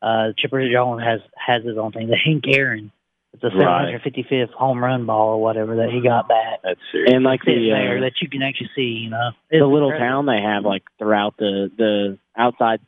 Uh, 0.00 0.32
Chipper 0.38 0.66
Jones 0.72 1.02
has 1.04 1.20
has 1.36 1.62
his 1.62 1.76
own 1.76 1.92
thing. 1.92 2.08
The 2.08 2.16
Hank 2.16 2.44
Aaron, 2.48 2.90
it's 3.34 3.44
a 3.44 3.48
Right. 3.48 4.00
755th 4.02 4.50
home 4.52 4.82
run 4.82 5.04
ball 5.04 5.34
or 5.34 5.42
whatever 5.42 5.76
that 5.76 5.90
he 5.90 6.00
got 6.00 6.26
back. 6.26 6.60
That's 6.64 6.80
serious. 6.90 7.12
And 7.12 7.22
like 7.22 7.42
Sitting 7.44 7.64
the 7.64 7.68
there 7.68 7.98
uh, 7.98 8.00
that 8.00 8.12
you 8.22 8.30
can 8.30 8.40
actually 8.40 8.70
see. 8.74 9.04
You 9.04 9.10
know, 9.10 9.30
the 9.50 9.58
little 9.58 9.90
incredible. 9.90 10.24
town 10.24 10.26
they 10.26 10.40
have 10.40 10.64
like 10.64 10.84
throughout 10.98 11.36
the 11.36 11.70
the 11.76 12.18
outside 12.34 12.80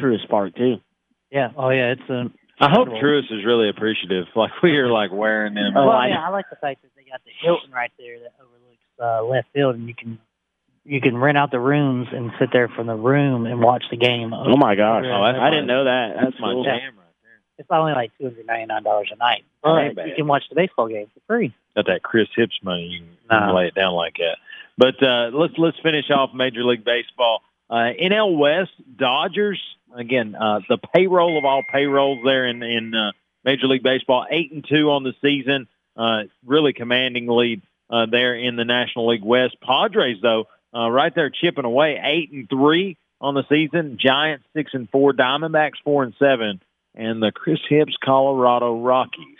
Truist 0.00 0.26
Park 0.30 0.56
too. 0.56 0.76
Yeah. 1.30 1.50
Oh 1.54 1.68
yeah. 1.68 1.92
It's 1.92 2.08
a. 2.08 2.30
I 2.60 2.70
hope. 2.70 2.88
Truist 2.88 3.30
is 3.30 3.44
really 3.44 3.68
appreciative. 3.68 4.24
Like 4.34 4.52
we 4.62 4.70
are 4.78 4.88
like 4.90 5.12
wearing 5.12 5.52
them. 5.52 5.76
Oh, 5.76 5.86
well, 5.88 6.08
yeah. 6.08 6.24
I 6.26 6.30
like 6.30 6.48
the 6.48 6.56
fact 6.56 6.80
that 6.80 6.92
they 6.96 7.04
got 7.10 7.20
the 7.26 7.30
Hilton 7.42 7.72
right 7.72 7.92
there 7.98 8.20
that 8.20 8.32
overlooks 8.40 8.88
uh, 8.98 9.22
left 9.22 9.48
field, 9.52 9.74
and 9.74 9.86
you 9.86 9.94
can 9.94 10.18
you 10.84 11.00
can 11.00 11.16
rent 11.16 11.38
out 11.38 11.50
the 11.50 11.60
rooms 11.60 12.08
and 12.12 12.30
sit 12.38 12.50
there 12.52 12.68
from 12.68 12.86
the 12.86 12.94
room 12.94 13.46
and 13.46 13.60
watch 13.60 13.84
the 13.90 13.96
game. 13.96 14.32
Oh 14.32 14.56
my 14.56 14.74
gosh! 14.74 15.04
Oh, 15.06 15.22
I 15.22 15.50
didn't 15.50 15.66
know 15.66 15.84
that. 15.84 16.12
That's, 16.14 16.26
That's 16.32 16.40
my 16.40 16.52
cool. 16.52 16.64
jam. 16.64 16.94
It's 17.56 17.68
only 17.70 17.92
like 17.92 18.10
two 18.18 18.24
hundred 18.24 18.46
ninety 18.46 18.66
nine 18.66 18.82
dollars 18.82 19.10
a 19.12 19.16
night, 19.16 19.44
but 19.62 20.08
you 20.08 20.14
can 20.16 20.26
watch 20.26 20.42
the 20.48 20.56
baseball 20.56 20.88
game 20.88 21.06
for 21.14 21.20
free. 21.26 21.54
Got 21.76 21.86
that 21.86 22.02
Chris 22.02 22.28
Hips 22.36 22.58
money. 22.62 22.84
You 22.86 22.98
can, 23.00 23.08
you 23.08 23.16
can 23.30 23.48
No. 23.48 23.54
lay 23.54 23.66
it 23.68 23.74
down 23.74 23.94
like 23.94 24.14
that. 24.18 24.36
But 24.76 25.00
uh, 25.02 25.30
let's 25.32 25.54
let's 25.56 25.78
finish 25.80 26.10
off 26.10 26.30
Major 26.34 26.64
League 26.64 26.84
Baseball. 26.84 27.40
Uh, 27.70 27.90
NL 28.02 28.36
West 28.36 28.72
Dodgers 28.96 29.60
again. 29.94 30.34
Uh, 30.34 30.60
the 30.68 30.78
payroll 30.94 31.38
of 31.38 31.44
all 31.44 31.62
payrolls 31.72 32.18
there 32.24 32.46
in 32.48 32.60
in 32.62 32.92
uh, 32.94 33.12
Major 33.44 33.68
League 33.68 33.84
Baseball, 33.84 34.26
eight 34.30 34.50
and 34.52 34.64
two 34.68 34.90
on 34.90 35.04
the 35.04 35.14
season. 35.22 35.68
Uh, 35.96 36.24
really 36.44 36.72
commanding 36.72 37.28
lead 37.28 37.62
uh, 37.88 38.06
there 38.10 38.34
in 38.34 38.56
the 38.56 38.64
National 38.64 39.06
League 39.08 39.24
West. 39.24 39.56
Padres 39.62 40.16
though, 40.20 40.46
uh, 40.74 40.90
right 40.90 41.14
there 41.14 41.30
chipping 41.30 41.64
away, 41.64 42.00
eight 42.02 42.32
and 42.32 42.48
three 42.48 42.96
on 43.20 43.34
the 43.34 43.44
season. 43.48 43.98
Giants 44.00 44.44
six 44.54 44.72
and 44.74 44.88
four. 44.90 45.12
Diamondbacks 45.12 45.82
four 45.84 46.02
and 46.02 46.14
seven. 46.18 46.60
And 46.94 47.22
the 47.22 47.32
Chris 47.32 47.58
Hips 47.68 47.96
Colorado 48.02 48.80
Rockies 48.80 49.38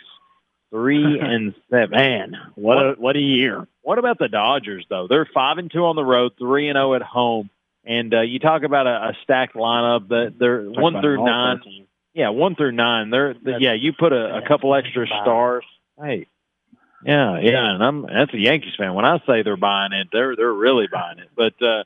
three 0.71 1.19
and 1.21 1.53
seven. 1.69 1.91
Man, 1.91 2.35
what 2.55 2.77
a 2.77 2.95
what 2.97 3.15
a 3.15 3.19
year! 3.19 3.67
What 3.81 3.97
about 3.97 4.19
the 4.19 4.27
Dodgers 4.27 4.85
though? 4.89 5.07
They're 5.09 5.27
five 5.33 5.57
and 5.57 5.71
two 5.71 5.85
on 5.85 5.95
the 5.95 6.03
road, 6.03 6.33
three 6.37 6.69
and 6.69 6.75
zero 6.75 6.95
at 6.95 7.01
home. 7.01 7.49
And 7.87 8.13
uh, 8.13 8.21
you 8.21 8.39
talk 8.39 8.63
about 8.63 8.87
a, 8.87 9.09
a 9.09 9.13
stacked 9.23 9.55
lineup. 9.55 10.09
That 10.09 10.35
they're 10.39 10.63
Talk 10.63 10.77
one 10.77 11.01
through 11.01 11.23
nine. 11.23 11.61
Yeah, 12.13 12.29
one 12.29 12.55
through 12.55 12.71
nine. 12.71 13.09
They're 13.09 13.33
the, 13.33 13.57
yeah. 13.59 13.73
You 13.73 13.93
put 13.93 14.11
a, 14.11 14.37
a 14.37 14.47
couple 14.47 14.73
extra 14.73 15.05
stars. 15.07 15.65
Hey, 16.01 16.27
yeah, 17.05 17.39
yeah, 17.39 17.73
and 17.75 17.83
I'm 17.83 18.01
that's 18.01 18.33
a 18.33 18.39
Yankees 18.39 18.73
fan. 18.77 18.95
When 18.95 19.05
I 19.05 19.19
say 19.27 19.43
they're 19.43 19.57
buying 19.57 19.93
it, 19.93 20.07
they're 20.11 20.35
they're 20.35 20.51
really 20.51 20.87
buying 20.91 21.19
it. 21.19 21.29
But 21.35 21.53
uh, 21.61 21.83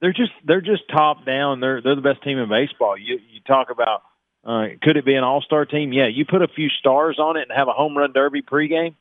they're 0.00 0.12
just 0.12 0.32
they're 0.44 0.60
just 0.60 0.82
top 0.90 1.24
down. 1.24 1.60
They're 1.60 1.80
they're 1.80 1.94
the 1.94 2.02
best 2.02 2.22
team 2.24 2.38
in 2.38 2.48
baseball. 2.48 2.98
You 2.98 3.20
you 3.30 3.40
talk 3.46 3.70
about 3.70 4.02
uh, 4.44 4.74
could 4.82 4.96
it 4.96 5.04
be 5.04 5.14
an 5.14 5.22
all 5.22 5.40
star 5.40 5.66
team? 5.66 5.92
Yeah, 5.92 6.08
you 6.08 6.24
put 6.24 6.42
a 6.42 6.48
few 6.48 6.68
stars 6.68 7.20
on 7.20 7.36
it 7.36 7.42
and 7.48 7.56
have 7.56 7.68
a 7.68 7.72
home 7.72 7.96
run 7.96 8.12
derby 8.12 8.42
pregame. 8.42 8.96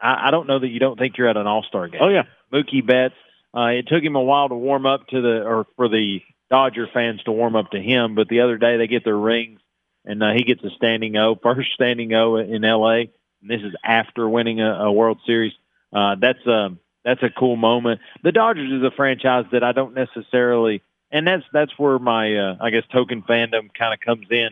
I, 0.00 0.28
I 0.28 0.30
don't 0.30 0.46
know 0.46 0.60
that 0.60 0.68
you 0.68 0.78
don't 0.78 0.96
think 0.96 1.18
you're 1.18 1.28
at 1.28 1.36
an 1.36 1.48
all 1.48 1.64
star 1.64 1.88
game. 1.88 2.00
Oh 2.00 2.08
yeah, 2.08 2.24
Mookie 2.52 2.86
Betts. 2.86 3.16
Uh, 3.52 3.72
it 3.78 3.88
took 3.88 4.04
him 4.04 4.14
a 4.14 4.22
while 4.22 4.48
to 4.48 4.54
warm 4.54 4.86
up 4.86 5.08
to 5.08 5.20
the 5.20 5.42
or 5.42 5.66
for 5.74 5.88
the 5.88 6.20
Dodger 6.50 6.86
fans 6.94 7.20
to 7.24 7.32
warm 7.32 7.56
up 7.56 7.72
to 7.72 7.80
him, 7.80 8.14
but 8.14 8.28
the 8.28 8.42
other 8.42 8.58
day 8.58 8.76
they 8.76 8.86
get 8.86 9.04
their 9.04 9.16
rings 9.16 9.60
and 10.04 10.22
uh, 10.22 10.32
he 10.32 10.44
gets 10.44 10.64
a 10.64 10.70
standing 10.70 11.16
O, 11.16 11.36
first 11.40 11.72
standing 11.74 12.14
O 12.14 12.36
in 12.36 12.64
L.A. 12.64 13.10
And 13.40 13.50
this 13.50 13.62
is 13.62 13.74
after 13.84 14.28
winning 14.28 14.60
a, 14.60 14.84
a 14.84 14.92
World 14.92 15.18
Series. 15.26 15.52
Uh, 15.92 16.16
that's 16.20 16.44
a 16.46 16.70
that's 17.04 17.22
a 17.22 17.30
cool 17.30 17.56
moment. 17.56 18.00
The 18.22 18.32
Dodgers 18.32 18.70
is 18.70 18.82
a 18.82 18.90
franchise 18.90 19.46
that 19.52 19.64
I 19.64 19.72
don't 19.72 19.94
necessarily, 19.94 20.82
and 21.10 21.26
that's 21.26 21.44
that's 21.52 21.78
where 21.78 21.98
my 21.98 22.36
uh, 22.36 22.56
I 22.60 22.70
guess 22.70 22.84
token 22.92 23.22
fandom 23.22 23.72
kind 23.72 23.94
of 23.94 24.00
comes 24.00 24.26
in. 24.30 24.50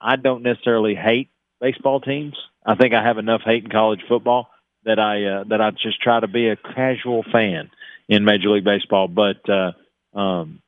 I 0.00 0.16
don't 0.16 0.42
necessarily 0.42 0.94
hate 0.94 1.28
baseball 1.60 2.00
teams. 2.00 2.36
I 2.64 2.74
think 2.74 2.94
I 2.94 3.02
have 3.02 3.18
enough 3.18 3.42
hate 3.42 3.64
in 3.64 3.70
college 3.70 4.00
football 4.08 4.50
that 4.84 4.98
I 4.98 5.24
uh, 5.24 5.44
that 5.48 5.60
I 5.60 5.70
just 5.72 6.00
try 6.00 6.20
to 6.20 6.28
be 6.28 6.48
a 6.48 6.56
casual 6.56 7.24
fan 7.30 7.70
in 8.08 8.24
Major 8.24 8.50
League 8.50 8.64
Baseball. 8.64 9.08
But 9.08 9.48
uh, 9.48 9.72
um, 10.18 10.62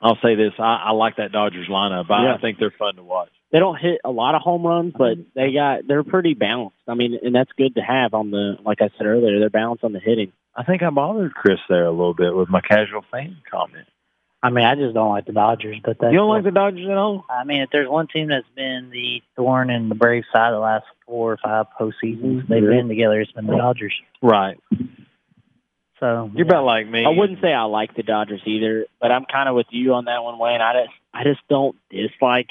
I'll 0.00 0.18
say 0.22 0.34
this: 0.34 0.52
I, 0.58 0.84
I 0.86 0.90
like 0.92 1.16
that 1.16 1.32
Dodgers 1.32 1.68
lineup. 1.68 2.10
I, 2.10 2.24
Yeah. 2.24 2.34
I 2.34 2.38
think 2.38 2.58
they're 2.58 2.70
fun 2.70 2.96
to 2.96 3.02
watch. 3.02 3.30
They 3.50 3.58
don't 3.58 3.78
hit 3.78 4.00
a 4.04 4.10
lot 4.10 4.34
of 4.34 4.42
home 4.42 4.66
runs, 4.66 4.92
but 4.96 5.16
mm-hmm. 5.16 5.30
they 5.34 5.52
got 5.52 5.86
they're 5.86 6.04
pretty 6.04 6.34
balanced. 6.34 6.76
I 6.86 6.94
mean, 6.94 7.18
and 7.22 7.34
that's 7.34 7.50
good 7.56 7.76
to 7.76 7.80
have 7.80 8.14
on 8.14 8.30
the 8.30 8.56
like 8.64 8.82
I 8.82 8.90
said 8.96 9.06
earlier. 9.06 9.38
They're 9.38 9.50
balanced 9.50 9.84
on 9.84 9.92
the 9.92 10.00
hitting. 10.00 10.32
I 10.54 10.64
think 10.64 10.82
I 10.82 10.90
bothered 10.90 11.34
Chris 11.34 11.60
there 11.68 11.84
a 11.84 11.90
little 11.90 12.14
bit 12.14 12.34
with 12.34 12.48
my 12.48 12.60
casual 12.60 13.04
fan 13.10 13.36
comment. 13.50 13.86
I 14.42 14.50
mean, 14.50 14.64
I 14.64 14.76
just 14.76 14.94
don't 14.94 15.08
like 15.08 15.26
the 15.26 15.32
Dodgers, 15.32 15.78
but 15.82 15.96
that's 16.00 16.12
You 16.12 16.18
don't 16.18 16.28
like 16.28 16.44
the 16.44 16.52
Dodgers 16.52 16.86
at 16.88 16.96
all? 16.96 17.24
I 17.28 17.44
mean, 17.44 17.62
if 17.62 17.70
there's 17.70 17.88
one 17.88 18.06
team 18.06 18.28
that's 18.28 18.46
been 18.54 18.90
the 18.92 19.20
thorn 19.34 19.68
in 19.70 19.88
the 19.88 19.96
Brave 19.96 20.24
side 20.32 20.52
the 20.52 20.58
last 20.58 20.84
four 21.06 21.32
or 21.32 21.38
five 21.42 21.66
postseasons 21.78 22.42
mm-hmm. 22.42 22.52
they've 22.52 22.62
been 22.62 22.88
together, 22.88 23.20
it's 23.20 23.32
been 23.32 23.46
the 23.46 23.56
Dodgers. 23.56 23.94
Right. 24.22 24.58
So 26.00 26.30
You're 26.34 26.46
about 26.46 26.64
like 26.64 26.88
me. 26.88 27.04
I 27.04 27.08
wouldn't 27.08 27.40
say 27.40 27.52
I 27.52 27.64
like 27.64 27.96
the 27.96 28.04
Dodgers 28.04 28.42
either, 28.46 28.86
but 29.00 29.10
I'm 29.10 29.24
kind 29.24 29.48
of 29.48 29.56
with 29.56 29.66
you 29.70 29.94
on 29.94 30.04
that 30.04 30.22
one, 30.22 30.38
Wayne. 30.38 30.60
I 30.60 30.84
just 30.84 30.94
I 31.12 31.24
just 31.24 31.40
don't 31.48 31.76
dislike 31.90 32.50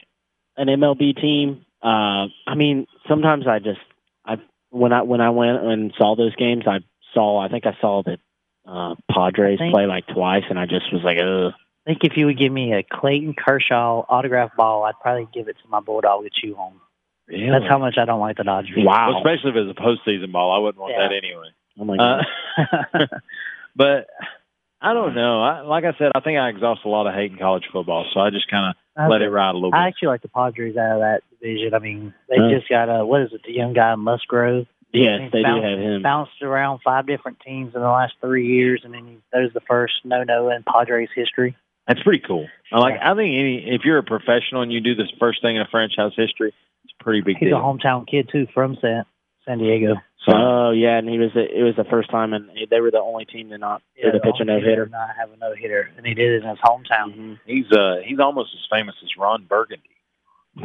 an 0.58 0.68
MLB 0.68 1.20
team. 1.20 1.66
Uh, 1.82 2.28
I 2.48 2.56
mean, 2.56 2.88
sometimes 3.08 3.48
I 3.48 3.60
just 3.60 3.80
I 4.26 4.38
when 4.70 4.92
I 4.94 5.02
when 5.04 5.22
I 5.22 5.30
went 5.30 5.64
and 5.64 5.94
saw 5.98 6.16
those 6.16 6.36
games, 6.36 6.64
I 6.68 6.80
saw 7.14 7.40
I 7.40 7.50
think 7.50 7.66
I 7.66 7.78
saw 7.80 8.04
the 8.04 8.18
uh, 8.70 8.96
Padres 9.12 9.60
think- 9.60 9.74
play 9.74 9.86
like 9.86 10.06
twice, 10.08 10.44
and 10.50 10.60
I 10.60 10.66
just 10.66 10.92
was 10.92 11.02
like, 11.04 11.18
ugh. 11.20 11.54
I 11.86 11.92
think 11.92 12.00
if 12.04 12.18
you 12.18 12.26
would 12.26 12.38
give 12.38 12.52
me 12.52 12.74
a 12.74 12.84
Clayton 12.84 13.34
Kershaw 13.38 14.04
autograph 14.10 14.52
ball, 14.58 14.84
I'd 14.84 15.00
probably 15.02 15.26
give 15.34 15.48
it 15.48 15.56
to 15.64 15.70
my 15.70 15.80
bulldog 15.80 16.26
to 16.26 16.30
chew 16.34 16.54
on. 16.58 16.74
Really? 17.30 17.50
That's 17.50 17.70
how 17.70 17.78
much 17.78 17.96
I 17.98 18.04
don't 18.04 18.20
like 18.20 18.36
the 18.38 18.44
Dodgers. 18.44 18.78
Well, 18.86 19.18
especially 19.18 19.52
if 19.52 19.56
it's 19.56 19.78
a 19.80 19.82
postseason 19.82 20.34
ball, 20.34 20.52
I 20.54 20.60
wouldn't 20.60 20.82
want 20.82 20.94
Yeah. 20.98 21.08
that 21.08 21.16
anyway. 21.16 21.48
Oh 21.80 21.86
my 21.86 21.96
Uh, 21.96 22.24
god. 22.94 23.10
but 23.76 24.08
I 24.82 24.94
don't 24.94 25.16
know. 25.16 25.42
I, 25.42 25.62
like 25.62 25.86
I 25.86 25.94
said, 25.98 26.12
I 26.14 26.20
think 26.20 26.38
I 26.38 26.50
exhaust 26.50 26.82
a 26.86 26.90
lot 26.90 27.08
of 27.08 27.14
hate 27.16 27.32
in 27.32 27.38
college 27.38 27.68
football, 27.72 28.06
so 28.14 28.20
I 28.20 28.30
just 28.30 28.48
kind 28.50 28.74
of 28.96 29.10
let 29.10 29.22
it 29.22 29.30
ride 29.30 29.52
a 29.52 29.54
little 29.54 29.72
bit. 29.72 29.78
I 29.78 29.88
actually 29.88 30.10
like 30.10 30.22
the 30.22 30.28
Padres 30.28 30.78
out 30.78 30.96
of 30.96 31.00
that 31.00 31.22
division. 31.32 31.74
I 31.74 31.80
mean, 31.80 32.14
they 32.30 32.38
Huh. 32.38 32.50
just 32.52 32.70
got 32.70 32.88
a 32.90 33.06
what 33.06 33.22
is 33.22 33.34
it? 33.34 33.42
The 33.44 33.54
young 33.54 33.74
guy 33.74 33.96
Musgrove. 33.96 34.68
yes, 34.94 35.22
He's 35.22 35.32
they 35.32 35.40
do 35.40 35.44
bounced, 35.44 35.64
have 35.66 35.80
him. 35.80 36.02
Bounced 36.04 36.42
around 36.44 36.80
five 36.84 37.08
different 37.08 37.40
teams 37.40 37.74
in 37.74 37.82
the 37.82 37.90
last 37.90 38.14
three 38.22 38.46
years, 38.48 38.82
and 38.84 38.94
then 38.94 39.08
he 39.08 39.18
throws 39.32 39.52
the 39.54 39.62
first 39.62 39.94
no-no 40.04 40.50
in 40.52 40.64
Padres 40.64 41.10
history. 41.16 41.56
That's 41.88 42.04
pretty 42.04 42.24
cool. 42.26 42.48
I 42.72 42.80
like. 42.80 43.00
I 43.02 43.16
think 43.16 43.34
any 43.36 43.70
if 43.74 43.82
you're 43.84 43.98
a 43.98 44.04
professional 44.04 44.62
and 44.62 44.72
you 44.72 44.80
do 44.82 44.94
this 44.94 45.10
first 45.20 45.42
thing 45.42 45.56
in 45.56 45.62
a 45.62 45.68
franchise 45.68 46.12
history, 46.16 46.54
it's 46.84 46.94
a 47.00 47.04
pretty 47.04 47.22
big 47.22 47.38
He's 47.38 47.50
a 47.50 47.56
hometown 47.56 48.06
kid 48.08 48.30
too, 48.32 48.48
from 48.54 48.78
San 48.82 49.06
San 49.48 49.60
Diego. 49.60 49.96
So 50.26 50.34
Oh 50.36 50.72
yeah, 50.72 50.98
and 50.98 51.08
he 51.08 51.18
was 51.18 51.32
it 51.36 51.64
was 51.64 51.76
the 51.78 51.86
first 51.86 52.12
time, 52.12 52.34
and 52.34 52.50
they 52.70 52.82
were 52.82 52.92
the 52.92 53.00
only 53.00 53.26
team 53.26 53.50
to 53.50 53.58
not 53.58 53.82
to 54.04 54.12
the 54.12 54.20
pitch 54.20 54.36
a 54.40 54.42
only 54.42 54.54
no 54.56 54.60
hitter. 54.60 54.86
not 54.88 55.16
have 55.18 55.32
a 55.32 55.38
no 55.38 55.54
hitter, 55.56 55.90
and 55.98 56.06
he 56.06 56.14
did 56.14 56.34
it 56.34 56.44
in 56.44 56.50
his 56.50 56.60
hometown. 56.60 57.16
Mm-hmm. 57.16 57.34
he's 57.46 57.72
uh 57.72 57.98
he's 58.06 58.20
almost 58.20 58.50
as 58.54 58.68
famous 58.70 58.96
as 59.04 59.10
Ron 59.18 59.46
Burgundy. 59.46 59.90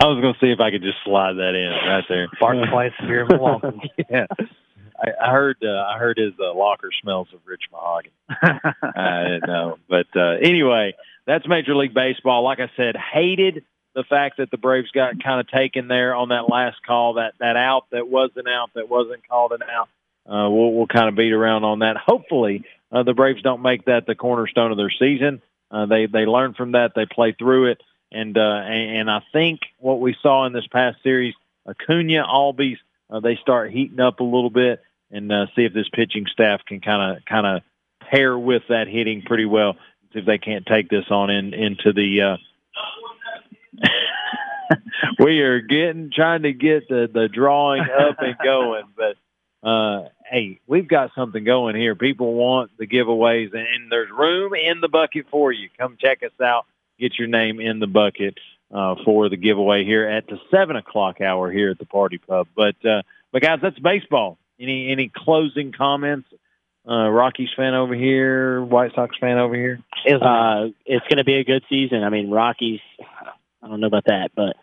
I 0.00 0.04
was 0.04 0.20
going 0.20 0.34
to 0.34 0.40
see 0.40 0.52
if 0.52 0.60
I 0.60 0.70
could 0.70 0.82
just 0.82 0.98
slide 1.04 1.34
that 1.34 1.54
in 1.54 1.70
right 1.88 2.04
there. 2.08 2.28
Barton 2.38 2.68
Place 2.70 2.92
here 3.00 3.22
in 3.22 3.28
Milwaukee. 3.28 3.90
yeah. 4.10 4.26
I, 5.00 5.28
I 5.28 5.30
heard 5.30 5.56
uh, 5.62 5.84
I 5.88 5.98
heard 5.98 6.18
his 6.18 6.34
uh, 6.38 6.54
locker 6.54 6.90
smells 7.02 7.28
of 7.32 7.40
rich 7.46 7.62
mahogany. 7.72 8.12
I 8.28 9.24
didn't 9.24 9.46
know, 9.46 9.78
but 9.88 10.06
uh, 10.14 10.36
anyway, 10.42 10.94
that's 11.26 11.48
Major 11.48 11.74
League 11.74 11.94
Baseball. 11.94 12.42
Like 12.42 12.58
I 12.60 12.70
said, 12.76 12.96
hated 12.96 13.64
the 13.94 14.04
fact 14.04 14.36
that 14.38 14.50
the 14.50 14.58
Braves 14.58 14.90
got 14.92 15.22
kind 15.22 15.40
of 15.40 15.48
taken 15.48 15.88
there 15.88 16.14
on 16.14 16.28
that 16.28 16.48
last 16.48 16.76
call, 16.86 17.14
that 17.14 17.34
that 17.40 17.56
out 17.56 17.84
that 17.90 18.08
wasn't 18.08 18.48
out, 18.48 18.70
that 18.74 18.88
wasn't 18.88 19.26
called 19.28 19.52
an 19.52 19.62
out. 19.62 19.88
Uh, 20.26 20.48
we'll 20.50 20.72
we'll 20.72 20.86
kind 20.86 21.08
of 21.08 21.16
beat 21.16 21.32
around 21.32 21.64
on 21.64 21.80
that. 21.80 21.96
Hopefully, 21.96 22.64
uh, 22.92 23.02
the 23.02 23.14
Braves 23.14 23.42
don't 23.42 23.62
make 23.62 23.86
that 23.86 24.06
the 24.06 24.14
cornerstone 24.14 24.70
of 24.70 24.76
their 24.76 24.90
season. 24.90 25.42
Uh, 25.70 25.86
they 25.86 26.06
they 26.06 26.26
learn 26.26 26.54
from 26.54 26.72
that, 26.72 26.92
they 26.94 27.06
play 27.06 27.32
through 27.32 27.72
it, 27.72 27.82
and 28.12 28.36
uh, 28.36 28.40
and, 28.40 28.96
and 28.98 29.10
I 29.10 29.22
think 29.32 29.60
what 29.78 30.00
we 30.00 30.16
saw 30.22 30.46
in 30.46 30.52
this 30.52 30.66
past 30.66 31.02
series, 31.02 31.34
Acuna, 31.66 32.24
Albies, 32.24 32.78
uh, 33.10 33.20
they 33.20 33.36
start 33.36 33.70
heating 33.70 34.00
up 34.00 34.20
a 34.20 34.24
little 34.24 34.50
bit 34.50 34.82
and 35.10 35.32
uh, 35.32 35.46
see 35.56 35.64
if 35.64 35.72
this 35.72 35.88
pitching 35.92 36.26
staff 36.30 36.60
can 36.66 36.80
kind 36.80 37.16
of 37.16 37.24
kind 37.24 37.46
of 37.46 37.62
pair 38.10 38.38
with 38.38 38.62
that 38.68 38.88
hitting 38.88 39.22
pretty 39.22 39.44
well. 39.44 39.74
See 40.12 40.20
if 40.20 40.26
they 40.26 40.38
can't 40.38 40.66
take 40.66 40.88
this 40.88 41.04
on 41.10 41.30
in 41.30 41.54
into 41.54 41.92
the. 41.92 42.22
Uh, 42.22 42.36
we 45.18 45.40
are 45.40 45.60
getting 45.60 46.10
trying 46.14 46.42
to 46.42 46.52
get 46.52 46.88
the 46.88 47.08
the 47.12 47.28
drawing 47.28 47.82
up 47.82 48.16
and 48.20 48.36
going, 48.42 48.84
but 48.96 49.16
uh, 49.68 50.08
hey, 50.30 50.60
we've 50.66 50.88
got 50.88 51.10
something 51.14 51.42
going 51.42 51.76
here. 51.76 51.94
People 51.94 52.34
want 52.34 52.70
the 52.78 52.86
giveaways, 52.86 53.52
and, 53.52 53.66
and 53.66 53.90
there's 53.90 54.10
room 54.10 54.54
in 54.54 54.80
the 54.80 54.88
bucket 54.88 55.26
for 55.30 55.52
you. 55.52 55.68
Come 55.78 55.96
check 56.00 56.22
us 56.22 56.40
out. 56.42 56.66
Get 56.98 57.18
your 57.18 57.28
name 57.28 57.60
in 57.60 57.78
the 57.78 57.86
bucket 57.86 58.38
uh, 58.72 58.96
for 59.04 59.28
the 59.28 59.36
giveaway 59.36 59.84
here 59.84 60.06
at 60.06 60.26
the 60.26 60.38
seven 60.50 60.76
o'clock 60.76 61.20
hour 61.20 61.50
here 61.50 61.70
at 61.70 61.78
the 61.78 61.86
Party 61.86 62.18
Pub. 62.18 62.48
But 62.54 62.76
uh, 62.84 63.02
but 63.32 63.42
guys, 63.42 63.60
that's 63.62 63.78
baseball. 63.78 64.38
Any 64.60 64.90
any 64.90 65.10
closing 65.14 65.72
comments? 65.72 66.28
Uh, 66.88 67.08
Rockies 67.10 67.50
fan 67.54 67.74
over 67.74 67.94
here, 67.94 68.62
White 68.62 68.94
Sox 68.94 69.14
fan 69.18 69.36
over 69.36 69.54
here. 69.54 69.78
Uh, 70.06 70.68
it's 70.86 71.06
going 71.06 71.18
to 71.18 71.24
be 71.24 71.34
a 71.34 71.44
good 71.44 71.62
season. 71.68 72.02
I 72.02 72.08
mean, 72.08 72.30
Rockies. 72.30 72.80
I 73.68 73.70
don't 73.70 73.80
know 73.80 73.86
about 73.86 74.06
that, 74.06 74.30
but 74.34 74.56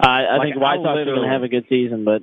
uh, 0.00 0.06
I 0.06 0.36
Like, 0.38 0.48
think 0.52 0.60
White 0.62 0.78
I 0.78 0.82
Sox 0.82 0.98
are 1.00 1.04
going 1.04 1.22
to 1.22 1.28
have 1.28 1.42
a 1.42 1.48
good 1.48 1.66
season. 1.68 2.04
But 2.04 2.22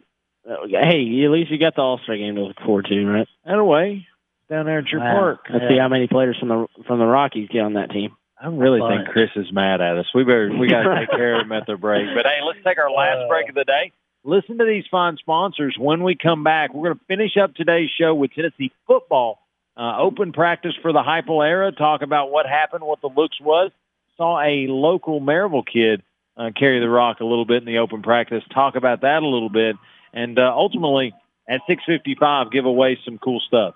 uh, 0.49 0.65
hey, 0.69 1.23
at 1.25 1.31
least 1.31 1.51
you 1.51 1.57
got 1.59 1.75
the 1.75 1.81
All 1.81 1.99
Star 2.03 2.15
game 2.15 2.35
to 2.35 2.41
look 2.43 2.59
forward 2.65 2.85
to, 2.85 3.05
right? 3.05 3.27
And 3.43 3.59
away 3.59 4.07
down 4.49 4.65
there 4.65 4.79
at 4.79 4.87
your 4.87 5.01
Wow. 5.01 5.11
park. 5.19 5.39
Let's 5.51 5.65
see 5.67 5.77
how 5.77 5.89
many 5.89 6.07
players 6.07 6.37
from 6.39 6.47
the 6.47 6.67
from 6.87 6.99
the 6.99 7.05
Rockies 7.05 7.49
get 7.51 7.61
on 7.63 7.73
that 7.73 7.89
team. 7.91 8.15
I 8.41 8.47
really 8.47 8.79
But- 8.79 8.89
think 8.95 9.09
Chris 9.09 9.31
is 9.35 9.51
mad 9.51 9.81
at 9.81 9.97
us. 9.97 10.05
We 10.15 10.23
better 10.23 10.51
we 10.57 10.67
got 10.67 10.83
to 10.83 10.99
take 10.99 11.09
care 11.09 11.35
of 11.35 11.41
him 11.45 11.51
at 11.51 11.65
the 11.65 11.75
break. 11.75 12.07
But 12.15 12.25
hey, 12.25 12.39
let's 12.45 12.59
take 12.63 12.77
our 12.77 12.91
last 12.91 13.27
break 13.27 13.49
of 13.49 13.55
the 13.55 13.65
day. 13.65 13.91
Listen 14.23 14.57
to 14.57 14.65
these 14.65 14.85
fine 14.89 15.17
sponsors. 15.17 15.75
When 15.77 16.01
we 16.03 16.15
come 16.15 16.43
back, 16.43 16.73
we're 16.73 16.89
going 16.89 16.97
to 16.97 17.05
finish 17.05 17.37
up 17.37 17.53
today's 17.55 17.89
show 17.99 18.15
with 18.15 18.31
Tennessee 18.33 18.71
football. 18.87 19.39
Uh, 19.77 19.97
open 19.99 20.31
practice 20.31 20.73
for 20.81 20.91
the 20.93 21.01
Heupel 21.03 21.45
era. 21.45 21.71
Talk 21.71 22.01
about 22.01 22.31
what 22.31 22.45
happened, 22.47 22.83
what 22.83 23.01
the 23.01 23.09
looks 23.09 23.39
was. 23.41 23.71
Saw 24.17 24.41
a 24.41 24.67
local 24.67 25.19
Maryville 25.19 25.65
kid 25.65 26.01
uh, 26.37 26.51
carry 26.57 26.79
the 26.79 26.89
rock 26.89 27.19
a 27.19 27.25
little 27.25 27.45
bit 27.45 27.57
in 27.57 27.65
the 27.65 27.79
open 27.79 28.01
practice. 28.01 28.43
Talk 28.53 28.75
about 28.75 29.01
that 29.01 29.23
a 29.23 29.27
little 29.27 29.49
bit, 29.49 29.75
and 30.13 30.37
uh, 30.39 30.53
ultimately 30.55 31.13
at 31.47 31.61
6:55, 31.69 32.51
give 32.51 32.65
away 32.65 32.97
some 33.05 33.17
cool 33.17 33.39
stuff. 33.39 33.75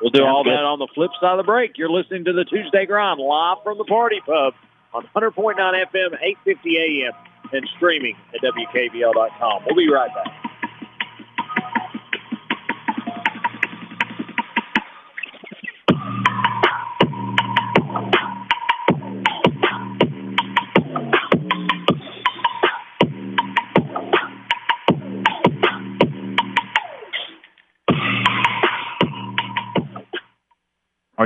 We'll 0.00 0.10
do 0.10 0.18
Sounds 0.20 0.28
all 0.28 0.44
good. 0.44 0.52
that 0.52 0.64
on 0.64 0.78
the 0.78 0.88
flip 0.94 1.10
side 1.20 1.32
of 1.32 1.36
the 1.38 1.44
break. 1.44 1.78
You're 1.78 1.90
listening 1.90 2.24
to 2.26 2.32
the 2.32 2.44
Tuesday 2.44 2.84
Grind 2.84 3.18
live 3.18 3.58
from 3.64 3.78
the 3.78 3.84
Party 3.84 4.20
Pub 4.24 4.52
on 4.92 5.08
100.9 5.14 5.56
FM, 5.56 6.12
850 6.20 6.76
AM, 6.76 7.12
and 7.52 7.68
streaming 7.76 8.16
at 8.34 8.42
WKVL.com. 8.42 9.62
We'll 9.66 9.76
be 9.76 9.88
right 9.88 10.10
back. 10.14 10.45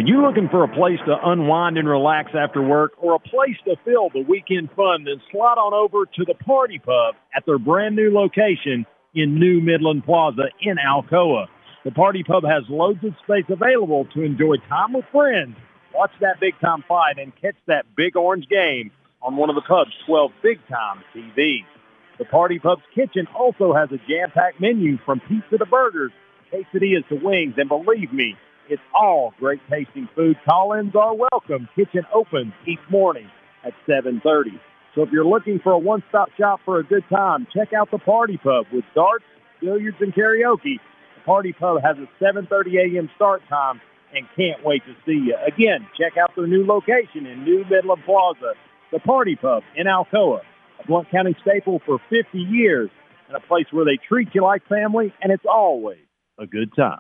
Are 0.01 0.03
you 0.03 0.23
looking 0.23 0.49
for 0.49 0.65
a 0.65 0.69
place 0.69 0.99
to 1.05 1.15
unwind 1.29 1.77
and 1.77 1.87
relax 1.87 2.31
after 2.35 2.63
work 2.63 2.93
or 2.97 3.17
a 3.17 3.19
place 3.19 3.59
to 3.67 3.77
fill 3.85 4.09
the 4.09 4.25
weekend 4.27 4.71
fun? 4.75 5.05
Then 5.05 5.21
slide 5.31 5.61
on 5.61 5.75
over 5.75 6.07
to 6.07 6.25
the 6.25 6.33
Party 6.33 6.79
Pub 6.79 7.17
at 7.37 7.45
their 7.45 7.59
brand 7.59 7.97
new 7.97 8.11
location 8.11 8.87
in 9.15 9.39
New 9.39 9.61
Midland 9.61 10.07
Plaza 10.07 10.45
in 10.63 10.77
Alcoa. 10.79 11.49
The 11.85 11.91
Party 11.91 12.23
Pub 12.23 12.45
has 12.45 12.63
loads 12.71 13.05
of 13.05 13.13
space 13.25 13.45
available 13.51 14.07
to 14.15 14.23
enjoy 14.23 14.57
time 14.71 14.95
with 14.95 15.05
friends, 15.13 15.55
watch 15.93 16.13
that 16.23 16.41
big 16.41 16.55
time 16.61 16.83
fight, 16.89 17.19
and 17.19 17.31
catch 17.39 17.57
that 17.67 17.85
big 17.95 18.17
orange 18.17 18.49
game 18.49 18.91
on 19.21 19.37
one 19.37 19.51
of 19.51 19.55
the 19.55 19.69
pub's 19.69 19.93
12 20.07 20.31
big 20.43 20.67
time 20.67 21.05
TVs. 21.15 21.69
The 22.17 22.25
Party 22.25 22.59
Pub's 22.59 22.89
kitchen 22.95 23.27
also 23.39 23.75
has 23.75 23.91
a 23.93 24.01
jam 24.09 24.31
packed 24.33 24.63
menu 24.63 24.97
from 25.05 25.21
pizza 25.29 25.59
to 25.59 25.67
burgers, 25.67 26.13
quesadillas 26.51 27.07
to 27.11 27.17
wings, 27.17 27.57
and 27.59 27.69
believe 27.69 28.15
me, 28.15 28.35
it's 28.71 28.83
all 28.95 29.35
great 29.39 29.61
tasting 29.69 30.09
food. 30.15 30.37
Call-ins 30.49 30.95
are 30.95 31.15
welcome. 31.15 31.69
Kitchen 31.75 32.07
opens 32.15 32.53
each 32.67 32.81
morning 32.89 33.29
at 33.65 33.75
7:30. 33.87 34.59
So 34.95 35.03
if 35.03 35.11
you're 35.11 35.27
looking 35.27 35.59
for 35.59 35.73
a 35.73 35.79
one-stop 35.79 36.31
shop 36.39 36.61
for 36.65 36.79
a 36.79 36.85
good 36.85 37.05
time, 37.11 37.47
check 37.53 37.73
out 37.73 37.91
the 37.91 37.99
Party 37.99 38.39
Pub 38.39 38.67
with 38.73 38.85
darts, 38.95 39.25
billiards, 39.61 39.97
and 40.01 40.15
karaoke. 40.15 40.79
The 41.17 41.25
Party 41.27 41.53
Pub 41.53 41.83
has 41.83 41.97
a 41.99 42.07
7:30 42.23 42.79
a.m. 42.79 43.11
start 43.17 43.43
time 43.49 43.81
and 44.15 44.27
can't 44.37 44.65
wait 44.65 44.83
to 44.87 44.95
see 45.05 45.19
you. 45.27 45.37
Again, 45.47 45.87
check 45.99 46.17
out 46.17 46.35
their 46.37 46.47
new 46.47 46.65
location 46.65 47.27
in 47.27 47.45
New 47.45 47.65
Midland 47.69 48.03
Plaza, 48.05 48.55
the 48.93 49.01
Party 49.01 49.37
Pub 49.37 49.63
in 49.77 49.87
Alcoa, 49.87 50.41
a 50.81 50.87
Blount 50.87 51.11
County 51.11 51.37
staple 51.43 51.81
for 51.85 51.99
50 52.09 52.39
years, 52.39 52.91
and 53.29 53.37
a 53.37 53.41
place 53.41 53.67
where 53.73 53.85
they 53.85 53.97
treat 53.97 54.29
you 54.35 54.43
like 54.43 54.67
family, 54.67 55.13
and 55.21 55.33
it's 55.33 55.47
always 55.49 55.99
a 56.39 56.47
good 56.47 56.75
time. 56.75 56.99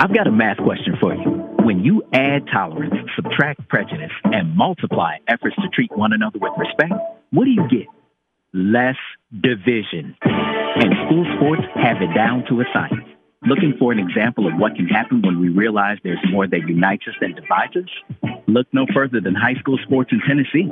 I've 0.00 0.14
got 0.14 0.28
a 0.28 0.30
math 0.30 0.58
question 0.58 0.94
for 1.00 1.12
you. 1.12 1.26
When 1.66 1.82
you 1.82 2.04
add 2.12 2.46
tolerance, 2.52 2.94
subtract 3.16 3.68
prejudice, 3.68 4.12
and 4.24 4.56
multiply 4.56 5.16
efforts 5.26 5.56
to 5.56 5.68
treat 5.74 5.90
one 5.90 6.12
another 6.12 6.38
with 6.38 6.52
respect, 6.56 6.92
what 7.32 7.46
do 7.46 7.50
you 7.50 7.66
get? 7.68 7.88
Less 8.52 8.96
division. 9.34 10.14
And 10.22 10.94
school 11.04 11.26
sports 11.34 11.62
have 11.74 12.00
it 12.00 12.14
down 12.14 12.44
to 12.48 12.60
a 12.60 12.64
science. 12.72 13.10
Looking 13.42 13.74
for 13.76 13.90
an 13.90 13.98
example 13.98 14.46
of 14.46 14.54
what 14.54 14.76
can 14.76 14.86
happen 14.86 15.20
when 15.20 15.40
we 15.40 15.48
realize 15.48 15.98
there's 16.04 16.22
more 16.30 16.46
that 16.46 16.68
unites 16.68 17.02
us 17.08 17.14
than 17.20 17.34
divides 17.34 17.74
us? 17.74 18.30
Look 18.46 18.68
no 18.72 18.86
further 18.94 19.20
than 19.20 19.34
high 19.34 19.54
school 19.58 19.78
sports 19.82 20.12
in 20.12 20.20
Tennessee. 20.20 20.70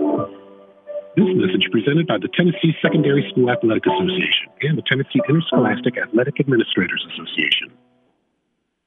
This 1.17 1.27
message 1.35 1.67
presented 1.73 2.07
by 2.07 2.19
the 2.19 2.29
Tennessee 2.29 2.77
Secondary 2.81 3.27
School 3.33 3.51
Athletic 3.51 3.87
Association 3.87 4.55
and 4.63 4.79
the 4.79 4.83
Tennessee 4.87 5.21
Interscholastic 5.29 5.99
Athletic 5.99 6.39
Administrators 6.39 7.05
Association. 7.11 7.75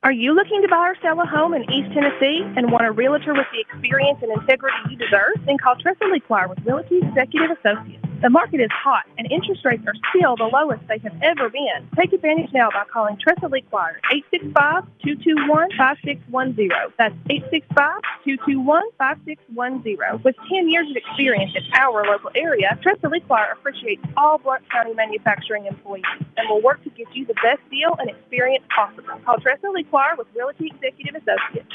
Are 0.01 0.13
you 0.13 0.33
looking 0.33 0.61
to 0.61 0.67
buy 0.69 0.87
or 0.87 0.95
sell 1.01 1.19
a 1.19 1.25
home 1.25 1.53
in 1.53 1.63
East 1.63 1.93
Tennessee 1.93 2.39
and 2.55 2.71
want 2.71 2.85
a 2.85 2.91
realtor 2.91 3.33
with 3.33 3.47
the 3.51 3.59
experience 3.59 4.19
and 4.21 4.31
integrity 4.31 4.77
you 4.89 4.95
deserve? 4.95 5.35
Then 5.45 5.57
call 5.57 5.75
Tressa 5.75 6.05
Lequire 6.05 6.47
with 6.47 6.59
Realty 6.65 6.99
Executive 7.03 7.51
Associates. 7.59 8.08
The 8.21 8.29
market 8.29 8.59
is 8.59 8.69
hot 8.71 9.05
and 9.17 9.31
interest 9.31 9.63
rates 9.63 9.83
are 9.87 9.93
still 10.11 10.35
the 10.35 10.49
lowest 10.51 10.85
they 10.89 10.97
have 10.97 11.15
ever 11.23 11.49
been. 11.49 11.87
Take 11.95 12.11
advantage 12.11 12.51
now 12.53 12.69
by 12.69 12.83
calling 12.91 13.15
Tressa 13.17 13.47
Lequire 13.47 14.01
865-221-5610. 15.05 16.91
That's 16.97 17.15
865-221-5610. 18.27 20.23
With 20.25 20.35
10 20.51 20.69
years 20.69 20.89
of 20.89 20.97
experience 20.97 21.55
in 21.55 21.63
our 21.79 22.05
local 22.05 22.31
area, 22.35 22.77
Tressa 22.81 23.07
Lequire 23.07 23.53
appreciates 23.53 24.03
all 24.17 24.37
Blount 24.37 24.69
County 24.69 24.93
manufacturing 24.93 25.65
employees 25.67 26.03
and 26.35 26.49
will 26.49 26.61
work 26.61 26.83
to 26.83 26.89
get 26.89 27.07
you 27.15 27.25
the 27.25 27.35
best 27.35 27.61
deal 27.71 27.95
and 27.99 28.09
experience 28.09 28.65
possible. 28.75 29.15
Call 29.23 29.37
Tressa 29.37 29.69
Lequire 29.69 30.15
with 30.17 30.27
Realty 30.35 30.73
Executive 30.75 31.15
Associates 31.15 31.71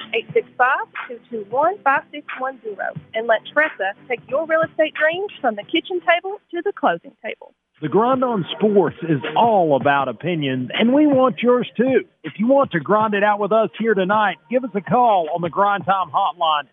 865-221-5610 1.32 3.00
and 3.14 3.26
let 3.26 3.40
Tressa 3.46 3.94
take 4.08 4.20
your 4.28 4.44
real 4.46 4.60
estate 4.60 4.92
dreams 4.92 5.32
from 5.40 5.54
the 5.54 5.62
kitchen 5.62 6.00
table 6.00 6.33
to 6.50 6.62
the 6.64 6.72
closing 6.72 7.14
table. 7.22 7.54
The 7.82 7.88
Grind 7.88 8.22
on 8.22 8.46
Sports 8.56 8.96
is 9.02 9.20
all 9.36 9.76
about 9.76 10.08
opinions, 10.08 10.70
and 10.72 10.94
we 10.94 11.06
want 11.06 11.42
yours 11.42 11.68
too. 11.76 12.04
If 12.22 12.34
you 12.38 12.46
want 12.46 12.70
to 12.70 12.80
grind 12.80 13.14
it 13.14 13.24
out 13.24 13.40
with 13.40 13.52
us 13.52 13.68
here 13.78 13.94
tonight, 13.94 14.38
give 14.48 14.64
us 14.64 14.70
a 14.74 14.80
call 14.80 15.28
on 15.34 15.42
the 15.42 15.50
Grind 15.50 15.84
Time 15.84 16.08
Hotline, 16.08 16.68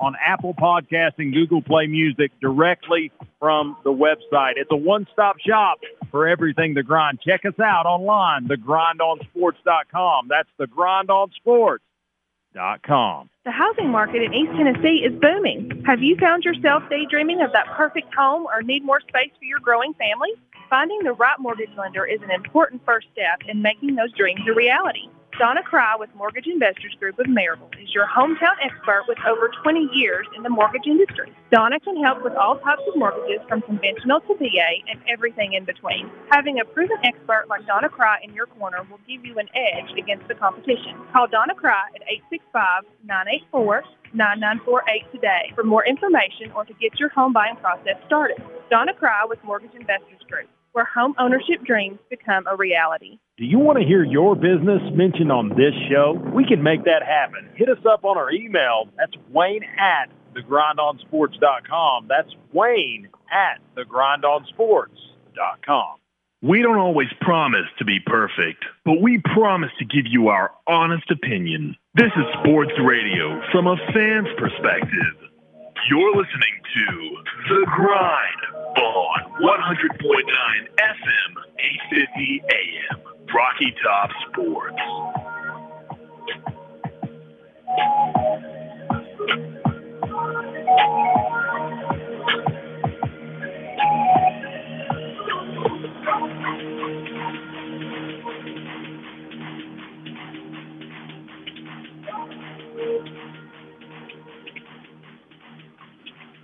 on 0.00 0.16
Apple 0.24 0.54
Podcasts 0.54 1.18
and 1.18 1.32
Google 1.32 1.62
Play 1.62 1.86
Music 1.86 2.32
directly 2.40 3.12
from 3.38 3.76
the 3.84 3.92
website. 3.92 4.54
It's 4.56 4.72
a 4.72 4.76
one-stop 4.76 5.38
shop 5.38 5.78
for 6.10 6.26
everything 6.26 6.74
The 6.74 6.82
Grind. 6.82 7.20
Check 7.20 7.44
us 7.44 7.60
out 7.62 7.86
online, 7.86 8.48
thegrindonsports.com. 8.48 10.26
That's 10.28 10.48
thegrindonsports.com. 10.58 13.30
The 13.44 13.50
housing 13.50 13.90
market 13.90 14.22
in 14.22 14.32
East 14.34 14.52
Tennessee 14.56 15.04
is 15.06 15.12
booming. 15.20 15.84
Have 15.86 16.02
you 16.02 16.16
found 16.16 16.44
yourself 16.44 16.82
daydreaming 16.90 17.42
of 17.42 17.52
that 17.52 17.66
perfect 17.76 18.12
home 18.14 18.46
or 18.46 18.62
need 18.62 18.84
more 18.84 19.00
space 19.00 19.30
for 19.38 19.44
your 19.44 19.60
growing 19.60 19.94
family? 19.94 20.30
Finding 20.68 21.00
the 21.04 21.12
right 21.12 21.38
mortgage 21.38 21.70
lender 21.76 22.04
is 22.06 22.20
an 22.22 22.30
important 22.30 22.84
first 22.84 23.06
step 23.12 23.42
in 23.48 23.62
making 23.62 23.94
those 23.96 24.12
dreams 24.12 24.40
a 24.48 24.54
reality. 24.54 25.08
Donna 25.40 25.62
Cry 25.62 25.96
with 25.98 26.14
Mortgage 26.14 26.46
Investors 26.46 26.94
Group 27.00 27.18
of 27.18 27.24
Maryville 27.24 27.72
is 27.82 27.94
your 27.94 28.06
hometown 28.06 28.52
expert 28.62 29.04
with 29.08 29.16
over 29.26 29.50
20 29.62 29.88
years 29.94 30.26
in 30.36 30.42
the 30.42 30.50
mortgage 30.50 30.84
industry. 30.84 31.32
Donna 31.50 31.80
can 31.80 31.96
help 32.04 32.22
with 32.22 32.34
all 32.34 32.58
types 32.58 32.82
of 32.86 32.94
mortgages 32.94 33.40
from 33.48 33.62
conventional 33.62 34.20
to 34.20 34.34
VA 34.34 34.84
and 34.90 35.00
everything 35.08 35.54
in 35.54 35.64
between. 35.64 36.10
Having 36.30 36.60
a 36.60 36.66
proven 36.66 36.98
expert 37.04 37.46
like 37.48 37.66
Donna 37.66 37.88
Cry 37.88 38.18
in 38.22 38.34
your 38.34 38.48
corner 38.48 38.86
will 38.90 39.00
give 39.08 39.24
you 39.24 39.38
an 39.38 39.48
edge 39.54 39.96
against 39.96 40.28
the 40.28 40.34
competition. 40.34 40.94
Call 41.10 41.26
Donna 41.26 41.54
Cry 41.54 41.84
at 41.96 42.02
865-984-9948 43.08 45.10
today 45.10 45.52
for 45.54 45.64
more 45.64 45.86
information 45.86 46.52
or 46.54 46.66
to 46.66 46.74
get 46.74 47.00
your 47.00 47.08
home 47.08 47.32
buying 47.32 47.56
process 47.56 47.96
started. 48.04 48.36
Donna 48.68 48.92
Cry 48.92 49.24
with 49.26 49.42
Mortgage 49.42 49.72
Investors 49.72 50.20
Group, 50.28 50.50
where 50.72 50.84
home 50.84 51.14
ownership 51.18 51.64
dreams 51.64 51.98
become 52.10 52.46
a 52.46 52.54
reality. 52.54 53.18
Do 53.40 53.46
you 53.46 53.58
want 53.58 53.78
to 53.78 53.84
hear 53.86 54.04
your 54.04 54.36
business 54.36 54.82
mentioned 54.92 55.32
on 55.32 55.48
this 55.56 55.72
show? 55.88 56.12
We 56.34 56.44
can 56.44 56.62
make 56.62 56.84
that 56.84 57.02
happen. 57.02 57.48
Hit 57.54 57.70
us 57.70 57.78
up 57.90 58.04
on 58.04 58.18
our 58.18 58.30
email. 58.30 58.90
That's 58.98 59.14
Wayne 59.32 59.64
at 59.78 60.10
thegrindonsports.com. 60.34 62.06
That's 62.06 62.28
Wayne 62.52 63.08
at 63.32 63.62
thegrindonsports.com. 63.74 65.96
We 66.42 66.60
don't 66.60 66.76
always 66.76 67.08
promise 67.22 67.64
to 67.78 67.86
be 67.86 67.98
perfect, 68.04 68.62
but 68.84 69.00
we 69.00 69.22
promise 69.32 69.72
to 69.78 69.86
give 69.86 70.04
you 70.04 70.28
our 70.28 70.50
honest 70.66 71.10
opinion. 71.10 71.76
This 71.94 72.12
is 72.14 72.26
sports 72.44 72.72
radio 72.84 73.40
from 73.52 73.66
a 73.66 73.76
fan's 73.94 74.28
perspective. 74.36 75.16
You're 75.88 76.14
listening 76.14 76.60
to 76.74 77.16
The 77.48 77.64
Grind 77.74 78.42
on 78.76 79.32
100.9 79.40 79.96
FM, 80.76 81.40
850 81.56 82.42
AM, 82.52 83.09
Rocky 83.34 83.74
Top 83.82 84.10
Sports. 84.28 84.76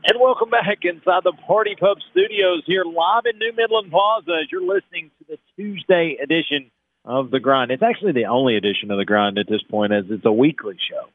And 0.09 0.21
welcome 0.21 0.51
back 0.51 0.79
inside 0.83 1.25
the 1.25 1.33
Party 1.47 1.75
Pub 1.79 1.99
Studios 2.13 2.63
here 2.65 2.85
live 2.85 3.25
in 3.27 3.39
New 3.39 3.53
Midland 3.57 3.91
Plaza 3.91 4.39
as 4.43 4.53
you're 4.53 4.63
listening 4.63 5.11
to 5.19 5.25
the 5.29 5.39
Tuesday 5.57 6.17
edition 6.23 6.71
of 7.07 7.31
the 7.31 7.41
grind. 7.41 7.71
It's 7.71 7.83
actually 7.83 8.13
the 8.13 8.27
only 8.27 8.57
edition 8.57 8.91
of 8.91 8.99
the 8.99 9.05
grind 9.05 9.39
at 9.39 9.49
this 9.49 9.63
point, 9.63 9.93
as 9.93 10.05
it's 10.11 10.27
a 10.27 10.33
weekly 10.33 10.77
show. 10.91 11.09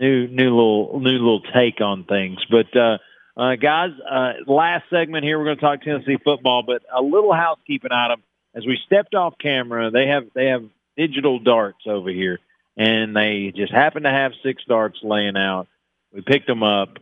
New, 0.00 0.28
new 0.28 0.50
little, 0.54 1.00
new 1.00 1.10
little 1.10 1.42
take 1.42 1.80
on 1.80 2.04
things. 2.04 2.38
But 2.48 2.74
uh, 2.76 2.98
uh, 3.36 3.56
guys, 3.56 3.90
uh, 4.08 4.32
last 4.46 4.84
segment 4.90 5.24
here, 5.24 5.38
we're 5.38 5.46
going 5.46 5.56
to 5.56 5.62
talk 5.62 5.82
Tennessee 5.82 6.18
football, 6.22 6.62
but 6.64 6.82
a 6.96 7.02
little 7.02 7.34
housekeeping 7.34 7.90
item. 7.92 8.22
As 8.54 8.64
we 8.64 8.78
stepped 8.86 9.14
off 9.14 9.34
camera, 9.38 9.90
they 9.90 10.06
have 10.06 10.24
they 10.34 10.46
have 10.46 10.64
digital 10.96 11.38
darts 11.38 11.80
over 11.86 12.10
here, 12.10 12.38
and 12.76 13.14
they 13.14 13.52
just 13.54 13.72
happen 13.72 14.04
to 14.04 14.10
have 14.10 14.32
six 14.42 14.62
darts 14.66 14.98
laying 15.02 15.36
out. 15.36 15.66
We 16.12 16.22
picked 16.22 16.46
them 16.46 16.62
up, 16.62 16.98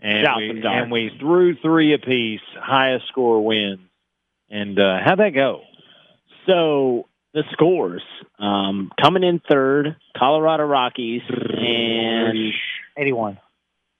and 0.00 0.26
we 0.36 0.62
and 0.66 0.90
we 0.90 1.10
threw 1.20 1.56
three 1.56 1.94
apiece. 1.94 2.40
Highest 2.58 3.06
score 3.08 3.44
wins. 3.44 3.80
And 4.50 4.78
uh, 4.78 4.98
how'd 5.04 5.18
that 5.18 5.34
go? 5.34 5.62
So 6.46 7.06
the 7.34 7.44
scores 7.52 8.02
um, 8.38 8.90
coming 9.00 9.22
in 9.22 9.40
third, 9.50 9.96
Colorado 10.16 10.64
Rockies, 10.64 11.22
and 11.28 12.52
81. 12.96 13.38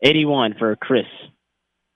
81 0.02 0.54
for 0.58 0.76
Chris. 0.76 1.04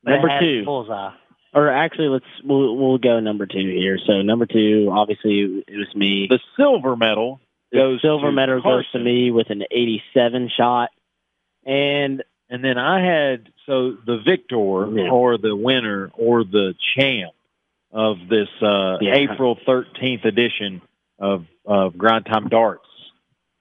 Number 0.04 0.28
two, 0.40 0.64
Bullseye. 0.64 1.12
or 1.54 1.68
actually, 1.70 2.08
let's 2.08 2.24
we'll, 2.44 2.76
we'll 2.76 2.98
go 2.98 3.20
number 3.20 3.46
two 3.46 3.58
here. 3.58 3.98
So 4.06 4.22
number 4.22 4.46
two, 4.46 4.88
obviously, 4.92 5.62
it 5.68 5.76
was 5.76 5.94
me. 5.94 6.26
The 6.28 6.40
silver 6.56 6.96
medal 6.96 7.40
The 7.70 7.78
goes 7.78 8.02
silver 8.02 8.26
to 8.26 8.32
medal 8.32 8.60
goes 8.60 8.90
to 8.92 8.98
me 8.98 9.30
with 9.30 9.50
an 9.50 9.62
87 9.70 10.50
shot, 10.56 10.90
and 11.64 12.22
And 12.50 12.64
then 12.64 12.78
I 12.78 13.04
had 13.04 13.48
so 13.66 13.92
the 14.04 14.18
victor 14.18 14.56
Yeah. 14.90 15.10
or 15.10 15.38
the 15.38 15.54
winner 15.54 16.10
or 16.14 16.42
the 16.44 16.74
champ 16.96 17.32
of 17.92 18.16
this 18.28 18.48
uh, 18.60 18.98
Yeah. 19.00 19.14
April 19.14 19.56
13th 19.66 20.24
edition 20.24 20.82
of, 21.22 21.46
of 21.64 21.96
Grind 21.96 22.26
Time 22.26 22.48
Darts 22.48 22.84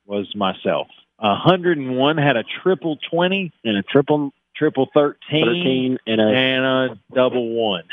was 0.05 0.33
myself. 0.35 0.87
101 1.17 2.17
had 2.17 2.35
a 2.35 2.43
triple 2.63 2.97
20, 3.11 3.53
and 3.63 3.77
a 3.77 3.83
triple 3.83 4.33
triple 4.55 4.89
13, 4.93 5.45
13 5.45 5.97
and 6.07 6.21
a 6.21 6.23
and 6.23 6.65
a 6.65 6.99
double 7.13 7.49
one. 7.53 7.83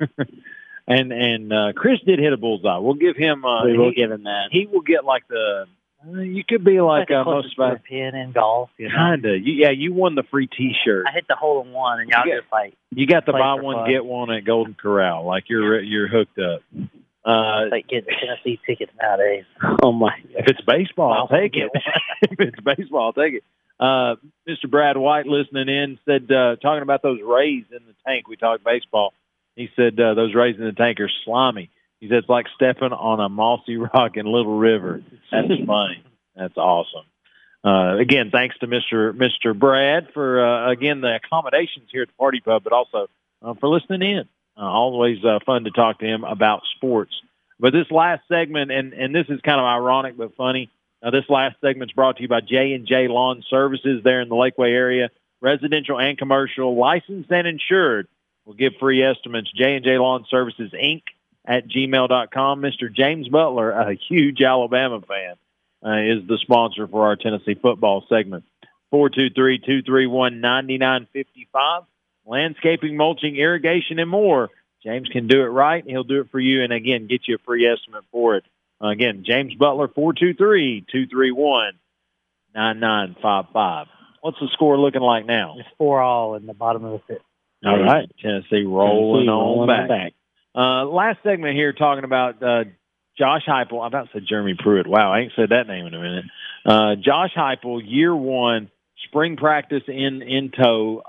and 0.86 1.12
and 1.12 1.52
uh, 1.52 1.72
Chris 1.74 2.00
did 2.04 2.18
hit 2.18 2.32
a 2.32 2.36
bullseye. 2.36 2.78
We'll 2.78 2.94
give 2.94 3.16
him. 3.16 3.44
Uh, 3.44 3.64
we 3.64 3.78
will 3.78 3.90
he, 3.90 3.94
give 3.94 4.10
him 4.10 4.24
that. 4.24 4.48
he 4.50 4.66
will 4.66 4.80
get 4.82 5.04
like 5.04 5.26
the. 5.28 5.66
Uh, 6.04 6.18
you 6.18 6.42
could 6.42 6.64
be 6.64 6.80
like, 6.80 7.06
the 7.06 7.20
uh, 7.20 7.24
most 7.24 7.54
to 7.54 7.62
a 7.62 7.76
pin 7.78 8.16
in 8.16 8.32
golf. 8.32 8.70
You 8.76 8.88
know? 8.88 9.12
Kinda. 9.12 9.38
You, 9.38 9.52
yeah, 9.52 9.70
you 9.70 9.94
won 9.94 10.16
the 10.16 10.24
free 10.24 10.48
T-shirt. 10.48 11.06
I 11.08 11.12
hit 11.12 11.26
the 11.28 11.36
hole 11.36 11.62
in 11.64 11.70
one, 11.72 12.00
and 12.00 12.10
y'all 12.10 12.26
Yeah. 12.26 12.40
just 12.40 12.50
like 12.50 12.74
You 12.90 13.06
got 13.06 13.24
the 13.24 13.32
buy 13.32 13.54
one 13.54 13.76
fun. 13.76 13.88
get 13.90 14.04
one 14.04 14.32
at 14.32 14.44
Golden 14.44 14.74
Corral. 14.74 15.24
Like 15.24 15.44
you're 15.48 15.80
you're 15.80 16.08
hooked 16.08 16.38
up. 16.40 16.62
Uh, 17.24 17.66
like 17.70 17.86
getting 17.86 18.12
Tennessee 18.20 18.60
tickets 18.66 18.92
nowadays. 19.00 19.44
Oh 19.84 19.90
my! 19.90 20.12
if 20.30 20.46
it's 20.46 20.60
baseball, 20.60 21.12
I'll 21.12 21.28
take 21.28 21.56
it. 21.56 21.70
if 22.22 22.38
it's 22.38 22.60
baseball, 22.60 23.06
I'll 23.06 23.12
take 23.12 23.34
it. 23.34 23.44
Uh, 23.80 24.14
Mr. 24.48 24.70
Brad 24.70 24.96
White 24.96 25.26
listening 25.26 25.68
in 25.68 25.98
said 26.04 26.30
uh, 26.30 26.54
talking 26.56 26.82
about 26.82 27.02
those 27.02 27.18
rays 27.20 27.64
in 27.70 27.84
the 27.84 27.94
tank. 28.06 28.28
We 28.28 28.36
talked 28.36 28.64
baseball. 28.64 29.12
He 29.56 29.70
said 29.74 29.98
uh, 29.98 30.14
those 30.14 30.34
rays 30.34 30.56
in 30.56 30.64
the 30.64 30.72
tank 30.72 31.00
are 31.00 31.10
slimy. 31.24 31.70
He 32.00 32.08
said 32.08 32.18
it's 32.18 32.28
like 32.28 32.46
stepping 32.54 32.92
on 32.92 33.20
a 33.20 33.28
mossy 33.28 33.76
rock 33.94 34.16
in 34.16 34.26
Little 34.26 34.56
River. 34.56 35.02
That's 35.30 35.48
funny. 35.66 36.04
That's 36.36 36.56
awesome. 36.56 37.06
Uh, 37.64 37.98
again, 37.98 38.30
thanks 38.30 38.58
to 38.58 38.66
Mr. 38.66 39.12
Mr. 39.12 39.56
Brad 39.56 40.08
for 40.12 40.44
uh, 40.44 40.70
again 40.70 41.00
the 41.00 41.16
accommodations 41.16 41.88
here 41.92 42.02
at 42.02 42.08
the 42.08 42.14
Party 42.14 42.40
Pub, 42.40 42.64
but 42.64 42.72
also 42.72 43.08
uh, 43.40 43.54
for 43.54 43.68
listening 43.68 44.02
in. 44.02 44.28
Uh, 44.56 44.60
always 44.60 45.24
uh, 45.24 45.38
fun 45.46 45.64
to 45.64 45.70
talk 45.70 46.00
to 46.00 46.06
him 46.06 46.24
about 46.24 46.62
sports. 46.76 47.14
But 47.58 47.72
this 47.72 47.90
last 47.90 48.22
segment, 48.28 48.70
and 48.72 48.92
and 48.92 49.14
this 49.14 49.26
is 49.28 49.40
kind 49.40 49.60
of 49.60 49.64
ironic 49.64 50.16
but 50.16 50.36
funny. 50.36 50.70
Uh, 51.02 51.10
this 51.10 51.24
last 51.28 51.56
segment's 51.60 51.94
brought 51.94 52.16
to 52.16 52.22
you 52.22 52.28
by 52.28 52.40
J 52.40 52.74
and 52.74 52.86
J 52.86 53.08
Lawn 53.08 53.42
Services 53.48 54.02
there 54.04 54.20
in 54.20 54.28
the 54.28 54.34
Lakeway 54.34 54.70
area, 54.70 55.10
residential 55.40 55.98
and 55.98 56.18
commercial, 56.18 56.76
licensed 56.76 57.30
and 57.30 57.46
insured. 57.46 58.08
We'll 58.44 58.56
give 58.56 58.74
free 58.80 59.02
estimates. 59.02 59.50
J 59.52 59.76
and 59.76 59.84
J 59.84 59.98
Lawn 59.98 60.26
Services 60.28 60.72
Inc. 60.72 61.02
at 61.44 61.68
gmail.com. 61.68 62.60
Mr. 62.60 62.92
James 62.92 63.28
Butler, 63.28 63.70
a 63.70 63.94
huge 63.94 64.42
Alabama 64.42 65.00
fan, 65.00 65.36
uh, 65.84 65.98
is 65.98 66.26
the 66.26 66.38
sponsor 66.42 66.88
for 66.88 67.06
our 67.06 67.14
Tennessee 67.16 67.54
football 67.54 68.04
segment. 68.08 68.44
423-231-9955. 68.92 71.86
Landscaping, 72.26 72.96
mulching, 72.96 73.36
irrigation, 73.36 73.98
and 73.98 74.10
more. 74.10 74.50
James 74.84 75.08
can 75.08 75.26
do 75.26 75.42
it 75.42 75.46
right. 75.46 75.84
He'll 75.86 76.04
do 76.04 76.20
it 76.20 76.30
for 76.30 76.40
you. 76.40 76.62
And 76.62 76.72
again, 76.72 77.06
get 77.06 77.28
you 77.28 77.36
a 77.36 77.38
free 77.44 77.66
estimate 77.68 78.04
for 78.10 78.36
it. 78.36 78.44
Uh, 78.82 78.88
again, 78.88 79.24
James 79.26 79.54
Butler, 79.54 79.88
423-231-9955. 82.54 83.86
What's 84.20 84.38
the 84.40 84.48
score 84.52 84.78
looking 84.78 85.02
like 85.02 85.26
now? 85.26 85.56
It's 85.58 85.68
four 85.78 86.00
all 86.00 86.34
in 86.36 86.46
the 86.46 86.54
bottom 86.54 86.84
of 86.84 86.92
the 86.92 87.00
fifth. 87.06 87.22
All 87.64 87.80
right. 87.80 88.10
Tennessee 88.20 88.64
rolling 88.64 89.26
Tennessee 89.26 89.30
on 89.30 89.58
rolling 89.58 89.68
back. 89.68 89.88
back. 89.88 90.12
Uh, 90.54 90.84
last 90.84 91.18
segment 91.22 91.54
here 91.56 91.72
talking 91.72 92.04
about 92.04 92.42
uh, 92.42 92.64
Josh 93.18 93.42
Heupel. 93.46 93.82
I 93.82 93.86
about 93.86 94.08
said 94.12 94.24
Jeremy 94.28 94.54
Pruitt. 94.58 94.86
Wow, 94.86 95.12
I 95.12 95.20
ain't 95.20 95.32
said 95.36 95.50
that 95.50 95.66
name 95.66 95.86
in 95.86 95.94
a 95.94 96.00
minute. 96.00 96.24
Uh, 96.64 96.94
Josh 96.96 97.30
Heupel, 97.36 97.80
year 97.84 98.14
one, 98.14 98.70
spring 99.04 99.36
practice 99.36 99.82
in 99.88 100.22
in 100.22 100.50
tow, 100.50 101.02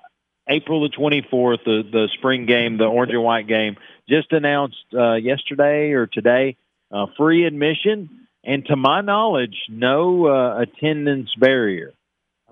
April 0.47 0.81
the 0.81 0.89
twenty 0.89 1.25
fourth. 1.29 1.61
The 1.65 1.83
the 1.89 2.09
spring 2.17 2.45
game, 2.45 2.77
the 2.77 2.85
orange 2.85 3.13
and 3.13 3.23
white 3.23 3.47
game, 3.47 3.77
just 4.09 4.31
announced 4.31 4.83
uh, 4.93 5.13
yesterday 5.15 5.91
or 5.91 6.07
today. 6.07 6.57
Uh, 6.91 7.07
free 7.17 7.45
admission, 7.45 8.27
and 8.43 8.65
to 8.67 8.75
my 8.75 9.01
knowledge, 9.01 9.55
no 9.69 10.27
uh, 10.27 10.61
attendance 10.61 11.33
barrier, 11.39 11.93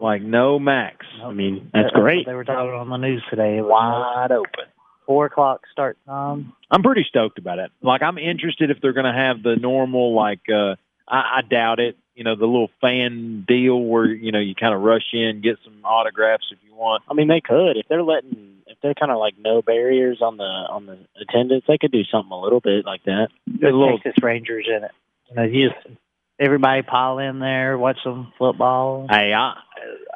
like 0.01 0.21
no 0.21 0.57
max. 0.57 1.05
I 1.23 1.31
mean, 1.31 1.69
that's 1.73 1.91
great. 1.91 2.25
They 2.25 2.33
were 2.33 2.43
talking 2.43 2.71
on 2.71 2.89
the 2.89 2.97
news 2.97 3.23
today. 3.29 3.61
Wide 3.61 4.31
open. 4.31 4.65
four 5.05 5.25
o'clock 5.25 5.61
start 5.71 5.97
time. 6.07 6.53
I'm 6.71 6.81
pretty 6.83 7.05
stoked 7.07 7.37
about 7.37 7.59
it. 7.59 7.71
Like 7.81 8.01
I'm 8.01 8.17
interested 8.17 8.71
if 8.71 8.77
they're 8.81 8.93
going 8.93 9.13
to 9.13 9.19
have 9.19 9.43
the 9.43 9.57
normal 9.57 10.15
like 10.15 10.41
uh 10.49 10.75
I, 11.07 11.39
I 11.39 11.41
doubt 11.47 11.79
it. 11.79 11.97
You 12.15 12.23
know 12.23 12.35
the 12.35 12.45
little 12.45 12.69
fan 12.81 13.45
deal 13.47 13.79
where 13.79 14.05
you 14.05 14.31
know 14.31 14.39
you 14.39 14.53
kind 14.55 14.73
of 14.73 14.81
rush 14.81 15.13
in, 15.13 15.41
get 15.41 15.57
some 15.63 15.79
autographs 15.83 16.47
if 16.51 16.59
you 16.67 16.75
want. 16.75 17.03
I 17.09 17.13
mean, 17.13 17.27
they 17.27 17.41
could 17.41 17.77
if 17.77 17.87
they're 17.87 18.03
letting 18.03 18.57
if 18.67 18.77
they're 18.81 18.93
kind 18.93 19.11
of 19.11 19.17
like 19.17 19.35
no 19.39 19.61
barriers 19.61 20.19
on 20.21 20.37
the 20.37 20.43
on 20.43 20.85
the 20.85 20.97
attendance. 21.21 21.63
They 21.67 21.77
could 21.77 21.91
do 21.91 22.03
something 22.11 22.31
a 22.31 22.39
little 22.39 22.59
bit 22.59 22.85
like 22.85 23.03
that. 23.05 23.29
There's 23.47 23.73
little- 23.73 23.97
Texas 23.99 24.21
Rangers 24.21 24.67
in 24.67 24.83
it. 24.83 24.91
You 25.29 25.35
know, 25.35 25.43
you 25.43 25.69
just 25.69 25.97
everybody 26.39 26.81
pile 26.81 27.19
in 27.19 27.39
there, 27.39 27.77
watch 27.77 27.97
some 28.03 28.33
football. 28.37 29.07
Hey, 29.09 29.33
I 29.33 29.53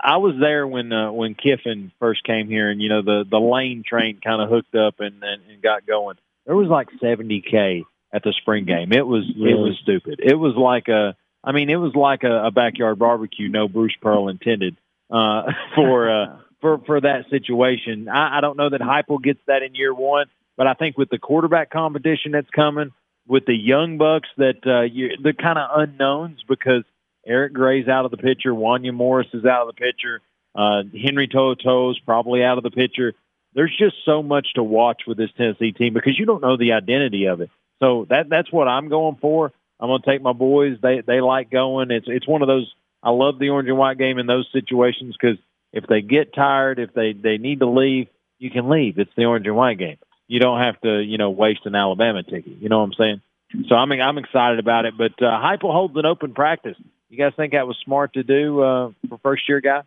I 0.04 0.18
was 0.18 0.36
there 0.40 0.68
when 0.68 0.92
uh, 0.92 1.12
when 1.12 1.36
Kiffin 1.36 1.92
first 2.00 2.24
came 2.24 2.48
here, 2.48 2.70
and 2.70 2.82
you 2.82 2.90
know 2.90 3.02
the 3.02 3.24
the 3.30 3.40
lane 3.40 3.84
train 3.88 4.20
kind 4.24 4.42
of 4.42 4.50
hooked 4.50 4.76
up 4.76 5.00
and, 5.00 5.24
and 5.24 5.42
and 5.50 5.62
got 5.62 5.86
going. 5.86 6.18
There 6.46 6.56
was 6.56 6.68
like 6.68 6.90
70k 7.02 7.84
at 8.14 8.24
the 8.24 8.34
spring 8.34 8.66
game. 8.66 8.92
It 8.92 9.06
was 9.06 9.24
it 9.30 9.58
was 9.58 9.78
stupid. 9.82 10.20
It 10.22 10.36
was 10.36 10.56
like 10.56 10.88
a 10.88 11.16
I 11.46 11.52
mean 11.52 11.70
it 11.70 11.76
was 11.76 11.94
like 11.96 12.24
a, 12.24 12.48
a 12.48 12.52
backyard 12.52 13.00
barbecue. 13.00 13.48
No 13.48 13.68
Bruce 13.68 13.96
Pearl 14.02 14.28
intended 14.28 14.78
uh, 15.10 15.44
for 15.76 16.10
uh, 16.10 16.38
for 16.62 16.80
for 16.86 17.02
that 17.02 17.26
situation. 17.30 18.10
I, 18.10 18.40
I 18.40 18.42
don't 18.42 18.58
know 18.58 18.70
that 18.70 18.82
Heupel 18.82 19.22
gets 19.22 19.40
that 19.48 19.62
in 19.62 19.76
year 19.76 19.94
one, 19.94 20.28
but 20.58 20.68
I 20.68 20.74
think 20.74 20.98
with 20.98 21.10
the 21.10 21.20
quarterback 21.20 21.70
competition 21.70 22.32
that's 22.32 22.50
coming, 22.50 22.92
with 23.28 23.46
the 23.46 23.56
young 23.56 23.98
bucks 23.98 24.30
that 24.38 24.66
uh, 24.66 24.82
you, 24.82 25.18
the 25.22 25.34
kind 25.34 25.58
of 25.58 25.70
unknowns 25.80 26.44
because 26.48 26.84
Eric 27.26 27.54
Gray's 27.54 27.88
out 27.88 28.06
of 28.06 28.12
the 28.12 28.18
picture, 28.18 28.52
Wanya 28.52 28.94
Morris 28.94 29.28
is 29.34 29.46
out 29.46 29.68
of 29.68 29.76
the 29.76 29.80
picture, 29.80 30.22
uh, 30.56 30.84
Henry 30.94 31.28
Toto's 31.28 32.00
probably 32.00 32.44
out 32.44 32.58
of 32.58 32.64
the 32.64 32.72
picture. 32.72 33.14
There's 33.54 33.76
just 33.78 33.96
so 34.06 34.22
much 34.22 34.48
to 34.56 34.64
watch 34.64 35.04
with 35.08 35.18
this 35.18 35.30
Tennessee 35.38 35.72
team 35.72 35.94
because 35.94 36.20
you 36.20 36.26
don't 36.26 36.42
know 36.42 36.58
the 36.58 36.74
identity 36.74 37.26
of 37.26 37.42
it. 37.42 37.50
So 37.80 38.06
that 38.10 38.30
that's 38.30 38.52
what 38.52 38.68
I'm 38.68 38.90
going 38.90 39.18
for. 39.22 39.52
I'm 39.80 39.90
going 39.90 40.02
to 40.02 40.10
take 40.10 40.22
my 40.22 40.34
boys. 40.34 40.78
They 40.82 41.02
they 41.06 41.22
like 41.22 41.50
going. 41.50 41.92
It's 41.92 42.08
it's 42.08 42.28
one 42.28 42.42
of 42.42 42.48
those. 42.48 42.72
I 43.04 43.12
love 43.12 43.40
the 43.40 43.50
orange 43.50 43.70
and 43.70 43.78
white 43.78 43.98
game 43.98 44.18
in 44.18 44.26
those 44.26 44.48
situations 44.52 45.16
because 45.20 45.38
if 45.74 45.86
they 45.88 46.02
get 46.02 46.34
tired, 46.34 46.80
if 46.80 46.94
they 46.94 47.14
they 47.14 47.38
need 47.38 47.60
to 47.60 47.70
leave, 47.70 48.08
you 48.40 48.50
can 48.50 48.70
leave. 48.70 48.98
It's 48.98 49.12
the 49.16 49.26
orange 49.26 49.46
and 49.46 49.56
white 49.56 49.78
game. 49.78 49.98
You 50.28 50.40
don't 50.40 50.62
have 50.62 50.80
to 50.82 51.02
you 51.02 51.18
know 51.18 51.30
waste 51.30 51.66
an 51.66 51.76
Alabama 51.76 52.24
ticket. 52.24 52.58
You 52.60 52.70
know 52.70 52.80
what 52.80 52.86
I'm 52.86 52.94
saying? 52.94 53.22
So 53.68 53.76
I'm 53.76 53.92
I'm 53.92 54.18
excited 54.18 54.60
about 54.60 54.86
it. 54.86 54.98
But 54.98 55.22
uh, 55.22 55.40
Heupel 55.40 55.72
holds 55.72 55.96
an 55.98 56.06
open 56.06 56.34
practice. 56.34 56.78
You 57.10 57.18
guys 57.18 57.34
think 57.36 57.54
that 57.54 57.68
was 57.68 57.78
smart 57.84 58.14
to 58.14 58.24
do 58.24 58.62
uh, 58.62 58.92
for 59.10 59.20
first 59.20 59.48
year 59.48 59.62
guy? 59.62 59.84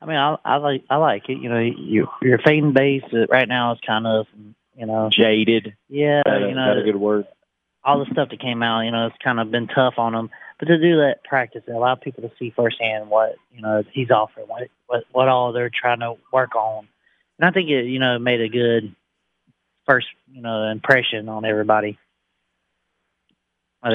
I 0.00 0.06
mean, 0.06 0.16
I, 0.16 0.36
I 0.44 0.56
like 0.56 0.84
I 0.90 0.96
like 0.96 1.28
it. 1.28 1.38
You 1.38 1.48
know, 1.48 1.60
your 1.60 2.08
your 2.22 2.38
fan 2.38 2.72
base 2.72 3.04
uh, 3.12 3.26
right 3.28 3.48
now 3.48 3.72
is 3.72 3.78
kind 3.86 4.06
of 4.06 4.26
you 4.76 4.86
know 4.86 5.10
Jaded. 5.10 5.74
yeah 5.88 6.22
that 6.24 6.40
you 6.40 6.48
is 6.48 6.54
that 6.54 6.78
a 6.78 6.82
good 6.84 6.96
word? 6.96 7.26
All 7.84 7.98
the 7.98 8.10
stuff 8.10 8.30
that 8.30 8.40
came 8.40 8.62
out. 8.62 8.82
You 8.82 8.90
know, 8.90 9.06
it's 9.06 9.16
kind 9.22 9.38
of 9.38 9.50
been 9.50 9.68
tough 9.68 9.94
on 9.98 10.12
them. 10.12 10.30
But 10.58 10.66
to 10.66 10.78
do 10.78 10.96
that 10.98 11.24
practice, 11.24 11.62
it 11.66 11.72
allowed 11.72 12.00
people 12.00 12.22
to 12.22 12.30
see 12.38 12.52
firsthand 12.54 13.10
what 13.10 13.36
you 13.54 13.62
know 13.62 13.82
he's 13.92 14.10
offering, 14.10 14.46
what 14.46 14.68
what 14.86 15.04
what 15.12 15.28
all 15.28 15.52
they're 15.52 15.70
trying 15.70 16.00
to 16.00 16.14
work 16.32 16.54
on, 16.54 16.86
and 17.38 17.48
I 17.48 17.52
think 17.52 17.68
it 17.70 17.86
you 17.86 17.98
know 17.98 18.18
made 18.18 18.40
a 18.40 18.48
good 18.48 18.94
first 19.86 20.06
you 20.32 20.42
know 20.42 20.70
impression 20.70 21.28
on 21.28 21.44
everybody. 21.44 21.98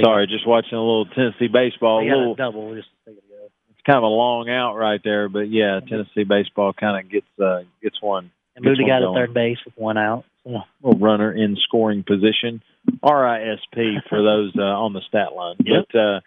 Sorry, 0.03 0.27
just 0.27 0.45
watching 0.45 0.77
a 0.77 0.81
little 0.81 1.05
Tennessee 1.07 1.47
baseball. 1.47 2.01
A 2.01 2.05
little, 2.05 2.35
double 2.35 2.75
just 2.75 2.87
a 2.87 3.09
second 3.09 3.23
ago. 3.25 3.49
it's 3.71 3.81
kind 3.87 3.97
of 3.97 4.03
a 4.03 4.07
long 4.07 4.47
out 4.47 4.75
right 4.75 5.01
there, 5.03 5.29
but 5.29 5.49
yeah, 5.49 5.79
Tennessee 5.79 6.25
baseball 6.25 6.73
kind 6.73 7.03
of 7.03 7.11
gets 7.11 7.25
uh, 7.41 7.61
gets 7.81 7.99
one. 7.99 8.29
And 8.55 8.65
moved 8.65 8.79
a 8.79 8.83
guy 8.83 8.99
to 8.99 9.13
third 9.15 9.33
base 9.33 9.57
with 9.65 9.75
one 9.77 9.97
out. 9.97 10.25
Runner 10.81 11.31
in 11.31 11.57
scoring 11.57 12.03
position, 12.03 12.61
RISP 13.03 14.03
for 14.09 14.21
those 14.21 14.53
uh, 14.57 14.61
on 14.61 14.93
the 14.93 15.01
stat 15.07 15.33
line. 15.33 15.55
Yep. 15.59 15.85
But 15.91 15.99
uh, 15.99 16.19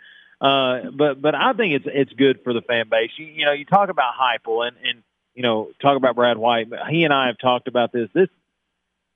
uh, 0.45 0.91
but 0.91 1.23
but 1.23 1.35
I 1.35 1.53
think 1.53 1.75
it's 1.75 1.87
it's 1.89 2.13
good 2.13 2.41
for 2.43 2.53
the 2.53 2.63
fan 2.63 2.89
base. 2.91 3.11
You, 3.17 3.27
you 3.27 3.45
know, 3.45 3.53
you 3.53 3.65
talk 3.65 3.89
about 3.89 4.15
Heupel 4.15 4.67
and 4.67 4.77
and 4.85 5.03
you 5.35 5.43
know 5.43 5.71
talk 5.81 5.97
about 5.97 6.17
Brad 6.17 6.37
White. 6.37 6.69
He 6.91 7.05
and 7.05 7.13
I 7.13 7.29
have 7.29 7.39
talked 7.39 7.69
about 7.69 7.93
this. 7.93 8.09
This 8.13 8.29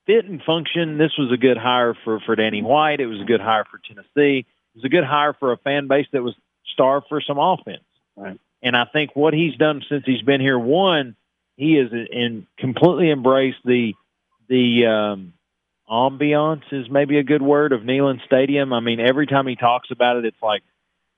fit 0.05 0.25
and 0.25 0.41
function. 0.41 0.97
This 0.97 1.17
was 1.17 1.31
a 1.31 1.37
good 1.37 1.57
hire 1.57 1.95
for 2.03 2.19
for 2.21 2.35
Danny 2.35 2.63
White. 2.63 2.99
It 2.99 3.07
was 3.07 3.21
a 3.21 3.25
good 3.25 3.41
hire 3.41 3.65
for 3.65 3.79
Tennessee. 3.79 4.45
It 4.45 4.75
was 4.75 4.85
a 4.85 4.89
good 4.89 5.03
hire 5.03 5.33
for 5.33 5.51
a 5.51 5.57
fan 5.57 5.87
base 5.87 6.07
that 6.13 6.23
was 6.23 6.35
starved 6.73 7.07
for 7.09 7.21
some 7.21 7.37
offense. 7.37 7.83
Right. 8.15 8.39
And 8.63 8.75
I 8.75 8.85
think 8.85 9.15
what 9.15 9.33
he's 9.33 9.55
done 9.55 9.83
since 9.87 10.03
he's 10.05 10.21
been 10.21 10.41
here, 10.41 10.57
one, 10.57 11.15
he 11.57 11.75
has 11.75 11.91
in 11.91 12.47
completely 12.57 13.11
embraced 13.11 13.59
the 13.63 13.93
the 14.49 14.85
um, 14.85 15.33
ambiance 15.89 16.63
is 16.71 16.89
maybe 16.89 17.17
a 17.17 17.23
good 17.23 17.41
word 17.41 17.71
of 17.71 17.81
Neyland 17.81 18.23
Stadium. 18.25 18.73
I 18.73 18.79
mean, 18.79 18.99
every 18.99 19.27
time 19.27 19.47
he 19.47 19.55
talks 19.55 19.89
about 19.91 20.17
it, 20.17 20.25
it's 20.25 20.41
like 20.41 20.63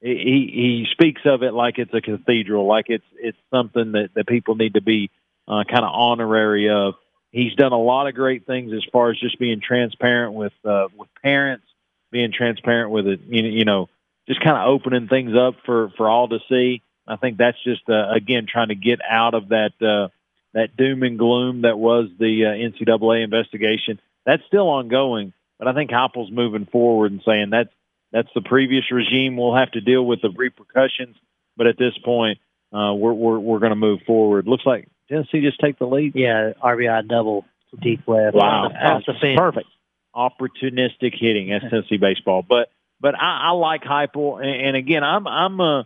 he 0.02 0.08
he 0.10 0.88
speaks 0.92 1.22
of 1.26 1.44
it 1.44 1.54
like 1.54 1.78
it's 1.78 1.94
a 1.94 2.02
cathedral, 2.02 2.66
like 2.66 2.86
it's 2.88 3.06
it's 3.16 3.38
something 3.52 3.94
that 3.94 4.10
that 4.16 4.28
people 4.28 4.56
need 4.56 4.76
to 4.76 4.82
be 4.82 5.10
uh, 5.48 5.64
kind 5.70 5.84
of 5.84 5.92
honorary 5.94 6.70
of. 6.70 6.96
He's 7.32 7.54
done 7.54 7.74
a 7.74 7.80
lot 7.80 8.08
of 8.08 8.16
great 8.16 8.48
things 8.48 8.74
as 8.74 8.84
far 8.92 9.12
as 9.12 9.20
just 9.20 9.38
being 9.38 9.62
transparent 9.62 10.34
with 10.34 10.54
uh, 10.66 10.88
with 10.98 11.10
parents, 11.22 11.66
being 12.12 12.32
transparent 12.32 12.92
with 12.92 13.08
it. 13.08 13.20
You 13.28 13.44
know, 13.44 13.50
you 13.50 13.66
know, 13.66 13.90
just 14.28 14.42
kind 14.44 14.58
of 14.58 14.68
opening 14.68 15.08
things 15.08 15.36
up 15.36 15.56
for 15.66 15.92
for 15.98 16.10
all 16.10 16.28
to 16.30 16.40
see. 16.50 16.82
I 17.08 17.18
think 17.18 17.38
that's 17.38 17.62
just 17.64 17.88
uh, 17.90 18.10
again 18.12 18.48
trying 18.52 18.70
to 18.70 18.76
get 18.76 19.00
out 19.08 19.34
of 19.34 19.50
that 19.50 19.74
uh, 19.82 20.08
that 20.54 20.76
doom 20.78 21.04
and 21.04 21.18
gloom 21.20 21.62
that 21.62 21.78
was 21.78 22.10
the 22.20 22.46
uh, 22.46 22.50
NCAA 22.50 23.24
investigation. 23.24 24.00
That's 24.26 24.44
still 24.48 24.68
ongoing, 24.70 25.34
but 25.58 25.68
I 25.68 25.74
think 25.74 25.92
Heupel's 25.92 26.32
moving 26.32 26.66
forward 26.66 27.12
and 27.12 27.22
saying 27.26 27.50
that's 27.52 27.70
that's 28.12 28.30
the 28.34 28.42
previous 28.42 28.92
regime. 28.92 29.38
We'll 29.38 29.56
have 29.56 29.72
to 29.72 29.82
deal 29.82 30.06
with 30.06 30.22
the 30.22 30.30
repercussions, 30.32 31.16
but 31.56 31.68
at 31.68 31.78
this 31.78 31.98
point, 32.04 32.40
uh, 32.74 32.94
we're 32.94 33.14
we're 33.14 33.40
we're 33.40 33.60
going 33.60 33.72
to 33.72 33.76
move 33.76 34.02
forward. 34.06 34.48
Looks 34.48 34.66
like 34.66 34.88
Tennessee 35.10 35.42
just 35.42 35.60
take 35.60 35.78
the 35.80 35.86
lead. 35.86 36.14
yeah, 36.16 36.54
RBI 36.64 37.08
double 37.08 37.46
deep 37.82 38.08
left. 38.08 38.36
Wow. 38.36 38.66
Off 38.66 38.72
the- 39.06 39.12
off 39.12 39.20
the. 39.22 39.36
Perfect. 39.38 39.68
Opportunistic 40.16 41.14
hitting. 41.18 41.50
That's 41.50 41.64
Tennessee 41.70 41.98
baseball. 41.98 42.44
But 42.48 42.70
but 43.00 43.16
I, 43.16 43.48
I 43.48 43.52
like 43.52 43.84
Heupel, 43.84 44.42
and, 44.44 44.68
and 44.68 44.76
again, 44.76 45.04
I'm 45.04 45.28
I'm 45.28 45.62
uh 45.62 45.84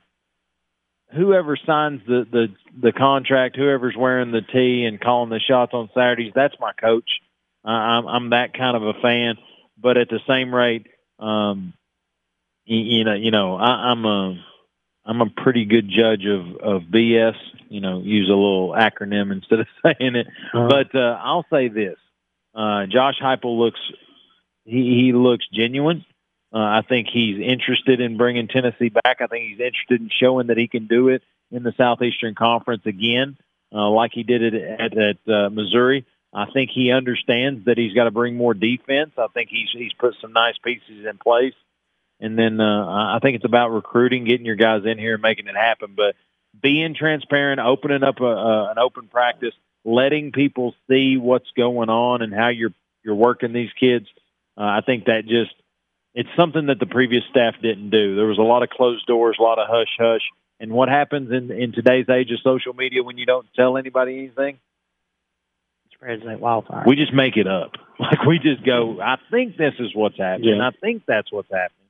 whoever 1.15 1.55
signs 1.55 2.01
the 2.07 2.25
the 2.31 2.47
the 2.81 2.91
contract, 2.91 3.55
whoever's 3.55 3.95
wearing 3.97 4.31
the 4.31 4.41
tee 4.41 4.85
and 4.85 4.99
calling 4.99 5.29
the 5.29 5.39
shots 5.39 5.73
on 5.73 5.89
Saturdays, 5.93 6.33
that's 6.35 6.55
my 6.59 6.73
coach. 6.73 7.09
Uh, 7.65 7.69
I'm 7.69 8.07
I'm 8.07 8.29
that 8.31 8.53
kind 8.53 8.75
of 8.75 8.83
a 8.83 8.93
fan. 9.01 9.35
But 9.77 9.97
at 9.97 10.09
the 10.09 10.19
same 10.27 10.53
rate, 10.53 10.87
um, 11.19 11.73
you, 12.65 12.77
you 12.77 13.03
know, 13.03 13.13
you 13.13 13.31
know, 13.31 13.55
I, 13.55 13.91
I'm 13.91 14.05
a 14.05 14.43
I'm 15.05 15.21
a 15.21 15.29
pretty 15.29 15.65
good 15.65 15.89
judge 15.89 16.25
of 16.25 16.55
of 16.57 16.81
BS. 16.83 17.35
You 17.69 17.81
know, 17.81 18.01
use 18.01 18.29
a 18.29 18.33
little 18.33 18.69
acronym 18.69 19.31
instead 19.31 19.61
of 19.61 19.67
saying 19.83 20.15
it. 20.15 20.27
Uh-huh. 20.53 20.67
But 20.69 20.95
uh, 20.95 21.19
I'll 21.21 21.45
say 21.51 21.67
this: 21.69 21.97
uh, 22.55 22.85
Josh 22.87 23.15
Heupel 23.21 23.57
looks 23.57 23.79
he, 24.65 25.03
he 25.05 25.13
looks 25.13 25.45
genuine. 25.51 26.05
Uh, 26.53 26.57
I 26.57 26.81
think 26.87 27.07
he's 27.11 27.39
interested 27.39 27.99
in 27.99 28.17
bringing 28.17 28.47
Tennessee 28.47 28.89
back. 28.89 29.21
I 29.21 29.27
think 29.27 29.49
he's 29.49 29.59
interested 29.59 30.01
in 30.01 30.09
showing 30.21 30.47
that 30.47 30.57
he 30.57 30.67
can 30.67 30.87
do 30.87 31.09
it 31.09 31.23
in 31.51 31.63
the 31.63 31.73
Southeastern 31.77 32.35
Conference 32.35 32.83
again, 32.85 33.37
uh, 33.73 33.89
like 33.89 34.11
he 34.13 34.23
did 34.23 34.43
it 34.43 34.53
at, 34.53 34.97
at 34.97 35.33
uh, 35.33 35.49
Missouri. 35.49 36.05
I 36.33 36.45
think 36.51 36.71
he 36.73 36.91
understands 36.91 37.65
that 37.65 37.77
he's 37.77 37.93
got 37.93 38.05
to 38.05 38.11
bring 38.11 38.35
more 38.35 38.53
defense. 38.53 39.11
I 39.17 39.27
think 39.33 39.49
he's 39.49 39.69
he's 39.71 39.93
put 39.93 40.15
some 40.21 40.33
nice 40.33 40.55
pieces 40.63 41.05
in 41.09 41.17
place, 41.17 41.53
and 42.19 42.37
then 42.37 42.59
uh, 42.59 42.85
I 43.15 43.19
think 43.21 43.35
it's 43.35 43.45
about 43.45 43.69
recruiting, 43.69 44.25
getting 44.25 44.45
your 44.45 44.55
guys 44.55 44.81
in 44.85 44.97
here, 44.97 45.13
and 45.13 45.21
making 45.21 45.47
it 45.47 45.55
happen. 45.55 45.93
But 45.95 46.15
being 46.59 46.95
transparent, 46.95 47.59
opening 47.59 48.03
up 48.03 48.19
a, 48.19 48.25
a, 48.25 48.71
an 48.71 48.79
open 48.79 49.07
practice, 49.07 49.53
letting 49.85 50.31
people 50.31 50.73
see 50.89 51.17
what's 51.17 51.49
going 51.55 51.89
on 51.89 52.21
and 52.21 52.33
how 52.33 52.49
you're 52.49 52.73
you're 53.03 53.15
working 53.15 53.53
these 53.53 53.73
kids. 53.79 54.07
Uh, 54.57 54.61
I 54.61 54.81
think 54.85 55.05
that 55.05 55.25
just 55.25 55.53
it's 56.15 56.29
something 56.37 56.67
that 56.67 56.79
the 56.79 56.85
previous 56.85 57.23
staff 57.29 57.55
didn't 57.61 57.89
do. 57.89 58.15
There 58.15 58.25
was 58.25 58.37
a 58.37 58.43
lot 58.43 58.63
of 58.63 58.69
closed 58.69 59.05
doors, 59.05 59.37
a 59.39 59.43
lot 59.43 59.59
of 59.59 59.67
hush 59.69 59.95
hush. 59.99 60.21
And 60.59 60.71
what 60.71 60.89
happens 60.89 61.31
in 61.31 61.51
in 61.51 61.71
today's 61.71 62.07
age 62.09 62.31
of 62.31 62.39
social 62.43 62.73
media 62.73 63.03
when 63.03 63.17
you 63.17 63.25
don't 63.25 63.47
tell 63.55 63.77
anybody 63.77 64.19
anything? 64.19 64.59
Spreads 65.93 66.23
like 66.23 66.39
wildfire. 66.39 66.83
We 66.85 66.95
just 66.95 67.13
make 67.13 67.37
it 67.37 67.47
up. 67.47 67.71
Like 67.99 68.25
we 68.25 68.39
just 68.39 68.65
go, 68.65 68.99
I 68.99 69.17
think 69.31 69.55
this 69.55 69.75
is 69.79 69.95
what's 69.95 70.17
happening. 70.17 70.57
Yeah. 70.57 70.67
I 70.67 70.71
think 70.71 71.03
that's 71.07 71.31
what's 71.31 71.49
happening. 71.49 71.87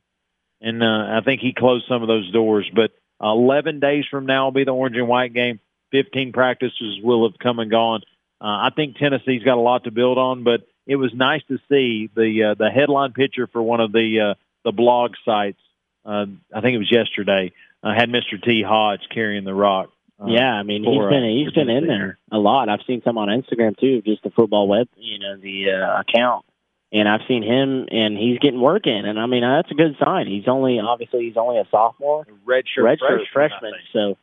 And 0.61 0.83
uh, 0.83 1.17
I 1.17 1.21
think 1.25 1.41
he 1.41 1.53
closed 1.53 1.85
some 1.87 2.01
of 2.03 2.07
those 2.07 2.29
doors. 2.31 2.69
But 2.75 2.91
11 3.21 3.79
days 3.79 4.05
from 4.11 4.25
now 4.25 4.43
will 4.45 4.51
be 4.51 4.65
the 4.65 4.71
orange 4.71 4.97
and 4.97 5.07
white 5.07 5.33
game. 5.33 5.59
15 5.91 6.33
practices 6.33 6.99
will 7.01 7.27
have 7.27 7.39
come 7.39 7.57
and 7.57 7.71
gone. 7.71 8.01
Uh, 8.39 8.67
I 8.67 8.71
think 8.75 8.97
Tennessee's 8.97 9.43
got 9.43 9.57
a 9.57 9.61
lot 9.61 9.85
to 9.85 9.91
build 9.91 10.17
on, 10.17 10.43
but 10.43 10.67
it 10.85 10.95
was 10.95 11.11
nice 11.13 11.41
to 11.47 11.57
see 11.69 12.09
the 12.15 12.51
uh, 12.51 12.55
the 12.55 12.69
headline 12.69 13.13
picture 13.13 13.47
for 13.47 13.61
one 13.61 13.79
of 13.79 13.91
the 13.91 14.31
uh, 14.31 14.33
the 14.63 14.71
blog 14.71 15.13
sites. 15.25 15.59
Uh, 16.05 16.25
I 16.53 16.61
think 16.61 16.75
it 16.75 16.79
was 16.79 16.91
yesterday. 16.91 17.53
Uh, 17.81 17.93
had 17.93 18.09
Mr. 18.09 18.41
T. 18.41 18.63
Hodge 18.63 19.01
carrying 19.13 19.43
the 19.43 19.53
rock. 19.53 19.89
Uh, 20.19 20.27
yeah, 20.27 20.53
I 20.53 20.63
mean 20.63 20.83
he's 20.83 20.95
for, 20.95 21.09
been 21.09 21.23
he's 21.23 21.53
for 21.53 21.65
been 21.65 21.69
in 21.69 21.87
there 21.87 22.17
a 22.31 22.37
lot. 22.37 22.69
I've 22.69 22.81
seen 22.85 23.01
some 23.03 23.17
on 23.17 23.29
Instagram 23.29 23.77
too, 23.77 24.01
just 24.01 24.23
the 24.23 24.29
football 24.29 24.67
web, 24.67 24.87
you 24.95 25.19
know, 25.19 25.37
the 25.37 25.71
uh, 25.71 26.01
account, 26.01 26.45
and 26.91 27.09
I've 27.09 27.21
seen 27.27 27.43
him, 27.43 27.87
and 27.89 28.17
he's 28.17 28.39
getting 28.39 28.61
work 28.61 28.85
in, 28.85 29.05
and 29.05 29.19
I 29.19 29.25
mean 29.25 29.41
that's 29.41 29.71
a 29.71 29.75
good 29.75 29.95
sign. 30.03 30.27
He's 30.27 30.47
only 30.47 30.79
obviously 30.79 31.25
he's 31.25 31.37
only 31.37 31.59
a 31.59 31.67
sophomore, 31.71 32.25
Redshirt 32.47 32.97
redshirt 32.97 32.99
freshman, 32.99 33.27
I 33.27 33.33
freshman. 33.33 33.73
So, 33.91 34.17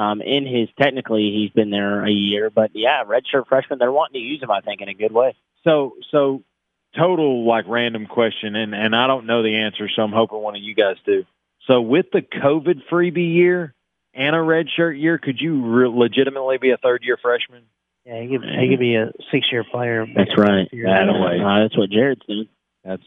um, 0.00 0.22
in 0.22 0.46
his 0.46 0.68
technically 0.80 1.32
he's 1.32 1.50
been 1.50 1.70
there 1.70 2.04
a 2.04 2.10
year, 2.10 2.48
but 2.48 2.70
yeah, 2.74 3.02
redshirt 3.04 3.48
freshman. 3.48 3.78
They're 3.78 3.92
wanting 3.92 4.20
to 4.20 4.24
use 4.24 4.42
him, 4.42 4.50
I 4.50 4.60
think, 4.60 4.80
in 4.80 4.88
a 4.88 4.94
good 4.94 5.12
way. 5.12 5.34
So 5.64 5.94
so 6.10 6.42
total 6.96 7.46
like 7.46 7.64
random 7.68 8.06
question, 8.06 8.56
and 8.56 8.74
and 8.74 8.94
I 8.94 9.06
don't 9.06 9.26
know 9.26 9.42
the 9.42 9.56
answer, 9.56 9.88
so 9.94 10.02
I'm 10.02 10.12
hoping 10.12 10.38
one 10.38 10.56
of 10.56 10.62
you 10.62 10.74
guys 10.74 10.96
do. 11.06 11.24
So 11.66 11.80
with 11.80 12.06
the 12.12 12.22
COVID 12.22 12.82
freebie 12.90 13.34
year 13.34 13.74
and 14.14 14.34
a 14.34 14.40
redshirt 14.40 15.00
year, 15.00 15.18
could 15.18 15.40
you 15.40 15.64
re- 15.64 15.88
legitimately 15.88 16.58
be 16.58 16.70
a 16.70 16.76
third 16.76 17.02
year 17.04 17.16
freshman? 17.20 17.62
Yeah, 18.04 18.20
he 18.20 18.28
could, 18.28 18.42
he 18.42 18.68
could 18.68 18.80
be 18.80 18.96
a 18.96 19.12
six 19.30 19.46
year 19.52 19.64
player. 19.64 20.06
That's 20.06 20.36
right. 20.36 20.68
That 20.72 21.08
away. 21.08 21.40
Uh, 21.40 21.62
that's 21.62 21.78
what 21.78 21.90
Jarrett's 21.90 22.26
doing 22.26 22.48
That's 22.84 23.02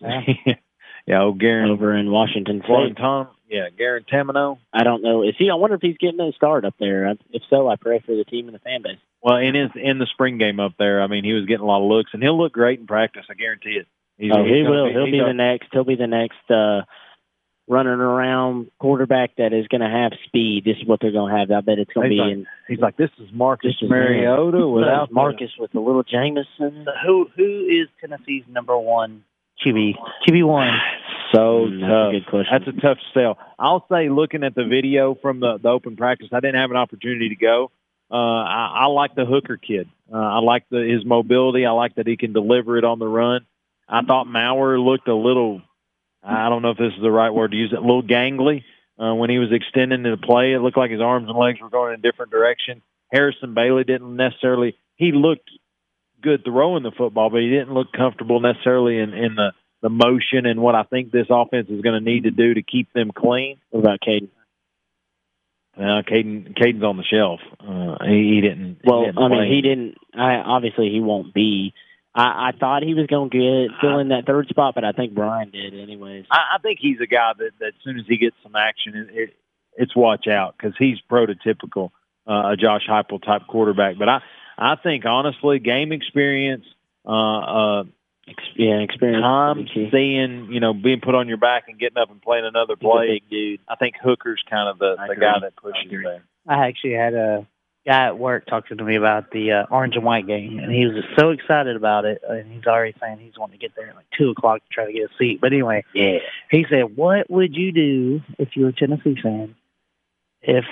yeah. 1.06 1.18
oh, 1.20 1.34
Garen, 1.34 1.70
over 1.70 1.94
in 1.94 2.10
Washington 2.10 2.64
Garen 2.66 2.94
State. 2.94 3.02
Tom, 3.02 3.28
yeah, 3.50 3.68
Garen 3.78 4.06
Tamino. 4.12 4.58
I 4.74 4.84
don't 4.84 5.04
know. 5.04 5.24
Is 5.24 5.36
he? 5.38 5.50
I 5.50 5.56
wonder 5.56 5.76
if 5.76 5.82
he's 5.82 5.98
getting 5.98 6.22
a 6.22 6.32
start 6.32 6.64
up 6.64 6.76
there. 6.80 7.14
If 7.32 7.44
so, 7.50 7.68
I 7.68 7.76
pray 7.76 8.02
for 8.06 8.16
the 8.16 8.24
team 8.24 8.48
and 8.48 8.56
the 8.56 8.60
fan 8.60 8.82
base. 8.84 8.98
Well, 9.26 9.38
in 9.38 9.56
his 9.56 9.72
in 9.76 9.98
the 9.98 10.06
spring 10.06 10.38
game 10.38 10.60
up 10.60 10.74
there, 10.78 11.02
I 11.02 11.08
mean, 11.08 11.24
he 11.24 11.34
was 11.34 11.46
getting 11.48 11.64
a 11.64 11.66
lot 11.66 11.82
of 11.84 11.90
looks, 11.90 12.12
and 12.14 12.22
he'll 12.22 12.38
look 12.38 12.54
great 12.54 12.80
in 12.80 12.86
practice. 12.86 13.26
I 13.28 13.34
guarantee 13.34 13.72
it. 13.82 13.88
He's, 14.20 14.32
oh, 14.32 14.44
he 14.44 14.54
he's 14.54 14.68
gonna 14.68 14.84
will. 14.84 14.90
He'll 14.92 15.06
be 15.06 15.18
gonna- 15.18 15.30
the 15.30 15.34
next. 15.34 15.70
He'll 15.74 15.84
be 15.84 15.96
the 15.96 16.06
next 16.06 16.52
uh, 16.52 16.84
running 17.68 17.94
around 17.94 18.70
quarterback 18.80 19.36
that 19.38 19.52
is 19.52 19.68
going 19.68 19.82
to 19.82 19.90
have 19.90 20.12
speed. 20.28 20.64
This 20.64 20.78
is 20.80 20.86
what 20.88 21.00
they're 21.02 21.12
going 21.12 21.34
to 21.34 21.40
have. 21.40 21.50
I 21.50 21.62
bet 21.62 21.80
it's 21.80 21.92
going 21.92 22.06
to 22.06 22.16
be 22.16 22.18
like- 22.22 22.32
in 22.34 22.46
He's 22.68 22.78
like, 22.80 22.98
this 22.98 23.10
is 23.18 23.28
Marcus 23.34 23.72
This 23.74 23.82
is 23.82 23.90
Mariota 23.90 24.68
without 24.68 25.12
Marcus 25.12 25.50
with 25.58 25.72
the 25.72 25.80
little 25.80 26.04
Jameson. 26.04 26.84
So 26.86 26.92
who 27.04 27.28
who 27.36 27.66
is 27.66 27.88
Tennessee's 28.00 28.44
number 28.48 28.78
one 28.78 29.24
QB? 29.66 29.94
QB 30.30 30.44
one. 30.48 30.70
So 31.34 31.66
Mm, 31.66 31.80
that's 31.82 31.84
a 31.84 31.88
tough. 31.90 32.12
good 32.12 32.26
question. 32.28 32.52
That's 32.64 32.78
a 32.78 32.82
tough 32.82 32.98
sell. 33.16 33.38
I'll 33.58 33.86
say, 33.92 34.10
looking 34.10 34.44
at 34.44 34.54
the 34.54 34.66
video 34.66 35.16
from 35.16 35.40
the, 35.40 35.58
the 35.58 35.70
open 35.70 35.96
practice, 35.98 36.28
I 36.32 36.40
didn't 36.42 36.62
have 36.62 36.70
an 36.70 36.78
opportunity 36.78 37.30
to 37.30 37.36
go. 37.36 37.72
Uh, 38.16 38.44
I, 38.44 38.72
I 38.84 38.86
like 38.86 39.14
the 39.14 39.26
Hooker 39.26 39.58
kid. 39.58 39.90
Uh, 40.12 40.16
I 40.16 40.40
like 40.40 40.64
the, 40.70 40.80
his 40.80 41.04
mobility. 41.06 41.66
I 41.66 41.72
like 41.72 41.96
that 41.96 42.08
he 42.08 42.16
can 42.16 42.32
deliver 42.32 42.78
it 42.78 42.86
on 42.86 42.98
the 42.98 43.08
run. 43.08 43.46
I 43.90 44.04
thought 44.04 44.26
Maurer 44.26 44.80
looked 44.80 45.10
a 45.10 45.16
little. 45.16 45.62
I 46.24 46.48
don't 46.48 46.62
know 46.62 46.72
if 46.72 46.78
this 46.78 46.94
is 46.96 47.02
the 47.02 47.12
right 47.12 47.32
word 47.32 47.52
to 47.52 47.58
use 47.58 47.74
it. 47.74 47.78
A 47.78 47.82
little 47.82 48.04
gangly 48.04 48.64
uh, 48.98 49.14
when 49.16 49.30
he 49.30 49.38
was 49.38 49.50
extending 49.52 50.04
the 50.04 50.16
play. 50.16 50.54
It 50.54 50.60
looked 50.60 50.78
like 50.78 50.92
his 50.92 51.02
arms 51.02 51.28
and 51.28 51.38
legs 51.38 51.60
were 51.62 51.70
going 51.70 51.94
in 51.94 52.00
a 52.00 52.02
different 52.02 52.32
direction. 52.32 52.82
Harrison 53.12 53.54
Bailey 53.54 53.84
didn't 53.84 54.16
necessarily. 54.16 54.78
He 54.96 55.12
looked 55.12 55.50
good 56.22 56.46
throwing 56.46 56.84
the 56.84 56.92
football, 56.92 57.30
but 57.30 57.42
he 57.42 57.50
didn't 57.50 57.74
look 57.74 57.92
comfortable 57.92 58.40
necessarily 58.40 58.98
in, 58.98 59.14
in 59.14 59.36
the 59.36 59.52
the 59.82 59.90
motion 59.90 60.48
and 60.48 60.62
what 60.62 60.74
I 60.74 60.82
think 60.82 61.12
this 61.12 61.28
offense 61.30 61.70
is 61.70 61.82
going 61.82 61.94
to 61.94 62.04
need 62.04 62.24
to 62.24 62.32
do 62.32 62.56
to 62.56 62.64
keep 62.64 62.92
them 62.94 63.12
clean. 63.16 63.60
What 63.70 63.82
about 63.82 64.00
Kaidon? 64.00 64.30
Uh, 65.78 66.02
Kaidon, 66.10 66.58
Kaidon's 66.58 66.84
on 66.84 66.98
the 66.98 67.04
shelf. 67.04 67.42
Uh, 67.60 68.04
he, 68.06 68.36
he 68.36 68.42
didn't. 68.42 68.80
he 68.82 68.90
Well, 68.90 69.06
didn't 69.06 69.18
I 69.18 69.28
mean, 69.28 69.52
he 69.52 69.62
didn't. 69.62 69.96
I 70.14 70.36
obviously 70.36 70.90
he 70.90 71.02
won't 71.02 71.34
be. 71.34 71.74
I, 72.14 72.50
I 72.50 72.52
thought 72.58 72.84
he 72.84 72.94
was 72.94 73.08
going 73.08 73.30
to 73.30 73.38
get 73.38 73.78
fill 73.82 74.00
in 74.00 74.08
that 74.10 74.26
third 74.26 74.48
spot, 74.48 74.74
but 74.74 74.86
I 74.86 74.94
think 74.94 75.14
Brian 75.14 75.52
did 75.52 75.74
anyways. 75.78 76.26
I, 76.32 76.56
I 76.56 76.58
think 76.60 76.80
he's 76.82 77.02
a 77.02 77.08
guy 77.08 77.34
that, 77.38 77.52
that 77.60 77.68
as 77.68 77.74
soon 77.84 78.00
as 78.00 78.06
he 78.08 78.18
gets 78.18 78.38
some 78.42 78.56
action, 78.56 78.96
it, 78.96 79.18
it, 79.18 79.30
it's 79.76 79.96
watch 79.96 80.28
out 80.28 80.56
because 80.58 80.74
he's 80.80 80.98
prototypical 81.12 81.92
uh, 82.28 82.52
a 82.54 82.56
Josh 82.58 82.88
Heupel 82.90 83.22
type 83.22 83.44
quarterback. 83.48 83.98
But 83.98 84.08
I 84.10 84.22
I 84.58 84.76
think 84.78 85.06
honestly, 85.06 85.60
game 85.60 85.92
experience, 85.92 86.66
uh, 87.06 87.40
uh, 87.40 87.84
yeah, 88.56 88.80
experience, 88.80 89.22
time 89.22 89.68
seeing 89.92 90.48
you 90.52 90.60
know 90.60 90.74
being 90.74 91.02
put 91.02 91.16
on 91.16 91.28
your 91.28 91.38
back 91.38 91.66
and 91.68 91.80
getting 91.80 91.98
up 91.98 92.10
and 92.10 92.22
playing 92.22 92.46
another 92.46 92.76
play. 92.76 93.08
big 93.20 93.30
dude. 93.30 93.60
I 93.68 93.76
think 93.76 93.96
Hooker's 94.04 94.44
kind 94.50 94.68
of 94.70 94.80
the, 94.80 94.96
I 95.00 95.08
the 95.08 95.14
agree. 95.14 95.26
guy 95.26 95.40
that 95.42 95.56
pushes 95.56 95.92
there. 95.92 96.24
I 96.48 96.68
actually 96.68 96.94
had 96.94 97.14
a 97.14 97.48
guy 97.86 98.08
at 98.08 98.18
work 98.18 98.48
talking 98.48 98.78
to 98.78 98.84
me 98.84 98.96
about 98.96 99.30
the 99.32 99.52
uh, 99.52 99.66
orange 99.70 99.96
and 99.96 100.04
white 100.04 100.26
game, 100.26 100.58
and 100.58 100.72
he 100.72 100.86
was 100.88 100.96
just 101.04 101.20
so 101.20 101.30
excited 101.30 101.76
about 101.76 102.06
it, 102.06 102.22
and 102.28 102.52
he's 102.52 102.66
already 102.66 102.96
saying 103.00 103.20
he's 103.20 103.38
wanting 103.38 103.60
to 103.60 103.62
get 103.64 103.76
there 103.76 103.90
at 103.90 103.96
like 103.96 104.08
two 104.18 104.32
o'clock 104.32 104.62
to 104.64 104.70
try 104.74 104.86
to 104.86 104.94
get 104.94 105.04
a 105.04 105.14
seat. 105.20 105.40
But 105.40 105.54
anyway, 105.54 105.84
Yeah. 105.94 106.18
he 106.50 106.66
said, 106.70 106.96
"What 106.96 107.30
would 107.30 107.56
you 107.56 107.72
do 107.72 108.22
if 108.40 108.56
you 108.56 108.64
were 108.64 108.70
a 108.70 108.74
Tennessee 108.74 109.16
fan 109.22 109.56
if 110.42 110.66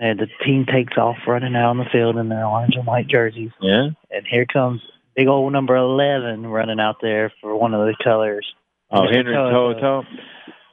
uh, 0.00 0.14
the 0.14 0.28
team 0.44 0.66
takes 0.66 0.96
off 0.96 1.16
running 1.26 1.54
out 1.56 1.70
on 1.70 1.78
the 1.78 1.84
field 1.92 2.16
in 2.16 2.28
their 2.28 2.44
orange 2.46 2.76
and 2.76 2.86
white 2.86 3.08
jerseys, 3.08 3.50
Yeah. 3.60 3.88
and 4.10 4.26
here 4.26 4.46
comes 4.46 4.80
big 5.14 5.28
old 5.28 5.52
number 5.52 5.76
eleven 5.76 6.46
running 6.46 6.80
out 6.80 6.96
there 7.00 7.32
for 7.40 7.56
one 7.56 7.74
of 7.74 7.86
the 7.86 7.94
colors?" 8.02 8.46
Oh, 8.90 9.02
Mr. 9.02 9.14
Henry 9.14 9.34
Toto. 9.34 9.72
Toto. 9.74 10.02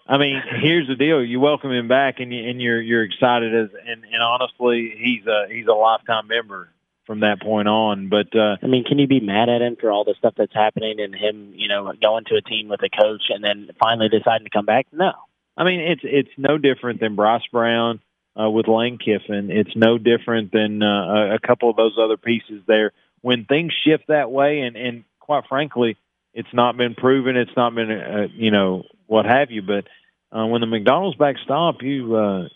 I 0.07 0.17
mean, 0.17 0.41
here's 0.61 0.87
the 0.87 0.95
deal: 0.95 1.23
you 1.23 1.39
welcome 1.39 1.71
him 1.71 1.87
back, 1.87 2.19
and, 2.19 2.33
you, 2.33 2.49
and 2.49 2.61
you're 2.61 2.81
you're 2.81 3.03
excited 3.03 3.53
as, 3.55 3.69
and, 3.87 4.03
and 4.03 4.21
honestly, 4.23 4.93
he's 4.97 5.25
a 5.27 5.45
he's 5.53 5.67
a 5.67 5.73
lifetime 5.73 6.27
member 6.27 6.69
from 7.05 7.21
that 7.21 7.41
point 7.41 7.67
on. 7.67 8.09
But 8.09 8.35
uh, 8.35 8.57
I 8.61 8.67
mean, 8.67 8.83
can 8.83 8.99
you 8.99 9.07
be 9.07 9.19
mad 9.19 9.49
at 9.49 9.61
him 9.61 9.77
for 9.79 9.91
all 9.91 10.03
the 10.03 10.15
stuff 10.17 10.33
that's 10.37 10.53
happening 10.53 10.99
and 10.99 11.13
him, 11.15 11.53
you 11.55 11.67
know, 11.67 11.91
going 12.01 12.25
to 12.25 12.35
a 12.35 12.41
team 12.41 12.69
with 12.69 12.81
a 12.83 12.89
coach 12.89 13.23
and 13.29 13.43
then 13.43 13.69
finally 13.79 14.09
deciding 14.09 14.45
to 14.45 14.49
come 14.51 14.65
back? 14.65 14.87
No. 14.91 15.11
I 15.55 15.63
mean, 15.63 15.79
it's 15.79 16.01
it's 16.03 16.29
no 16.37 16.57
different 16.57 16.99
than 16.99 17.15
Bryce 17.15 17.45
Brown 17.51 17.99
uh, 18.39 18.49
with 18.49 18.67
Lane 18.67 18.97
Kiffin. 18.97 19.51
It's 19.51 19.75
no 19.75 19.97
different 19.97 20.51
than 20.51 20.81
uh, 20.81 20.85
a- 20.87 21.35
a 21.35 21.39
couple 21.39 21.69
of 21.69 21.75
those 21.75 21.97
other 22.01 22.17
pieces 22.17 22.61
there. 22.67 22.93
When 23.21 23.45
things 23.45 23.73
shift 23.85 24.05
that 24.07 24.31
way, 24.31 24.61
and 24.61 24.75
and 24.75 25.03
quite 25.19 25.45
frankly, 25.47 25.97
it's 26.33 26.53
not 26.53 26.77
been 26.77 26.95
proven. 26.95 27.35
It's 27.35 27.55
not 27.55 27.75
been, 27.75 27.91
uh, 27.91 28.27
you 28.33 28.51
know, 28.51 28.83
what 29.07 29.25
have 29.25 29.51
you. 29.51 29.61
But 29.61 29.85
uh, 30.31 30.45
when 30.45 30.61
the 30.61 30.67
McDonald's 30.67 31.17
back 31.17 31.37
stop, 31.43 31.81
you 31.81 32.15
uh, 32.15 32.47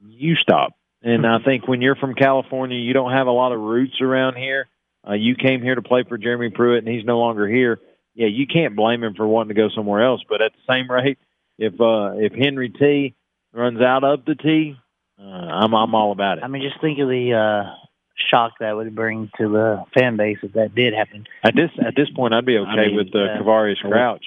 you 0.00 0.36
stop. 0.36 0.72
And 1.02 1.26
I 1.26 1.38
think 1.40 1.66
when 1.66 1.80
you're 1.80 1.96
from 1.96 2.14
California, 2.14 2.78
you 2.78 2.92
don't 2.92 3.12
have 3.12 3.26
a 3.26 3.32
lot 3.32 3.52
of 3.52 3.60
roots 3.60 4.00
around 4.00 4.36
here. 4.36 4.68
Uh, 5.06 5.14
you 5.14 5.34
came 5.34 5.62
here 5.62 5.74
to 5.74 5.82
play 5.82 6.04
for 6.08 6.16
Jeremy 6.16 6.50
Pruitt, 6.50 6.84
and 6.84 6.94
he's 6.94 7.04
no 7.04 7.18
longer 7.18 7.48
here. 7.48 7.80
Yeah, 8.14 8.28
you 8.28 8.46
can't 8.46 8.76
blame 8.76 9.02
him 9.02 9.14
for 9.14 9.26
wanting 9.26 9.48
to 9.48 9.60
go 9.60 9.68
somewhere 9.68 10.04
else. 10.04 10.22
But 10.28 10.42
at 10.42 10.52
the 10.52 10.72
same 10.72 10.90
rate, 10.90 11.18
if 11.58 11.74
uh, 11.80 12.14
if 12.18 12.32
Henry 12.32 12.70
T 12.70 13.14
runs 13.52 13.80
out 13.80 14.04
of 14.04 14.24
the 14.24 14.36
T, 14.36 14.76
uh, 15.18 15.22
I'm 15.22 15.74
I'm 15.74 15.94
all 15.94 16.12
about 16.12 16.38
it. 16.38 16.44
I 16.44 16.48
mean, 16.48 16.62
just 16.62 16.80
think 16.80 16.98
of 17.00 17.08
the 17.08 17.34
uh, 17.34 17.81
shock 18.30 18.52
that 18.60 18.76
would 18.76 18.94
bring 18.94 19.30
to 19.38 19.48
the 19.48 19.84
fan 19.94 20.16
base 20.16 20.38
if 20.42 20.52
that 20.52 20.74
did 20.74 20.94
happen. 20.94 21.26
At 21.42 21.54
this 21.54 21.70
at 21.84 21.94
this 21.96 22.08
point, 22.10 22.34
I'd 22.34 22.46
be 22.46 22.58
okay 22.58 22.70
I 22.70 22.86
mean, 22.88 22.96
with 22.96 23.14
uh, 23.14 23.18
yeah. 23.18 23.38
Quavaris 23.38 23.80
Crouch. 23.80 24.24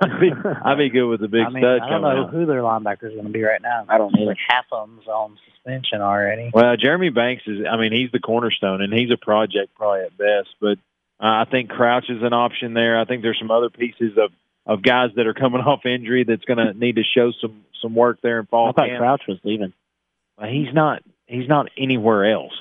I'd 0.00 0.20
be, 0.20 0.30
I'd 0.64 0.78
be 0.78 0.90
good 0.90 1.08
with 1.08 1.20
the 1.20 1.28
big 1.28 1.42
I 1.44 1.50
mean, 1.50 1.62
stud 1.62 1.80
I 1.82 1.90
don't 1.90 2.02
coming 2.02 2.16
know 2.16 2.24
out. 2.26 2.30
who 2.30 2.46
their 2.46 2.60
linebacker 2.60 3.04
is 3.04 3.14
going 3.14 3.24
to 3.24 3.32
be 3.32 3.42
right 3.42 3.60
now. 3.60 3.84
I 3.88 3.98
don't 3.98 4.14
either. 4.16 4.26
Like 4.26 4.38
half 4.48 4.66
of 4.70 4.88
them's 4.88 5.08
on 5.08 5.36
suspension 5.50 6.00
already. 6.00 6.50
Well, 6.54 6.76
Jeremy 6.76 7.10
Banks 7.10 7.42
is. 7.46 7.66
I 7.70 7.76
mean, 7.76 7.92
he's 7.92 8.12
the 8.12 8.20
cornerstone, 8.20 8.80
and 8.80 8.92
he's 8.92 9.10
a 9.10 9.16
project 9.16 9.74
probably 9.74 10.04
at 10.04 10.16
best. 10.16 10.54
But 10.60 10.78
uh, 11.20 11.42
I 11.42 11.46
think 11.50 11.70
Crouch 11.70 12.08
is 12.08 12.22
an 12.22 12.32
option 12.32 12.74
there. 12.74 12.98
I 12.98 13.04
think 13.04 13.22
there's 13.22 13.38
some 13.40 13.50
other 13.50 13.70
pieces 13.70 14.16
of 14.18 14.30
of 14.64 14.82
guys 14.82 15.10
that 15.16 15.26
are 15.26 15.34
coming 15.34 15.60
off 15.66 15.84
injury 15.84 16.24
that's 16.24 16.44
going 16.44 16.58
to 16.58 16.74
need 16.74 16.96
to 16.96 17.02
show 17.02 17.32
some 17.40 17.64
some 17.80 17.94
work 17.94 18.20
there 18.22 18.38
in 18.38 18.46
fall 18.46 18.68
I 18.68 18.72
thought 18.72 18.88
camp. 18.88 18.98
Crouch 19.00 19.22
was 19.26 19.38
leaving. 19.42 19.72
Uh, 20.38 20.46
He's 20.46 20.72
not. 20.72 21.02
He's 21.26 21.48
not 21.48 21.70
anywhere 21.78 22.30
else. 22.32 22.52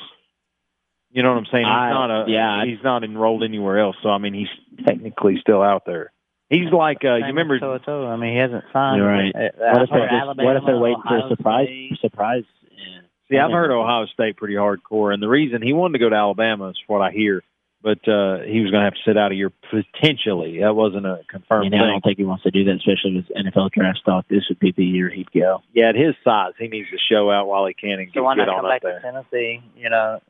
You 1.13 1.23
know 1.23 1.29
what 1.33 1.39
I'm 1.39 1.45
saying? 1.51 1.65
He's 1.65 1.71
I- 1.71 1.89
not 1.89 2.11
a. 2.27 2.31
yeah, 2.31 2.61
I- 2.61 2.65
He's 2.65 2.83
not 2.83 3.03
enrolled 3.03 3.43
anywhere 3.43 3.79
else. 3.79 3.95
So 4.03 4.09
I 4.09 4.17
mean, 4.17 4.33
he's 4.33 4.85
technically 4.85 5.37
still 5.41 5.61
out 5.61 5.83
there. 5.85 6.11
He's 6.49 6.71
like. 6.71 6.99
Uh, 7.03 7.15
you 7.15 7.25
remember? 7.25 7.53
with 7.55 7.61
Toto. 7.61 8.07
I 8.07 8.15
mean, 8.17 8.33
he 8.33 8.37
hasn't 8.39 8.63
signed. 8.73 8.97
You're 8.97 9.07
right. 9.07 9.33
Uh, 9.35 9.49
What 9.57 9.81
if 9.83 9.89
they're 9.89 9.99
just, 10.09 10.13
Alabama, 10.13 10.47
what 10.47 10.55
if 10.57 10.63
they're 10.65 10.77
waiting 10.77 11.01
for 11.07 11.17
a 11.17 11.29
surprise 11.29 11.67
State. 11.67 11.97
surprise? 12.01 12.43
Yeah. 12.71 12.99
See, 13.29 13.37
I've 13.37 13.51
heard 13.51 13.71
Ohio 13.71 14.05
State 14.07 14.35
pretty 14.37 14.55
hardcore, 14.55 15.13
and 15.13 15.21
the 15.23 15.29
reason 15.29 15.61
he 15.61 15.71
wanted 15.73 15.93
to 15.93 15.99
go 15.99 16.09
to 16.09 16.15
Alabama 16.15 16.69
is 16.69 16.77
what 16.87 17.01
I 17.01 17.11
hear. 17.11 17.41
But 17.83 18.07
uh, 18.07 18.39
he 18.45 18.59
was 18.61 18.69
going 18.69 18.81
to 18.81 18.85
have 18.85 18.93
to 18.93 18.99
sit 19.03 19.17
out 19.17 19.31
a 19.31 19.35
year 19.35 19.51
potentially. 19.71 20.59
That 20.59 20.75
wasn't 20.75 21.05
a 21.07 21.21
confirmed 21.27 21.63
You 21.65 21.71
know, 21.71 21.83
I 21.83 21.87
don't 21.87 22.03
think 22.03 22.17
he 22.19 22.23
wants 22.25 22.43
to 22.43 22.51
do 22.51 22.63
that, 22.65 22.75
especially 22.75 23.15
with 23.15 23.25
NFL 23.35 23.71
draft 23.71 23.97
stock. 23.99 24.25
This 24.29 24.43
would 24.49 24.59
be 24.59 24.71
the 24.71 24.85
year 24.85 25.09
he'd 25.09 25.31
go. 25.31 25.63
Yeah, 25.73 25.89
at 25.89 25.95
his 25.95 26.13
size, 26.23 26.53
he 26.59 26.67
needs 26.67 26.89
to 26.91 26.97
show 27.11 27.31
out 27.31 27.47
while 27.47 27.65
he 27.65 27.73
can 27.73 27.99
and 27.99 28.07
So 28.09 28.13
get, 28.15 28.23
why 28.23 28.35
get 28.35 28.45
not 28.45 28.49
on 28.49 28.55
come 28.57 28.65
up 28.65 28.71
back 28.71 28.81
to 28.81 28.87
there. 28.87 28.99
Tennessee? 29.01 29.61
You 29.75 29.89
know, 29.89 30.21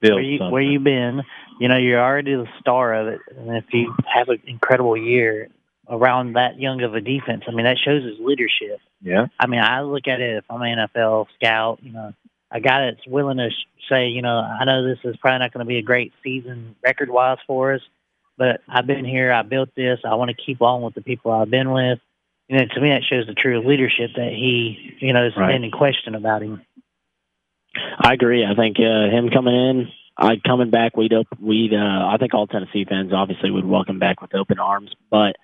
Build 0.00 0.14
where 0.14 0.22
you 0.22 0.38
something. 0.38 0.52
where 0.52 0.62
you 0.62 0.80
been? 0.80 1.22
You 1.60 1.68
know, 1.68 1.76
you're 1.76 2.00
already 2.00 2.34
the 2.34 2.46
star 2.60 2.94
of 2.94 3.08
it, 3.08 3.20
and 3.36 3.56
if 3.56 3.64
you 3.72 3.94
have 4.12 4.28
an 4.28 4.40
incredible 4.46 4.96
year 4.96 5.48
around 5.88 6.34
that 6.34 6.60
young 6.60 6.82
of 6.82 6.94
a 6.94 7.00
defense, 7.00 7.44
I 7.48 7.50
mean, 7.52 7.64
that 7.64 7.78
shows 7.78 8.04
his 8.04 8.18
leadership. 8.20 8.78
yeah. 9.02 9.26
I 9.40 9.46
mean, 9.46 9.60
I 9.60 9.80
look 9.80 10.06
at 10.06 10.20
it 10.20 10.36
if 10.36 10.44
I'm 10.50 10.62
an 10.62 10.78
NFL 10.94 11.26
scout, 11.36 11.80
you 11.82 11.92
know, 11.92 12.12
a 12.50 12.60
guy 12.60 12.86
that's 12.90 13.06
willing 13.06 13.38
to 13.38 13.50
sh- 13.50 13.88
say, 13.88 14.08
you 14.08 14.22
know, 14.22 14.38
I 14.38 14.64
know 14.66 14.86
this 14.86 14.98
is 15.04 15.16
probably 15.16 15.38
not 15.40 15.52
going 15.52 15.64
to 15.64 15.68
be 15.68 15.78
a 15.78 15.82
great 15.82 16.12
season 16.22 16.76
record 16.84 17.08
wise 17.10 17.38
for 17.46 17.72
us, 17.74 17.80
but 18.36 18.60
I've 18.68 18.86
been 18.86 19.04
here, 19.04 19.32
I 19.32 19.42
built 19.42 19.70
this, 19.74 19.98
I 20.04 20.14
want 20.14 20.30
to 20.30 20.36
keep 20.36 20.60
on 20.62 20.82
with 20.82 20.94
the 20.94 21.00
people 21.02 21.32
I've 21.32 21.50
been 21.50 21.70
with. 21.72 21.98
You 22.48 22.58
know, 22.58 22.64
to 22.66 22.80
me, 22.80 22.90
that 22.90 23.02
shows 23.04 23.26
the 23.26 23.34
true 23.34 23.60
leadership 23.66 24.10
that 24.16 24.30
he, 24.32 24.94
you 25.00 25.12
know, 25.12 25.26
is 25.26 25.36
Right. 25.36 25.54
any 25.54 25.70
question 25.70 26.14
about 26.14 26.42
him. 26.42 26.62
I 28.00 28.12
agree. 28.14 28.44
I 28.44 28.54
think 28.54 28.76
uh, 28.78 29.10
him 29.14 29.30
coming 29.30 29.54
in, 29.54 29.88
I 30.16 30.36
coming 30.44 30.70
back, 30.70 30.96
we'd 30.96 31.12
op- 31.12 31.40
we'd. 31.40 31.72
Uh, 31.72 32.08
I 32.08 32.16
think 32.18 32.34
all 32.34 32.46
Tennessee 32.46 32.84
fans 32.88 33.12
obviously 33.12 33.50
would 33.50 33.64
welcome 33.64 33.98
back 33.98 34.20
with 34.20 34.34
open 34.34 34.58
arms. 34.58 34.90
But 35.10 35.36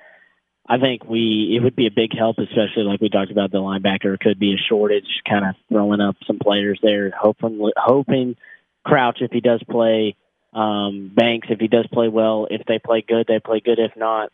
I 0.67 0.79
think 0.79 1.05
we 1.05 1.57
it 1.57 1.63
would 1.63 1.77
be 1.77 1.87
a 1.87 1.91
big 1.95 2.17
help, 2.17 2.39
especially 2.39 2.85
like 2.85 3.01
we 3.01 3.09
talked 3.09 3.31
about 3.31 3.53
the 3.53 3.59
linebacker 3.59 4.19
could 4.19 4.39
be 4.39 4.55
a 4.55 4.57
shortage, 4.69 5.23
kind 5.29 5.45
of 5.45 5.55
throwing 5.69 6.01
up 6.01 6.17
some 6.27 6.39
players 6.39 6.79
there, 6.83 7.13
hoping 7.17 7.71
hoping 7.77 8.37
Crouch 8.85 9.19
if 9.21 9.31
he 9.31 9.41
does 9.41 9.63
play, 9.71 10.17
um, 10.53 11.13
Banks 11.15 11.49
if 11.51 11.61
he 11.61 11.69
does 11.69 11.87
play 11.93 12.09
well. 12.09 12.49
If 12.51 12.67
they 12.67 12.79
play 12.79 13.05
good, 13.07 13.27
they 13.29 13.39
play 13.39 13.61
good. 13.61 13.79
If 13.79 13.93
not, 13.97 14.33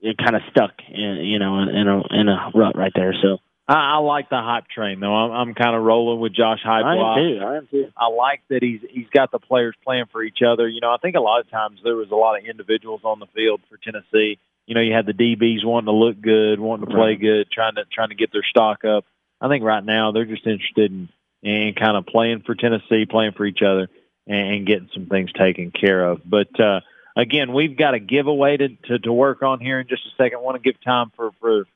you're 0.00 0.14
kind 0.14 0.36
of 0.36 0.42
stuck, 0.50 0.72
in, 0.88 1.16
you 1.24 1.38
know, 1.38 1.58
in, 1.62 1.88
a 1.88 2.20
in 2.20 2.28
a 2.28 2.50
rut 2.54 2.76
right 2.76 2.92
there. 2.94 3.14
So 3.20 3.38
I, 3.68 3.96
I 3.96 3.96
like 3.98 4.30
the 4.30 4.40
hype 4.40 4.66
train 4.68 4.98
though. 5.00 5.14
I'm, 5.14 5.30
I'm 5.30 5.54
kind 5.54 5.76
of 5.76 5.82
rolling 5.82 6.20
with 6.20 6.32
Josh 6.32 6.60
Hype. 6.64 6.84
I 6.84 6.96
am 6.96 7.16
too. 7.16 7.44
I 7.44 7.56
am 7.58 7.68
too. 7.70 7.92
I 7.96 8.08
like 8.08 8.42
that 8.48 8.62
he's 8.62 8.80
he's 8.90 9.08
got 9.12 9.30
the 9.30 9.38
players 9.38 9.74
playing 9.84 10.06
for 10.10 10.22
each 10.22 10.38
other. 10.46 10.66
You 10.66 10.80
know, 10.80 10.90
I 10.90 10.96
think 10.96 11.16
a 11.16 11.20
lot 11.20 11.40
of 11.40 11.50
times 11.50 11.80
there 11.84 11.94
was 11.96 12.10
a 12.10 12.16
lot 12.16 12.38
of 12.38 12.46
individuals 12.46 13.02
on 13.04 13.20
the 13.20 13.26
field 13.34 13.60
for 13.68 13.76
Tennessee. 13.76 14.38
You 14.66 14.74
know, 14.74 14.80
you 14.80 14.94
had 14.94 15.06
the 15.06 15.12
DBs 15.12 15.64
wanting 15.64 15.86
to 15.86 15.92
look 15.92 16.20
good, 16.20 16.60
wanting 16.60 16.86
to 16.86 16.94
play 16.94 17.16
good, 17.16 17.50
trying 17.50 17.74
to 17.74 17.84
trying 17.92 18.08
to 18.08 18.14
get 18.14 18.32
their 18.32 18.44
stock 18.48 18.84
up. 18.84 19.04
I 19.40 19.48
think 19.48 19.64
right 19.64 19.84
now 19.84 20.12
they're 20.12 20.24
just 20.24 20.46
interested 20.46 20.90
in 20.90 21.08
in 21.42 21.74
kind 21.74 21.96
of 21.96 22.06
playing 22.06 22.42
for 22.46 22.54
Tennessee, 22.54 23.06
playing 23.08 23.32
for 23.36 23.44
each 23.44 23.62
other, 23.62 23.88
and, 24.26 24.54
and 24.54 24.66
getting 24.66 24.88
some 24.94 25.06
things 25.06 25.30
taken 25.32 25.70
care 25.70 26.04
of. 26.04 26.22
But 26.24 26.58
uh, 26.58 26.80
again, 27.16 27.52
we've 27.52 27.76
got 27.76 27.94
a 27.94 27.98
giveaway 27.98 28.56
to, 28.56 28.68
to 28.68 28.98
to 29.00 29.12
work 29.12 29.42
on 29.42 29.60
here 29.60 29.78
in 29.78 29.88
just 29.88 30.06
a 30.06 30.22
second. 30.22 30.38
I 30.38 30.42
want 30.42 30.62
to 30.62 30.72
give 30.72 30.82
time 30.82 31.12
for 31.16 31.32
for 31.40 31.66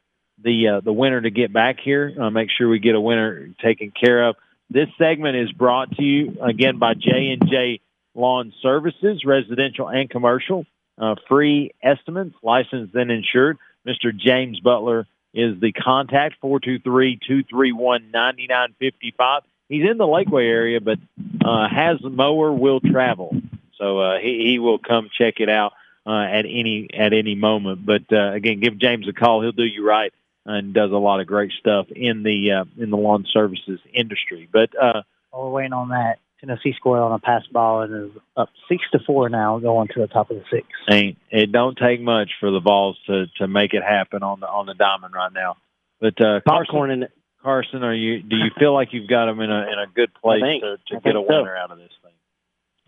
the 0.43 0.69
uh, 0.69 0.81
the 0.81 0.93
winner 0.93 1.21
to 1.21 1.31
get 1.31 1.53
back 1.53 1.79
here. 1.81 2.15
Uh, 2.19 2.31
make 2.31 2.51
sure 2.51 2.69
we 2.69 2.79
get 2.79 2.95
a 2.95 3.01
winner 3.01 3.49
taken 3.63 3.91
care 3.91 4.29
of. 4.29 4.37
This 4.71 4.89
segment 4.99 5.37
is 5.37 5.53
brought 5.53 5.95
to 5.97 6.03
you 6.03 6.39
again 6.41 6.79
by 6.79 6.95
J 6.95 7.37
and 7.39 7.49
J 7.49 7.81
Lawn 8.15 8.53
Services, 8.63 9.25
residential 9.25 9.89
and 9.89 10.09
commercial. 10.09 10.65
Uh, 10.99 11.15
free 11.29 11.73
estimates, 11.83 12.35
licensed 12.43 12.95
and 12.95 13.11
insured. 13.11 13.59
Mr. 13.87 14.17
James 14.17 14.61
Butler 14.61 15.07
is 15.35 15.61
the 15.61 15.73
contact 15.73 16.37
423-231-9955. 16.43 19.41
He's 19.69 19.89
in 19.89 19.97
the 19.97 20.05
Lakeway 20.05 20.47
area, 20.47 20.81
but 20.81 20.99
uh, 21.45 21.69
has 21.69 21.99
mower 22.03 22.53
will 22.53 22.81
travel, 22.81 23.35
so 23.79 24.01
uh, 24.01 24.19
he 24.19 24.53
he 24.53 24.59
will 24.59 24.79
come 24.79 25.09
check 25.17 25.41
it 25.41 25.49
out 25.49 25.73
uh, 26.07 26.21
at 26.21 26.45
any 26.45 26.89
at 26.93 27.15
any 27.15 27.35
moment. 27.35 27.87
But 27.87 28.03
uh, 28.13 28.33
again, 28.33 28.61
give 28.61 28.77
James 28.79 29.09
a 29.09 29.15
call; 29.15 29.41
he'll 29.41 29.53
do 29.53 29.65
you 29.65 29.87
right 29.87 30.13
and 30.47 30.75
does 30.75 30.91
a 30.91 30.97
lot 30.97 31.21
of 31.21 31.27
great 31.27 31.53
stuff 31.59 31.87
in 31.95 32.23
the 32.23 32.51
uh, 32.53 32.65
in 32.83 32.91
the 32.91 32.97
lawn 32.97 33.25
services 33.33 33.81
industry. 33.93 34.49
But 34.53 34.71
uh, 34.81 35.03
While 35.31 35.45
we're 35.45 35.51
waiting 35.51 35.73
on 35.73 35.89
that, 35.91 36.19
Tennessee 36.41 36.75
scored 36.77 36.99
on 37.01 37.13
a 37.13 37.19
pass 37.21 37.43
ball 37.53 37.83
and 37.83 38.11
is 38.11 38.19
up 38.37 38.49
six 38.69 38.83
to 38.93 38.99
four 39.07 39.29
now, 39.29 39.59
going 39.61 39.89
to 39.95 40.01
the 40.01 40.09
top 40.09 40.31
of 40.31 40.37
the 40.39 40.45
six. 40.51 40.67
ain't 40.91 41.17
it 41.31 41.53
don't 41.53 41.79
take 41.79 42.01
much 42.01 42.31
for 42.41 42.51
the 42.51 42.61
balls 42.61 42.99
to 43.07 43.27
to 43.39 43.47
make 43.47 43.75
it 43.75 43.83
happen 43.83 44.23
on 44.23 44.41
the 44.41 44.47
on 44.49 44.67
the 44.67 44.75
diamond 44.75 45.15
right 45.15 45.33
now. 45.33 45.57
But 46.01 46.15
uh, 46.21 46.41
Carson, 46.41 46.67
popcorn 46.67 46.91
in 46.91 47.03
it. 47.05 47.13
Carson, 47.43 47.83
are 47.85 47.95
you 47.95 48.23
do 48.23 48.37
you 48.37 48.51
feel 48.59 48.73
like 48.75 48.89
you've 48.93 49.09
got 49.09 49.27
them 49.27 49.41
in 49.41 49.51
a 49.51 49.63
in 49.73 49.79
a 49.79 49.87
good 49.95 50.13
place 50.15 50.43
think- 50.43 50.63
to, 50.63 50.77
to 50.89 51.01
get 51.01 51.11
a 51.15 51.19
think 51.21 51.29
so. 51.29 51.39
winner 51.39 51.57
out 51.57 51.71
of 51.71 51.79
this 51.79 51.91
thing? 52.03 52.13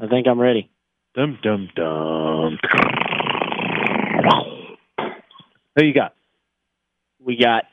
I 0.00 0.08
think 0.08 0.26
I'm 0.26 0.40
ready. 0.40 0.68
Dum 1.14 1.38
dum 1.42 1.68
dum. 1.76 2.58
Who 5.76 5.84
you 5.84 5.94
got? 5.94 6.14
We 7.24 7.36
got 7.36 7.64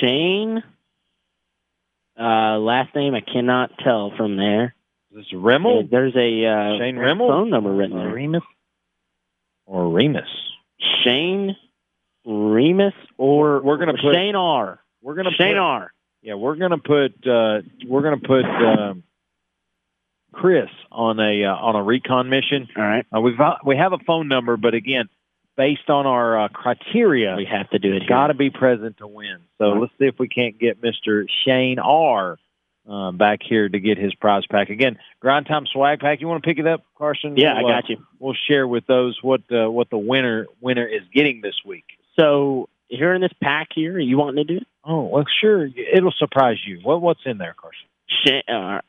Shane. 0.00 0.62
Uh, 2.18 2.58
last 2.58 2.94
name 2.94 3.14
I 3.14 3.20
cannot 3.20 3.70
tell 3.82 4.12
from 4.16 4.36
there. 4.36 4.74
Is 5.10 5.24
this 5.24 5.32
Rimmel? 5.32 5.88
There's 5.90 6.14
a 6.14 6.46
uh, 6.46 6.78
Shane 6.78 6.96
Rimmel? 6.96 7.28
phone 7.28 7.50
number 7.50 7.72
written 7.72 7.96
there. 7.98 8.12
Remus. 8.12 8.42
or 9.66 9.90
Remus? 9.90 10.28
Shane 11.02 11.56
Remus 12.24 12.94
or 13.18 13.60
We're 13.62 13.78
gonna 13.78 13.94
put- 13.94 14.14
Shane 14.14 14.36
R. 14.36 14.78
We're 15.02 15.14
gonna 15.14 15.30
Shane 15.32 15.54
put, 15.54 15.60
R. 15.60 15.92
Yeah, 16.22 16.34
we're 16.34 16.56
gonna 16.56 16.78
put 16.78 17.26
uh, 17.26 17.62
we're 17.88 18.02
gonna 18.02 18.18
put 18.18 18.44
um, 18.44 19.02
Chris 20.32 20.68
on 20.92 21.18
a 21.18 21.44
uh, 21.44 21.54
on 21.54 21.74
a 21.74 21.82
recon 21.82 22.28
mission. 22.28 22.68
All 22.76 22.82
right. 22.82 23.06
Uh, 23.14 23.20
we've 23.20 23.38
got, 23.38 23.66
we 23.66 23.76
have 23.76 23.92
a 23.92 23.98
phone 24.06 24.28
number, 24.28 24.56
but 24.58 24.74
again, 24.74 25.08
based 25.60 25.90
on 25.90 26.06
our 26.06 26.44
uh, 26.44 26.48
criteria, 26.48 27.36
We 27.36 27.44
have 27.44 27.68
to 27.70 27.78
do 27.78 27.92
it 27.92 28.08
got 28.08 28.28
to 28.28 28.34
be 28.34 28.48
present 28.48 28.96
to 28.96 29.06
win. 29.06 29.40
So 29.58 29.66
let's 29.66 29.92
see 29.98 30.06
if 30.06 30.18
we 30.18 30.26
can't 30.26 30.58
get 30.58 30.80
Mr. 30.80 31.26
Shane 31.44 31.78
R. 31.78 32.38
Uh, 32.88 33.12
back 33.12 33.40
here 33.46 33.68
to 33.68 33.78
get 33.78 33.98
his 33.98 34.14
prize 34.14 34.42
pack 34.50 34.70
again. 34.70 34.98
Grind 35.20 35.46
time 35.46 35.66
swag 35.70 36.00
pack. 36.00 36.22
You 36.22 36.28
want 36.28 36.42
to 36.42 36.48
pick 36.48 36.58
it 36.58 36.66
up, 36.66 36.82
Carson? 36.96 37.36
Yeah, 37.36 37.52
I 37.52 37.62
We'll, 37.62 37.72
uh, 37.72 37.80
got 37.80 37.90
you. 37.90 37.96
We'll 38.18 38.36
share 38.48 38.66
with 38.66 38.86
those 38.86 39.18
what 39.22 39.42
uh, 39.52 39.70
what 39.70 39.90
the 39.90 39.98
winner 39.98 40.46
winner 40.62 40.86
is 40.86 41.02
getting 41.14 41.42
this 41.42 41.54
week. 41.64 41.84
So 42.18 42.70
here 42.88 43.12
in 43.12 43.20
this 43.20 43.32
pack 43.42 43.68
here, 43.74 43.98
you 43.98 44.16
wanting 44.16 44.44
to 44.46 44.54
do 44.54 44.56
it? 44.62 44.66
Oh 44.82 45.02
well, 45.02 45.24
sure. 45.40 45.66
It'll 45.66 46.10
surprise 46.18 46.56
you. 46.66 46.80
What 46.82 47.02
what's 47.02 47.20
in 47.26 47.36
there, 47.36 47.54
Carson? 47.54 47.86
Shane, 48.24 48.42
uh, 48.48 48.80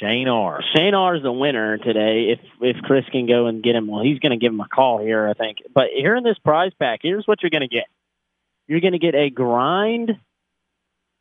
Shane 0.00 0.28
R. 0.28 0.62
Shane 0.74 0.94
R 0.94 1.16
is 1.16 1.22
the 1.22 1.32
winner 1.32 1.78
today. 1.78 2.32
If 2.32 2.40
if 2.60 2.82
Chris 2.82 3.04
can 3.10 3.26
go 3.26 3.46
and 3.46 3.62
get 3.62 3.74
him, 3.74 3.86
well, 3.86 4.02
he's 4.02 4.18
going 4.18 4.32
to 4.32 4.36
give 4.36 4.52
him 4.52 4.60
a 4.60 4.68
call 4.68 4.98
here, 4.98 5.28
I 5.28 5.32
think. 5.32 5.58
But 5.72 5.86
here 5.94 6.16
in 6.16 6.24
this 6.24 6.38
prize 6.38 6.72
pack, 6.78 7.00
here's 7.02 7.26
what 7.26 7.42
you're 7.42 7.50
going 7.50 7.68
to 7.68 7.68
get. 7.68 7.86
You're 8.66 8.80
going 8.80 8.92
to 8.92 8.98
get 8.98 9.14
a 9.14 9.30
grind 9.30 10.18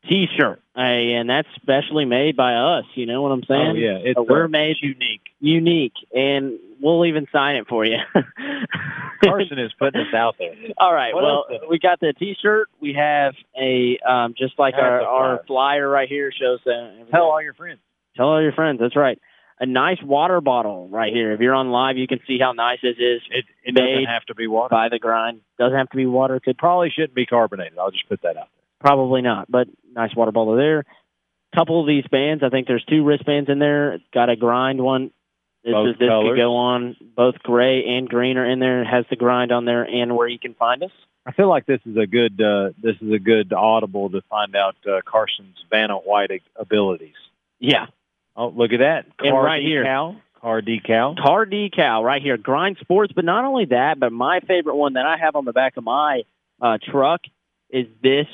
T-shirt, 0.10 0.62
and 0.76 1.30
that's 1.30 1.48
specially 1.56 2.06
made 2.06 2.36
by 2.36 2.54
us. 2.56 2.86
You 2.96 3.06
know 3.06 3.22
what 3.22 3.32
I'm 3.32 3.44
saying? 3.44 3.72
Oh 3.72 3.74
yeah, 3.74 3.98
it's 4.02 4.20
Uh, 4.20 4.24
we're 4.24 4.48
made 4.48 4.78
unique, 4.82 5.22
unique, 5.40 5.94
and 6.14 6.60
we'll 6.80 7.06
even 7.06 7.28
sign 7.32 7.56
it 7.56 7.68
for 7.68 7.86
you. 7.86 7.98
Carson 9.24 9.58
is 9.58 9.72
putting 9.80 10.02
us 10.02 10.14
out 10.14 10.36
there. 10.38 10.54
All 10.78 10.94
right. 10.94 11.14
What 11.14 11.24
well, 11.24 11.46
we 11.70 11.80
got 11.80 12.00
the 12.00 12.14
T-shirt. 12.14 12.70
We 12.80 12.94
have 12.94 13.34
a 13.60 13.98
um, 14.08 14.36
just 14.38 14.60
like 14.60 14.76
our, 14.76 15.02
our 15.02 15.38
flyer. 15.38 15.44
flyer 15.48 15.90
right 15.90 16.10
here 16.10 16.32
shows. 16.32 16.60
Uh, 16.68 17.06
Tell 17.12 17.24
all 17.24 17.42
your 17.42 17.54
friends. 17.54 17.80
Tell 18.16 18.28
all 18.28 18.42
your 18.42 18.54
friends. 18.54 18.80
That's 18.80 18.96
right. 18.96 19.20
A 19.60 19.66
nice 19.66 20.02
water 20.04 20.42
bottle 20.42 20.90
right 20.90 21.14
here. 21.14 21.32
If 21.32 21.40
you're 21.40 21.54
on 21.54 21.70
live, 21.70 21.98
you 21.98 22.08
can 22.08 22.20
see 22.28 22.38
how 22.40 22.52
nice 22.52 22.80
this 22.82 22.98
is. 22.98 23.22
It 23.32 23.46
it 23.64 23.76
doesn't 23.76 24.06
have 24.06 24.26
to 24.26 24.36
be 24.36 24.48
water. 24.48 24.70
by 24.70 24.90
the 24.90 25.00
grind. 25.00 25.42
Doesn't 25.58 25.78
have 25.78 25.90
to 25.92 25.98
be 25.98 26.06
water. 26.06 26.42
Could 26.44 26.58
Probably 26.58 26.90
shouldn't 26.90 27.16
be 27.16 27.26
carbonated. 27.26 27.78
I'll 27.80 27.92
just 27.92 28.08
put 28.10 28.22
that 28.24 28.36
out 28.38 28.50
there. 28.54 28.66
probably 28.82 29.22
not, 29.22 29.50
but 29.50 29.68
nice 29.94 30.14
water 30.16 30.32
bottle 30.32 30.56
there. 30.58 30.84
Couple 31.56 31.80
of 31.80 31.88
these 31.88 32.04
bands. 32.12 32.44
I 32.44 32.50
think 32.50 32.68
there's 32.68 32.84
two 32.84 33.06
wristbands 33.06 33.50
in 33.50 33.60
there. 33.60 34.00
Got 34.14 34.30
a 34.30 34.36
grind 34.36 34.82
one. 34.82 35.12
This 35.64 35.72
Both 35.72 35.88
is 35.88 36.00
this 36.00 36.10
colors. 36.10 36.32
could 36.32 36.38
go 36.38 36.56
on. 36.58 36.98
Both 37.16 37.36
gray 37.42 37.86
and 37.86 38.10
green 38.10 38.38
are 38.38 38.50
in 38.50 38.60
there. 38.60 38.82
It 38.82 38.88
has 38.88 39.06
the 39.10 39.16
grind 39.16 39.54
on 39.54 39.64
there 39.64 39.84
and 39.84 40.18
where 40.18 40.28
you 40.28 40.38
can 40.38 40.54
find 40.54 40.84
us. 40.84 40.92
I 41.26 41.32
feel 41.32 41.50
like 41.50 41.66
this 41.66 41.80
is 41.86 41.96
a 41.96 42.06
good 42.06 42.40
uh, 42.42 42.72
this 42.78 42.98
is 43.02 43.12
a 43.12 43.20
good 43.20 43.54
audible 43.54 44.10
to 44.10 44.22
find 44.30 44.54
out 44.56 44.76
uh, 44.86 45.00
Carson's 45.06 45.58
Vanna 45.70 45.96
White 45.96 46.30
abilities. 46.58 47.16
Yeah. 47.60 47.86
Oh, 48.36 48.50
look 48.50 48.74
at 48.74 48.80
that! 48.80 49.06
And 49.20 49.32
Car 49.32 49.44
right 49.44 49.62
here. 49.64 49.84
car 50.42 50.62
decal. 50.62 51.18
Car 51.18 51.46
decal 51.46 52.04
right 52.04 52.22
here, 52.22 52.38
Grind 52.38 52.78
Sports. 52.82 53.14
But 53.14 53.26
not 53.26 53.46
only 53.46 53.66
that, 53.66 54.00
but 54.00 54.12
my 54.12 54.40
favorite 54.42 54.76
one 54.76 54.94
that 54.94 55.06
I 55.06 55.18
have 55.18 55.36
on 55.36 55.46
the 55.46 55.54
back 55.54 55.78
of 55.78 55.84
my 55.84 56.24
uh, 56.62 56.78
truck 56.92 57.22
is 57.70 57.88
this 58.02 58.28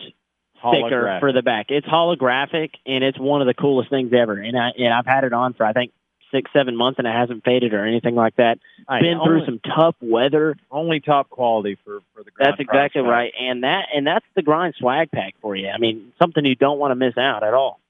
sticker 0.59 1.17
for 1.19 1.31
the 1.33 1.41
back. 1.41 1.67
It's 1.69 1.87
holographic 1.87 2.71
and 2.85 3.03
it's 3.03 3.19
one 3.19 3.41
of 3.41 3.47
the 3.47 3.53
coolest 3.53 3.89
things 3.89 4.11
ever. 4.13 4.33
And 4.33 4.57
I 4.57 4.69
and 4.77 4.93
I've 4.93 5.05
had 5.05 5.23
it 5.23 5.33
on 5.33 5.53
for 5.53 5.65
I 5.65 5.73
think 5.73 5.91
six, 6.31 6.49
seven 6.53 6.75
months 6.75 6.97
and 6.99 7.07
it 7.07 7.11
hasn't 7.13 7.43
faded 7.43 7.73
or 7.73 7.85
anything 7.85 8.15
like 8.15 8.35
that. 8.37 8.57
Hey, 8.89 9.01
Been 9.01 9.19
through 9.23 9.41
only, 9.41 9.45
some 9.45 9.59
tough 9.59 9.95
weather. 10.01 10.55
only 10.71 10.99
top 10.99 11.29
quality 11.29 11.77
for 11.83 11.99
for 12.13 12.23
the. 12.23 12.31
Grind 12.31 12.53
That's 12.53 12.61
exactly 12.61 13.01
right. 13.01 13.33
And 13.39 13.63
that 13.63 13.87
and 13.93 14.05
that's 14.07 14.25
the 14.35 14.41
grind 14.41 14.75
swag 14.77 15.11
pack 15.11 15.35
for 15.41 15.55
you. 15.55 15.69
I 15.69 15.77
mean, 15.77 16.13
something 16.21 16.45
you 16.45 16.55
don't 16.55 16.79
want 16.79 16.91
to 16.91 16.95
miss 16.95 17.17
out 17.17 17.43
at 17.43 17.53
all. 17.53 17.80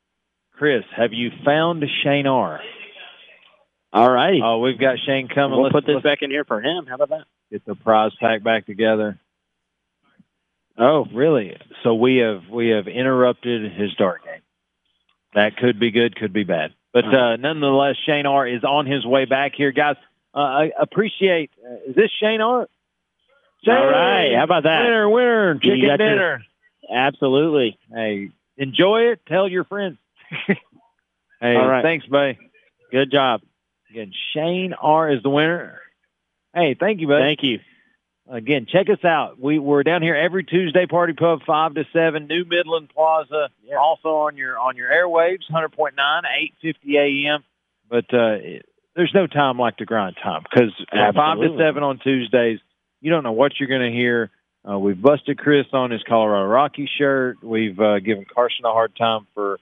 Chris, 0.62 0.84
have 0.96 1.12
you 1.12 1.32
found 1.44 1.84
Shane 2.04 2.28
R? 2.28 2.60
All 3.92 4.12
righty. 4.12 4.42
Oh, 4.44 4.60
we've 4.60 4.80
got 4.80 4.98
Shane 5.04 5.28
coming. 5.28 5.54
we'll 5.54 5.64
let's, 5.64 5.74
put 5.74 5.88
this 5.88 5.96
let's 5.96 6.04
back 6.04 6.22
in 6.22 6.30
here 6.30 6.46
for 6.46 6.62
him. 6.62 6.86
How 6.86 6.94
about 6.94 7.10
that? 7.10 7.24
get 7.52 7.66
the 7.66 7.74
prize 7.74 8.12
pack 8.20 8.44
back 8.44 8.68
together. 8.68 9.20
Oh, 10.78 11.08
really? 11.12 11.58
So 11.82 11.96
we 11.96 12.18
have 12.18 12.44
we 12.48 12.68
have 12.68 12.88
interrupted 12.88 13.72
his 13.72 13.92
dart 13.96 14.24
game. 14.24 14.44
That 15.34 15.58
could 15.58 15.80
be 15.80 15.90
good, 15.90 16.16
could 16.16 16.32
be 16.32 16.44
bad. 16.44 16.76
But 16.94 17.06
uh, 17.06 17.38
nonetheless, 17.38 17.96
Shane 18.06 18.28
R 18.28 18.48
is 18.48 18.64
on 18.64 18.86
his 18.86 19.04
way 19.04 19.26
back 19.26 19.54
here, 19.58 19.72
guys. 19.72 19.96
Uh, 20.32 20.38
I 20.42 20.72
appreciate. 20.80 21.50
Uh, 21.66 21.90
is 21.90 21.96
this 21.96 22.12
Shane 22.22 22.40
R? 22.40 22.68
Shane, 23.66 23.74
All 23.74 23.88
right. 23.88 24.36
How 24.38 24.44
about 24.44 24.62
that? 24.66 24.84
Winner, 24.84 25.10
winner, 25.10 25.56
chicken 25.56 25.80
your- 25.80 25.98
dinner. 25.98 26.44
Absolutely. 26.88 27.80
Hey, 27.92 28.30
enjoy 28.58 29.12
it. 29.12 29.22
Tell 29.28 29.48
your 29.48 29.64
friends. 29.64 29.98
hey, 31.42 31.56
All 31.56 31.68
right. 31.68 31.84
thanks, 31.84 32.06
buddy. 32.06 32.38
Good 32.92 33.12
job. 33.12 33.42
Again, 33.90 34.12
Shane 34.34 34.74
R 34.74 35.12
is 35.12 35.22
the 35.24 35.30
winner. 35.30 35.80
Hey, 36.54 36.76
thank 36.80 37.00
you, 37.02 37.08
buddy. 37.08 37.24
Thank 37.24 37.44
you. 37.44 37.60
Again, 38.30 38.66
check 38.72 38.90
us 38.90 39.04
out. 39.04 39.40
We 39.40 39.60
we're 39.60 39.84
down 39.84 40.02
here 40.02 40.16
every 40.16 40.44
Tuesday, 40.46 40.86
Party 40.86 41.14
Pub, 41.14 41.42
five 41.46 41.74
to 41.74 41.84
seven, 41.92 42.28
New 42.28 42.46
Midland 42.46 42.90
Plaza. 42.90 43.50
Also 43.78 44.10
on 44.10 44.38
your 44.38 44.58
on 44.58 44.78
your 44.78 44.90
airwaves, 44.90 45.50
hundred 45.52 45.74
point 45.74 45.96
nine, 45.98 46.24
eight 46.40 46.54
fifty 46.62 46.98
a.m. 46.98 47.44
But 47.90 48.06
uh, 48.14 48.38
it- 48.40 48.66
there's 48.96 49.12
no 49.14 49.26
time 49.26 49.58
like 49.58 49.78
the 49.78 49.86
grind 49.86 50.18
time 50.22 50.44
because 50.44 50.72
five 50.92 51.38
to 51.40 51.56
seven 51.58 51.82
on 51.82 52.00
Tuesdays, 52.00 52.60
you 53.00 53.10
don't 53.10 53.24
know 53.24 53.32
what 53.32 53.54
you're 53.60 53.70
going 53.70 53.90
to 53.90 53.98
hear. 53.98 54.30
Uh, 54.70 54.78
we've 54.78 55.02
busted 55.02 55.38
Chris 55.38 55.66
on 55.72 55.92
his 55.92 56.04
Colorado 56.04 56.46
Rocky 56.46 56.90
shirt. 56.98 57.42
We've 57.42 57.80
uh, 57.80 58.00
given 58.00 58.26
Carson 58.26 58.66
a 58.66 58.72
hard 58.72 58.94
time 58.98 59.28
for 59.34 59.60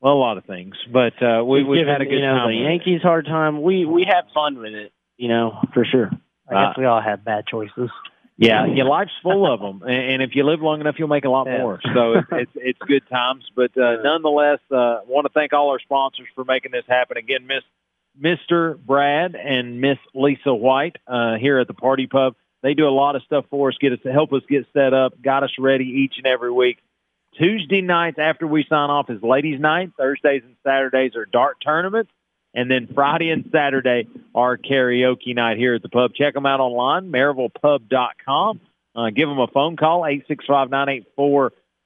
well, 0.00 0.14
a 0.14 0.14
lot 0.14 0.38
of 0.38 0.44
things, 0.44 0.74
but 0.92 1.12
uh, 1.22 1.44
we, 1.44 1.58
We've 1.62 1.68
we've 1.68 1.86
had 1.86 2.00
a 2.00 2.04
good 2.04 2.14
you 2.14 2.20
know, 2.20 2.34
time. 2.34 2.48
The. 2.48 2.62
Yankees 2.70 3.02
hard 3.02 3.26
time. 3.26 3.62
We 3.62 3.84
we 3.84 4.04
have 4.08 4.24
fun 4.34 4.58
with 4.58 4.72
it, 4.72 4.92
you 5.16 5.28
know, 5.28 5.58
for 5.74 5.84
sure. 5.84 6.10
I 6.48 6.66
guess 6.66 6.78
we 6.78 6.84
all 6.84 7.00
have 7.00 7.24
bad 7.24 7.46
choices. 7.46 7.90
Yeah, 8.36 8.64
your 8.66 8.86
life's 8.86 9.12
full 9.22 9.46
of 9.52 9.60
them, 9.60 9.82
and, 9.82 10.12
and 10.14 10.22
if 10.22 10.30
you 10.34 10.44
live 10.44 10.62
long 10.62 10.80
enough, 10.80 10.94
you'll 10.98 11.08
make 11.08 11.26
a 11.26 11.28
lot 11.28 11.46
Yeah. 11.46 11.58
more. 11.58 11.80
So 11.94 12.14
it's 12.14 12.28
it's, 12.32 12.52
it's 12.54 12.78
good 12.88 13.06
times. 13.10 13.44
But 13.54 13.76
uh, 13.76 13.96
nonetheless, 14.02 14.60
uh, 14.70 15.00
want 15.06 15.26
to 15.26 15.32
thank 15.34 15.52
all 15.52 15.68
our 15.70 15.78
sponsors 15.78 16.26
for 16.34 16.44
making 16.44 16.72
this 16.72 16.84
happen. 16.88 17.18
Again, 17.18 17.46
Miss 17.46 17.62
Mister 18.18 18.74
Brad 18.74 19.36
and 19.36 19.80
Miss 19.82 19.98
Lisa 20.14 20.54
White 20.54 20.96
uh, 21.06 21.36
here 21.36 21.58
at 21.58 21.66
the 21.68 21.74
Party 21.74 22.06
Pub. 22.06 22.34
They 22.62 22.74
do 22.74 22.88
a 22.88 22.90
lot 22.90 23.14
of 23.16 23.22
stuff 23.22 23.44
for 23.50 23.68
us, 23.68 23.76
get 23.80 23.92
us 23.92 23.98
to 24.04 24.12
help 24.12 24.32
us 24.32 24.42
get 24.48 24.66
set 24.72 24.92
up, 24.92 25.20
got 25.22 25.42
us 25.44 25.50
ready 25.58 25.84
each 25.84 26.14
and 26.18 26.26
every 26.26 26.50
week. 26.52 26.78
Tuesday 27.40 27.80
nights 27.80 28.18
after 28.18 28.46
we 28.46 28.64
sign 28.68 28.90
off 28.90 29.08
is 29.08 29.22
ladies' 29.22 29.58
night. 29.60 29.92
Thursdays 29.96 30.42
and 30.44 30.56
Saturdays 30.62 31.16
are 31.16 31.24
dart 31.24 31.56
tournaments. 31.64 32.10
And 32.52 32.70
then 32.70 32.88
Friday 32.94 33.30
and 33.30 33.48
Saturday 33.50 34.08
are 34.34 34.58
karaoke 34.58 35.34
night 35.34 35.56
here 35.56 35.74
at 35.74 35.82
the 35.82 35.88
pub. 35.88 36.12
Check 36.14 36.34
them 36.34 36.44
out 36.46 36.60
online, 36.60 37.10
MaryvillePub.com. 37.10 38.60
Uh, 38.94 39.10
give 39.10 39.28
them 39.28 39.38
a 39.38 39.46
phone 39.46 39.76
call, 39.76 40.02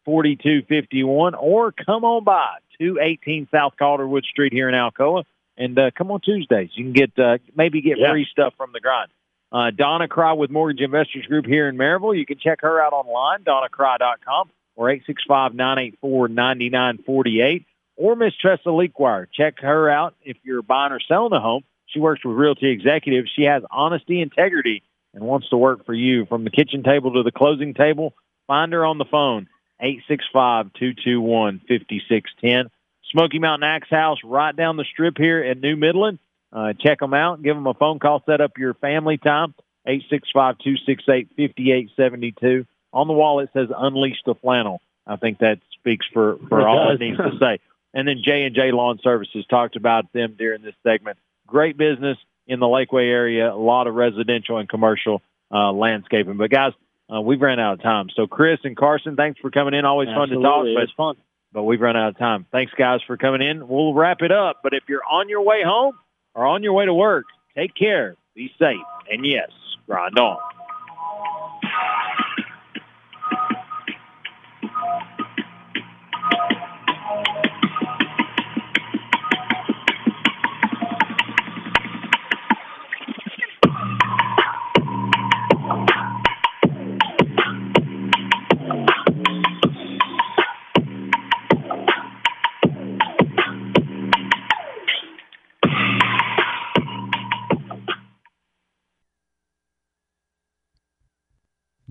865-984-4251, 0.06 1.34
or 1.38 1.70
come 1.72 2.04
on 2.04 2.24
by, 2.24 2.56
218 2.80 3.48
South 3.52 3.74
Calderwood 3.78 4.24
Street 4.24 4.52
here 4.54 4.68
in 4.70 4.74
Alcoa. 4.74 5.24
And 5.56 5.78
uh, 5.78 5.90
come 5.96 6.10
on 6.10 6.20
Tuesdays. 6.20 6.70
You 6.74 6.84
can 6.84 6.92
get 6.94 7.16
uh, 7.18 7.38
maybe 7.54 7.80
get 7.82 7.98
Yeah. 7.98 8.10
free 8.10 8.26
stuff 8.28 8.54
from 8.56 8.72
the 8.72 8.80
grind. 8.80 9.10
Uh, 9.52 9.70
Donna 9.70 10.08
Cry 10.08 10.32
with 10.32 10.50
Mortgage 10.50 10.80
Investors 10.82 11.26
Group 11.26 11.46
here 11.46 11.68
in 11.68 11.76
Maryville. 11.76 12.18
You 12.18 12.26
can 12.26 12.38
check 12.38 12.62
her 12.62 12.80
out 12.80 12.92
online, 12.92 13.44
donnacry.com 13.44 14.50
or 14.76 14.94
865-984-9948 15.30 17.64
or 17.96 18.16
Miss 18.16 18.34
Tressa 18.36 18.70
Lequire. 18.70 19.28
Check 19.32 19.60
her 19.60 19.88
out 19.88 20.16
if 20.22 20.36
you're 20.42 20.62
buying 20.62 20.90
or 20.92 20.98
selling 21.00 21.32
a 21.32 21.40
home. 21.40 21.62
She 21.86 22.00
works 22.00 22.22
with 22.24 22.36
realty 22.36 22.70
executives. 22.70 23.30
She 23.34 23.44
has 23.44 23.62
honesty, 23.70 24.20
integrity, 24.20 24.82
and 25.12 25.24
wants 25.24 25.48
to 25.50 25.56
work 25.56 25.86
for 25.86 25.94
you. 25.94 26.26
From 26.26 26.42
the 26.44 26.50
kitchen 26.50 26.82
table 26.82 27.14
to 27.14 27.22
the 27.22 27.30
closing 27.30 27.72
table, 27.74 28.14
find 28.46 28.72
her 28.72 28.84
on 28.84 28.98
the 28.98 29.04
phone, 29.04 29.48
865-221-5610. 29.82 32.70
Smoky 33.10 33.38
Mountain 33.38 33.68
Axe 33.68 33.90
House 33.90 34.18
right 34.24 34.56
down 34.56 34.76
the 34.76 34.84
strip 34.84 35.16
here 35.16 35.40
in 35.42 35.60
New 35.60 35.76
Midland. 35.76 36.18
Uh, 36.52 36.74
check 36.80 37.00
them 37.00 37.14
out. 37.14 37.42
Give 37.42 37.54
them 37.54 37.66
a 37.66 37.74
phone 37.74 38.00
call. 38.00 38.22
Set 38.26 38.40
up 38.40 38.58
your 38.58 38.74
family 38.74 39.18
time, 39.18 39.54
865-268-5872. 39.86 42.66
On 42.94 43.06
the 43.06 43.12
wall, 43.12 43.40
it 43.40 43.50
says 43.52 43.68
Unleash 43.76 44.16
the 44.24 44.34
Flannel. 44.36 44.80
I 45.06 45.16
think 45.16 45.38
that 45.40 45.58
speaks 45.78 46.06
for, 46.14 46.38
for 46.48 46.60
It 46.60 46.64
all 46.66 46.88
does. 46.90 47.00
it 47.00 47.04
needs 47.04 47.18
to 47.18 47.32
say. 47.40 47.58
And 47.92 48.08
then 48.08 48.22
J 48.24 48.44
and 48.44 48.54
J 48.54 48.72
Lawn 48.72 48.98
Services 49.02 49.44
talked 49.50 49.76
about 49.76 50.10
them 50.12 50.34
during 50.38 50.62
this 50.62 50.74
segment. 50.82 51.18
Great 51.46 51.76
business, 51.76 52.16
in 52.46 52.60
the 52.60 52.66
Lakeway 52.66 53.08
area, 53.10 53.52
a 53.52 53.56
lot 53.56 53.86
of 53.86 53.94
residential 53.94 54.58
and 54.58 54.68
commercial 54.68 55.22
uh, 55.50 55.72
landscaping. 55.72 56.36
But 56.36 56.50
guys, 56.50 56.72
uh, 57.14 57.20
we've 57.20 57.40
run 57.40 57.58
out 57.60 57.74
of 57.74 57.82
time. 57.82 58.08
So 58.14 58.26
Chris 58.26 58.58
and 58.64 58.76
Carson, 58.76 59.16
thanks 59.16 59.40
for 59.40 59.50
coming 59.50 59.74
in. 59.74 59.84
Always 59.84 60.08
Absolutely. 60.08 60.36
fun 60.36 60.42
to 60.42 60.48
talk. 60.48 60.64
But 60.64 60.80
was 60.80 60.92
fun. 60.96 61.16
but 61.52 61.62
we've 61.64 61.80
run 61.80 61.96
out 61.96 62.08
of 62.10 62.18
time. 62.18 62.46
Thanks, 62.52 62.72
guys, 62.76 63.00
for 63.06 63.16
coming 63.16 63.40
in. 63.42 63.66
We'll 63.66 63.94
wrap 63.94 64.18
it 64.22 64.32
up. 64.32 64.60
But 64.62 64.74
if 64.74 64.82
you're 64.88 65.04
on 65.10 65.28
your 65.28 65.42
way 65.42 65.62
home 65.64 65.98
or 66.34 66.46
on 66.46 66.62
your 66.62 66.72
way 66.74 66.84
to 66.86 66.94
work, 66.94 67.24
take 67.56 67.74
care, 67.74 68.16
be 68.34 68.50
safe, 68.58 68.76
and 69.10 69.24
yes, 69.24 69.50
grind 69.86 70.18
on. 70.18 70.38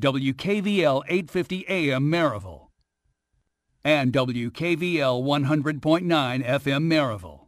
WKVL 0.03 1.01
850 1.07 1.65
AM 1.69 2.11
Maryville 2.11 2.62
and 3.83 4.13
WKVL 4.13 5.23
100.9 5.23 5.81
FM 6.45 6.87
Maryville. 6.87 7.42